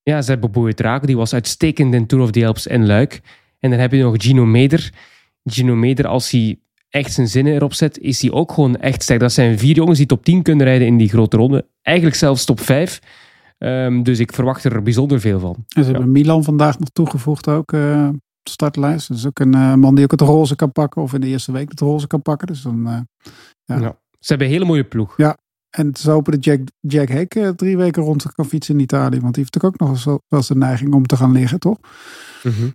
Ja, 0.04 0.22
ze 0.22 0.32
hebben 0.32 0.52
Boertrago. 0.52 1.06
Die 1.06 1.18
was 1.18 1.34
uitstekend 1.34 1.94
in 1.94 2.08
Tour 2.08 2.24
of 2.24 2.32
the 2.32 2.46
Alps 2.46 2.68
en 2.68 2.86
Luik. 2.86 3.22
En 3.60 3.70
dan 3.70 3.80
heb 3.80 3.92
je 3.92 4.04
nog 4.04 4.16
Gino 4.18 4.46
Meder. 4.46 4.94
Gino 5.44 5.76
Meder, 5.76 6.08
als 6.08 6.32
hij 6.32 6.60
echt 6.90 7.14
zijn 7.14 7.28
zinnen 7.28 7.54
erop 7.54 7.74
zet, 7.74 8.00
is 8.00 8.22
hij 8.22 8.32
ook 8.32 8.52
gewoon 8.52 8.78
echt 8.78 9.04
sterk. 9.04 9.20
Dat 9.20 9.32
zijn 9.32 9.60
vier 9.60 9.76
jongens 9.76 9.98
die 9.98 10.08
top 10.08 10.24
10 10.26 10.42
kunnen 10.44 10.66
rijden 10.66 10.88
in 10.88 10.98
die 10.98 11.10
grote 11.10 11.38
ronde. 11.38 11.68
Eigenlijk 11.82 12.18
zelfs 12.18 12.46
top 12.46 12.60
5. 12.60 13.00
Ehm, 13.58 14.04
dus 14.04 14.20
ik 14.20 14.34
verwacht 14.34 14.64
er 14.64 14.84
bijzonder 14.84 15.20
veel 15.20 15.40
van. 15.40 15.66
En 15.76 15.84
ze 15.84 15.92
hebben 15.92 16.12
Milan 16.12 16.44
vandaag 16.44 16.80
nog 16.80 16.90
toegevoegd 16.90 17.48
ook. 17.48 17.72
eh, 17.74 18.08
op 18.12 18.44
de 18.44 18.52
startlijst. 18.52 19.08
Dus 19.08 19.26
ook 19.26 19.40
een 19.40 19.54
eh, 19.54 19.74
man 19.74 19.96
die 19.96 20.04
ook 20.04 20.12
het 20.12 20.22
roze 20.22 20.56
kan 20.56 20.72
pakken. 20.72 21.02
Of 21.02 21.14
in 21.14 21.22
de 21.22 21.28
eerste 21.28 21.52
week 21.52 21.70
het 21.70 21.80
roze 21.80 22.08
kan 22.08 22.22
pakken. 22.22 22.48
Dus 22.48 22.62
dan, 22.62 22.88
eh, 22.88 23.00
Ja. 23.66 23.80
Ja. 23.80 24.00
Ze 24.20 24.28
hebben 24.28 24.48
een 24.48 24.54
hele 24.54 24.66
mooie 24.66 24.84
ploeg. 24.84 25.14
en 25.70 25.88
het 25.88 25.98
is 25.98 26.06
hopen 26.06 26.32
dat 26.32 26.44
Jack, 26.44 26.60
Jack 26.80 27.08
Heck 27.08 27.36
eh, 27.36 27.50
drie 27.50 27.78
weken 27.78 28.04
rond 28.04 28.32
kan 28.34 28.46
fietsen 28.46 28.76
in 28.76 28.82
Italië. 28.82 29.20
Want 29.20 29.34
die 29.34 29.44
heeft 29.44 29.54
natuurlijk 29.54 29.74
ook 29.74 29.80
nog 29.88 29.90
eens 29.90 30.06
wel 30.06 30.22
eens 30.30 30.48
de 30.48 30.56
neiging 30.56 30.94
om 30.94 31.06
te 31.06 31.16
gaan 31.18 31.32
liggen, 31.32 31.60
toch? 31.60 31.78
Mhm. 32.44 32.70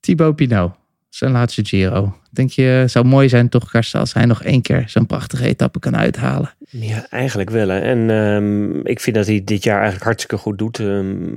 Thibaut 0.00 0.36
Pinot, 0.36 0.72
zijn 1.14 1.32
laatste 1.32 1.64
Giro. 1.64 2.16
Denk 2.30 2.50
je, 2.50 2.62
het 2.62 2.90
zou 2.90 3.04
mooi 3.04 3.28
zijn 3.28 3.48
toch, 3.48 3.70
Karsten, 3.70 4.00
als 4.00 4.14
hij 4.14 4.24
nog 4.24 4.42
één 4.42 4.62
keer 4.62 4.84
zo'n 4.86 5.06
prachtige 5.06 5.46
etappe 5.46 5.78
kan 5.78 5.96
uithalen. 5.96 6.54
Ja, 6.68 7.06
eigenlijk 7.10 7.50
wel. 7.50 7.70
En 7.70 8.10
ehm, 8.10 8.86
ik 8.86 9.00
vind 9.00 9.16
dat 9.16 9.26
hij 9.26 9.42
dit 9.44 9.64
jaar 9.64 9.76
eigenlijk 9.76 10.04
hartstikke 10.04 10.36
goed 10.36 10.58
doet. 10.58 10.78
Ehm, 10.78 11.36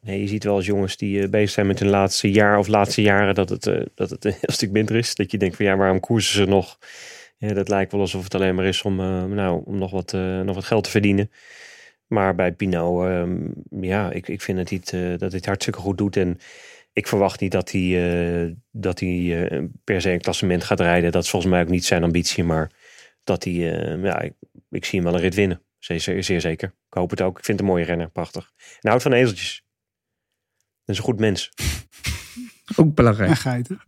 nee, 0.00 0.20
je 0.20 0.28
ziet 0.28 0.44
wel 0.44 0.54
als 0.54 0.66
jongens 0.66 0.96
die 0.96 1.22
eh, 1.22 1.28
bezig 1.28 1.50
zijn 1.50 1.66
met 1.66 1.78
hun 1.78 1.88
laatste 1.88 2.30
jaar 2.30 2.58
of 2.58 2.68
laatste 2.68 3.02
jaren 3.02 3.34
dat 3.34 3.48
het, 3.48 3.66
eh, 3.66 3.80
dat 3.94 4.10
het 4.10 4.24
een 4.24 4.34
heel 4.40 4.54
stuk 4.54 4.70
minder 4.70 4.96
is. 4.96 5.14
Dat 5.14 5.30
je 5.30 5.38
denkt 5.38 5.56
van 5.56 5.64
ja, 5.64 5.76
waarom 5.76 6.00
koersen 6.00 6.34
ze 6.34 6.44
nog? 6.44 6.78
Ja, 7.48 7.52
dat 7.52 7.68
lijkt 7.68 7.92
wel 7.92 8.00
alsof 8.00 8.24
het 8.24 8.34
alleen 8.34 8.54
maar 8.54 8.64
is 8.64 8.82
om, 8.82 9.00
eh, 9.00 9.24
nou, 9.24 9.62
om 9.64 9.78
nog, 9.78 9.90
wat, 9.90 10.12
eh, 10.12 10.40
nog 10.40 10.54
wat 10.54 10.64
geld 10.64 10.84
te 10.84 10.90
verdienen. 10.90 11.30
Maar 12.06 12.34
bij 12.34 12.52
Pinot, 12.52 13.04
ehm, 13.04 13.36
ja, 13.80 14.10
ik, 14.10 14.28
ik 14.28 14.42
vind 14.42 14.58
dat 14.58 14.68
hij, 14.68 14.78
het, 14.78 14.92
eh, 14.92 15.18
dat 15.18 15.32
het 15.32 15.46
hartstikke 15.46 15.80
goed 15.80 15.98
doet. 15.98 16.16
En 16.16 16.38
ik 16.92 17.06
verwacht 17.06 17.40
niet 17.40 17.52
dat 17.52 17.70
hij, 17.70 18.44
eh, 18.44 18.52
dat 18.70 19.00
hij 19.00 19.48
eh, 19.48 19.64
per 19.84 20.00
se 20.00 20.10
een 20.10 20.20
klassement 20.20 20.64
gaat 20.64 20.80
rijden. 20.80 21.12
Dat 21.12 21.22
is 21.22 21.30
volgens 21.30 21.52
mij 21.52 21.62
ook 21.62 21.68
niet 21.68 21.84
zijn 21.84 22.02
ambitie. 22.04 22.44
Maar 22.44 22.70
dat 23.24 23.44
hij, 23.44 23.52
eh, 23.82 24.02
ja, 24.02 24.20
ik, 24.20 24.32
ik 24.70 24.84
zie 24.84 25.00
hem 25.00 25.08
wel 25.08 25.16
een 25.16 25.24
rit 25.24 25.34
winnen. 25.34 25.62
Zeer, 25.78 26.00
zeer, 26.00 26.24
zeer 26.24 26.40
zeker. 26.40 26.68
Ik 26.68 26.94
hoop 26.94 27.10
het 27.10 27.20
ook. 27.20 27.38
Ik 27.38 27.44
vind 27.44 27.58
het 27.58 27.66
een 27.66 27.72
mooie 27.74 27.84
renner. 27.84 28.10
Prachtig. 28.10 28.52
En 28.80 28.88
houdt 28.88 29.02
van 29.02 29.12
ezeltjes. 29.12 29.64
Dat 30.84 30.94
is 30.94 30.98
een 30.98 31.04
goed 31.04 31.20
mens. 31.20 31.50
Ook 32.76 32.94
belangrijk. 32.94 33.30
En 33.30 33.36
geiten. 33.36 33.80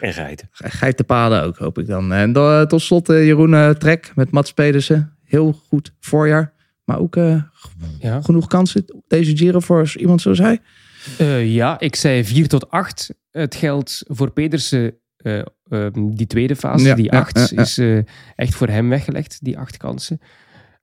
En 0.00 0.12
geiten. 0.12 0.48
Geitenpaden 0.52 1.42
ook, 1.42 1.56
hoop 1.56 1.78
ik 1.78 1.86
dan. 1.86 2.12
En 2.12 2.32
dan, 2.32 2.66
tot 2.68 2.80
slot 2.82 3.08
eh, 3.08 3.24
Jeroen 3.26 3.74
Trek 3.78 4.12
met 4.14 4.30
Mats 4.30 4.52
Pedersen. 4.52 5.16
Heel 5.24 5.52
goed 5.52 5.94
voorjaar. 6.00 6.52
Maar 6.84 6.98
ook 6.98 7.16
eh, 7.16 7.42
Ja. 7.98 8.20
genoeg 8.20 8.46
kansen 8.46 9.02
deze 9.08 9.36
Giro 9.36 9.60
voor 9.60 9.92
iemand 9.96 10.20
zoals 10.20 10.38
hij. 10.38 10.60
Eh, 11.18 11.54
ja, 11.54 11.80
ik 11.80 11.96
zei 11.96 12.24
4 12.24 12.48
tot 12.48 12.70
8. 12.70 13.14
Het 13.30 13.54
geldt 13.54 14.04
voor 14.06 14.30
Pedersen, 14.30 14.98
eh, 15.16 15.42
ehm, 15.68 16.10
die 16.10 16.26
tweede 16.26 16.56
fase, 16.56 16.86
Ja, 16.86 16.94
die 16.94 17.12
ja, 17.12 17.18
8, 17.18 17.38
ja, 17.38 17.46
ja. 17.50 17.62
is 17.62 17.78
eh, 17.78 17.98
echt 18.34 18.54
voor 18.54 18.68
hem 18.68 18.88
weggelegd, 18.88 19.38
die 19.44 19.58
acht 19.58 19.76
kansen. 19.76 20.20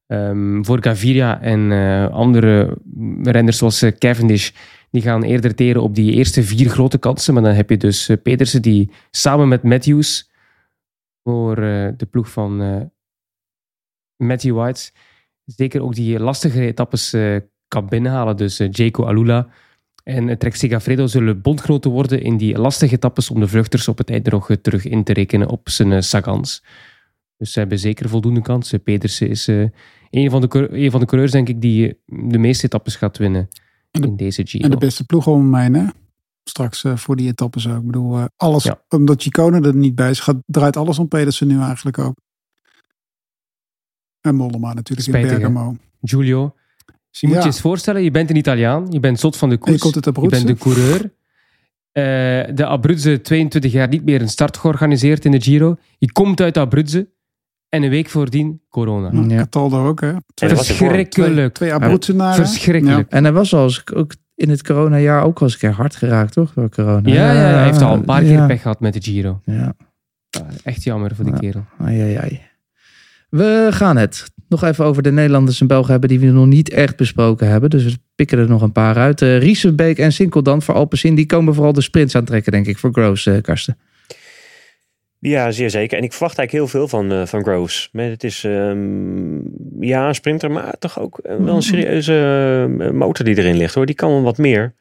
Ehm, 0.07 0.63
voor 0.63 0.83
Gaviria 0.83 1.41
en 1.41 1.71
andere 2.11 2.77
renners 3.21 3.57
zoals 3.57 3.85
Cavendish, 3.97 4.51
die 4.91 5.01
gaan 5.01 5.23
eerder 5.23 5.55
teren 5.55 5.81
op 5.81 5.95
die 5.95 6.11
eerste 6.11 6.43
vier 6.43 6.69
grote 6.69 6.97
kansen. 6.97 7.33
Maar 7.33 7.43
dan 7.43 7.53
heb 7.53 7.69
je 7.69 7.77
dus 7.77 8.09
Pedersen 8.23 8.61
die 8.61 8.91
samen 9.11 9.47
met 9.47 9.63
Matthews 9.63 10.31
voor 11.23 11.55
de 11.55 12.07
ploeg 12.09 12.29
van 12.29 12.57
Matthew 14.17 14.55
White 14.55 14.91
zeker 15.45 15.81
ook 15.81 15.95
die 15.95 16.19
lastige 16.19 16.61
etappes 16.61 17.15
kan 17.67 17.87
binnenhalen. 17.87 18.37
Dus 18.37 18.57
Jaco 18.71 19.05
Alula 19.05 19.49
en 20.03 20.37
Trek 20.37 20.55
Segafredo 20.55 21.07
zullen 21.07 21.41
bondgenoten 21.41 21.91
worden 21.91 22.21
in 22.21 22.37
die 22.37 22.57
lastige 22.57 22.95
etappes 22.95 23.29
om 23.29 23.39
de 23.39 23.47
vluchters 23.47 23.87
op 23.87 23.97
het 23.97 24.09
einde 24.09 24.29
nog 24.29 24.49
eh, 24.49 24.57
terug 24.57 24.85
in 24.85 25.03
te 25.03 25.13
rekenen 25.13 25.47
op 25.49 25.69
zijn 25.69 25.91
eh, 25.91 26.01
Sagans. 26.01 26.63
Dus 27.37 27.51
ze 27.51 27.59
hebben 27.59 27.79
zeker 27.79 28.09
voldoende 28.09 28.41
kansen. 28.41 28.83
Pedersen 28.83 29.29
is 29.29 29.47
eh, 29.47 29.65
een, 30.09 30.29
van 30.29 30.41
de, 30.41 30.67
een 30.71 30.91
van 30.91 30.99
de 30.99 31.05
coureurs, 31.05 31.31
denk 31.31 31.49
ik, 31.49 31.61
die 31.61 31.99
de 32.05 32.37
meeste 32.37 32.65
etappes 32.65 32.95
gaat 32.95 33.17
winnen 33.17 33.47
de- 33.91 34.07
in 34.07 34.15
deze 34.15 34.45
Giro. 34.47 34.63
En 34.63 34.69
de 34.71 34.77
beste 34.77 35.05
ploeg 35.05 35.27
om 35.27 35.49
mij, 35.49 35.69
hè? 35.71 35.85
Straks 36.43 36.83
voor 36.95 37.15
die 37.15 37.27
etappes 37.29 37.67
ook. 37.69 37.79
Ik 37.79 37.85
bedoel, 37.85 38.27
alles, 38.37 38.63
Ja. 38.63 38.83
omdat 38.89 39.21
Chicone 39.21 39.61
er 39.67 39.75
niet 39.75 39.95
bij 39.95 40.09
is, 40.09 40.19
gaat, 40.19 40.37
draait 40.45 40.77
alles 40.77 40.99
om 40.99 41.07
Pedersen 41.07 41.47
nu 41.47 41.59
eigenlijk 41.59 41.97
ook. 41.97 42.13
En 44.21 44.35
Mollema 44.35 44.73
natuurlijk 44.73 45.07
Spijtig, 45.07 45.29
hè? 45.31 45.35
in 45.35 45.41
Bergamo. 45.53 45.75
Je 47.19 47.27
moet 47.27 47.35
Ja. 47.35 47.41
je 47.41 47.47
eens 47.47 47.61
voorstellen, 47.61 48.03
je 48.03 48.11
bent 48.11 48.29
een 48.29 48.35
Italiaan, 48.35 48.87
je 48.89 48.99
bent 48.99 49.19
zot 49.19 49.37
van 49.37 49.49
de 49.49 49.55
je 49.55 49.61
koers, 49.61 49.81
komt 49.81 49.95
uit 49.95 50.05
je 50.05 50.11
Abruzzo. 50.11 50.45
bent 50.45 50.47
de 50.59 50.63
coureur. 50.63 51.11
Eh, 51.91 52.55
de 52.55 52.65
Abruzze 52.65 53.21
22 53.21 53.71
jaar 53.71 53.87
niet 53.87 54.05
meer 54.05 54.21
een 54.21 54.29
start 54.29 54.57
georganiseerd 54.57 55.25
in 55.25 55.31
de 55.31 55.41
Giro. 55.41 55.75
Je 55.97 56.11
komt 56.11 56.41
uit 56.41 56.57
Abruzze 56.57 57.09
en 57.69 57.83
een 57.83 57.89
week 57.89 58.09
voordien 58.09 58.61
corona. 58.69 59.11
Nou, 59.11 59.29
Ja. 59.29 59.37
Cataldo 59.37 59.87
ook, 59.87 60.01
hè? 60.01 60.13
Verschrikkelijk. 60.35 61.53
Twee 61.53 61.73
Abruzzenaren. 61.73 62.45
Verschrikkelijk. 62.45 63.11
En 63.11 63.23
hij 63.23 63.33
was 63.33 63.53
al 63.53 63.63
eens, 63.63 63.93
ook 63.93 64.13
in 64.35 64.49
het 64.49 64.63
coronajaar 64.63 65.23
ook 65.23 65.37
al 65.39 65.43
eens 65.43 65.53
een 65.53 65.59
keer 65.59 65.71
hard 65.71 65.95
geraakt, 65.95 66.33
toch? 66.33 66.53
Door 66.53 66.69
corona. 66.69 67.09
Ja, 67.09 67.31
ja, 67.33 67.39
hij 67.39 67.63
heeft 67.63 67.81
al 67.81 67.93
een 67.93 68.05
paar 68.05 68.21
keer 68.21 68.31
ja. 68.31 68.45
pech 68.47 68.61
gehad 68.61 68.79
met 68.79 68.93
de 68.93 69.01
Giro. 69.01 69.41
Ja, 69.45 69.73
Ah, 70.41 70.47
Echt 70.63 70.83
jammer 70.83 71.15
voor 71.15 71.23
die 71.25 71.33
Ja. 71.33 71.39
kerel. 71.39 71.65
ai, 71.77 72.01
ai, 72.01 72.15
ai. 72.15 72.41
We 73.33 73.67
gaan 73.71 73.97
het 73.97 74.23
nog 74.49 74.63
even 74.63 74.85
over 74.85 75.03
de 75.03 75.11
Nederlanders 75.11 75.61
en 75.61 75.67
Belgen 75.67 75.91
hebben 75.91 76.09
die 76.09 76.19
we 76.19 76.25
nog 76.25 76.45
niet 76.45 76.69
echt 76.69 76.95
besproken 76.95 77.47
hebben. 77.47 77.69
Dus 77.69 77.83
we 77.83 77.97
pikken 78.15 78.37
er 78.37 78.49
nog 78.49 78.61
een 78.61 78.71
paar 78.71 78.95
uit. 78.95 79.21
Uh, 79.21 79.37
Riesenbeek 79.37 79.97
en 79.97 80.11
Sinkeldam 80.11 80.61
voor 80.61 80.75
Alpecin, 80.75 81.15
die 81.15 81.25
komen 81.25 81.53
vooral 81.53 81.73
de 81.73 81.81
sprints 81.81 82.15
aantrekken, 82.15 82.51
denk 82.51 82.67
ik, 82.67 82.77
voor 82.77 82.91
Groves, 82.91 83.25
eh, 83.25 83.41
Karsten. 83.41 83.77
Ja, 85.19 85.51
zeer 85.51 85.69
zeker. 85.69 85.97
En 85.97 86.03
ik 86.03 86.13
verwacht 86.13 86.37
eigenlijk 86.37 86.71
heel 86.71 86.79
veel 86.79 86.87
van, 86.87 87.11
eh, 87.11 87.25
van 87.25 87.43
Groves. 87.43 87.89
Het 87.91 88.23
is 88.23 88.43
ehm, 88.43 89.37
ja, 89.79 90.07
een 90.07 90.15
sprinter, 90.15 90.51
maar 90.51 90.77
toch 90.79 90.99
ook 90.99 91.17
eh, 91.17 91.35
wel 91.35 91.55
een 91.55 91.61
serieuze 91.61 92.13
eh, 92.79 92.89
motor 92.91 93.25
die 93.25 93.37
erin 93.37 93.57
ligt 93.57 93.73
hoor. 93.73 93.85
Die 93.85 93.95
kan 93.95 94.09
wel 94.09 94.21
wat 94.21 94.37
meer. 94.37 94.75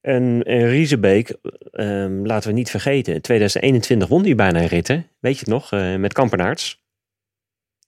En, 0.00 0.42
en 0.42 0.68
Riesebeek, 0.68 1.36
ehm, 1.72 2.26
laten 2.26 2.48
we 2.48 2.54
niet 2.54 2.70
vergeten. 2.70 3.14
In 3.14 3.20
2021 3.20 4.08
won 4.08 4.24
hij 4.24 4.34
bijna 4.34 4.60
een 4.60 4.66
rit? 4.66 4.88
Weet 5.20 5.38
je 5.38 5.38
het 5.38 5.48
nog? 5.48 5.72
Eh, 5.72 5.96
met 5.96 6.12
Kampenaerts. 6.12 6.83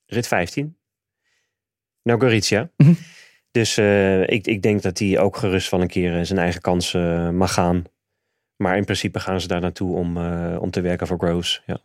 Rit 0.07 0.27
15. 0.27 0.77
Nou, 2.03 2.21
Gorizia. 2.21 2.71
Mhm. 2.77 2.95
Dus 3.51 3.77
eh, 3.77 4.29
ik, 4.29 4.47
ik 4.47 4.63
denk 4.63 4.83
dat 4.83 4.99
hij 4.99 5.19
ook 5.19 5.37
gerust 5.37 5.69
van 5.69 5.81
een 5.81 5.89
keer 5.89 6.19
eh, 6.19 6.25
zijn 6.25 6.39
eigen 6.39 6.61
kans 6.61 6.95
eh, 6.95 7.31
mag 7.31 7.53
gaan. 7.53 7.85
Maar 8.57 8.77
in 8.77 8.85
principe 8.85 9.21
gaan 9.21 9.41
ze 9.41 9.49
daar 9.49 9.61
naartoe 9.61 9.97
om, 9.97 10.17
eh, 10.17 10.57
om 10.61 10.71
te 10.71 10.81
werken 10.81 11.07
voor 11.07 11.19
Groves. 11.19 11.63
Ja. 11.67 11.79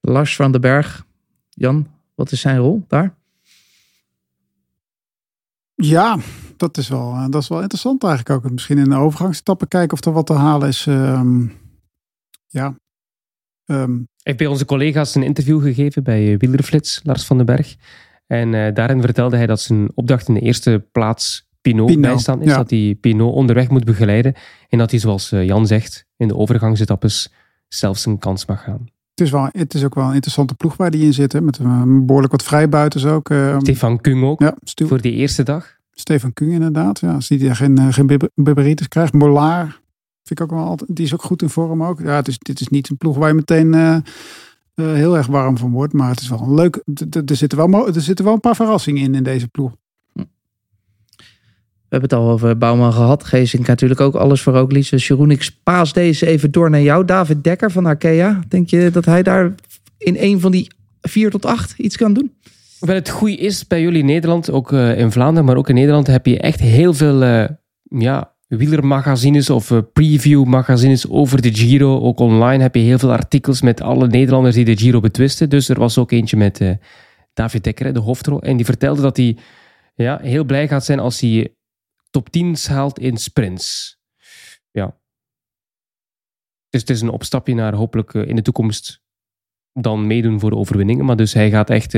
Lars 0.00 0.36
van 0.36 0.52
den 0.52 0.60
Berg. 0.60 1.06
Jan, 1.48 1.90
wat 2.14 2.32
is 2.32 2.40
zijn 2.40 2.58
rol 2.58 2.84
daar? 2.88 3.14
Ja, 5.74 6.18
dat 6.56 6.76
is, 6.76 6.88
wel, 6.88 7.30
dat 7.30 7.42
is 7.42 7.48
wel 7.48 7.60
interessant 7.60 8.04
eigenlijk 8.04 8.44
ook. 8.44 8.52
Misschien 8.52 8.78
in 8.78 8.90
de 8.90 8.96
overgangsetappen 8.96 9.68
kijken 9.68 9.92
of 9.92 10.04
er 10.04 10.12
wat 10.12 10.26
te 10.26 10.32
halen 10.32 10.68
is. 10.68 10.86
Ehm, 10.86 11.46
ja. 12.46 12.74
Hij 13.64 13.86
heeft 14.22 14.38
bij 14.38 14.46
onze 14.46 14.64
collega's 14.64 15.14
een 15.14 15.22
interview 15.22 15.62
gegeven 15.62 16.02
bij 16.02 16.32
eh, 16.32 16.38
Wielerflits, 16.38 17.00
Lars 17.02 17.24
van 17.24 17.36
den 17.36 17.46
Berg. 17.46 17.76
En 18.26 18.54
eh, 18.54 18.74
daarin 18.74 19.00
vertelde 19.00 19.36
hij 19.36 19.46
dat 19.46 19.60
zijn 19.60 19.90
opdracht 19.94 20.28
in 20.28 20.34
de 20.34 20.40
eerste 20.40 20.84
plaats 20.92 21.48
Pinot, 21.60 21.86
Pinot, 21.86 22.02
bijstaan 22.02 22.42
is. 22.42 22.48
ja. 22.50 22.56
Dat 22.56 22.70
hij 22.70 22.96
Pinot 23.00 23.34
onderweg 23.34 23.68
moet 23.68 23.84
begeleiden. 23.84 24.34
En 24.68 24.78
dat 24.78 24.90
hij, 24.90 25.00
zoals 25.00 25.32
eh, 25.32 25.44
Jan 25.46 25.66
zegt, 25.66 26.06
in 26.16 26.28
de 26.28 26.36
overgangsetappes 26.36 27.32
zelfs 27.68 28.06
een 28.06 28.18
kans 28.18 28.46
mag 28.46 28.62
gaan. 28.62 28.88
het, 29.14 29.20
is 29.20 29.30
wel, 29.30 29.48
het 29.52 29.74
is 29.74 29.84
ook 29.84 29.94
wel 29.94 30.04
een 30.08 30.14
interessante 30.14 30.54
ploeg 30.54 30.76
waar 30.76 30.90
die 30.90 31.04
in 31.04 31.12
zit. 31.14 31.32
Hè, 31.32 31.40
met 31.40 31.58
eh, 31.58 31.82
behoorlijk 31.86 32.32
wat 32.32 32.42
vrijbuiters 32.42 33.04
ook. 33.06 33.30
ehm, 33.30 33.60
Stefan 33.60 34.00
Kung 34.00 34.24
ook, 34.24 34.40
ja, 34.40 34.54
voor 34.86 35.00
die 35.00 35.12
eerste 35.12 35.42
dag. 35.42 35.76
Stefan 35.90 36.32
Kung 36.32 36.52
inderdaad. 36.52 37.00
Ja, 37.00 37.14
als 37.14 37.28
die 37.28 37.54
geen, 37.54 37.92
geen 37.92 38.06
bib- 38.06 38.30
bibberitis 38.34 38.88
krijgt. 38.88 39.12
Molaar 39.12 39.80
vind 40.36 40.50
ik 40.50 40.56
ook 40.56 40.60
wel 40.60 40.68
altijd. 40.68 40.96
Die 40.96 41.04
is 41.04 41.14
ook 41.14 41.22
goed 41.22 41.42
in 41.42 41.48
vorm 41.48 41.82
ook. 41.82 42.00
Ja, 42.00 42.16
het 42.16 42.28
is, 42.28 42.38
dit 42.38 42.60
is 42.60 42.68
niet 42.68 42.90
een 42.90 42.96
ploeg 42.96 43.16
waar 43.16 43.28
je 43.28 43.34
meteen 43.34 43.74
eh, 43.74 43.94
eh, 43.94 44.02
heel 44.74 45.16
erg 45.16 45.26
warm 45.26 45.58
van 45.58 45.70
wordt. 45.70 45.92
Maar 45.92 46.10
het 46.10 46.20
is 46.20 46.28
wel 46.28 46.40
een 46.40 46.54
leuk. 46.54 46.82
Er 47.26 47.36
zitten 47.36 47.70
wel, 47.70 47.94
er 47.94 48.00
zitten 48.00 48.24
wel 48.24 48.34
een 48.34 48.40
paar 48.40 48.56
verrassingen 48.56 49.02
in 49.02 49.14
in 49.14 49.22
deze 49.22 49.48
ploeg. 49.48 49.72
We 51.92 51.98
hebben 51.98 52.10
het 52.18 52.26
al 52.26 52.32
over 52.32 52.58
Bouwman 52.58 52.92
gehad. 52.92 53.24
Geesink 53.24 53.66
natuurlijk 53.66 54.00
ook 54.00 54.14
alles 54.14 54.42
voor 54.42 54.52
Roglic. 54.52 54.90
Dus 54.90 55.06
Jeroen, 55.06 55.30
ik 55.30 55.42
spaas 55.42 55.92
deze 55.92 56.26
even 56.26 56.50
door 56.50 56.70
naar 56.70 56.82
jou. 56.82 57.04
David 57.04 57.44
Dekker 57.44 57.70
van 57.70 57.86
Arkea. 57.86 58.40
Denk 58.48 58.70
je 58.70 58.90
dat 58.90 59.04
hij 59.04 59.22
daar 59.22 59.54
in 59.98 60.16
een 60.18 60.40
van 60.40 60.50
die 60.50 60.70
vier 61.00 61.30
tot 61.30 61.46
acht 61.46 61.78
iets 61.78 61.96
kan 61.96 62.12
doen? 62.12 62.32
Wel, 62.80 62.94
het 62.94 63.08
goede 63.08 63.36
is 63.36 63.66
bij 63.66 63.80
jullie 63.80 64.00
in 64.00 64.06
Nederland, 64.06 64.50
ook 64.50 64.72
eh, 64.72 64.98
in 64.98 65.12
Vlaanderen, 65.12 65.44
maar 65.44 65.56
ook 65.56 65.68
in 65.68 65.74
Nederland, 65.74 66.06
heb 66.06 66.26
je 66.26 66.38
echt 66.38 66.60
heel 66.60 66.94
veel 66.94 67.22
eh, 67.22 67.44
ja, 67.82 68.32
wielermagazines 68.56 69.50
of 69.50 69.70
eh, 69.70 69.78
preview-magazines 69.92 71.08
over 71.08 71.42
de 71.42 71.54
Giro. 71.54 72.00
Ook 72.00 72.18
online 72.18 72.62
heb 72.62 72.74
je 72.74 72.80
heel 72.80 72.98
veel 72.98 73.12
artikels 73.12 73.62
met 73.62 73.80
alle 73.80 74.06
Nederlanders 74.06 74.54
die 74.54 74.64
de 74.64 74.76
Giro 74.76 75.00
betwisten. 75.00 75.50
Dus 75.50 75.68
er 75.68 75.78
was 75.78 75.98
ook 75.98 76.10
eentje 76.10 76.36
met 76.36 76.60
eh, 76.60 76.74
David 77.32 77.64
Dekker, 77.64 77.92
de 77.92 78.00
hoofdrol. 78.00 78.42
En 78.42 78.56
die 78.56 78.64
vertelde 78.64 79.02
dat 79.02 79.16
hij 79.16 79.36
ja, 79.94 80.18
heel 80.22 80.44
blij 80.44 80.68
gaat 80.68 80.84
zijn 80.84 80.98
als 80.98 81.20
hij 81.20 81.54
top 82.10 82.30
10 82.30 82.56
haalt 82.68 82.98
in 82.98 83.16
sprints. 83.16 83.98
Ja. 84.70 84.96
Dus 86.68 86.80
het 86.80 86.90
is 86.90 87.00
een 87.00 87.10
opstapje 87.10 87.54
naar 87.54 87.74
hopelijk 87.74 88.14
eh, 88.14 88.28
in 88.28 88.36
de 88.36 88.42
toekomst 88.42 89.00
dan 89.72 90.06
meedoen 90.06 90.40
voor 90.40 90.50
de 90.50 90.56
overwinningen. 90.56 91.04
Maar 91.04 91.16
dus 91.16 91.32
hij 91.32 91.50
gaat 91.50 91.70
echt 91.70 91.96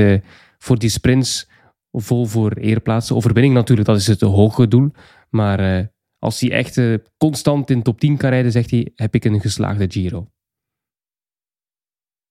voor 0.57 0.79
die 0.79 0.89
sprints 0.89 1.49
vol 1.91 2.25
voor 2.25 2.51
eerplaatsen. 2.51 3.15
Overwinning 3.15 3.53
natuurlijk, 3.53 3.87
dat 3.87 3.97
is 3.97 4.07
het 4.07 4.21
hoge 4.21 4.67
doel. 4.67 4.91
Maar 5.29 5.89
als 6.25 6.39
hij 6.39 6.51
echt 6.51 6.77
eh, 6.77 6.93
constant 7.17 7.69
in 7.69 7.81
top 7.81 7.99
10 7.99 8.17
kan 8.17 8.29
rijden, 8.29 8.51
zegt 8.51 8.71
hij, 8.71 8.91
heb 8.95 9.15
ik 9.15 9.25
een 9.25 9.41
geslaagde 9.41 9.85
Giro. 9.89 10.27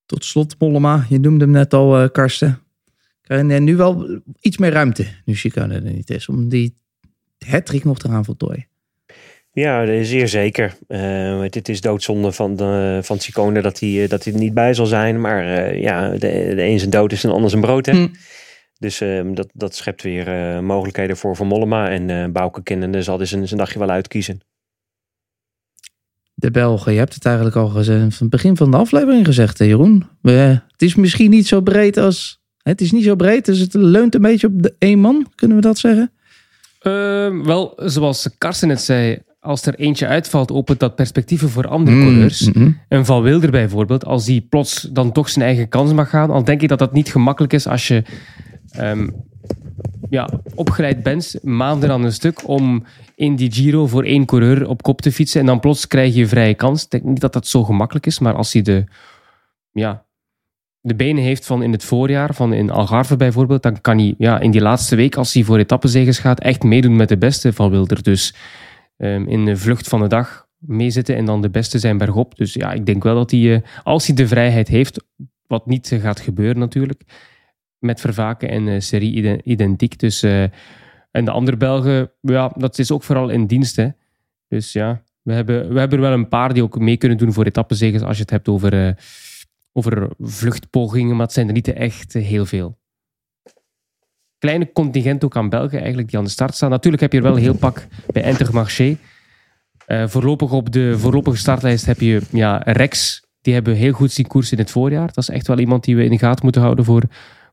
Tot 0.07 0.25
slot, 0.25 0.59
Mollema, 0.59 1.07
je 1.09 1.19
noemde 1.19 1.45
hem 1.45 1.53
net 1.53 1.75
al, 1.75 1.99
eh, 1.99 2.09
Karsten. 2.13 2.59
Je 3.23 3.37
nu 3.37 3.77
wel 3.77 4.21
iets 4.41 4.59
meer 4.59 4.71
ruimte, 4.71 5.07
nu 5.25 5.35
Chicane 5.35 5.75
er 5.75 5.83
niet 5.83 6.11
is, 6.11 6.29
om 6.29 6.49
die 6.49 6.77
hat 7.47 7.85
nog 7.85 7.99
te 7.99 8.09
gaan 8.09 8.25
voltooien. 8.25 8.67
Ja, 9.55 10.03
zeer 10.05 10.29
zeker. 10.29 10.77
Uh, 10.89 11.41
het 11.43 11.69
is 11.69 11.81
doodzonde 11.81 12.33
van, 12.33 12.57
de, 12.57 13.01
van 13.03 13.19
Ciccone 13.19 13.63
dat 13.63 13.81
hij, 13.81 14.03
eh, 14.03 14.09
dat 14.09 14.25
hij 14.25 14.33
er 14.33 14.39
niet 14.39 14.55
bij 14.55 14.75
zal 14.75 14.87
zijn. 14.87 15.21
Maar 15.21 15.45
uh, 15.45 15.81
ja, 15.81 16.11
de, 16.11 16.19
de 16.55 16.63
een 16.63 16.79
zijn 16.79 16.91
dood 16.91 17.13
is 17.13 17.23
een 17.23 17.31
ander 17.31 17.51
zijn 17.51 17.63
brood. 17.63 17.87
Hè? 17.87 17.93
Hm. 17.93 18.09
Dus 18.79 19.01
uh, 19.01 19.35
dat, 19.35 19.49
dat 19.53 19.75
schept 19.75 20.03
weer 20.03 20.65
mogelijkheden 20.65 21.17
voor 21.17 21.37
Van 21.37 21.47
Mollema. 21.47 21.91
En 21.91 22.09
uh, 22.09 22.27
Bouke 22.27 22.63
kennende 22.63 23.03
zal 23.03 23.17
hij 23.17 23.27
zijn, 23.27 23.47
zijn 23.49 23.61
dagje 23.61 23.79
wel 23.79 23.91
uitkiezen. 23.91 24.41
De 26.35 26.51
Belgen, 26.51 26.93
je 26.93 26.99
hebt 26.99 27.15
het 27.15 27.25
eigenlijk 27.25 27.57
al 27.57 27.69
gezegd, 27.69 28.01
van 28.01 28.13
het 28.19 28.31
begin 28.31 28.57
van 28.57 28.71
de 28.71 28.77
aflevering 28.77 29.27
gezegd, 29.27 29.59
hè, 29.59 29.65
Jeroen. 29.65 30.05
We, 30.21 30.61
het 30.71 30.83
is 30.83 30.95
misschien 30.95 31.31
niet 31.31 31.47
zo 31.47 31.61
breed 31.61 31.97
als... 31.97 32.43
Het 32.63 32.81
is 32.81 32.93
niet 32.93 33.05
zo 33.05 33.15
breed, 33.17 33.45
dus 33.45 33.59
het 33.59 33.75
leunt 33.75 34.15
een 34.15 34.21
beetje 34.21 34.47
op 34.47 34.63
de 34.63 34.75
één 34.79 34.99
man, 34.99 35.27
kunnen 35.35 35.57
we 35.57 35.63
dat 35.63 35.79
zeggen? 35.79 36.13
Ehm, 36.81 37.43
wel, 37.43 37.73
zoals 37.77 38.29
Karsten 38.39 38.69
het 38.69 38.81
zei, 38.81 39.19
als 39.41 39.67
er 39.67 39.75
eentje 39.75 40.07
uitvalt, 40.07 40.53
opent 40.53 40.81
dat 40.81 40.95
perspectieven 40.95 41.49
voor 41.49 41.69
andere 41.69 41.97
Mm, 41.97 42.03
coureurs. 42.03 42.53
mhm. 42.53 42.71
Een 42.89 43.05
Van 43.05 43.23
Wilder 43.23 43.51
bijvoorbeeld, 43.51 44.05
als 44.05 44.25
die 44.25 44.41
plots 44.41 44.89
dan 44.93 45.13
toch 45.13 45.29
zijn 45.29 45.45
eigen 45.45 45.69
kans 45.69 45.93
mag 45.93 46.09
gaan, 46.11 46.29
dan 46.29 46.45
denk 46.45 46.63
ik 46.63 46.69
dat 46.69 46.79
dat 46.79 46.93
niet 46.93 47.11
gemakkelijk 47.11 47.53
is 47.53 47.67
als 47.67 47.89
je 47.89 48.03
ehm, 48.77 49.09
ja, 50.11 50.29
opgeleid 50.55 51.03
bent, 51.03 51.35
maanden 51.43 51.91
aan 51.91 52.05
een 52.05 52.13
stuk, 52.13 52.49
om 52.49 52.85
in 53.15 53.37
die 53.37 53.53
Giro 53.53 53.87
voor 53.87 54.05
één 54.05 54.25
coureur 54.25 54.69
op 54.69 54.83
kop 54.83 55.01
te 55.01 55.13
fietsen 55.13 55.41
en 55.41 55.47
dan 55.47 55.61
plots 55.61 55.87
krijg 55.87 56.15
je 56.15 56.27
vrije 56.27 56.55
kans. 56.55 56.85
Ik 56.85 56.91
denk 56.91 57.05
niet 57.05 57.21
dat 57.21 57.33
dat 57.33 57.47
zo 57.47 57.65
gemakkelijk 57.65 58.07
is, 58.07 58.19
maar 58.19 58.35
als 58.35 58.53
hij 58.53 58.63
de, 58.63 58.85
ja, 59.73 60.05
de 60.81 60.95
benen 60.95 61.23
heeft 61.23 61.47
van 61.47 61.63
in 61.63 61.73
het 61.73 61.85
voorjaar, 61.85 62.35
van 62.35 62.53
in 62.53 62.71
Algarve 62.71 63.17
bijvoorbeeld, 63.17 63.63
dan 63.63 63.81
kan 63.81 63.99
hij 63.99 64.15
ja, 64.19 64.41
in 64.41 64.51
die 64.51 64.61
laatste 64.61 64.97
week, 64.97 65.17
als 65.17 65.35
hij 65.35 65.43
voor 65.43 65.59
etappenzegers 65.59 66.19
gaat, 66.19 66.41
echt 66.41 66.63
meedoen 66.63 66.97
met 66.97 67.09
de 67.09 67.19
beste 67.19 67.53
van 67.53 67.71
Wilder. 67.71 68.03
Dus 68.03 68.35
ehm, 68.97 69.25
in 69.29 69.45
de 69.45 69.57
vlucht 69.57 69.89
van 69.89 70.01
de 70.01 70.09
dag 70.09 70.47
meezitten 70.59 71.17
en 71.17 71.25
dan 71.25 71.43
de 71.43 71.51
beste 71.51 71.79
zijn 71.79 71.99
bergop. 71.99 72.37
Dus 72.37 72.55
ja, 72.55 72.73
ik 72.73 72.87
denk 72.87 73.03
wel 73.03 73.15
dat 73.15 73.31
hij, 73.31 73.55
eh, 73.55 73.61
als 73.83 74.07
hij 74.07 74.17
de 74.17 74.27
vrijheid 74.27 74.69
heeft, 74.69 75.05
wat 75.47 75.67
niet 75.67 75.97
gaat 76.01 76.21
gebeuren 76.21 76.59
natuurlijk, 76.59 77.03
met 77.79 78.01
Vervaken 78.01 78.49
en 78.49 78.69
eh, 78.69 78.81
Serie 78.81 79.13
ide- 79.13 79.41
identiek. 79.45 79.99
Dus, 79.99 80.23
eh, 80.23 80.43
en 81.11 81.25
de 81.25 81.31
andere 81.31 81.57
Belgen, 81.57 82.11
ja, 82.21 82.53
dat 82.57 82.79
is 82.79 82.91
ook 82.91 83.03
vooral 83.03 83.29
in 83.29 83.47
dienst. 83.47 83.81
Dus 84.49 84.73
ja, 84.73 85.03
we 85.23 85.33
hebben, 85.33 85.73
we 85.73 85.79
hebben 85.79 85.99
er 85.99 86.05
wel 86.05 86.13
een 86.13 86.29
paar 86.29 86.53
die 86.55 86.63
ook 86.63 86.79
mee 86.79 86.97
kunnen 86.97 87.19
doen 87.19 87.33
voor 87.33 87.45
etappenzegers 87.45 88.03
als 88.03 88.17
je 88.17 88.23
het 88.23 88.31
hebt 88.31 88.49
over, 88.49 88.87
eh, 88.87 88.95
over 89.73 90.11
vluchtpogingen, 90.19 91.17
maar 91.17 91.25
het 91.25 91.35
zijn 91.35 91.47
er 91.47 91.53
niet 91.53 91.69
echt 91.69 92.13
heel 92.13 92.47
veel. 92.47 92.79
Kleine 94.39 94.73
contingent 94.73 95.25
ook 95.25 95.37
aan 95.37 95.49
Belgen 95.49 95.79
eigenlijk 95.79 96.09
die 96.09 96.19
aan 96.19 96.25
de 96.25 96.31
start 96.31 96.55
staan. 96.55 96.71
Natuurlijk 96.71 97.03
heb 97.03 97.13
je 97.13 97.19
er 97.19 97.25
wel 97.25 97.37
heel 97.37 97.55
pak 97.57 97.87
bij 98.13 98.23
Intermarché. 98.23 98.97
Eh 99.87 100.09
voorlopig 100.09 100.53
op 100.53 100.73
de 100.73 100.99
voorlopige 100.99 101.37
startlijst 101.37 101.87
heb 101.87 102.01
je 102.01 102.21
ja, 102.31 102.57
Rex. 102.65 103.23
Die 103.41 103.55
hebben 103.55 103.75
heel 103.75 103.93
goed 103.93 104.13
zien 104.13 104.27
koers 104.27 104.53
in 104.53 104.59
het 104.59 104.71
voorjaar. 104.71 105.07
Dat 105.07 105.17
is 105.17 105.29
echt 105.29 105.47
wel 105.47 105.59
iemand 105.59 105.85
die 105.85 105.97
we 105.97 106.05
in 106.05 106.11
de 106.11 106.19
gaten 106.19 106.45
moeten 106.45 106.63
houden 106.63 106.85
voor 106.85 107.03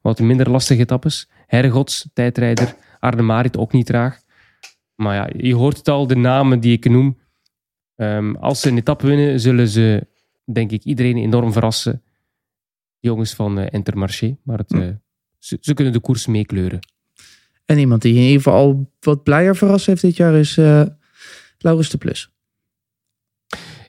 wat 0.01 0.19
minder 0.19 0.49
lastige 0.49 0.81
etappes. 0.81 1.29
Hergots, 1.47 2.09
tijdrijder. 2.13 2.75
Arne 2.99 3.21
Marit 3.21 3.57
ook 3.57 3.71
niet 3.71 3.85
traag. 3.85 4.19
Maar 4.95 5.15
ja, 5.15 5.29
je 5.47 5.55
hoort 5.55 5.77
het 5.77 5.87
al, 5.87 6.07
de 6.07 6.15
namen 6.15 6.59
die 6.59 6.73
ik 6.73 6.89
noem. 6.89 7.17
Ehm, 7.95 8.35
als 8.35 8.61
ze 8.61 8.69
een 8.69 8.77
etappe 8.77 9.07
winnen, 9.07 9.39
zullen 9.39 9.67
ze, 9.67 10.07
denk 10.45 10.71
ik, 10.71 10.83
iedereen 10.83 11.17
enorm 11.17 11.51
verrassen. 11.51 12.01
De 12.99 13.07
jongens 13.07 13.33
van 13.33 13.59
eh, 13.59 13.67
Intermarché. 13.69 14.37
Maar 14.43 14.57
het, 14.57 14.73
eh, 14.73 14.87
ze, 15.39 15.57
ze 15.61 15.73
kunnen 15.73 15.93
de 15.93 15.99
koers 15.99 16.27
meekleuren. 16.27 16.79
En 17.65 17.77
iemand 17.77 18.01
die 18.01 18.15
in 18.15 18.21
ieder 18.21 18.37
geval 18.37 18.53
al 18.53 18.91
wat 18.99 19.23
blijer 19.23 19.55
verrast 19.55 19.85
heeft 19.85 20.01
dit 20.01 20.15
jaar 20.15 20.33
is 20.33 20.57
eh 20.57 20.85
Laurens 21.57 21.89
de 21.89 21.97
Plus. 21.97 22.30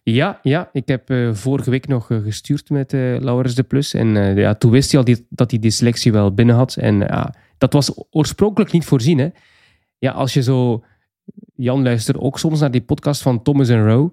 Ja, 0.02 0.38
ja, 0.42 0.70
ik 0.72 0.88
heb 0.88 1.10
eh, 1.10 1.34
vorige 1.34 1.70
week 1.70 1.88
nog 1.88 2.10
eh, 2.10 2.18
gestuurd 2.22 2.70
met 2.70 2.92
eh 2.92 3.16
Laurens 3.18 3.54
de 3.54 3.62
Plus. 3.62 3.94
En 3.94 4.36
ja, 4.36 4.54
toen 4.54 4.70
wist 4.70 4.92
hij 4.92 5.00
al 5.00 5.14
dat 5.28 5.50
hij 5.50 5.60
die 5.60 5.70
selectie 5.70 6.12
wel 6.12 6.34
binnen 6.34 6.54
had. 6.54 6.76
En 6.76 6.98
ja, 6.98 7.34
dat 7.58 7.72
was 7.72 8.04
oorspronkelijk 8.10 8.72
niet 8.72 8.84
voorzien. 8.84 9.18
Hè? 9.18 9.28
Ja, 9.98 10.12
als 10.12 10.34
je 10.34 10.42
zo... 10.42 10.84
Jan 11.54 11.82
luistert 11.82 12.18
ook 12.18 12.38
soms 12.38 12.60
naar 12.60 12.70
die 12.70 12.80
podcast 12.80 13.22
van 13.22 13.42
Thomas 13.42 13.68
en 13.68 13.84
Rowe. 13.86 14.12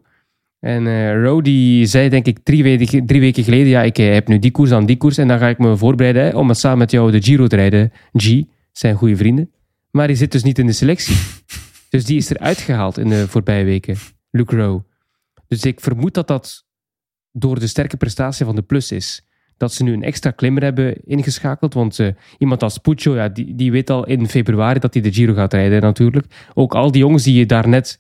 En 0.60 0.88
eh 0.88 1.24
Rowe 1.24 1.42
die 1.42 1.86
zei 1.86 2.10
denk 2.10 2.26
ik 2.26 2.40
drie 2.44 2.64
weken, 2.64 3.06
drie 3.06 3.22
weken 3.22 3.44
geleden... 3.44 3.68
Ja, 3.68 3.84
ik 3.84 3.98
heb 3.98 4.28
nu 4.28 4.40
die 4.40 4.52
koers 4.52 4.72
aan 4.72 4.86
die 4.86 4.98
koers. 4.98 5.18
En 5.18 5.28
dan 5.28 5.40
ga 5.40 5.48
ik 5.48 5.58
me 5.58 5.78
voorbereiden 5.78 6.36
om 6.36 6.50
het 6.50 6.58
samen 6.58 6.78
met 6.78 6.92
jou 6.92 7.12
de 7.12 7.22
Giro 7.22 7.48
te 7.48 7.56
rijden. 7.56 7.92
G, 8.14 8.44
zijn 8.72 8.96
goede 8.96 9.16
vrienden. 9.16 9.52
Maar 9.92 10.08
die 10.08 10.16
zit 10.16 10.32
dus 10.32 10.44
niet 10.44 10.60
in 10.60 10.66
de 10.66 10.72
selectie. 10.72 11.16
dus 11.90 12.06
die 12.06 12.18
is 12.18 12.30
eruit 12.30 12.58
gehaald 12.58 12.98
in 12.98 13.10
de 13.10 13.28
voorbije 13.28 13.64
weken. 13.64 13.96
Luke 14.32 14.56
Rowe. 14.56 14.84
Dus 15.50 15.64
ik 15.64 15.80
vermoed 15.80 16.14
dat 16.14 16.28
dat 16.28 16.66
door 17.32 17.60
de 17.60 17.68
sterke 17.68 17.98
prestatie 17.98 18.46
van 18.46 18.56
de 18.56 18.62
Plus 18.62 18.92
is. 18.92 19.28
Dat 19.58 19.74
ze 19.74 19.84
nu 19.84 19.94
een 19.94 20.04
extra 20.04 20.32
klimmer 20.32 20.64
hebben 20.64 21.04
ingeschakeld. 21.04 21.74
Want 21.74 22.00
eh, 22.00 22.08
iemand 22.38 22.64
als 22.64 22.78
Puccio, 22.78 23.16
ja, 23.16 23.30
die, 23.30 23.56
die 23.56 23.72
weet 23.72 23.90
al 23.90 24.06
in 24.06 24.28
februari 24.28 24.80
dat 24.80 24.94
hij 24.94 25.04
de 25.04 25.14
Giro 25.14 25.34
gaat 25.34 25.54
rijden 25.54 25.82
natuurlijk. 25.82 26.50
Ook 26.54 26.76
al 26.76 26.92
die 26.92 27.02
jongens 27.02 27.24
die 27.24 27.36
je 27.36 27.46
daarnet 27.46 28.00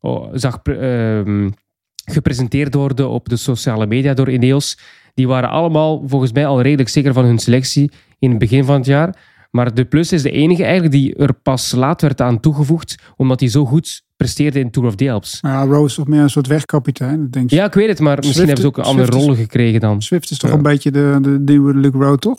oh, 0.00 0.30
zag 0.32 0.62
ehm, 0.62 1.50
gepresenteerd 2.04 2.74
worden 2.74 3.08
op 3.08 3.28
de 3.28 3.36
sociale 3.36 3.86
media 3.86 4.14
door 4.14 4.30
Ineos. 4.30 4.78
Die 5.14 5.28
waren 5.28 5.50
allemaal 5.50 6.02
volgens 6.06 6.32
mij 6.32 6.46
al 6.46 6.60
redelijk 6.60 6.88
zeker 6.88 7.12
van 7.12 7.24
hun 7.24 7.38
selectie 7.38 7.90
in 8.18 8.30
het 8.30 8.38
begin 8.38 8.64
van 8.64 8.76
het 8.76 8.86
jaar. 8.86 9.16
Maar 9.50 9.74
de 9.74 9.84
Plus 9.84 10.12
is 10.12 10.22
de 10.22 10.30
enige 10.30 10.62
eigenlijk 10.62 10.92
die 10.92 11.14
er 11.14 11.34
pas 11.34 11.72
laat 11.72 12.00
werd 12.00 12.20
aan 12.20 12.40
toegevoegd. 12.40 13.02
Omdat 13.16 13.40
hij 13.40 13.48
zo 13.48 13.64
goed 13.64 14.03
presteerde 14.16 14.58
in 14.58 14.70
Tour 14.70 14.88
of 14.88 14.94
the 14.94 15.10
Alps. 15.10 15.38
Ja, 15.40 15.64
Rose 15.64 15.84
is 15.84 15.94
toch 15.94 16.06
meer 16.08 16.20
een 16.20 16.30
soort 16.30 16.46
wegkapitein. 16.46 17.22
Ik 17.24 17.32
denk, 17.32 17.50
Ja, 17.50 17.64
ik 17.64 17.74
weet 17.74 17.88
het, 17.88 18.00
maar 18.00 18.16
misschien 18.16 18.34
Swift- 18.34 18.46
hebben 18.48 18.64
ze 18.64 18.70
ook 18.70 18.76
een 18.78 18.90
andere 18.90 19.06
Swift 19.06 19.18
is- 19.20 19.26
rollen 19.28 19.42
gekregen 19.42 19.80
dan. 19.80 20.02
Swift 20.02 20.30
is 20.30 20.38
toch 20.38 20.50
Ja. 20.50 20.56
een 20.56 20.62
beetje 20.62 20.90
de, 20.90 21.18
de 21.22 21.30
nieuwe 21.44 21.74
Luke 21.74 21.98
Rowe, 21.98 22.18
toch? 22.18 22.38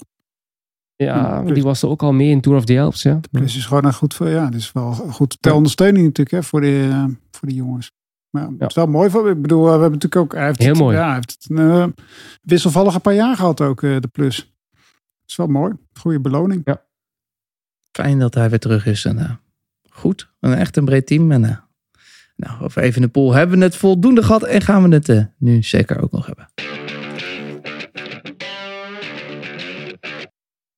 Ja, 0.96 1.42
dus- 1.44 1.54
die 1.54 1.64
was 1.64 1.82
er 1.82 1.90
ook 1.90 2.04
al 2.04 2.14
mee 2.14 2.30
in 2.30 2.42
Tour 2.42 2.58
of 2.58 2.66
the 2.66 2.80
Alps, 2.80 3.02
ja. 3.02 3.20
Dus 3.32 3.56
is 3.58 3.66
gewoon 3.66 3.86
een 3.86 3.94
goed 3.94 4.14
voor, 4.14 4.30
ja, 4.30 4.52
is 4.52 4.72
wel 4.72 4.92
goed 4.94 5.38
ter 5.40 5.54
ondersteuning 5.54 6.06
natuurlijk 6.06 6.36
hè, 6.36 6.44
voor, 6.44 6.62
de, 6.62 6.88
eh, 6.92 7.04
voor 7.32 7.48
de 7.48 7.54
jongens. 7.54 7.92
Maar 8.30 8.44
ja, 8.44 8.50
het 8.60 8.70
is 8.70 8.76
wel 8.76 8.88
mooi. 8.88 9.10
Voor, 9.10 9.30
ik 9.30 9.42
bedoel, 9.42 9.60
eh, 9.62 9.66
we 9.76 9.82
hebben 9.82 9.92
natuurlijk 9.92 10.22
ook. 10.22 10.34
Hij 10.34 10.46
heeft 10.46 10.60
Heel 10.60 10.70
het, 10.70 10.78
mooi. 10.78 10.96
Ja, 10.98 11.06
hij 11.06 11.14
heeft 11.14 11.32
het 11.40 11.50
een 11.50 11.70
eh, 11.72 11.86
wisselvallige 12.42 13.00
paar 13.00 13.14
jaar 13.14 13.36
gehad 13.36 13.62
ook, 13.62 13.84
eh, 13.84 14.00
de 14.00 14.08
plus. 14.08 14.38
Het 14.38 15.30
is 15.30 15.36
wel 15.36 15.48
mooi. 15.48 15.74
Goede 15.94 16.20
beloning. 16.20 16.64
Fijn 17.92 18.20
dat 18.20 18.34
hij 18.34 18.50
weer 18.50 18.60
terug 18.60 18.86
is. 18.86 19.06
En, 19.06 19.18
eh, 19.20 19.32
goed, 19.90 20.30
een 20.40 20.54
echt 20.54 20.78
een 20.78 20.86
breed 20.86 21.08
team. 21.08 21.32
En, 21.32 21.64
nou, 22.36 22.64
over 22.64 22.82
even 22.82 23.02
de 23.02 23.08
pool 23.08 23.34
hebben 23.34 23.58
we 23.58 23.64
het 23.64 23.76
voldoende 23.76 24.24
gehad. 24.24 24.44
En 24.44 24.62
gaan 24.62 24.90
we 24.90 24.96
het 24.96 25.10
eh, 25.10 25.20
nu 25.38 25.64
zeker 25.64 26.02
ook 26.04 26.12
nog 26.12 26.26
hebben. 26.26 26.48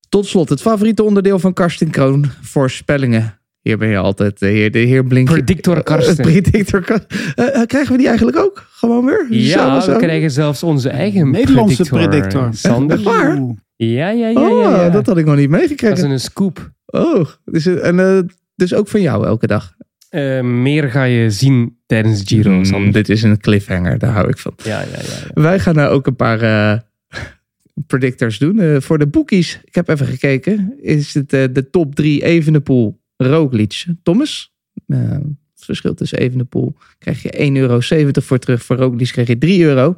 Tot 0.10 0.26
slot, 0.26 0.50
het 0.50 0.62
favoriete 0.62 1.04
onderdeel 1.04 1.40
van 1.40 1.54
Karsten 1.54 1.90
Kroon. 1.90 2.26
Voorspellingen. 2.42 3.40
Hier 3.62 3.78
ben 3.78 3.88
je 3.88 3.98
altijd 3.98 4.40
de 4.40 4.48
heer, 4.48 4.72
de 4.72 4.80
heer 4.80 5.04
Blink. 5.04 5.28
Predictor 5.30 5.84
Karsten. 5.84 6.18
Eh, 6.18 6.24
predictor 6.32 6.82
Karsten. 6.82 7.18
Eh, 7.36 7.62
eh, 7.62 7.68
krijgen 7.68 7.92
we 7.92 7.98
die 7.98 8.08
eigenlijk 8.08 8.38
ook? 8.38 8.68
Gewoon 8.72 9.06
weer? 9.06 9.28
Ja, 9.30 9.80
Zo, 9.82 9.88
we 9.88 9.94
zo? 9.94 9.98
krijgen 10.00 10.32
zelfs 10.32 10.64
onze 10.64 10.90
eigen 10.90 11.32
Nederlandse 11.32 11.84
predictor. 11.84 12.10
predictor. 12.10 12.50
Sander. 12.54 13.02
Waar? 13.04 13.56
Ja, 13.76 14.10
ja, 14.10 14.28
ja, 14.28 14.40
Oh, 14.50 14.62
ja. 14.64 14.82
ja. 14.84 14.90
dat 14.90 15.06
had 15.06 15.18
ik 15.18 15.26
nog 15.26 15.36
niet 15.36 15.52
Dat 15.52 15.60
is 15.62 15.68
meegekregen. 15.68 16.10
een 16.12 16.20
scoop. 16.20 16.72
Oh, 16.86 17.26
dus, 17.46 17.66
eh, 17.66 17.88
en, 17.88 18.00
eh, 18.00 18.20
dus 18.56 18.74
ook 18.74 18.88
van 18.88 19.02
jou 19.02 19.26
elke 19.26 19.48
dag. 19.48 19.74
Eh, 20.10 20.42
meer 20.42 20.90
ga 20.92 21.04
je 21.04 21.32
zien 21.32 21.78
tijdens 21.86 22.24
de 22.24 22.36
Giro, 22.36 22.80
Mm, 22.80 22.92
dit 22.92 23.10
is 23.10 23.24
een 23.24 23.38
cliffhanger, 23.38 23.98
daar 24.00 24.12
hou 24.12 24.30
ik 24.30 24.38
van. 24.38 24.54
Ja, 24.64 24.82
ja, 24.82 24.88
ja. 24.88 25.42
Wij 25.42 25.60
gaan 25.60 25.76
nou 25.76 25.90
ook 25.90 26.08
een 26.08 26.16
paar 26.16 26.42
eh, 26.42 26.80
predictors 27.88 28.38
doen. 28.38 28.60
Eh, 28.60 28.82
voor 28.82 28.98
de 28.98 29.08
boekies, 29.08 29.60
ik 29.64 29.76
heb 29.76 29.90
even 29.90 30.08
gekeken, 30.08 30.74
is 30.82 31.14
het 31.14 31.30
de 31.30 31.68
top 31.72 31.96
3 31.96 32.24
Evenepoel, 32.24 33.00
Roglic, 33.18 33.86
Thomas. 34.04 34.56
Het 34.88 35.66
verschil 35.66 35.94
tussen 35.94 36.18
Evenepoel 36.18 36.76
krijg 37.00 37.22
je 37.22 37.32
1,70 37.38 37.52
euro 37.54 37.80
voor 38.14 38.40
terug. 38.40 38.64
Voor 38.64 38.76
Roglic 38.76 39.12
krijg 39.12 39.28
je 39.28 39.38
3 39.38 39.64
euro. 39.64 39.98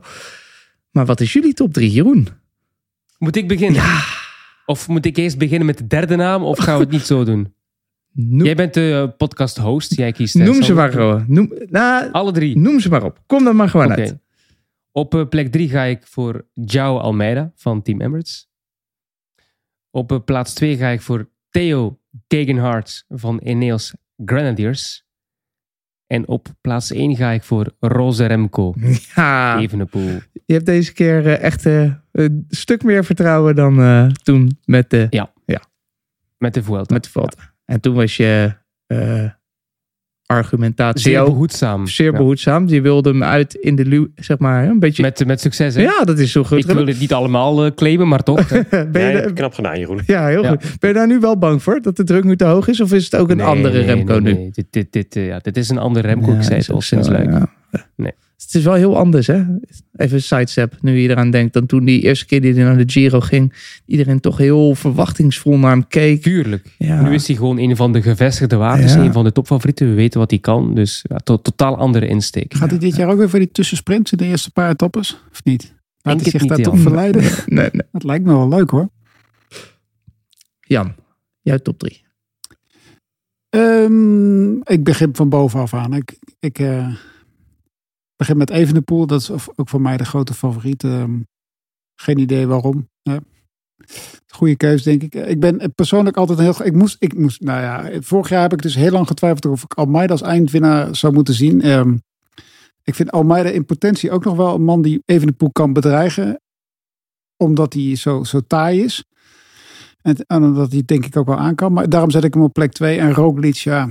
Maar 0.91 1.05
wat 1.05 1.21
is 1.21 1.33
jullie 1.33 1.53
top 1.53 1.73
3, 1.73 1.91
Jeroen? 1.91 2.27
Moet 3.17 3.35
ik 3.35 3.47
beginnen? 3.47 3.83
Of 4.65 4.87
moet 4.87 5.05
ik 5.05 5.17
eerst 5.17 5.37
beginnen 5.37 5.65
met 5.65 5.77
de 5.77 5.87
derde 5.87 6.15
naam, 6.15 6.43
of 6.43 6.57
gaan 6.57 6.77
we 6.77 6.83
het 6.83 6.91
niet 6.91 7.05
zo 7.05 7.23
doen? 7.23 7.53
Noem, 8.11 8.45
Jij 8.45 8.55
bent 8.55 8.73
de 8.73 9.07
eh, 9.11 9.17
podcast-host, 9.17 9.95
jij 9.95 10.11
kiest. 10.11 10.33
hè, 10.33 10.43
noem 10.43 10.63
ze 10.63 10.73
maar 10.73 10.91
gewoon. 10.91 11.25
Noem, 11.27 11.51
nou, 11.69 12.11
Alle 12.11 12.31
drie. 12.31 12.57
noem 12.57 12.79
ze 12.79 12.89
maar 12.89 13.03
op. 13.03 13.19
Kom 13.25 13.47
er 13.47 13.55
maar 13.55 13.69
gewoon 13.69 13.91
uit. 13.91 14.17
Op 14.91 15.15
eh, 15.15 15.27
plek 15.27 15.51
3 15.51 15.69
ga 15.69 15.83
ik 15.83 16.07
voor 16.07 16.47
João 16.53 16.75
Almeida 17.01 17.51
van 17.55 17.81
Team 17.81 18.01
Emirates. 18.01 18.49
Op 19.91 20.11
eh, 20.11 20.17
plaats 20.25 20.53
2 20.53 20.77
ga 20.77 20.87
ik 20.87 21.01
voor 21.01 21.29
Theo 21.49 21.99
Gegenhardt 22.27 23.05
van 23.09 23.39
Ineos 23.43 23.93
Grenadiers. 24.25 25.07
En 26.07 26.27
op 26.27 26.47
plaats 26.61 26.91
1 26.91 27.15
ga 27.15 27.29
ik 27.31 27.43
voor 27.43 27.73
Roze 27.79 28.25
Remco. 28.25 28.73
Ja, 29.15 29.57
Evenepoel. 29.59 30.19
je 30.45 30.53
hebt 30.53 30.65
deze 30.65 30.93
keer 30.93 31.27
echt 31.27 31.65
een 31.65 32.45
stuk 32.49 32.83
meer 32.83 33.05
vertrouwen 33.05 33.55
dan 33.55 34.11
toen 34.23 34.57
met 34.65 34.89
de, 34.89 35.07
Met 36.37 36.53
de 36.53 36.63
Vuelta. 36.63 36.93
met 36.93 37.03
de 37.03 37.09
Vuelta. 37.09 37.53
En 37.69 37.79
toen 37.79 37.95
was 37.95 38.17
je 38.17 38.53
eh, 38.87 39.23
argumentatie 40.25 41.01
Zeer 41.11 41.23
behoedzaam. 41.23 41.87
zeer 41.87 42.11
Ja. 42.11 42.17
behoedzaam. 42.17 42.67
Je 42.67 42.81
wilde 42.81 43.09
hem 43.09 43.23
uit 43.23 43.53
in 43.53 43.75
de 43.75 43.85
lu, 43.85 44.11
zeg 44.15 44.37
maar, 44.37 44.67
een 44.67 44.79
beetje... 44.79 45.01
Met, 45.03 45.25
met 45.25 45.41
succes, 45.41 45.75
hè? 45.75 45.81
ja, 45.81 46.03
dat 46.03 46.19
is 46.19 46.31
zo 46.31 46.43
goed. 46.43 46.57
ik 46.57 46.65
wil 46.65 46.85
het 46.87 46.99
niet 46.99 47.13
allemaal 47.13 47.65
eh, 47.65 47.71
claimen, 47.75 48.07
maar 48.07 48.23
toch. 48.23 48.47
ben 48.91 49.01
je 49.01 49.11
Ja, 49.11 49.31
knap 49.33 49.53
gedaan, 49.53 49.79
Jeroen. 49.79 50.01
ja, 50.05 50.27
heel 50.27 50.43
Ja. 50.43 50.49
goed. 50.49 50.79
Ben 50.79 50.89
je 50.89 50.95
daar 50.95 51.07
nu 51.07 51.19
wel 51.19 51.37
bang 51.37 51.63
voor? 51.63 51.81
Dat 51.81 51.95
de 51.97 52.03
druk 52.03 52.23
nu 52.23 52.35
te 52.35 52.45
hoog 52.45 52.67
is? 52.67 52.81
Of 52.81 52.93
is 52.93 53.03
het 53.05 53.15
ook 53.15 53.29
een 53.29 53.37
Nee, 53.37 53.45
andere 53.45 53.77
nee, 53.77 53.85
Remco 53.85 54.19
nee, 54.19 54.33
nu? 54.33 54.39
nee. 54.39 54.49
Dit, 54.51 54.65
dit, 54.69 54.91
dit, 54.91 55.15
eh, 55.15 55.27
ja, 55.27 55.39
dit 55.39 55.57
is 55.57 55.69
een 55.69 55.77
andere 55.77 56.07
Remco. 56.07 56.31
ik 56.33 56.43
zei 56.43 56.57
is 56.57 56.67
het 56.67 56.75
al 56.75 56.81
sinds 56.81 57.07
ja. 57.07 57.47
Nee. 57.95 58.13
Het 58.43 58.55
is 58.55 58.63
wel 58.63 58.73
heel 58.73 58.97
anders, 58.97 59.27
hè? 59.27 59.43
Even 59.95 60.15
een 60.15 60.21
sidestep, 60.21 60.77
nu 60.81 60.99
je 60.99 61.09
eraan 61.09 61.31
denkt. 61.31 61.53
Dan 61.53 61.65
toen 61.65 61.85
die 61.85 62.01
eerste 62.01 62.25
keer 62.25 62.41
die 62.41 62.53
hij 62.53 62.63
naar 62.63 62.77
de 62.77 62.91
Giro 62.91 63.19
ging, 63.19 63.53
iedereen 63.85 64.19
toch 64.19 64.37
heel 64.37 64.75
verwachtingsvol 64.75 65.57
naar 65.57 65.71
hem 65.71 65.87
keek. 65.87 66.21
Tuurlijk. 66.21 66.75
Ja. 66.77 67.01
Nu 67.01 67.13
is 67.13 67.27
hij 67.27 67.35
gewoon 67.35 67.57
een 67.57 67.75
van 67.75 67.93
de 67.93 68.01
gevestigde. 68.01 68.55
Ja. 68.55 68.95
Een 68.97 69.13
van 69.13 69.23
de 69.23 69.31
topfavorieten. 69.31 69.89
We 69.89 69.93
weten 69.93 70.19
wat 70.19 70.29
hij 70.29 70.39
kan. 70.39 70.75
Dus 70.75 71.05
ja, 71.09 71.17
to- 71.17 71.41
totaal 71.41 71.77
andere 71.77 72.07
insteek. 72.07 72.53
Gaat 72.53 72.69
hij 72.69 72.79
dit 72.79 72.95
jaar 72.95 73.09
ook 73.09 73.17
weer 73.17 73.29
voor 73.29 73.39
die 73.39 73.51
tussensprints 73.51 74.11
in 74.11 74.17
de 74.17 74.25
eerste 74.25 74.51
paar 74.51 74.69
etappes? 74.69 75.23
Of 75.31 75.43
niet? 75.43 75.73
Laat 76.01 76.21
hij 76.21 76.29
zich 76.29 76.45
daar 76.45 76.57
toch 76.57 76.79
verleiden? 76.79 77.21
Nee, 77.45 77.69
nee. 77.71 77.81
Dat 77.91 78.03
lijkt 78.03 78.25
me 78.25 78.31
wel 78.31 78.49
leuk 78.49 78.69
hoor. 78.69 78.89
Jan, 80.59 80.95
jouw 81.41 81.57
top 81.57 81.79
drie. 81.79 82.01
Ehm, 83.49 84.53
ik 84.61 84.83
begin 84.83 85.09
van 85.15 85.29
bovenaf 85.29 85.73
aan. 85.73 85.93
Ik, 85.93 86.17
ik 86.39 86.59
eh, 86.59 86.87
begin 88.19 88.37
met 88.37 88.49
Evenepoel. 88.49 89.07
Dat 89.07 89.21
is 89.21 89.31
ook 89.31 89.69
voor 89.69 89.81
mij 89.81 89.97
de 89.97 90.05
grote 90.05 90.33
favoriet. 90.33 90.83
Ehm, 90.83 91.19
geen 91.95 92.17
idee 92.17 92.47
waarom. 92.47 92.89
Goede 94.27 94.55
keus, 94.55 94.83
denk 94.83 95.03
ik. 95.03 95.15
Ik 95.15 95.39
ben 95.39 95.73
persoonlijk 95.75 96.17
altijd 96.17 96.39
heel... 96.39 96.65
Ik 96.65 96.73
moest, 96.73 96.95
ik 96.99 97.17
moest, 97.17 97.41
nou 97.41 97.61
ja, 97.61 98.01
vorig 98.01 98.29
jaar 98.29 98.41
heb 98.41 98.53
ik 98.53 98.61
dus 98.61 98.75
heel 98.75 98.91
lang 98.91 99.07
getwijfeld 99.07 99.45
of 99.45 99.63
ik 99.63 99.73
Almeida 99.73 100.11
als 100.11 100.21
eindwinnaar 100.21 100.95
zou 100.95 101.13
moeten 101.13 101.33
zien. 101.33 101.61
Ehm, 101.61 101.97
ik 102.83 102.95
vind 102.95 103.11
Almeida 103.11 103.49
in 103.49 103.65
potentie 103.65 104.11
ook 104.11 104.23
nog 104.23 104.35
wel 104.35 104.55
een 104.55 104.63
man 104.63 104.81
die 104.81 105.01
Evenepoel 105.05 105.51
kan 105.51 105.73
bedreigen. 105.73 106.41
Omdat 107.37 107.73
hij 107.73 107.95
zo, 107.95 108.23
zo 108.23 108.41
taai 108.47 108.83
is. 108.83 109.03
En, 110.01 110.15
en 110.15 110.43
omdat 110.43 110.71
hij 110.71 110.83
denk 110.85 111.05
ik 111.05 111.17
ook 111.17 111.27
wel 111.27 111.37
aan 111.37 111.55
kan. 111.55 111.73
Maar 111.73 111.89
daarom 111.89 112.11
zet 112.11 112.23
ik 112.23 112.33
hem 112.33 112.43
op 112.43 112.53
plek 112.53 112.71
2. 112.71 112.99
En 112.99 113.13
Roglic, 113.13 113.55
ja... 113.55 113.89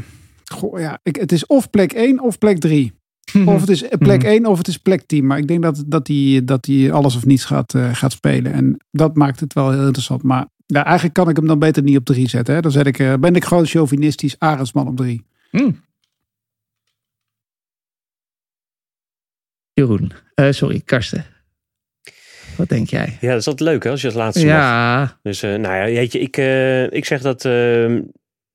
Ja 0.76 0.98
ik, 1.02 1.16
het 1.16 1.32
is 1.32 1.46
of 1.46 1.70
plek 1.70 1.92
1 1.92 2.20
of 2.20 2.38
plek 2.38 2.58
3. 2.58 2.97
Of 3.46 3.60
het 3.60 3.68
is 3.68 3.84
plek 3.98 4.22
1 4.22 4.46
of 4.46 4.58
het 4.58 4.68
is 4.68 4.76
plek 4.76 5.02
10. 5.06 5.26
Maar 5.26 5.38
ik 5.38 5.48
denk 5.48 5.62
dat, 5.62 5.84
dat, 5.86 6.06
hij, 6.06 6.40
dat 6.44 6.66
hij 6.66 6.92
alles 6.92 7.16
of 7.16 7.26
niets 7.26 7.44
gaat, 7.44 7.74
eh, 7.74 7.94
gaat 7.94 8.12
spelen. 8.12 8.52
En 8.52 8.76
dat 8.90 9.16
maakt 9.16 9.40
het 9.40 9.52
wel 9.52 9.70
heel 9.70 9.84
interessant. 9.84 10.22
Maar 10.22 10.46
ja, 10.66 10.84
eigenlijk 10.84 11.14
kan 11.14 11.28
ik 11.28 11.36
hem 11.36 11.46
dan 11.46 11.58
beter 11.58 11.82
niet 11.82 11.96
op 11.96 12.04
3 12.04 12.28
zetten. 12.28 12.54
Hè. 12.54 12.60
Dan 12.60 12.70
zet 12.70 12.86
ik, 12.86 12.98
eh, 12.98 13.14
ben 13.14 13.34
ik 13.34 13.44
gewoon 13.44 13.66
chauvinistisch 13.66 14.38
Arendsman 14.38 14.88
op 14.88 14.96
3. 14.96 15.24
Hm. 15.50 15.70
Jeroen, 19.72 20.12
eh, 20.34 20.50
sorry, 20.50 20.82
Karsten. 20.84 21.24
Wat 22.56 22.68
denk 22.68 22.88
jij? 22.88 23.16
Ja, 23.20 23.30
dat 23.30 23.40
is 23.40 23.46
altijd 23.46 23.70
leuk 23.70 23.84
hè, 23.84 23.90
als 23.90 24.00
je 24.00 24.06
als 24.06 24.16
laatste 24.16 24.46
mag. 24.46 24.54
Ja, 24.54 25.18
Dus 25.22 25.40
nou 25.40 25.60
ja, 25.60 25.84
weet 25.84 26.12
je, 26.12 26.18
ik, 26.18 26.36
eh, 26.36 26.92
ik 26.92 27.04
zeg 27.04 27.20
dat 27.20 27.44
uh, 27.44 28.00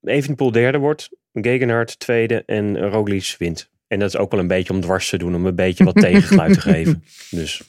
Evenepoel 0.02 0.52
derde 0.52 0.78
wordt. 0.78 1.10
Gegenhard 1.34 2.00
tweede 2.00 2.44
en 2.46 2.90
Roglic 2.90 3.36
wint. 3.38 3.72
En 3.94 4.00
dat 4.00 4.10
is 4.10 4.18
ook 4.18 4.32
wel 4.32 4.40
een 4.40 4.48
beetje 4.48 4.74
om 4.74 4.82
dwars 4.82 5.10
te 5.10 5.18
doen. 5.18 5.36
Om 5.36 5.46
een 5.46 5.56
beetje 5.56 5.84
wat 5.84 5.96
tegengeluid 5.96 6.54
te 6.54 6.62
geven. 6.72 7.04
Dus 7.30 7.62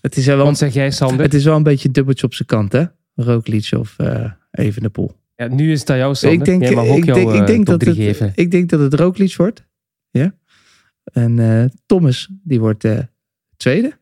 het 0.00 0.16
is, 0.16 0.26
wel, 0.26 0.44
Wat 0.44 0.58
zeg 0.58 0.74
jij, 0.74 0.90
Sander? 0.90 1.24
het 1.24 1.34
is 1.34 1.44
wel 1.44 1.56
een 1.56 1.62
beetje 1.62 1.88
een 1.88 1.94
dubbeltje 1.94 2.26
op 2.26 2.34
zijn 2.34 2.48
kant, 2.48 2.72
hè? 2.72 2.84
Roglic 3.14 3.70
of 3.76 3.94
eh 3.98 4.30
even 4.50 4.82
de 4.82 4.90
pool. 4.90 5.16
Ja, 5.36 5.46
nu 5.46 5.72
is 5.72 5.80
het 5.80 5.90
aan 5.90 5.96
jou, 5.96 6.14
Sander. 6.14 6.38
Ik 6.38 6.44
denk, 6.44 6.78
ook 6.78 6.96
ik 6.96 7.04
jouw 7.04 7.14
denk, 7.14 7.28
ik 7.28 7.40
eh, 7.40 7.46
denk 7.46 7.66
top 7.66 7.80
dat 7.80 7.94
3 7.94 8.06
het, 8.06 8.16
geven. 8.16 8.32
ik 8.34 8.50
denk 8.50 8.68
dat 8.68 8.80
het 8.80 8.94
Roglic 8.94 9.36
wordt. 9.36 9.66
Ja. 10.10 10.34
En 11.12 11.38
eh, 11.38 11.64
Thomas, 11.86 12.28
die 12.42 12.60
wordt 12.60 12.84
eh, 12.84 12.98
tweede. 13.56 13.98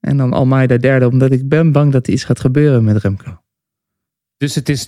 En 0.00 0.16
dan 0.16 0.32
Almeida 0.32 0.76
derde, 0.76 1.08
omdat 1.08 1.32
ik 1.32 1.48
ben 1.48 1.72
bang 1.72 1.92
dat 1.92 2.06
er 2.06 2.12
iets 2.12 2.24
gaat 2.24 2.40
gebeuren 2.40 2.84
met 2.84 2.96
Remco. 2.96 3.42
Dus 4.36 4.54
het 4.54 4.68
is 4.68 4.86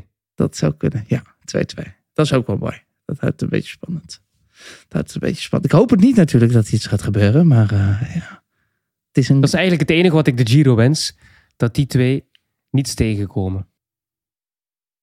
2-2. 0.00 0.06
Dat 0.34 0.56
zou 0.56 0.74
kunnen. 0.76 1.04
Ja, 1.06 1.22
2-2. 1.56 1.88
Dat 2.12 2.26
is 2.26 2.32
ook 2.32 2.46
wel 2.46 2.56
mooi. 2.56 2.82
Dat 3.04 3.18
houdt 3.18 3.40
het 3.40 3.42
een 3.42 3.48
beetje 3.48 3.70
spannend. 3.70 4.22
Dat 4.88 5.02
het 5.02 5.14
een 5.14 5.20
beetje 5.20 5.42
spannend. 5.42 5.72
Ik 5.72 5.78
hoop 5.78 5.90
het 5.90 6.00
niet 6.00 6.16
natuurlijk 6.16 6.52
dat 6.52 6.66
er 6.66 6.74
iets 6.74 6.86
gaat 6.86 7.02
gebeuren, 7.02 7.46
maar 7.46 7.72
eh, 7.72 8.14
ja. 8.14 8.42
Het 9.06 9.18
is 9.22 9.28
een... 9.28 9.40
Dat 9.40 9.48
is 9.48 9.54
eigenlijk 9.54 9.88
het 9.88 9.98
enige 9.98 10.14
wat 10.14 10.26
ik 10.26 10.36
de 10.36 10.46
Giro 10.46 10.74
wens. 10.74 11.16
Dat 11.56 11.74
die 11.74 11.86
twee 11.86 12.28
niets 12.70 12.94
tegenkomen. 12.94 13.66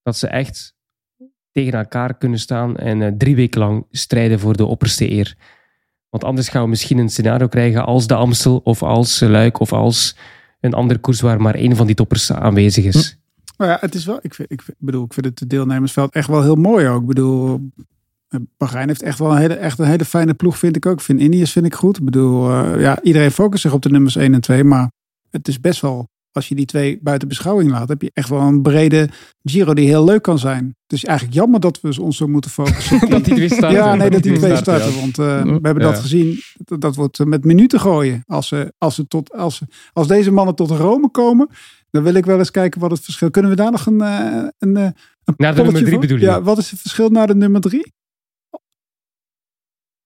Dat 0.04 0.18
ze 0.18 0.28
echt 0.28 0.76
tegen 1.52 1.74
elkaar 1.74 2.18
kunnen 2.18 2.40
staan 2.40 2.78
en 2.78 3.02
eh, 3.02 3.12
drie 3.18 3.36
weken 3.36 3.60
lang 3.60 3.86
strijden 3.92 4.40
voor 4.40 4.58
de 4.58 4.66
opperste 4.66 5.12
eer. 5.12 5.36
Want 6.10 6.24
anders 6.24 6.50
gaan 6.50 6.64
we 6.64 6.70
misschien 6.70 6.98
een 6.98 7.10
scenario 7.10 7.48
krijgen 7.48 7.86
als 7.86 8.08
de 8.08 8.16
Amstel 8.16 8.58
of 8.64 8.84
als 8.84 9.20
Luik 9.20 9.60
of 9.60 9.74
als 9.74 10.16
een 10.60 10.74
andere 10.74 11.00
koers 11.00 11.22
waar 11.22 11.42
maar 11.42 11.56
één 11.56 11.76
van 11.76 11.86
die 11.86 11.96
toppers 11.96 12.32
aanwezig 12.32 12.86
is. 12.86 13.18
Maar 13.58 13.68
ja, 13.68 13.78
het 13.80 13.96
is 13.96 14.06
wel, 14.06 14.20
ik, 14.22 14.34
vind, 14.34 14.52
ik 14.52 14.64
bedoel, 14.78 15.06
ik 15.06 15.14
vind 15.14 15.26
het 15.26 15.50
deelnemersveld 15.50 16.14
echt 16.14 16.28
wel 16.28 16.42
heel 16.42 16.56
mooi 16.56 16.88
ook. 16.88 17.02
Ik 17.02 17.08
bedoel, 17.08 17.56
eh, 17.56 17.84
Bahrein 18.58 18.88
heeft 18.88 19.02
echt 19.02 19.20
wel 19.20 19.32
een 19.32 19.38
hele, 19.38 19.54
echt 19.54 19.80
een 19.80 19.86
hele 19.86 20.06
fijne 20.06 20.34
ploeg, 20.34 20.58
vind 20.58 20.76
ik 20.76 20.86
ook. 20.86 20.94
Ik 20.94 21.02
vind 21.02 21.20
Indiërs 21.20 21.52
vind 21.52 21.66
ik 21.66 21.76
goed. 21.76 21.98
Ik 21.98 22.06
bedoel, 22.06 22.50
uh, 22.50 22.82
ja, 22.82 23.02
iedereen 23.02 23.32
focust 23.32 23.62
zich 23.62 23.74
op 23.74 23.82
de 23.82 23.90
nummers 23.90 24.16
1 24.16 24.34
en 24.34 24.42
2, 24.42 24.64
maar 24.64 24.92
het 25.30 25.48
is 25.48 25.60
best 25.60 25.82
wel, 25.82 26.08
als 26.32 26.48
je 26.48 26.56
die 26.56 26.66
twee 26.66 27.00
buiten 27.02 27.28
beschouwing 27.28 27.72
laat, 27.72 27.90
heb 27.90 28.02
je 28.02 28.12
echt 28.14 28.30
wel 28.30 28.40
een 28.42 28.62
brede 28.62 29.10
Giro 29.44 29.74
die 29.74 29.88
heel 29.88 30.04
leuk 30.04 30.22
kan 30.22 30.40
zijn. 30.40 30.66
Het 30.66 30.98
is 30.98 31.06
eigenlijk 31.06 31.38
jammer 31.38 31.60
dat 31.60 31.82
we 31.82 32.02
ons 32.02 32.18
zo 32.18 32.28
moeten 32.28 32.52
focussen. 32.52 33.00
dat 33.10 33.26
die 33.26 33.34
twee 33.36 33.50
starten. 33.50 33.72
Ja, 33.72 33.96
nee, 33.96 34.10
dat 34.10 34.24
die 34.24 34.38
twee 34.38 34.56
starten, 34.56 34.92
ja. 34.94 35.00
Want 35.00 35.18
uh, 35.20 35.42
we 35.42 35.60
hebben 35.62 35.84
Ja. 35.84 35.92
dat 35.92 36.00
gezien. 36.00 36.40
Dat, 36.58 36.82
dat 36.82 36.96
wordt 36.96 37.26
met 37.26 37.44
minuten 37.44 37.80
gooien. 37.80 38.24
Als, 38.26 38.48
ze, 38.48 38.74
als, 38.78 38.96
ze 38.96 39.08
tot, 39.08 39.34
als, 39.34 39.62
als 39.94 40.08
deze 40.08 40.32
mannen 40.32 40.56
tot 40.56 40.70
Rome 40.70 41.10
komen, 41.12 41.50
dan 41.92 42.04
wil 42.04 42.14
ik 42.14 42.26
wel 42.26 42.38
eens 42.38 42.52
kijken 42.52 42.82
wat 42.82 42.92
het 42.92 43.02
verschil. 43.04 43.32
Kunnen 43.32 43.52
we 43.52 43.58
daar 43.58 43.72
nog 43.72 43.86
een, 43.86 44.02
een, 44.02 44.76
een 44.76 44.94
Naar 45.38 45.56
de 45.56 45.64
nummer 45.64 45.84
drie 45.84 46.00
bedoel 46.00 46.18
je? 46.18 46.24
Ja, 46.26 46.42
wat 46.42 46.58
is 46.58 46.72
het 46.72 46.80
verschil 46.80 47.10
naar 47.10 47.28
de 47.28 47.36
nummer 47.36 47.62
drie? 47.62 47.94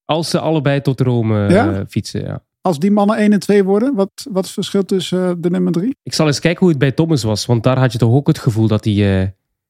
Als 0.06 0.30
ze 0.30 0.39
allebei 0.39 0.82
tot 0.82 1.02
Rome 1.02 1.49
Ja? 1.49 1.72
uh, 1.72 1.80
fietsen, 1.88 2.22
ja. 2.22 2.43
Als 2.62 2.80
die 2.80 2.91
mannen 2.91 3.18
1 3.18 3.34
en 3.34 3.39
2 3.39 3.64
worden, 3.64 3.95
wat, 3.95 4.12
wat 4.32 4.43
is 4.43 4.49
het 4.49 4.54
verschil 4.54 4.86
tussen 4.86 5.30
uh, 5.30 5.32
de 5.38 5.49
nummer 5.49 5.72
3? 5.72 5.95
Ik 6.04 6.14
zal 6.14 6.28
eens 6.28 6.39
kijken 6.39 6.60
hoe 6.60 6.70
het 6.70 6.78
bij 6.78 6.91
Thomas 6.91 7.24
was. 7.24 7.45
Want 7.45 7.64
daar 7.64 7.80
had 7.80 7.91
je 7.91 7.97
toch 7.97 8.14
ook 8.14 8.28
het 8.28 8.39
gevoel 8.39 8.68
dat 8.68 8.84
hij 8.84 9.22
uh, 9.22 9.28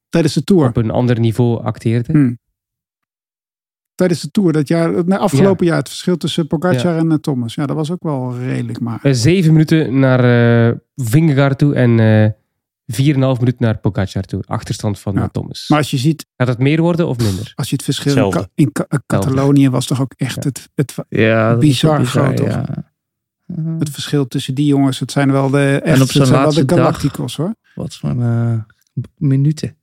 tijdens 0.08 0.34
de 0.34 0.44
Tour 0.44 0.68
op 0.68 0.76
een 0.76 0.90
ander 0.90 1.20
niveau 1.20 1.62
acteerde. 1.62 2.12
Hmm. 2.12 2.38
Tijdens 3.94 4.20
de 4.20 4.30
Tour, 4.30 4.52
dat 4.52 4.68
jaar, 4.68 4.92
het 4.92 5.10
afgelopen 5.10 5.64
ja. 5.64 5.70
jaar, 5.70 5.80
het 5.80 5.88
verschil 5.88 6.16
tussen 6.16 6.46
Pogacar 6.46 6.94
ja. 6.94 7.10
en 7.10 7.20
Thomas. 7.20 7.54
Ja, 7.54 7.66
dat 7.66 7.76
was 7.76 7.90
ook 7.90 8.02
wel 8.02 8.38
redelijk. 8.38 8.80
Maar... 8.80 9.00
Zeven 9.02 9.52
minuten 9.52 9.98
naar 9.98 10.24
uh, 10.68 10.76
Vingegaard 10.94 11.58
toe 11.58 11.74
en 11.74 11.90
4,5 12.32 12.41
minuten 12.84 13.54
naar 13.58 13.78
Pogacar 13.78 14.22
toe. 14.22 14.42
Achterstand 14.46 14.98
van 14.98 15.14
ja. 15.14 15.28
Thomas. 15.28 15.68
Maar 15.68 15.78
als 15.78 15.90
je 15.90 15.98
ziet... 15.98 16.26
Gaat 16.36 16.48
het 16.48 16.58
meer 16.58 16.80
worden 16.80 17.08
of 17.08 17.18
minder? 17.18 17.52
Als 17.54 17.68
je 17.68 17.74
het 17.74 17.84
verschil 17.84 18.24
in, 18.24 18.30
Ka 18.30 18.48
in 18.54 18.72
Ka 18.72 18.86
Catalonië 19.06 19.70
was 19.70 19.86
toch 19.86 20.00
ook 20.00 20.14
echt 20.16 20.34
ja. 20.34 20.40
het, 20.42 20.70
het 20.74 20.94
ja, 21.08 21.56
bizar, 21.56 21.98
bizar 21.98 22.24
groot, 22.24 22.36
toch? 22.36 22.46
Ja. 22.46 22.90
Het 23.78 23.90
verschil 23.90 24.28
tussen 24.28 24.54
die 24.54 24.66
jongens, 24.66 24.98
het 24.98 25.12
zijn 25.12 25.32
wel 25.32 25.50
de 25.50 25.80
echt, 25.82 25.94
en 25.94 26.02
op 26.02 26.08
het 26.08 26.26
zijn 26.26 26.30
wel 26.30 26.52
de 26.52 26.64
dag, 26.64 26.78
Galacticos 26.78 27.36
hoor. 27.36 27.54
Wat 27.74 27.96
voor 27.96 28.14
uh, 28.14 28.54
minuten. 29.16 29.76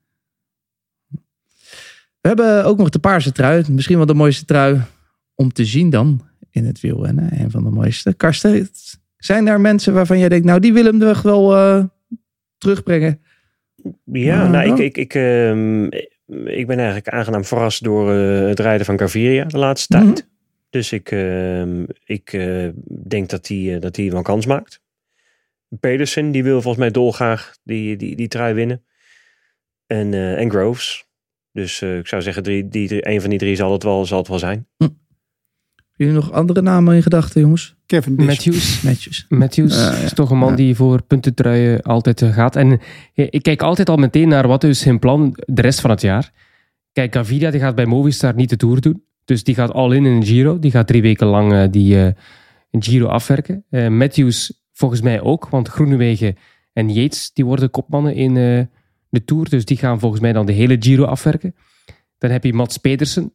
We 2.21 2.27
hebben 2.27 2.65
ook 2.65 2.77
nog 2.77 2.89
de 2.89 2.99
paarse 2.99 3.31
trui. 3.31 3.63
Misschien 3.69 3.97
wel 3.97 4.05
de 4.05 4.13
mooiste 4.13 4.45
trui 4.45 4.81
om 5.35 5.53
te 5.53 5.65
zien 5.65 5.89
dan 5.89 6.21
in 6.49 6.65
het 6.65 6.79
wielrennen. 6.79 7.39
Een 7.39 7.51
van 7.51 7.63
de 7.63 7.69
mooiste. 7.69 8.13
Karsten, 8.13 8.69
zijn 9.17 9.47
er 9.47 9.61
mensen 9.61 9.93
waarvan 9.93 10.19
jij 10.19 10.29
denkt, 10.29 10.45
nou 10.45 10.59
die 10.59 10.73
willen 10.73 10.99
hem 10.99 11.21
wel 11.21 11.55
uh, 11.55 11.83
terugbrengen? 12.59 13.21
Ja, 14.03 14.47
nou 14.47 14.71
ik, 14.71 14.77
ik, 14.79 14.97
ik, 14.97 15.13
uh, 15.13 15.83
ik 16.45 16.67
ben 16.67 16.77
eigenlijk 16.77 17.07
aangenaam 17.07 17.45
verrast 17.45 17.83
door 17.83 18.13
uh, 18.13 18.47
het 18.47 18.59
rijden 18.59 18.85
van 18.85 18.99
Gaviria 18.99 19.45
de 19.45 19.57
laatste 19.57 19.87
tijd. 19.87 20.03
Mm 20.03 20.13
-hmm. 20.13 20.27
Dus 20.69 20.91
ik, 20.91 21.11
ehm, 21.11 21.85
ik 22.05 22.33
eh, 22.33 22.67
denk 23.07 23.29
dat 23.29 23.47
hij 23.47 23.79
dat 23.79 23.97
wel 23.97 24.21
kans 24.21 24.45
maakt. 24.45 24.81
Pedersen, 25.79 26.31
die 26.31 26.43
wil 26.43 26.61
volgens 26.61 26.83
mij 26.83 26.91
dolgraag 26.91 27.57
die, 27.63 27.95
die, 27.95 28.15
die 28.15 28.27
trui 28.27 28.53
winnen. 28.53 28.83
En, 29.87 30.13
en 30.13 30.49
Groves. 30.49 31.07
Dus 31.51 31.81
ik 31.81 32.07
zou 32.07 32.21
zeggen, 32.21 32.43
drie, 32.43 32.67
die, 32.67 32.87
drie, 32.87 33.07
een 33.07 33.21
van 33.21 33.29
die 33.29 33.39
drie 33.39 33.55
zal 33.55 33.71
het 33.71 33.83
wel, 33.83 34.05
zal 34.05 34.17
het 34.17 34.27
wel 34.27 34.39
zijn. 34.39 34.67
Hm. 34.77 34.87
Jullie 35.99 36.13
nog 36.13 36.31
andere 36.31 36.61
namen 36.61 36.95
in 36.95 37.01
gedachten, 37.01 37.41
jongens? 37.41 37.75
Kevin 37.85 38.15
Dish. 38.15 38.27
Matthews. 38.83 39.25
Matthews 39.29 39.75
ja. 39.75 39.91
is 39.91 40.13
toch 40.13 40.29
een 40.31 40.37
man 40.37 40.49
Ja. 40.49 40.55
die 40.55 40.75
voor 40.75 41.01
puntentruien 41.03 41.81
altijd 41.81 42.21
eh, 42.21 42.33
gaat. 42.33 42.55
En 42.55 42.79
eh, 43.13 43.27
ik 43.29 43.43
kijk 43.43 43.61
altijd 43.61 43.89
al 43.89 43.97
meteen 43.97 44.27
naar 44.27 44.47
wat 44.47 44.63
is 44.63 44.79
zijn 44.79 44.99
plan 44.99 45.37
de 45.45 45.61
rest 45.61 45.81
van 45.81 45.89
het 45.89 46.01
jaar. 46.01 46.31
Kijk, 46.91 47.15
Gaviria 47.15 47.51
die 47.51 47.59
gaat 47.59 47.75
bij 47.75 47.85
Movistar 47.85 48.35
niet 48.35 48.49
de 48.49 48.55
Tour 48.57 48.81
doen. 48.81 49.03
Dus 49.25 49.43
die 49.43 49.55
gaat 49.55 49.71
all 49.73 49.95
in 49.95 50.05
in 50.05 50.11
een 50.11 50.25
Giro. 50.25 50.59
Die 50.59 50.71
gaat 50.71 50.87
drie 50.87 51.01
weken 51.01 51.27
lang 51.27 51.53
eh, 51.53 51.63
die 51.71 52.03
eh, 52.05 52.11
Giro 52.71 53.07
afwerken. 53.07 53.63
Eh, 53.69 53.87
Matthews 53.87 54.63
volgens 54.73 55.01
mij 55.01 55.21
ook, 55.21 55.49
want 55.49 55.67
Groenewegen 55.67 56.35
en 56.73 56.89
Yates 56.89 57.31
die 57.33 57.45
worden 57.45 57.69
kopmannen 57.71 58.15
in 58.15 58.37
eh, 58.37 58.63
de 59.09 59.23
Tour. 59.25 59.49
Dus 59.49 59.65
die 59.65 59.77
gaan 59.77 59.99
volgens 59.99 60.21
mij 60.21 60.33
dan 60.33 60.45
de 60.45 60.51
hele 60.51 60.75
Giro 60.79 61.03
afwerken. 61.03 61.55
Dan 62.17 62.31
heb 62.31 62.43
je 62.43 62.53
Mats 62.53 62.77
Pedersen. 62.77 63.33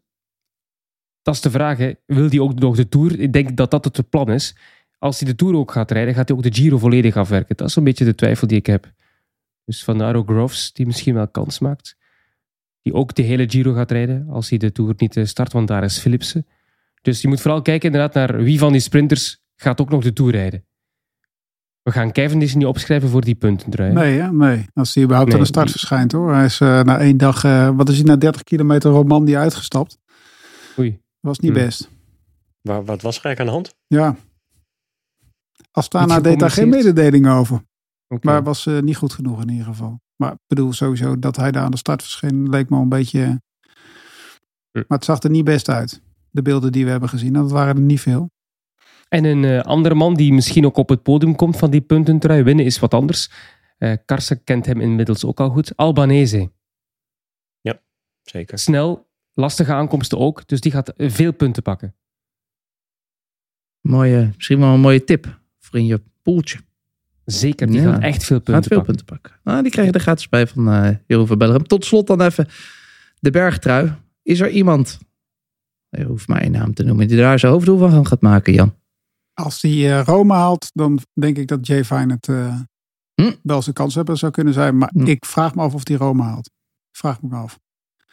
Dat 1.24 1.34
is 1.34 1.40
de 1.40 1.51
vraag, 1.51 1.78
hè. 1.78 1.92
wil 2.06 2.28
die 2.28 2.42
ook 2.42 2.55
nog 2.59 2.76
de 2.76 2.88
Tour? 2.88 3.20
Ik 3.20 3.32
denk 3.32 3.56
dat 3.56 3.70
dat 3.70 3.84
het 3.84 4.09
plan 4.09 4.30
is 4.30 4.55
als 4.98 5.20
hij 5.20 5.28
de 5.30 5.36
Tour 5.36 5.55
ook 5.56 5.72
gaat 5.72 5.90
rijden, 5.90 6.14
gaat 6.14 6.28
hij 6.28 6.36
ook 6.36 6.42
de 6.42 6.55
Giro 6.55 6.78
volledig 6.78 7.16
afwerken. 7.16 7.56
Dat 7.56 7.68
is 7.68 7.76
een 7.76 7.84
beetje 7.84 8.05
de 8.05 8.14
twijfel 8.14 8.46
die 8.46 8.59
ik 8.59 8.66
heb. 8.66 8.92
Dus 9.64 9.84
vandaar 9.84 10.16
ook 10.16 10.28
Groves, 10.28 10.72
die 10.72 10.86
misschien 10.86 11.14
wel 11.14 11.28
kans 11.28 11.59
maakt. 11.59 11.96
Die 12.82 12.92
ook 12.94 13.14
de 13.14 13.22
hele 13.22 13.48
Giro 13.48 13.72
gaat 13.72 13.90
rijden, 13.90 14.26
als 14.28 14.48
hij 14.48 14.59
de 14.59 14.72
Tour 14.72 14.94
niet 14.96 15.16
eh, 15.16 15.24
start, 15.24 15.52
want 15.52 15.68
daar 15.68 15.84
is 15.84 15.98
Philipsen. 15.98 16.46
Dus 17.02 17.22
je 17.22 17.28
moet 17.28 17.40
vooral 17.40 17.62
kijken 17.62 17.92
inderdaad 17.92 18.14
naar 18.14 18.42
wie 18.42 18.59
van 18.59 18.72
die 18.72 18.80
sprinters 18.80 19.40
gaat 19.56 19.80
ook 19.80 19.90
nog 19.90 20.02
de 20.02 20.12
Tour 20.12 20.32
rijden. 20.32 20.64
We 21.82 21.90
gaan 21.90 22.12
Cavendish 22.12 22.55
niet 22.55 22.66
opschrijven 22.66 23.09
voor 23.09 23.20
die 23.24 23.34
puntentrui. 23.34 23.88
hè? 23.88 23.94
Nee, 23.94 24.18
hè? 24.20 24.32
nee. 24.32 24.66
Als 24.74 24.94
hij 24.94 25.02
überhaupt 25.05 25.30
Nee, 25.30 25.38
aan 25.38 25.44
de 25.44 25.51
start 25.52 25.66
die- 25.68 25.76
verschijnt 25.78 26.12
hoor. 26.12 26.34
Hij 26.34 26.44
is 26.44 26.60
eh, 26.60 26.82
na 26.82 26.98
één 26.98 27.16
dag, 27.16 27.44
eh, 27.44 27.70
wat 27.76 27.88
is 27.88 27.94
hij 27.96 28.05
na 28.05 28.16
30 28.16 28.42
kilometer 28.42 28.90
Romandie 28.90 29.38
uitgestapt. 29.38 29.98
Oei. 30.78 31.02
Was 31.24 31.38
niet 31.38 31.52
Hm. 31.52 31.59
best. 31.59 31.90
Waar, 32.60 32.84
wat 32.84 33.02
was 33.02 33.18
er 33.18 33.24
eigenlijk 33.24 33.38
aan 33.38 33.46
de 33.46 33.52
hand? 33.52 33.74
Ja. 33.86 34.16
Astana 35.70 36.20
deed 36.20 36.38
daar 36.38 36.51
geen 36.51 36.68
mededeling 36.68 37.28
over. 37.28 37.62
Maar 38.20 38.42
was 38.42 38.66
eh, 38.66 38.78
niet 38.80 38.96
goed 38.96 39.12
genoeg 39.12 39.42
in 39.42 39.48
ieder 39.48 39.66
geval. 39.66 40.01
Maar 40.16 40.32
ik 40.32 40.38
bedoel 40.46 40.72
sowieso 40.72 41.18
dat 41.18 41.36
hij 41.36 41.52
daar 41.52 41.64
aan 41.64 41.70
de 41.70 41.76
start 41.76 42.02
verscheen 42.02 42.48
leek 42.48 42.70
me 42.70 42.76
een 42.78 42.88
beetje... 42.88 43.20
Hm. 44.70 44.82
Maar 44.88 44.98
het 44.98 45.05
zag 45.05 45.22
er 45.22 45.30
niet 45.30 45.44
best 45.44 45.68
uit. 45.68 46.02
De 46.30 46.42
beelden 46.42 46.72
die 46.72 46.84
we 46.84 46.90
hebben 46.90 47.09
gezien. 47.09 47.32
Dat 47.32 47.51
waren 47.51 47.76
er 47.76 47.82
niet 47.82 48.01
veel. 48.01 48.30
En 49.09 49.24
een 49.24 49.44
eh, 49.44 49.60
andere 49.60 49.94
man 49.94 50.14
die 50.14 50.32
misschien 50.32 50.66
ook 50.66 50.76
op 50.76 50.88
het 50.88 51.02
podium 51.02 51.36
komt 51.36 51.56
van 51.56 51.70
die 51.70 51.80
puntentrui 51.80 52.42
winnen 52.42 52.64
is 52.64 52.78
wat 52.78 52.94
anders. 52.94 53.30
Eh 53.78 53.96
Karsen 54.05 54.44
kent 54.44 54.66
hem 54.66 54.80
inmiddels 54.80 55.24
ook 55.24 55.40
al 55.40 55.51
goed. 55.51 55.76
Albanese. 55.76 56.51
Zeker. 58.22 58.59
Snel, 58.59 59.06
lastige 59.35 59.73
aankomsten 59.73 60.19
ook. 60.19 60.47
Dus 60.48 60.61
die 60.61 60.73
gaat 60.73 60.93
veel 60.97 61.32
punten 61.32 61.62
pakken. 61.62 61.94
Mooie, 63.81 64.31
misschien 64.36 64.59
wel 64.59 64.74
een 64.74 64.81
mooie 64.81 65.05
tip 65.05 65.40
voor 65.59 65.78
in 65.78 65.86
je 65.86 66.02
poeltje. 66.23 66.59
Zeker, 67.24 67.66
die 67.66 67.81
Ja. 67.81 67.93
gaat 67.93 68.02
echt 68.02 68.24
veel 68.24 68.36
punten 68.40 68.55
Gaat 68.55 68.66
veel 68.66 68.77
pakken. 68.77 68.97
punten 68.97 69.16
pakken. 69.16 69.40
Nou, 69.44 69.62
die 69.62 69.70
krijg 69.70 69.86
je 69.89 69.93
er 69.93 70.01
gratis 70.01 70.28
bij 70.28 70.47
van 70.47 70.69
eh 70.73 70.97
Jeroen 71.06 71.27
van 71.27 71.39
Bellegem. 71.39 71.66
Tot 71.66 71.85
slot 71.85 72.06
dan 72.06 72.20
even 72.20 72.48
de 73.20 73.31
bergtrui. 73.31 73.93
Is 74.23 74.40
er 74.40 74.51
iemand, 74.51 74.98
je 75.89 76.05
hoeft 76.05 76.28
maar 76.28 76.40
één 76.40 76.51
naam 76.52 76.74
te 76.74 76.82
noemen, 76.82 77.09
die 77.09 77.16
daar 77.16 77.39
zijn 77.39 77.52
hoofddoel 77.52 77.78
van 77.78 78.06
gaat 78.06 78.20
maken, 78.20 78.52
Jan? 78.52 78.74
Als 79.32 79.62
hij 79.62 79.98
eh, 79.98 80.05
Rome 80.05 80.32
haalt, 80.35 80.70
dan 80.74 80.98
denk 81.12 81.36
ik 81.39 81.47
dat 81.48 81.66
Jay 81.66 81.85
Fine 81.85 82.12
het 82.12 82.28
eh, 82.28 82.61
Hm. 83.15 83.32
wel 83.43 83.62
zijn 83.62 83.74
kans 83.74 83.94
hebben 83.94 84.16
zou 84.16 84.32
kunnen 84.32 84.52
zijn. 84.55 84.78
Maar 84.78 84.90
Hm. 84.93 85.06
ik 85.06 85.24
vraag 85.24 85.55
me 85.55 85.62
af 85.62 85.74
of 85.74 85.89
hij 85.89 85.97
Rome 85.97 86.23
haalt. 86.23 86.51
Vraag 86.97 87.23
me 87.23 87.36
af. 87.36 87.59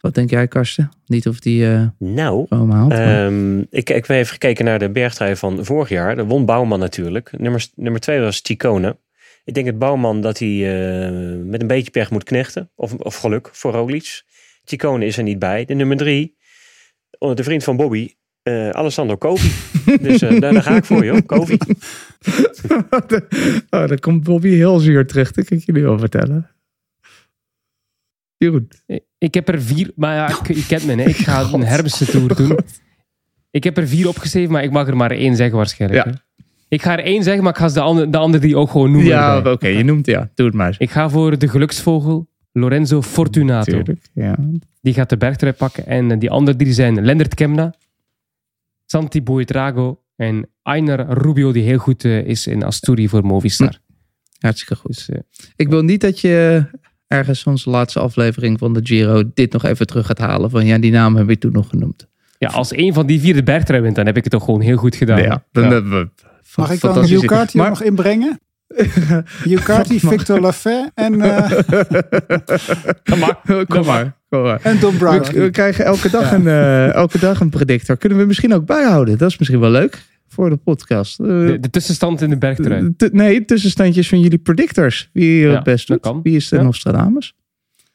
Wat 0.02 0.14
denk 0.14 0.30
jij, 0.30 0.48
Karsten? 0.48 0.90
Niet 1.06 1.28
of 1.28 1.40
die 1.40 1.66
eh 1.66 1.86
Nou, 1.98 2.46
haalt. 2.48 2.92
Ehm, 2.92 3.58
ik, 3.58 3.68
ik 3.70 3.88
heb 3.88 4.08
even 4.08 4.32
gekeken 4.32 4.64
naar 4.64 4.78
de 4.78 4.90
bergtrui 4.90 5.36
van 5.36 5.64
vorig 5.64 5.88
jaar. 5.88 6.16
De 6.16 6.24
won 6.24 6.44
Bouwman 6.44 6.78
natuurlijk. 6.78 7.38
Nummer, 7.38 7.66
nummer 7.74 8.00
twee 8.00 8.20
was 8.20 8.40
Chicone. 8.42 8.98
Ik 9.44 9.54
denk 9.54 9.66
dat 9.66 9.78
Bouwman 9.78 10.20
dat 10.20 10.38
hij 10.38 10.48
eh, 10.48 11.44
met 11.44 11.60
een 11.60 11.66
beetje 11.66 11.90
pech 11.90 12.10
moet 12.10 12.24
knechten. 12.24 12.70
Of, 12.74 12.94
of 12.94 13.16
geluk 13.16 13.48
voor 13.52 13.72
Roglic. 13.72 14.22
Chicone 14.64 15.06
is 15.06 15.16
er 15.16 15.22
niet 15.22 15.38
bij. 15.38 15.64
De 15.64 15.74
nummer 15.74 15.96
drie, 15.96 16.36
de 17.18 17.44
vriend 17.44 17.64
van 17.64 17.76
Bobby, 17.76 18.14
eh, 18.42 18.70
Alessandro 18.70 19.16
Covi. 19.16 19.50
dus 20.02 20.20
daar, 20.20 20.40
daar 20.40 20.62
ga 20.62 20.76
ik 20.76 20.84
voor 20.84 21.04
joh, 21.04 21.26
Covi. 21.26 21.56
oh, 23.70 23.88
dan 23.88 23.98
komt 23.98 24.22
Bobby 24.22 24.48
heel 24.48 24.78
zuur 24.78 25.06
terug. 25.06 25.32
Dat 25.32 25.44
kan 25.44 25.56
ik 25.56 25.66
je 25.66 25.72
nu 25.72 25.86
al 25.86 25.98
Jeroen. 28.42 28.68
Ik 29.18 29.34
heb 29.34 29.48
er 29.48 29.62
vier, 29.62 29.90
maar 29.96 30.14
ja, 30.14 30.28
ik, 30.28 30.54
je 30.56 30.66
kent 30.66 30.86
me, 30.86 30.94
hè. 30.94 31.08
ik 31.08 31.16
ga 31.16 31.48
een 31.52 31.64
Hermse 31.64 32.06
tour 32.06 32.36
doen. 32.36 32.58
Ik 33.50 33.64
heb 33.64 33.76
er 33.76 33.88
vier 33.88 34.08
opgeschreven, 34.08 34.52
maar 34.52 34.62
ik 34.64 34.70
mag 34.70 34.86
er 34.88 34.96
maar 34.96 35.10
één 35.10 35.36
zeggen 35.36 35.56
waarschijnlijk. 35.56 36.04
Ja. 36.04 36.10
hè. 36.10 36.16
Ik 36.68 36.82
ga 36.82 36.92
er 36.98 37.04
één 37.04 37.22
zeggen, 37.22 37.42
maar 37.42 37.52
ik 37.52 37.58
ga 37.58 37.68
de 37.68 37.80
andere, 37.80 38.10
de 38.10 38.18
andere 38.18 38.46
die 38.46 38.56
ook 38.56 38.70
gewoon 38.70 38.90
noemen. 38.90 39.08
Ja, 39.08 39.38
oké, 39.52 39.68
je 39.68 39.84
noemt 39.84 40.06
ja. 40.06 40.30
Doe 40.34 40.46
het 40.46 40.54
maar. 40.54 40.74
Ik 40.78 40.90
ga 40.90 41.08
voor 41.08 41.38
de 41.38 41.48
geluksvogel 41.48 42.28
Lorenzo 42.52 43.02
Fortunato. 43.02 43.72
Tuurlijk, 43.72 44.08
ja. 44.14 44.36
Die 44.80 44.94
gaat 44.94 45.08
de 45.08 45.16
bergtrui 45.16 45.52
pakken. 45.52 45.86
En 45.86 46.10
eh, 46.10 46.18
die 46.18 46.30
andere 46.30 46.56
drie 46.56 46.72
zijn 46.72 47.04
Lennart 47.04 47.34
Kemna, 47.34 47.74
Santi 48.86 49.22
Buitrago 49.22 50.02
en 50.16 50.48
Einar 50.62 51.18
Rubio, 51.18 51.52
die 51.52 51.62
heel 51.62 51.78
goed 51.78 52.04
eh, 52.04 52.26
is 52.26 52.46
in 52.46 52.64
Asturi 52.64 53.08
voor 53.08 53.24
Movistar. 53.24 53.78
Hartstikke 54.38 54.76
goed. 54.76 54.94
Dus, 54.94 55.08
eh, 55.08 55.18
Ik 55.56 55.68
wil 55.68 55.82
niet 55.82 56.00
dat 56.00 56.20
je 56.20 56.64
ergens 57.12 57.44
onze 57.44 57.70
laatste 57.70 58.00
aflevering 58.00 58.58
van 58.58 58.72
de 58.72 58.80
Giro 58.82 59.22
dit 59.34 59.52
nog 59.52 59.64
even 59.64 59.86
terug 59.86 60.06
gaat 60.06 60.18
halen. 60.18 60.50
Van 60.50 60.66
ja, 60.66 60.78
die 60.78 60.92
naam 60.92 61.16
heb 61.16 61.28
je 61.28 61.38
toen 61.38 61.52
nog 61.52 61.68
genoemd. 61.68 62.06
ja, 62.38 62.48
als 62.48 62.72
één 62.72 62.94
van 62.94 63.06
die 63.06 63.20
vier 63.20 63.34
de 63.34 63.42
bergtrui 63.42 63.80
wint, 63.82 63.96
dan 63.96 64.06
heb 64.06 64.16
ik 64.16 64.22
het 64.24 64.32
toch 64.32 64.44
gewoon 64.44 64.60
heel 64.60 64.76
goed 64.76 64.96
gedaan. 64.96 65.22
Ja, 65.22 65.44
dan 65.52 65.64
Ja. 65.64 65.70
hebben 65.70 65.90
we 66.00 66.08
Mag 66.56 66.70
ik 66.70 66.80
dan 66.80 67.04
Hugh 67.04 67.26
Carty 67.26 67.56
Maar- 67.56 67.68
nog 67.68 67.82
inbrengen? 67.82 68.40
Hugh 69.44 69.62
Carty, 69.64 69.98
Victor 69.98 70.40
Lafay 70.40 70.90
en, 70.94 71.20
eh, 71.22 71.50
Kom 73.04 73.18
maar. 73.18 73.36
Kom 73.66 73.84
maar. 73.86 74.16
Kom 74.28 74.42
maar. 74.42 74.60
en 74.62 74.78
Don 74.80 74.92
We, 74.92 74.98
Brown. 74.98 75.32
we 75.32 75.50
krijgen 75.50 75.84
elke 75.84 76.10
dag, 76.10 76.32
een, 76.32 76.46
eh, 76.46 76.92
elke 76.94 77.18
dag 77.18 77.40
een 77.40 77.50
predictor. 77.50 77.96
Kunnen 77.96 78.18
we 78.18 78.24
misschien 78.24 78.54
ook 78.54 78.66
bijhouden? 78.66 79.18
Dat 79.18 79.30
is 79.30 79.38
misschien 79.38 79.60
wel 79.60 79.70
leuk 79.70 80.02
voor 80.32 80.50
de 80.50 80.56
podcast. 80.56 81.20
Eh, 81.20 81.26
De, 81.26 81.58
de 81.60 81.70
tussenstand 81.70 82.20
in 82.20 82.28
de 82.30 82.38
bergtrui. 82.38 82.94
t- 82.96 83.12
nee, 83.12 83.44
tussenstandjes 83.44 84.08
van 84.08 84.20
jullie 84.20 84.38
predictors. 84.38 85.10
Wie 85.12 85.38
Ja, 85.40 85.54
het 85.54 85.64
best 85.64 85.88
dat 85.88 86.02
doet. 86.02 86.12
kan. 86.12 86.22
Wie 86.22 86.36
is 86.36 86.48
de 86.48 86.56
Ja. 86.56 86.62
Nostradamus? 86.62 87.34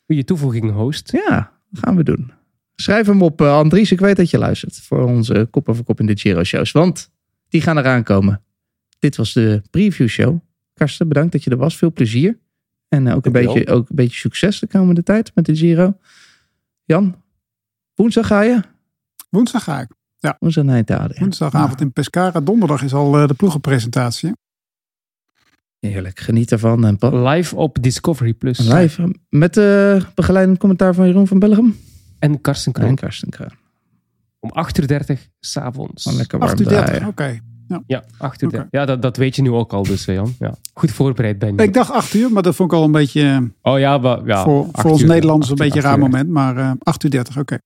Goeie 0.06 0.24
toevoeging, 0.24 0.72
host. 0.72 1.12
Ja, 1.12 1.52
dat 1.70 1.84
gaan 1.84 1.96
we 1.96 2.04
doen. 2.04 2.32
Schrijf 2.76 3.08
hem 3.08 3.22
op, 3.22 3.42
eh, 3.42 3.54
Andries. 3.58 3.92
Ik 3.92 4.00
weet 4.00 4.16
dat 4.16 4.30
je 4.30 4.38
luistert 4.38 4.76
voor 4.80 5.04
onze 5.06 5.48
kop 5.52 5.70
over 5.70 5.84
kop 5.84 6.00
in 6.00 6.06
de 6.06 6.18
Giro-shows. 6.18 6.72
Want 6.72 7.12
die 7.50 7.62
gaan 7.62 7.78
eraan 7.78 8.04
komen. 8.04 8.42
Dit 9.00 9.16
was 9.16 9.34
de 9.34 9.62
preview 9.70 10.08
show. 10.08 10.40
Karsten, 10.74 11.08
bedankt 11.08 11.32
dat 11.32 11.44
je 11.44 11.50
er 11.50 11.58
was. 11.58 11.78
Veel 11.78 11.92
plezier. 11.92 12.40
En 12.88 13.08
eh, 13.08 13.16
ook, 13.16 13.26
een 13.26 13.32
beetje, 13.32 13.68
ook 13.68 13.90
een 13.90 13.96
beetje 13.96 14.18
succes 14.18 14.60
de 14.60 14.68
komende 14.68 15.04
tijd 15.04 15.32
met 15.36 15.46
de 15.46 15.56
Giro. 15.56 15.98
Jan, 16.84 17.16
woensdag 17.96 18.28
ga 18.28 18.42
je? 18.42 18.62
Woensdag 19.30 19.64
ga 19.64 19.82
ik. 19.82 19.88
Woensdag 20.40 20.64
naar 20.64 20.78
Italië. 20.80 21.20
Woensdagavond 21.20 21.82
in 21.82 21.91
Pescara. 21.91 22.40
Donderdag 22.40 22.84
is 22.84 22.94
al 22.94 23.18
eh, 23.18 23.28
de 23.28 23.34
ploegenpresentatie. 23.34 24.32
Heerlijk, 25.80 26.20
geniet 26.20 26.52
ervan. 26.52 26.86
En 26.86 27.24
Live 27.28 27.56
op 27.56 27.78
Discovery 27.82 28.34
Plus. 28.34 28.60
live 28.60 29.16
met 29.30 29.54
de 29.54 30.02
begeleidend 30.16 30.58
commentaar 30.58 30.94
van 30.94 31.08
Jeroen 31.08 31.28
van 31.28 31.40
Bellegem. 31.40 31.76
En 32.20 32.41
Karsten 32.41 32.72
Kroon. 32.72 32.88
En 32.90 32.95
Karsten 32.95 33.30
Kraan. 33.30 33.52
Om 34.40 34.52
8.30 34.82 34.88
uur 35.08 35.18
s'avonds. 35.40 36.06
Lekker 36.06 36.40
warm 36.40 36.52
38, 36.52 36.86
draaien. 36.86 37.08
oké. 37.08 37.40
Ja, 37.88 38.04
8 38.18 38.41
uur. 38.41 38.68
Ja, 38.72 38.86
dat, 38.86 39.02
dat 39.02 39.18
weet 39.18 39.36
je 39.36 39.41
nu 39.41 39.52
ook 39.52 39.74
al 39.74 39.84
dus, 39.84 40.08
eh, 40.08 40.16
Jan. 40.16 40.36
Ja. 40.40 40.54
Goed 40.74 40.91
voorbereid 40.91 41.40
ben 41.40 41.56
je. 41.56 41.64
Ik 41.64 41.74
dacht 41.74 41.91
8 41.91 42.14
uur, 42.14 42.32
maar 42.32 42.44
dat 42.44 42.56
vond 42.56 42.72
ik 42.72 42.78
al 42.78 42.84
een 42.84 42.91
beetje 42.91 43.22
eh, 43.22 43.72
oh 43.74 43.80
ja, 43.80 43.98
maar, 43.98 44.26
ja 44.26 44.44
voor, 44.44 44.66
8 44.72 44.82
voor 44.82 44.91
ons 44.91 45.02
uur, 45.02 45.08
Nederlanders 45.08 45.52
8 45.52 45.60
een 45.60 45.66
beetje 45.66 45.80
een 45.82 45.86
8 45.86 45.95
raar 45.95 46.04
uur. 46.06 46.12
moment. 46.12 46.30
Maar 46.30 46.58
eh 46.58 46.72
8 46.84 47.04
uur 47.04 47.10
30, 47.10 47.38
oké. 47.38 47.58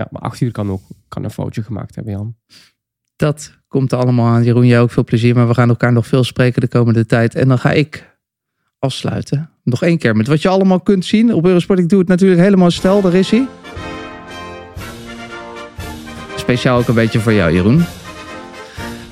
Ja, 0.00 0.06
maar 0.10 0.22
8 0.22 0.40
uur 0.40 0.52
kan 0.52 0.70
ook 0.70 0.82
kan 1.08 1.24
een 1.24 1.30
foutje 1.30 1.62
gemaakt 1.62 1.94
hebben, 1.94 2.12
Jan. 2.12 2.36
Dat 3.16 3.58
komt 3.68 3.92
allemaal 3.92 4.26
aan. 4.26 4.44
Jeroen, 4.44 4.66
jij 4.66 4.80
ook 4.80 4.90
veel 4.90 5.04
plezier. 5.04 5.34
Maar 5.34 5.48
we 5.48 5.54
gaan 5.54 5.68
elkaar 5.68 5.92
nog 5.92 6.06
veel 6.06 6.24
spreken 6.24 6.60
de 6.60 6.68
komende 6.68 7.06
tijd. 7.06 7.34
En 7.34 7.48
dan 7.48 7.58
ga 7.58 7.70
ik 7.70 8.18
afsluiten. 8.78 9.50
Nog 9.64 9.82
één 9.82 9.98
keer 9.98 10.16
met 10.16 10.26
wat 10.26 10.42
je 10.42 10.48
allemaal 10.48 10.80
kunt 10.80 11.04
zien. 11.04 11.34
Op 11.34 11.46
Eurosport, 11.46 11.78
ik 11.78 11.88
doe 11.88 11.98
het 11.98 12.08
natuurlijk 12.08 12.40
helemaal 12.40 12.70
stel. 12.70 13.00
Daar 13.00 13.14
is 13.14 13.30
hij. 13.30 13.48
Speciaal 16.36 16.78
ook 16.78 16.88
een 16.88 16.94
beetje 16.94 17.20
voor 17.20 17.32
jou, 17.32 17.52
Jeroen. 17.52 17.84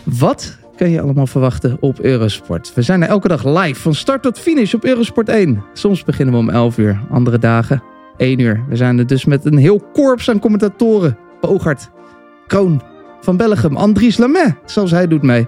Wat 0.04 0.58
kan 0.76 0.90
je 0.90 1.00
allemaal 1.00 1.26
verwachten 1.26 1.76
op 1.80 2.00
Eurosport? 2.00 2.74
We 2.74 2.82
zijn 2.82 3.02
er 3.02 3.08
elke 3.08 3.28
dag 3.28 3.44
live, 3.44 3.80
van 3.80 3.94
start 3.94 4.22
tot 4.22 4.38
finish 4.38 4.74
op 4.74 4.84
Eurosport 4.84 5.28
1. 5.28 5.64
Soms 5.72 6.04
beginnen 6.04 6.34
we 6.34 6.40
om 6.40 6.50
11 6.50 6.78
uur, 6.78 7.00
andere 7.10 7.38
dagen 7.38 7.82
1 8.18 8.38
uur. 8.38 8.64
We 8.68 8.76
zijn 8.76 8.98
er 8.98 9.06
dus 9.06 9.24
met 9.24 9.44
een 9.44 9.56
heel 9.56 9.80
korps 9.92 10.30
aan 10.30 10.38
commentatoren. 10.38 11.18
Bogart, 11.40 11.90
Kroon, 12.46 12.82
Van 13.20 13.36
Bellegem, 13.36 13.76
Andries 13.76 14.16
Lamet. 14.16 14.54
Zelfs 14.64 14.90
hij 14.90 15.08
doet 15.08 15.22
mee. 15.22 15.46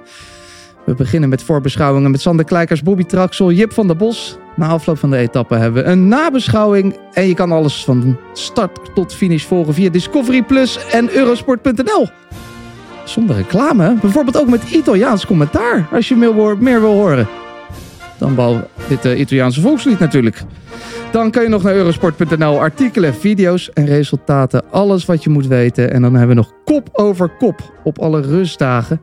We 0.86 0.94
beginnen 0.94 1.28
met 1.28 1.42
voorbeschouwingen 1.42 2.10
met 2.10 2.20
Sander 2.20 2.44
Kleikers, 2.44 2.82
Bobby 2.82 3.04
Traxel, 3.04 3.52
Jip 3.52 3.72
van 3.72 3.86
der 3.86 3.96
Bos. 3.96 4.38
Na 4.56 4.68
afloop 4.68 4.98
van 4.98 5.10
de 5.10 5.16
etappe 5.16 5.54
hebben 5.54 5.84
we 5.84 5.90
een 5.90 6.08
nabeschouwing. 6.08 6.96
En 7.12 7.26
je 7.26 7.34
kan 7.34 7.52
alles 7.52 7.84
van 7.84 8.18
start 8.32 8.94
tot 8.94 9.14
finish 9.14 9.44
volgen 9.44 9.74
via 9.74 9.90
Discovery 9.90 10.42
Plus 10.42 10.86
en 10.90 11.16
Eurosport.nl. 11.16 12.08
zonder 13.04 13.36
reclame. 13.36 13.96
Bijvoorbeeld 14.00 14.40
ook 14.40 14.48
met 14.48 14.70
Italiaans 14.70 15.26
commentaar, 15.26 15.88
als 15.92 16.08
je 16.08 16.16
meer 16.16 16.80
wil 16.80 16.92
horen. 16.92 17.28
Dan 18.20 18.34
behalve 18.34 18.66
dit 18.88 19.04
eh, 19.04 19.18
Italiaanse 19.18 19.60
volkslied 19.60 19.98
natuurlijk. 19.98 20.42
Dan 21.12 21.30
kan 21.30 21.42
je 21.42 21.48
nog 21.48 21.62
naar 21.62 21.74
eurosport.nl 21.74 22.58
artikelen, 22.60 23.14
video's 23.14 23.70
en 23.72 23.86
resultaten. 23.86 24.62
Alles 24.70 25.04
wat 25.04 25.24
je 25.24 25.30
moet 25.30 25.46
weten. 25.46 25.92
En 25.92 26.02
dan 26.02 26.14
hebben 26.14 26.36
we 26.36 26.42
nog 26.42 26.52
kop 26.64 26.88
over 26.92 27.28
kop 27.28 27.72
op 27.84 27.98
alle 27.98 28.20
rustdagen. 28.20 29.00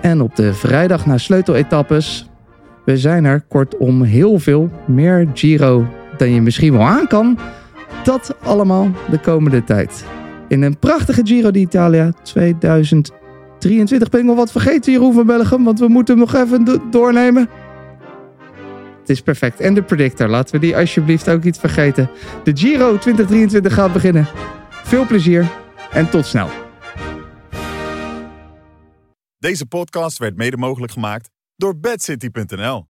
En 0.00 0.20
op 0.20 0.36
de 0.36 0.54
vrijdag 0.54 1.06
na 1.06 1.18
sleuteletappes. 1.18 2.26
We 2.84 2.98
zijn 2.98 3.24
er 3.24 3.44
kortom 3.48 4.02
heel 4.02 4.38
veel. 4.38 4.70
Meer 4.86 5.28
Giro 5.34 5.86
dan 6.16 6.30
je 6.30 6.40
misschien 6.40 6.72
wel 6.72 6.86
aan 6.86 7.06
kan. 7.06 7.38
Dat 8.04 8.34
allemaal 8.42 8.90
de 9.10 9.18
komende 9.18 9.64
tijd. 9.64 10.04
In 10.48 10.62
een 10.62 10.78
prachtige 10.78 11.20
Giro 11.24 11.50
d'Italia 11.50 12.12
2023. 12.22 14.08
Ben 14.08 14.20
ik 14.20 14.26
nog 14.26 14.36
wat 14.36 14.52
vergeten, 14.52 14.92
Jeroen 14.92 15.12
van 15.14 15.26
Bellegem? 15.26 15.64
Want 15.64 15.78
we 15.78 15.88
moeten 15.88 16.18
hem 16.18 16.24
nog 16.24 16.42
even 16.42 16.64
do- 16.64 16.82
doornemen. 16.90 17.48
Het 19.02 19.10
is 19.10 19.22
perfect. 19.22 19.60
En 19.60 19.74
de 19.74 19.82
predictor. 19.82 20.28
Laten 20.28 20.54
we 20.54 20.60
die 20.60 20.76
alsjeblieft 20.76 21.28
ook 21.28 21.44
niet 21.44 21.58
vergeten. 21.58 22.10
De 22.44 22.56
Giro 22.56 22.98
2023 22.98 23.74
gaat 23.74 23.92
beginnen. 23.92 24.28
Veel 24.70 25.06
plezier 25.06 25.50
en 25.90 26.10
tot 26.10 26.26
snel. 26.26 26.48
Deze 29.38 29.66
podcast 29.66 30.18
werd 30.18 30.36
mede 30.36 30.56
mogelijk 30.56 30.92
gemaakt 30.92 31.30
door 31.56 31.78
bedcity.nl. 31.78 32.86